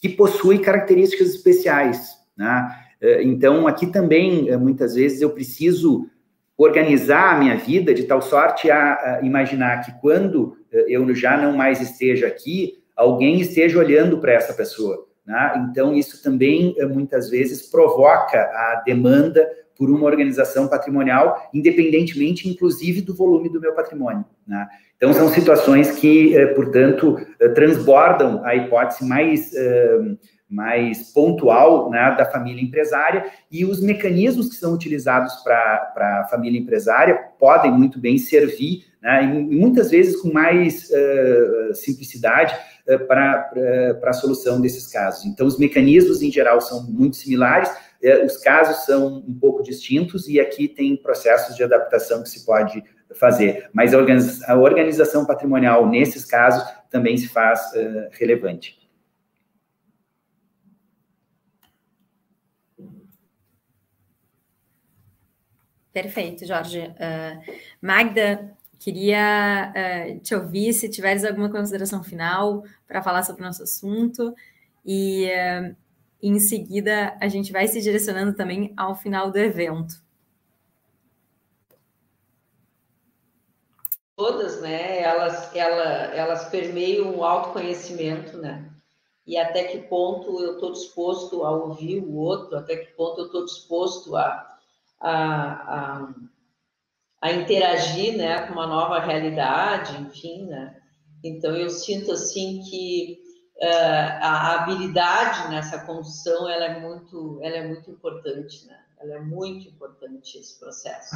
que 0.00 0.08
possui 0.08 0.58
características 0.58 1.28
especiais. 1.28 2.12
Né? 2.36 2.68
É, 3.00 3.22
então, 3.22 3.66
aqui 3.66 3.86
também, 3.86 4.48
é, 4.48 4.56
muitas 4.56 4.94
vezes, 4.94 5.20
eu 5.20 5.30
preciso 5.30 6.08
organizar 6.56 7.34
a 7.34 7.38
minha 7.38 7.56
vida 7.56 7.92
de 7.92 8.04
tal 8.04 8.22
sorte 8.22 8.70
a, 8.70 9.18
a 9.18 9.20
imaginar 9.22 9.80
que 9.80 9.92
quando 10.00 10.56
eu 10.70 11.14
já 11.14 11.36
não 11.36 11.56
mais 11.56 11.80
esteja 11.80 12.26
aqui, 12.26 12.74
alguém 12.96 13.40
esteja 13.40 13.78
olhando 13.78 14.18
para 14.18 14.32
essa 14.32 14.52
pessoa. 14.52 15.06
Né? 15.26 15.66
Então, 15.70 15.94
isso 15.94 16.22
também, 16.22 16.76
muitas 16.92 17.28
vezes, 17.28 17.68
provoca 17.70 18.38
a 18.38 18.82
demanda 18.84 19.48
por 19.76 19.90
uma 19.90 20.06
organização 20.06 20.68
patrimonial, 20.68 21.50
independentemente, 21.52 22.48
inclusive, 22.48 23.00
do 23.00 23.14
volume 23.14 23.48
do 23.48 23.60
meu 23.60 23.72
patrimônio. 23.74 24.24
Né? 24.46 24.66
Então, 24.96 25.12
são 25.12 25.28
situações 25.28 25.92
que, 25.98 26.36
eh, 26.36 26.46
portanto, 26.54 27.18
eh, 27.40 27.48
transbordam 27.48 28.44
a 28.44 28.54
hipótese 28.54 29.04
mais, 29.04 29.52
eh, 29.54 30.16
mais 30.48 31.12
pontual 31.12 31.90
né, 31.90 32.14
da 32.16 32.24
família 32.24 32.62
empresária 32.62 33.26
e 33.50 33.64
os 33.64 33.80
mecanismos 33.80 34.48
que 34.48 34.54
são 34.54 34.72
utilizados 34.72 35.34
para 35.42 36.20
a 36.22 36.28
família 36.30 36.60
empresária 36.60 37.18
podem 37.38 37.72
muito 37.72 37.98
bem 37.98 38.16
servir, 38.18 38.84
né, 39.02 39.24
e 39.24 39.56
muitas 39.56 39.90
vezes 39.90 40.16
com 40.20 40.32
mais 40.32 40.88
uh, 40.90 41.74
simplicidade, 41.74 42.54
uh, 42.88 43.06
para 43.06 43.98
a 44.04 44.12
solução 44.12 44.60
desses 44.60 44.86
casos. 44.86 45.26
Então, 45.26 45.46
os 45.46 45.58
mecanismos, 45.58 46.22
em 46.22 46.30
geral, 46.30 46.60
são 46.60 46.84
muito 46.84 47.16
similares, 47.16 47.70
os 48.24 48.36
casos 48.38 48.84
são 48.84 49.18
um 49.26 49.34
pouco 49.34 49.62
distintos, 49.62 50.28
e 50.28 50.38
aqui 50.38 50.68
tem 50.68 50.96
processos 50.96 51.56
de 51.56 51.62
adaptação 51.62 52.22
que 52.22 52.28
se 52.28 52.44
pode 52.44 52.82
fazer. 53.14 53.70
Mas 53.72 53.94
a, 53.94 53.98
organiza 53.98 54.44
a 54.46 54.56
organização 54.56 55.24
patrimonial, 55.24 55.88
nesses 55.88 56.24
casos, 56.24 56.64
também 56.90 57.16
se 57.16 57.28
faz 57.28 57.60
uh, 57.72 58.08
relevante. 58.12 58.78
Perfeito, 65.92 66.44
Jorge. 66.44 66.80
Uh, 66.80 67.52
Magda, 67.80 68.52
queria 68.80 69.72
uh, 69.72 70.18
te 70.18 70.34
ouvir 70.34 70.72
se 70.72 70.88
tiveres 70.88 71.24
alguma 71.24 71.48
consideração 71.48 72.02
final 72.02 72.64
para 72.86 73.00
falar 73.00 73.22
sobre 73.22 73.42
o 73.42 73.46
nosso 73.46 73.62
assunto 73.62 74.34
e 74.84 75.26
uh, 75.26 75.76
em 76.28 76.38
seguida 76.38 77.16
a 77.20 77.28
gente 77.28 77.52
vai 77.52 77.66
se 77.68 77.80
direcionando 77.80 78.34
também 78.34 78.72
ao 78.76 78.94
final 78.94 79.30
do 79.30 79.38
evento. 79.38 80.04
todas, 84.16 84.60
né, 84.60 85.02
elas, 85.02 85.54
ela, 85.54 85.84
elas 86.14 86.48
permeiam 86.48 87.16
o 87.16 87.24
autoconhecimento, 87.24 88.36
né? 88.38 88.70
E 89.26 89.36
até 89.36 89.64
que 89.64 89.78
ponto 89.78 90.40
eu 90.40 90.54
estou 90.54 90.72
disposto 90.72 91.44
a 91.44 91.50
ouvir 91.50 92.00
o 92.00 92.14
outro, 92.16 92.56
até 92.56 92.76
que 92.76 92.92
ponto 92.92 93.20
eu 93.20 93.26
estou 93.26 93.44
disposto 93.44 94.14
a, 94.16 94.58
a, 95.00 95.12
a, 95.12 96.14
a, 97.22 97.32
interagir, 97.32 98.16
né, 98.16 98.46
com 98.46 98.52
uma 98.52 98.66
nova 98.66 99.00
realidade, 99.00 100.00
enfim, 100.00 100.46
né? 100.46 100.80
Então 101.22 101.56
eu 101.56 101.70
sinto 101.70 102.12
assim 102.12 102.60
que 102.68 103.23
a 103.62 104.54
habilidade 104.54 105.48
nessa 105.48 105.78
condução 105.80 106.48
ela 106.48 106.64
é 106.64 106.80
muito, 106.80 107.38
ela 107.42 107.56
é 107.56 107.66
muito 107.66 107.90
importante, 107.90 108.66
né? 108.66 108.78
Ela 109.00 109.14
é 109.16 109.20
muito 109.20 109.68
importante 109.68 110.38
esse 110.38 110.58
processo. 110.58 111.14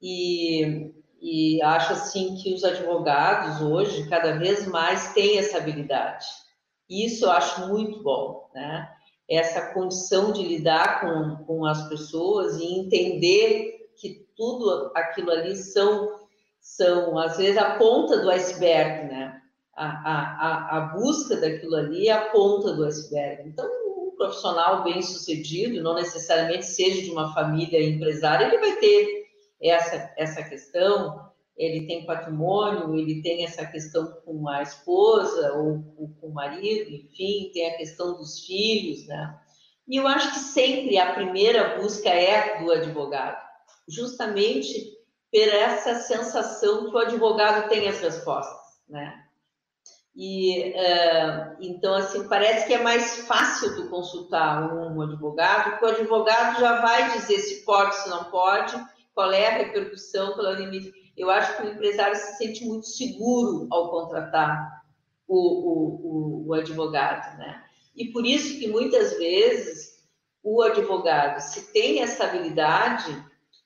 E 0.00 0.92
e 1.20 1.56
E 1.56 1.62
acho 1.62 1.92
assim 1.92 2.36
que 2.36 2.54
os 2.54 2.62
advogados 2.64 3.60
hoje 3.60 4.08
cada 4.08 4.32
vez 4.38 4.66
mais 4.66 5.12
têm 5.14 5.38
essa 5.38 5.58
habilidade. 5.58 6.26
Isso 6.88 7.24
eu 7.24 7.30
acho 7.32 7.68
muito 7.68 8.02
bom, 8.02 8.48
né? 8.54 8.88
Essa 9.28 9.72
condição 9.72 10.32
de 10.32 10.42
lidar 10.42 11.00
com, 11.00 11.44
com 11.44 11.66
as 11.66 11.88
pessoas 11.88 12.58
e 12.60 12.78
entender 12.78 13.90
que 13.96 14.24
tudo 14.36 14.92
aquilo 14.94 15.32
ali 15.32 15.56
são, 15.56 16.20
são 16.60 17.18
às 17.18 17.38
vezes, 17.38 17.56
a 17.56 17.76
ponta 17.76 18.18
do 18.20 18.30
iceberg, 18.30 19.08
né? 19.08 19.42
A, 19.76 19.86
a, 19.86 20.76
a 20.78 20.80
busca 20.96 21.36
daquilo 21.36 21.76
ali 21.76 22.08
é 22.08 22.12
a 22.12 22.30
ponta 22.30 22.72
do 22.72 22.84
iceberg. 22.84 23.48
Então, 23.48 23.66
um 23.66 24.16
profissional 24.16 24.82
bem 24.82 25.02
sucedido, 25.02 25.82
não 25.82 25.94
necessariamente 25.94 26.64
seja 26.64 27.02
de 27.02 27.10
uma 27.10 27.34
família 27.34 27.82
empresária, 27.82 28.46
ele 28.46 28.58
vai 28.58 28.76
ter 28.76 29.26
essa, 29.60 30.12
essa 30.16 30.42
questão, 30.42 31.26
ele 31.56 31.86
tem 31.86 32.04
patrimônio, 32.04 32.94
ele 32.94 33.22
tem 33.22 33.44
essa 33.44 33.64
questão 33.66 34.06
com 34.24 34.48
a 34.48 34.62
esposa 34.62 35.54
ou, 35.54 35.84
ou, 35.96 36.08
com 36.20 36.28
o 36.28 36.34
marido, 36.34 36.90
enfim, 36.90 37.50
tem 37.52 37.70
a 37.70 37.76
questão 37.76 38.16
dos 38.16 38.44
filhos, 38.44 39.06
né? 39.06 39.38
E 39.88 39.96
eu 39.96 40.06
acho 40.06 40.34
que 40.34 40.40
sempre 40.40 40.98
a 40.98 41.14
primeira 41.14 41.78
busca 41.78 42.08
é 42.08 42.62
do 42.62 42.72
advogado, 42.72 43.40
justamente 43.88 44.96
por 45.30 45.48
essa 45.48 45.94
sensação 45.96 46.90
que 46.90 46.96
o 46.96 46.98
advogado 46.98 47.68
tem 47.68 47.88
as 47.88 48.00
respostas, 48.00 48.58
né? 48.88 49.25
E 50.16 50.72
uh, 50.72 51.56
então 51.60 51.94
assim 51.94 52.26
parece 52.26 52.66
que 52.66 52.72
é 52.72 52.82
mais 52.82 53.26
fácil 53.26 53.76
tu 53.76 53.90
consultar 53.90 54.72
um 54.72 55.02
advogado, 55.02 55.72
porque 55.72 55.84
o 55.84 55.88
advogado 55.88 56.58
já 56.58 56.80
vai 56.80 57.12
dizer 57.12 57.38
se 57.38 57.64
pode, 57.64 57.94
se 57.96 58.08
não 58.08 58.24
pode, 58.24 58.74
qual 59.14 59.30
é 59.30 59.46
a 59.46 59.58
repercussão 59.58 60.34
pelo 60.34 60.52
limite. 60.52 60.90
Eu 61.14 61.30
acho 61.30 61.56
que 61.56 61.62
o 61.64 61.70
empresário 61.70 62.16
se 62.16 62.36
sente 62.38 62.64
muito 62.64 62.86
seguro 62.86 63.66
ao 63.70 63.90
contratar 63.90 64.82
o, 65.28 65.36
o, 65.36 66.44
o, 66.44 66.48
o 66.48 66.54
advogado, 66.54 67.36
né? 67.38 67.62
E 67.94 68.06
por 68.06 68.24
isso 68.24 68.58
que 68.58 68.68
muitas 68.68 69.18
vezes 69.18 69.96
o 70.42 70.62
advogado, 70.62 71.40
se 71.40 71.72
tem 71.72 72.00
essa 72.00 72.24
habilidade 72.24 73.22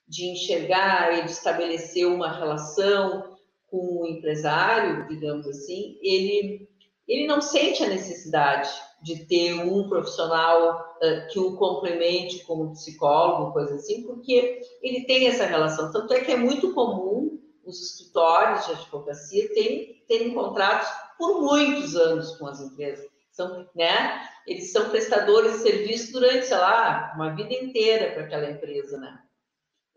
de 0.08 0.26
enxergar 0.26 1.18
e 1.18 1.24
de 1.24 1.30
estabelecer 1.30 2.06
uma 2.06 2.32
relação 2.32 3.36
com 3.70 4.02
o 4.02 4.06
empresário, 4.06 5.06
digamos 5.08 5.46
assim, 5.46 5.98
ele, 6.02 6.68
ele 7.06 7.26
não 7.26 7.40
sente 7.40 7.82
a 7.82 7.88
necessidade 7.88 8.68
de 9.02 9.24
ter 9.26 9.54
um 9.54 9.88
profissional 9.88 10.96
uh, 11.02 11.32
que 11.32 11.38
o 11.38 11.56
complemente 11.56 12.44
como 12.44 12.72
psicólogo, 12.72 13.52
coisa 13.52 13.76
assim, 13.76 14.02
porque 14.02 14.60
ele 14.82 15.04
tem 15.06 15.26
essa 15.26 15.46
relação. 15.46 15.90
Tanto 15.90 16.12
é 16.12 16.20
que 16.20 16.32
é 16.32 16.36
muito 16.36 16.74
comum 16.74 17.40
os 17.64 17.80
escritórios 17.80 18.66
de 18.66 18.72
advocacia 18.72 19.48
terem, 19.54 20.04
terem 20.06 20.34
contratos 20.34 20.88
por 21.16 21.40
muitos 21.40 21.96
anos 21.96 22.36
com 22.36 22.46
as 22.46 22.60
empresas. 22.60 23.06
São, 23.30 23.66
né? 23.74 24.28
Eles 24.46 24.72
são 24.72 24.90
prestadores 24.90 25.52
de 25.52 25.58
serviço 25.60 26.12
durante, 26.12 26.46
sei 26.46 26.58
lá, 26.58 27.12
uma 27.14 27.34
vida 27.34 27.54
inteira 27.54 28.12
para 28.12 28.24
aquela 28.24 28.50
empresa, 28.50 28.98
né? 28.98 29.18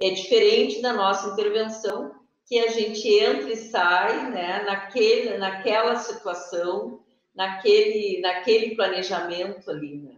É 0.02 0.12
diferente 0.12 0.82
da 0.82 0.94
nossa 0.94 1.30
intervenção, 1.30 2.12
que 2.46 2.60
a 2.60 2.68
gente 2.68 3.08
entra 3.08 3.52
e 3.52 3.56
sai, 3.56 4.30
né, 4.30 4.64
naquele, 4.64 5.38
naquela 5.38 5.96
situação 5.96 7.04
naquele, 7.34 8.22
naquele 8.22 8.76
planejamento 8.76 9.70
ali, 9.72 9.98
né? 9.98 10.16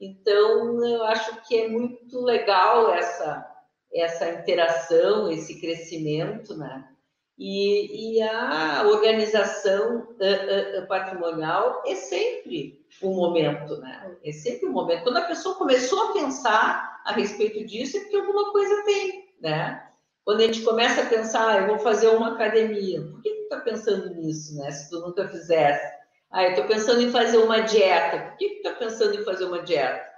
Então, 0.00 0.84
eu 0.84 1.04
acho 1.04 1.46
que 1.46 1.58
é 1.58 1.68
muito 1.68 2.20
legal 2.22 2.92
essa, 2.92 3.46
essa 3.92 4.30
interação, 4.30 5.30
esse 5.30 5.60
crescimento, 5.60 6.56
né? 6.56 6.88
E, 7.38 8.16
e 8.18 8.22
a 8.22 8.82
organização 8.86 10.00
uh, 10.00 10.82
uh, 10.82 10.86
patrimonial 10.86 11.82
é 11.86 11.94
sempre 11.94 12.84
um 13.02 13.14
momento, 13.14 13.76
né? 13.78 14.16
É 14.24 14.32
sempre 14.32 14.68
um 14.68 14.72
momento. 14.72 15.04
Quando 15.04 15.18
a 15.18 15.26
pessoa 15.26 15.54
começou 15.54 16.02
a 16.08 16.12
pensar 16.12 17.02
a 17.04 17.12
respeito 17.12 17.64
disso, 17.64 17.96
é 17.96 18.00
porque 18.00 18.16
alguma 18.16 18.52
coisa 18.52 18.84
tem, 18.84 19.34
né? 19.40 19.89
Quando 20.24 20.40
a 20.40 20.44
gente 20.44 20.62
começa 20.62 21.02
a 21.02 21.06
pensar, 21.06 21.48
ah, 21.48 21.58
eu 21.58 21.66
vou 21.68 21.78
fazer 21.78 22.08
uma 22.08 22.34
academia, 22.34 23.02
por 23.02 23.22
que 23.22 23.30
tu 23.30 23.42
está 23.42 23.60
pensando 23.60 24.14
nisso, 24.14 24.56
né? 24.56 24.70
Se 24.70 24.90
tu 24.90 25.00
nunca 25.00 25.28
fizesse? 25.28 26.00
Ah, 26.30 26.44
eu 26.44 26.50
estou 26.50 26.66
pensando 26.66 27.02
em 27.02 27.10
fazer 27.10 27.38
uma 27.38 27.60
dieta. 27.60 28.18
Por 28.18 28.36
que 28.36 28.48
tu 28.48 28.56
está 28.56 28.72
pensando 28.72 29.18
em 29.18 29.24
fazer 29.24 29.44
uma 29.44 29.62
dieta? 29.62 30.08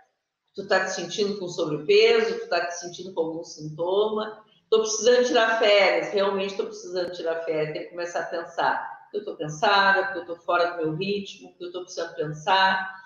Tu 0.55 0.63
está 0.63 0.85
te 0.85 0.91
sentindo 0.93 1.39
com 1.39 1.49
sobrepeso? 1.49 2.39
Tu 2.39 2.45
está 2.45 2.67
te 2.67 2.79
sentindo 2.79 3.15
com 3.15 3.21
algum 3.23 3.45
sintoma? 3.45 4.45
Estou 4.65 4.81
precisando 4.81 5.27
tirar 5.27 5.59
férias. 5.59 6.13
Realmente 6.13 6.51
estou 6.51 6.67
precisando 6.67 7.13
tirar 7.13 7.43
férias. 7.45 7.73
Tem 7.73 7.85
que 7.85 7.91
começar 7.91 8.21
a 8.21 8.25
pensar. 8.25 9.09
Eu 9.15 9.21
estou 9.21 9.37
cansada, 9.37 10.03
porque 10.05 10.19
eu 10.19 10.23
estou 10.23 10.37
fora 10.37 10.73
do 10.73 10.77
meu 10.79 10.95
ritmo, 10.95 11.49
porque 11.51 11.65
eu 11.65 11.69
estou 11.69 11.83
precisando 11.83 12.15
pensar. 12.15 13.03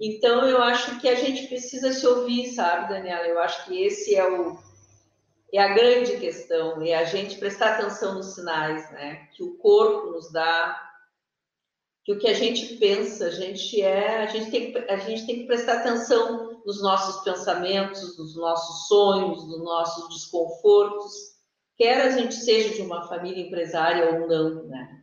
Então, 0.00 0.48
eu 0.48 0.62
acho 0.62 0.98
que 0.98 1.08
a 1.08 1.14
gente 1.14 1.46
precisa 1.46 1.92
se 1.92 2.06
ouvir, 2.06 2.48
sabe, 2.48 2.88
Daniela? 2.88 3.26
Eu 3.26 3.38
acho 3.38 3.64
que 3.66 3.82
esse 3.84 4.16
é 4.16 4.26
o 4.26 4.58
é 5.52 5.58
a 5.60 5.74
grande 5.74 6.16
questão, 6.18 6.80
é 6.82 6.94
a 6.94 7.04
gente 7.04 7.38
prestar 7.38 7.74
atenção 7.74 8.14
nos 8.14 8.34
sinais, 8.34 8.90
né? 8.92 9.28
Que 9.34 9.42
o 9.42 9.56
corpo 9.58 10.12
nos 10.12 10.30
dá, 10.30 10.80
que 12.04 12.12
o 12.12 12.18
que 12.18 12.28
a 12.28 12.34
gente 12.34 12.76
pensa, 12.76 13.26
a 13.26 13.30
gente 13.30 13.80
é, 13.82 14.22
a 14.22 14.26
gente 14.26 14.50
tem, 14.50 14.76
a 14.88 14.96
gente 14.96 15.26
tem 15.26 15.40
que 15.40 15.46
prestar 15.46 15.78
atenção 15.78 16.62
nos 16.64 16.80
nossos 16.82 17.22
pensamentos, 17.24 18.16
nos 18.16 18.36
nossos 18.36 18.88
sonhos, 18.88 19.46
nos 19.46 19.62
nossos 19.62 20.14
desconfortos, 20.14 21.12
quer 21.76 22.02
a 22.02 22.10
gente 22.10 22.34
seja 22.34 22.74
de 22.74 22.82
uma 22.82 23.08
família 23.08 23.46
empresária 23.46 24.10
ou 24.12 24.28
não, 24.28 24.66
né? 24.66 25.02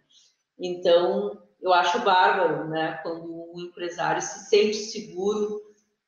Então, 0.59 1.41
eu 1.61 1.73
acho 1.73 2.03
bárbaro, 2.03 2.67
né, 2.69 2.99
quando 3.03 3.25
o 3.53 3.59
empresário 3.59 4.21
se 4.21 4.47
sente 4.49 4.75
seguro 4.75 5.66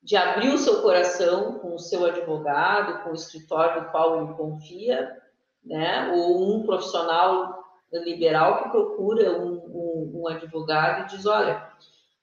de 0.10 0.16
abrir 0.16 0.50
o 0.50 0.58
seu 0.58 0.82
coração 0.82 1.60
com 1.60 1.76
o 1.76 1.78
seu 1.78 2.04
advogado, 2.04 3.04
com 3.04 3.12
o 3.12 3.14
escritório 3.14 3.84
do 3.84 3.92
qual 3.92 4.24
ele 4.24 4.34
confia, 4.34 5.16
né, 5.64 6.12
ou 6.16 6.52
um 6.52 6.64
profissional 6.64 7.64
liberal 7.94 8.64
que 8.64 8.70
procura 8.70 9.40
um, 9.40 9.54
um, 9.54 10.12
um 10.16 10.28
advogado 10.28 11.04
e 11.04 11.16
diz, 11.16 11.28
olha, 11.28 11.64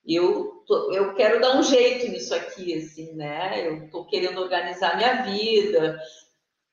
eu, 0.04 0.64
tô, 0.66 0.92
eu 0.92 1.14
quero 1.14 1.40
dar 1.40 1.56
um 1.56 1.62
jeito 1.62 2.10
nisso 2.10 2.34
aqui, 2.34 2.74
assim, 2.74 3.12
né? 3.14 3.68
Eu 3.68 3.84
estou 3.84 4.04
querendo 4.04 4.40
organizar 4.40 4.96
minha 4.96 5.22
vida. 5.22 6.00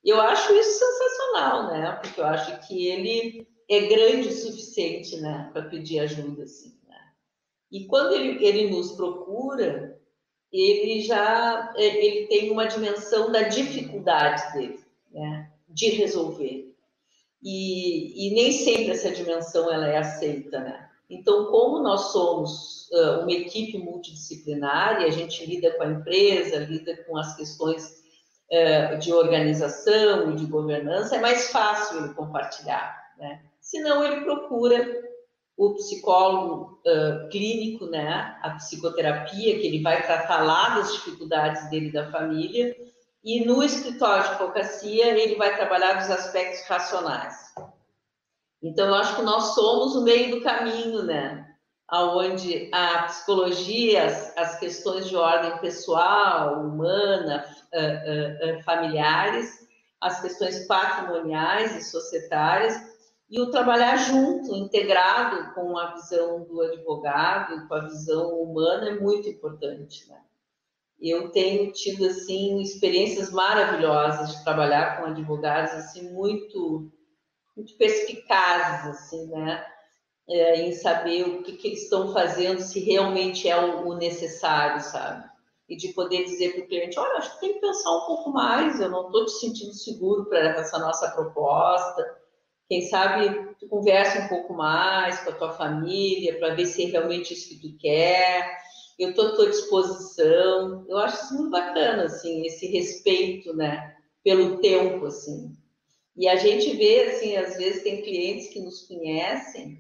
Eu 0.03 0.19
acho 0.19 0.51
isso 0.53 0.79
sensacional, 0.79 1.67
né? 1.67 1.91
Porque 2.01 2.19
eu 2.19 2.25
acho 2.25 2.67
que 2.67 2.87
ele 2.87 3.47
é 3.69 3.81
grande 3.81 4.29
o 4.29 4.31
suficiente, 4.31 5.17
né, 5.17 5.51
para 5.53 5.63
pedir 5.63 5.99
ajuda, 5.99 6.43
assim, 6.43 6.75
né? 6.87 6.97
E 7.71 7.85
quando 7.85 8.13
ele, 8.13 8.43
ele 8.43 8.71
nos 8.71 8.93
procura, 8.93 9.99
ele 10.53 11.01
já 11.01 11.73
é, 11.75 12.05
ele 12.05 12.27
tem 12.27 12.51
uma 12.51 12.67
dimensão 12.67 13.31
da 13.31 13.41
dificuldade 13.41 14.53
dele, 14.53 14.79
né, 15.11 15.49
de 15.67 15.89
resolver 15.89 16.73
e, 17.43 18.27
e 18.27 18.33
nem 18.33 18.51
sempre 18.51 18.91
essa 18.91 19.11
dimensão 19.11 19.71
ela 19.71 19.87
é 19.87 19.97
aceita, 19.97 20.59
né? 20.59 20.89
Então, 21.09 21.47
como 21.47 21.79
nós 21.79 22.13
somos 22.13 22.89
uh, 22.91 23.21
uma 23.21 23.31
equipe 23.31 23.77
multidisciplinar 23.77 25.01
e 25.01 25.05
a 25.05 25.11
gente 25.11 25.45
lida 25.45 25.71
com 25.71 25.83
a 25.83 25.91
empresa, 25.91 26.57
lida 26.59 26.95
com 27.03 27.17
as 27.17 27.35
questões 27.35 28.01
uh, 28.49 28.97
de 28.97 29.11
organização 29.11 30.31
e 30.31 30.35
de 30.37 30.45
governança, 30.45 31.17
é 31.17 31.19
mais 31.19 31.49
fácil 31.49 31.97
ele 31.97 32.13
compartilhar, 32.13 33.13
né? 33.17 33.41
Senão 33.59 34.03
ele 34.03 34.21
procura 34.21 35.03
o 35.67 35.75
psicólogo 35.75 36.79
uh, 36.85 37.29
clínico, 37.29 37.85
né? 37.87 38.37
A 38.41 38.51
psicoterapia, 38.51 39.59
que 39.59 39.67
ele 39.67 39.81
vai 39.81 40.05
tratar 40.05 40.43
lá 40.43 40.75
das 40.75 40.93
dificuldades 40.93 41.69
dele 41.69 41.91
da 41.91 42.09
família, 42.11 42.75
e 43.23 43.45
no 43.45 43.63
escritório 43.63 44.23
de 44.23 44.29
advocacia, 44.29 45.17
ele 45.17 45.35
vai 45.35 45.55
trabalhar 45.55 45.93
dos 45.93 46.09
aspectos 46.09 46.67
racionais. 46.67 47.53
Então, 48.61 48.87
eu 48.87 48.95
acho 48.95 49.15
que 49.15 49.21
nós 49.21 49.55
somos 49.55 49.95
o 49.95 50.03
meio 50.03 50.35
do 50.35 50.41
caminho, 50.41 51.03
né? 51.03 51.47
Onde 51.91 52.69
a 52.73 53.03
psicologia, 53.03 54.05
as, 54.05 54.37
as 54.37 54.59
questões 54.59 55.07
de 55.07 55.15
ordem 55.15 55.57
pessoal, 55.59 56.59
humana, 56.61 57.45
uh, 57.73 58.57
uh, 58.57 58.63
familiares, 58.63 59.67
as 60.01 60.21
questões 60.21 60.65
patrimoniais 60.65 61.75
e 61.77 61.83
societárias, 61.83 62.92
e 63.33 63.41
o 63.41 63.49
trabalhar 63.49 63.95
junto, 63.95 64.55
integrado 64.55 65.55
com 65.55 65.75
a 65.75 65.95
visão 65.95 66.43
do 66.43 66.61
advogado, 66.61 67.67
com 67.67 67.73
a 67.73 67.87
visão 67.87 68.29
humana, 68.39 68.89
é 68.89 68.99
muito 68.99 69.27
importante, 69.27 70.07
né? 70.07 70.21
eu 71.01 71.31
tenho 71.31 71.71
tido 71.71 72.05
assim 72.05 72.61
experiências 72.61 73.31
maravilhosas 73.31 74.37
de 74.37 74.43
trabalhar 74.43 74.99
com 74.99 75.07
advogados 75.07 75.73
assim 75.73 76.11
muito 76.11 76.91
muito 77.57 77.75
perspicazes 77.75 78.87
assim 78.91 79.27
né? 79.27 79.65
É, 80.29 80.61
em 80.61 80.71
saber 80.71 81.23
o 81.23 81.43
que, 81.43 81.57
que, 81.57 81.67
eles 81.69 81.83
estão 81.83 82.13
fazendo 82.13 82.61
se 82.61 82.79
realmente 82.79 83.49
é 83.49 83.59
o, 83.59 83.87
o 83.87 83.95
necessário 83.95 84.79
sabe? 84.79 85.27
E 85.67 85.75
de 85.75 85.91
poder 85.91 86.23
dizer 86.23 86.53
para 86.53 86.63
o 86.63 86.67
cliente 86.67 86.99
olha 86.99 87.17
acho 87.17 87.33
que 87.33 87.39
tem 87.41 87.53
que 87.55 87.61
pensar 87.61 87.91
um 87.97 88.05
pouco 88.05 88.31
mais 88.31 88.79
eu 88.79 88.91
não 88.91 89.07
estou 89.07 89.25
te 89.25 89.31
sentindo 89.31 89.73
seguro 89.73 90.25
para 90.25 90.39
essa 90.39 90.77
nossa 90.77 91.09
proposta 91.11 92.22
Quem 92.69 92.81
sabe 92.81 93.55
tu 93.59 93.67
conversa 93.67 94.23
um 94.23 94.27
pouco 94.27 94.53
mais 94.53 95.19
com 95.19 95.29
a 95.29 95.35
tua 95.35 95.51
família 95.53 96.37
para 96.39 96.55
ver 96.55 96.65
se 96.65 96.83
é 96.83 96.87
realmente 96.87 97.33
isso 97.33 97.49
que 97.49 97.59
tu 97.59 97.77
quer. 97.77 98.57
Eu 98.97 99.09
estou 99.09 99.27
à 99.27 99.35
tua 99.35 99.49
disposição. 99.49 100.85
Eu 100.87 100.97
acho 100.97 101.25
isso 101.25 101.35
muito 101.35 101.51
bacana, 101.51 102.03
assim, 102.03 102.45
esse 102.45 102.67
respeito, 102.67 103.53
né, 103.53 103.95
pelo 104.23 104.59
tempo, 104.59 105.05
assim. 105.05 105.55
E 106.15 106.27
a 106.27 106.35
gente 106.35 106.75
vê, 106.75 107.05
assim, 107.05 107.35
às 107.35 107.57
vezes 107.57 107.83
tem 107.83 108.01
clientes 108.01 108.47
que 108.47 108.59
nos 108.59 108.87
conhecem 108.87 109.79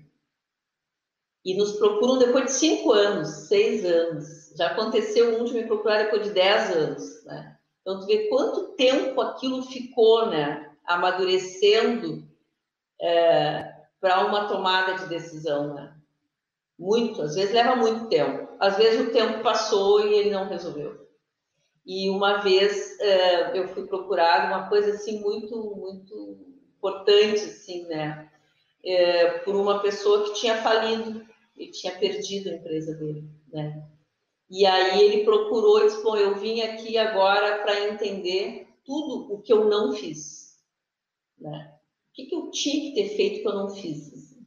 e 1.45 1.55
nos 1.55 1.73
procuram 1.73 2.17
depois 2.17 2.45
de 2.45 2.51
cinco 2.53 2.91
anos, 2.91 3.47
seis 3.47 3.85
anos. 3.85 4.53
Já 4.57 4.67
aconteceu 4.67 5.39
um 5.39 5.43
de 5.45 5.53
me 5.53 5.65
procurar 5.65 6.03
depois 6.03 6.23
de 6.23 6.31
dez 6.31 6.71
anos, 6.71 7.23
né? 7.25 7.57
Então, 7.81 7.99
tu 7.99 8.07
vê 8.07 8.29
quanto 8.29 8.69
tempo 8.75 9.19
aquilo 9.21 9.61
ficou, 9.63 10.27
né? 10.27 10.71
Amadurecendo 10.85 12.27
é, 13.03 13.69
para 13.99 14.25
uma 14.25 14.47
tomada 14.47 14.93
de 14.93 15.07
decisão, 15.07 15.73
né? 15.73 15.93
Muito, 16.79 17.21
às 17.21 17.35
vezes 17.35 17.53
leva 17.53 17.75
muito 17.75 18.07
tempo. 18.07 18.47
Às 18.59 18.77
vezes 18.77 19.07
o 19.07 19.11
tempo 19.11 19.43
passou 19.43 20.05
e 20.07 20.13
ele 20.13 20.31
não 20.31 20.47
resolveu. 20.47 21.05
E 21.85 22.09
uma 22.09 22.37
vez 22.37 22.97
é, 23.01 23.59
eu 23.59 23.67
fui 23.67 23.85
procurar 23.85 24.47
uma 24.47 24.69
coisa 24.69 24.91
assim 24.91 25.19
muito, 25.19 25.55
muito 25.75 26.37
importante, 26.77 27.43
assim, 27.43 27.85
né? 27.87 28.31
É, 28.85 29.39
por 29.39 29.55
uma 29.55 29.81
pessoa 29.81 30.23
que 30.23 30.33
tinha 30.39 30.57
falido, 30.57 31.25
ele 31.57 31.71
tinha 31.71 31.97
perdido 31.97 32.49
a 32.49 32.53
empresa 32.53 32.95
dele, 32.95 33.29
né? 33.51 33.85
E 34.49 34.65
aí 34.65 35.01
ele 35.01 35.25
procurou 35.25 35.81
e 35.81 35.85
disse: 35.85 36.03
Bom, 36.03 36.15
eu 36.15 36.35
vim 36.35 36.61
aqui 36.61 36.97
agora 36.97 37.63
para 37.63 37.87
entender 37.89 38.67
tudo 38.85 39.33
o 39.33 39.41
que 39.41 39.51
eu 39.51 39.65
não 39.65 39.93
fiz. 39.93 40.57
Né? 41.39 41.72
O 42.13 42.15
que, 42.15 42.25
que 42.27 42.35
eu 42.35 42.51
tinha 42.51 42.79
que 42.79 42.93
ter 42.93 43.15
feito 43.15 43.41
que 43.41 43.47
eu 43.47 43.55
não 43.55 43.69
fiz? 43.71 44.13
Assim. 44.13 44.45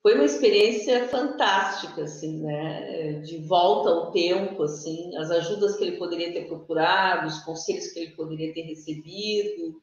Foi 0.00 0.14
uma 0.14 0.24
experiência 0.24 1.06
fantástica, 1.08 2.04
assim, 2.04 2.40
né? 2.40 3.20
De 3.20 3.36
volta 3.46 3.90
ao 3.90 4.10
tempo, 4.10 4.62
assim, 4.62 5.14
as 5.18 5.30
ajudas 5.30 5.76
que 5.76 5.84
ele 5.84 5.98
poderia 5.98 6.32
ter 6.32 6.46
procurado, 6.46 7.26
os 7.26 7.40
conselhos 7.40 7.88
que 7.88 7.98
ele 7.98 8.12
poderia 8.12 8.54
ter 8.54 8.62
recebido, 8.62 9.82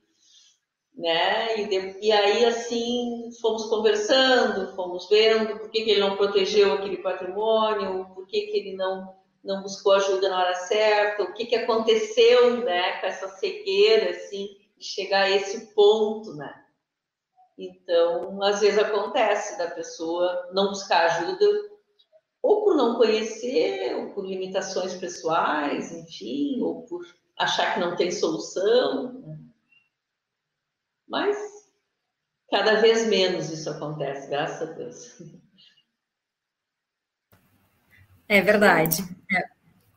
né? 0.96 1.60
E, 1.60 1.68
de, 1.68 2.08
e 2.08 2.12
aí, 2.12 2.44
assim, 2.46 3.30
fomos 3.40 3.66
conversando, 3.66 4.76
fomos 4.76 5.08
vendo 5.08 5.60
por 5.60 5.70
que, 5.70 5.84
que 5.84 5.92
ele 5.92 6.00
não 6.00 6.18
protegeu 6.18 6.74
aquele 6.74 6.98
patrimônio, 6.98 8.08
por 8.16 8.26
que, 8.26 8.48
que 8.48 8.58
ele 8.58 8.76
não, 8.76 9.14
não 9.44 9.62
buscou 9.62 9.94
ajuda 9.94 10.28
na 10.28 10.40
hora 10.40 10.56
certa, 10.56 11.22
o 11.22 11.34
que, 11.36 11.46
que 11.46 11.56
aconteceu, 11.56 12.64
né, 12.64 13.00
com 13.00 13.06
essa 13.06 13.28
cegueira, 13.28 14.10
assim, 14.10 14.58
de 14.76 14.86
chegar 14.86 15.26
a 15.26 15.30
esse 15.30 15.76
ponto, 15.76 16.34
né? 16.34 16.63
Então, 17.66 18.42
às 18.44 18.60
vezes 18.60 18.80
acontece 18.80 19.58
da 19.58 19.72
pessoa 19.72 20.50
não 20.54 20.70
buscar 20.70 21.06
ajuda, 21.06 21.46
ou 22.42 22.64
por 22.64 22.76
não 22.76 22.98
conhecer, 22.98 23.96
ou 23.96 24.14
por 24.14 24.26
limitações 24.26 24.94
pessoais, 24.96 25.92
enfim, 25.92 26.62
ou 26.62 26.84
por 26.84 27.06
achar 27.38 27.74
que 27.74 27.80
não 27.80 27.96
tem 27.96 28.12
solução? 28.12 29.24
Mas 31.08 31.38
cada 32.50 32.82
vez 32.82 33.08
menos 33.08 33.50
isso 33.50 33.70
acontece, 33.70 34.30
graças 34.30 34.70
a 34.70 34.74
Deus. 34.74 35.22
É 38.28 38.42
verdade. 38.42 39.04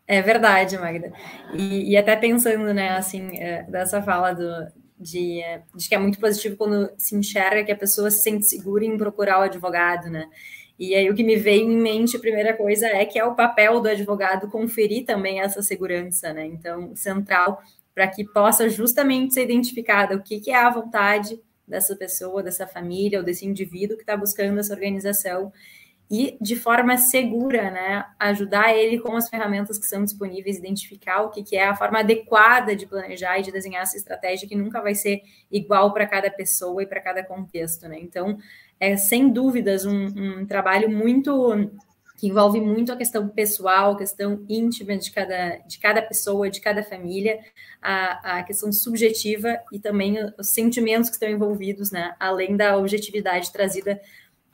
É, 0.09 0.19
é 0.19 0.23
verdade, 0.23 0.79
Magda. 0.79 1.13
E, 1.55 1.93
e, 1.93 1.97
até 1.97 2.17
pensando, 2.17 2.73
né, 2.75 2.91
assim, 2.91 3.39
é, 3.39 3.63
dessa 3.65 4.03
fala 4.03 4.33
do, 4.33 4.73
de, 4.99 5.43
de 5.75 5.89
que 5.89 5.95
é 5.95 5.99
muito 5.99 6.19
positivo 6.19 6.57
quando 6.57 6.91
se 6.97 7.15
enxerga 7.15 7.65
que 7.65 7.73
a 7.73 7.77
pessoa 7.77 8.11
se 8.11 8.23
sente 8.23 8.47
segura 8.47 8.85
em 8.85 8.97
procurar 8.97 9.41
o 9.41 9.43
advogado, 9.43 10.09
né? 10.11 10.29
E 10.79 10.95
aí 10.95 11.09
o 11.11 11.15
que 11.15 11.25
me 11.25 11.37
veio 11.37 11.71
em 11.71 11.77
mente, 11.77 12.17
a 12.17 12.21
primeira 12.21 12.55
coisa, 12.55 12.87
é 12.87 13.05
que 13.05 13.19
é 13.19 13.25
o 13.25 13.35
papel 13.35 13.81
do 13.81 13.89
advogado 13.89 14.51
conferir 14.51 15.05
também 15.05 15.41
essa 15.41 15.63
segurança, 15.63 16.33
né? 16.33 16.47
Então, 16.47 16.95
central 16.95 17.63
para 17.95 18.07
que 18.09 18.25
possa 18.25 18.69
justamente 18.69 19.33
ser 19.33 19.45
identificada 19.45 20.15
o 20.15 20.23
que, 20.23 20.39
que 20.39 20.51
é 20.51 20.57
a 20.57 20.69
vontade 20.69 21.41
dessa 21.67 21.97
pessoa, 21.97 22.43
dessa 22.43 22.67
família 22.67 23.19
ou 23.19 23.25
desse 23.25 23.47
indivíduo 23.47 23.97
que 23.97 24.03
está 24.03 24.15
buscando 24.17 24.61
essa 24.61 24.75
organização 24.75 25.51
e 26.11 26.37
de 26.41 26.55
forma 26.55 26.97
segura, 26.97 27.71
né, 27.71 28.05
ajudar 28.19 28.75
ele 28.75 28.99
com 28.99 29.17
as 29.17 29.29
ferramentas 29.29 29.79
que 29.79 29.87
são 29.87 30.05
disponíveis, 30.05 30.57
identificar 30.57 31.23
o 31.23 31.31
que, 31.31 31.43
que 31.43 31.57
é 31.57 31.67
a 31.67 31.75
forma 31.75 31.99
adequada 31.99 32.77
de 32.77 32.87
planejar 32.87 33.39
e 33.39 33.43
de 33.43 33.51
desenhar 33.51 33.83
essa 33.83 33.97
estratégia 33.97 34.49
que 34.49 34.55
nunca 34.55 34.81
vai 34.81 34.95
ser 34.95 35.23
igual 35.51 35.93
para 35.93 36.07
cada 36.07 36.31
pessoa 36.31 36.83
e 36.83 36.87
para 36.87 37.01
cada 37.01 37.25
contexto, 37.25 37.89
né? 37.89 37.99
Então, 38.01 38.39
é 38.79 38.97
sem 38.97 39.29
dúvidas 39.31 39.85
um, 39.85 40.07
um 40.07 40.47
trabalho 40.47 40.89
muito 40.89 41.71
que 42.17 42.29
envolve 42.29 42.61
muito 42.61 42.93
a 42.93 42.97
questão 42.97 43.29
pessoal, 43.29 43.93
a 43.93 43.99
questão 43.99 44.43
íntima 44.49 44.97
de 44.97 45.11
cada, 45.11 45.57
de 45.67 45.79
cada 45.79 46.01
pessoa, 46.01 46.49
de 46.49 46.61
cada 46.61 46.83
família, 46.83 47.39
a, 47.81 48.39
a 48.39 48.43
questão 48.43 48.73
subjetiva 48.73 49.59
e 49.71 49.79
também 49.79 50.17
os 50.39 50.49
sentimentos 50.49 51.11
que 51.11 51.17
estão 51.17 51.29
envolvidos, 51.29 51.91
né? 51.91 52.15
Além 52.19 52.57
da 52.57 52.79
objetividade 52.79 53.53
trazida 53.53 54.01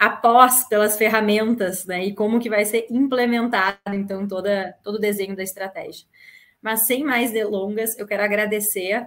após 0.03 0.67
pelas 0.69 0.97
ferramentas, 0.97 1.87
né? 1.87 2.05
E 2.05 2.13
como 2.13 2.41
que 2.41 2.51
vai 2.51 2.65
ser 2.65 2.89
implementado, 2.91 3.79
então, 3.93 4.27
toda, 4.27 4.77
todo 4.83 4.97
o 4.97 4.99
desenho 4.99 5.37
da 5.37 5.45
estratégia. 5.45 6.09
Mas 6.61 6.89
sem 6.89 7.05
mais 7.05 7.31
delongas, 7.31 7.97
eu 7.97 8.05
quero 8.05 8.25
agradecer 8.25 9.07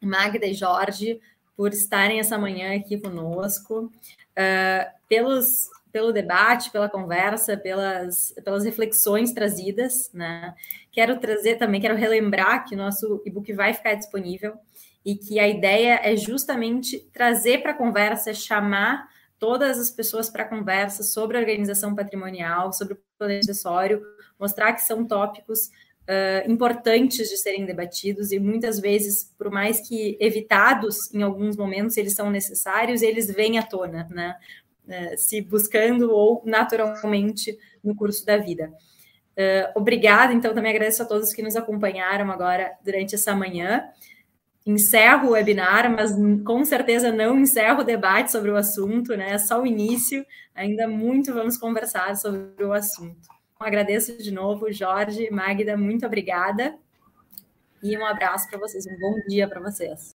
Magda 0.00 0.46
e 0.46 0.54
Jorge 0.54 1.20
por 1.54 1.74
estarem 1.74 2.20
essa 2.20 2.38
manhã 2.38 2.74
aqui 2.74 2.98
conosco, 2.98 3.84
uh, 3.84 4.90
pelos 5.06 5.68
pelo 5.92 6.10
debate, 6.10 6.70
pela 6.70 6.88
conversa, 6.88 7.56
pelas, 7.56 8.32
pelas 8.42 8.64
reflexões 8.64 9.32
trazidas, 9.32 10.10
né? 10.14 10.54
Quero 10.90 11.18
trazer 11.18 11.56
também, 11.56 11.82
quero 11.82 11.96
relembrar 11.96 12.64
que 12.64 12.74
o 12.74 12.78
nosso 12.78 13.20
e-book 13.26 13.52
vai 13.52 13.74
ficar 13.74 13.92
disponível 13.94 14.54
e 15.04 15.16
que 15.16 15.38
a 15.38 15.46
ideia 15.48 16.00
é 16.02 16.16
justamente 16.16 17.00
trazer 17.12 17.60
para 17.60 17.72
a 17.72 17.76
conversa, 17.76 18.32
chamar 18.32 19.06
todas 19.40 19.78
as 19.78 19.90
pessoas 19.90 20.28
para 20.28 20.44
conversa 20.44 21.02
sobre 21.02 21.38
organização 21.38 21.94
patrimonial, 21.94 22.72
sobre 22.72 22.94
o 22.94 22.98
plano 23.18 23.38
acessório, 23.38 24.02
mostrar 24.38 24.74
que 24.74 24.82
são 24.82 25.04
tópicos 25.04 25.70
uh, 26.06 26.48
importantes 26.48 27.28
de 27.28 27.38
serem 27.38 27.64
debatidos 27.64 28.30
e 28.30 28.38
muitas 28.38 28.78
vezes, 28.78 29.34
por 29.38 29.50
mais 29.50 29.80
que 29.88 30.16
evitados 30.20 31.12
em 31.12 31.22
alguns 31.22 31.56
momentos, 31.56 31.96
eles 31.96 32.14
são 32.14 32.30
necessários, 32.30 33.00
eles 33.00 33.28
vêm 33.32 33.58
à 33.58 33.62
tona, 33.62 34.06
né? 34.10 34.36
né, 34.86 35.16
se 35.16 35.40
buscando 35.40 36.12
ou 36.12 36.42
naturalmente 36.44 37.58
no 37.82 37.94
curso 37.96 38.26
da 38.26 38.36
vida. 38.36 38.70
Uh, 39.30 39.72
obrigada, 39.74 40.34
então 40.34 40.52
também 40.52 40.72
agradeço 40.72 41.02
a 41.02 41.06
todos 41.06 41.32
que 41.32 41.42
nos 41.42 41.56
acompanharam 41.56 42.30
agora 42.30 42.72
durante 42.84 43.14
essa 43.14 43.34
manhã. 43.34 43.88
Encerro 44.66 45.28
o 45.28 45.30
webinar, 45.30 45.90
mas 45.90 46.12
com 46.44 46.64
certeza 46.64 47.10
não 47.10 47.38
encerro 47.38 47.80
o 47.80 47.84
debate 47.84 48.30
sobre 48.30 48.50
o 48.50 48.56
assunto, 48.56 49.16
né? 49.16 49.32
É 49.32 49.38
só 49.38 49.62
o 49.62 49.66
início, 49.66 50.24
ainda 50.54 50.86
muito 50.86 51.32
vamos 51.32 51.56
conversar 51.56 52.14
sobre 52.16 52.62
o 52.62 52.72
assunto. 52.72 53.16
Então, 53.54 53.66
agradeço 53.66 54.18
de 54.18 54.30
novo, 54.30 54.70
Jorge, 54.70 55.30
Magda, 55.30 55.76
muito 55.76 56.04
obrigada. 56.04 56.74
E 57.82 57.96
um 57.96 58.04
abraço 58.04 58.48
para 58.50 58.58
vocês, 58.58 58.84
um 58.86 58.98
bom 58.98 59.14
dia 59.28 59.48
para 59.48 59.60
vocês. 59.60 60.12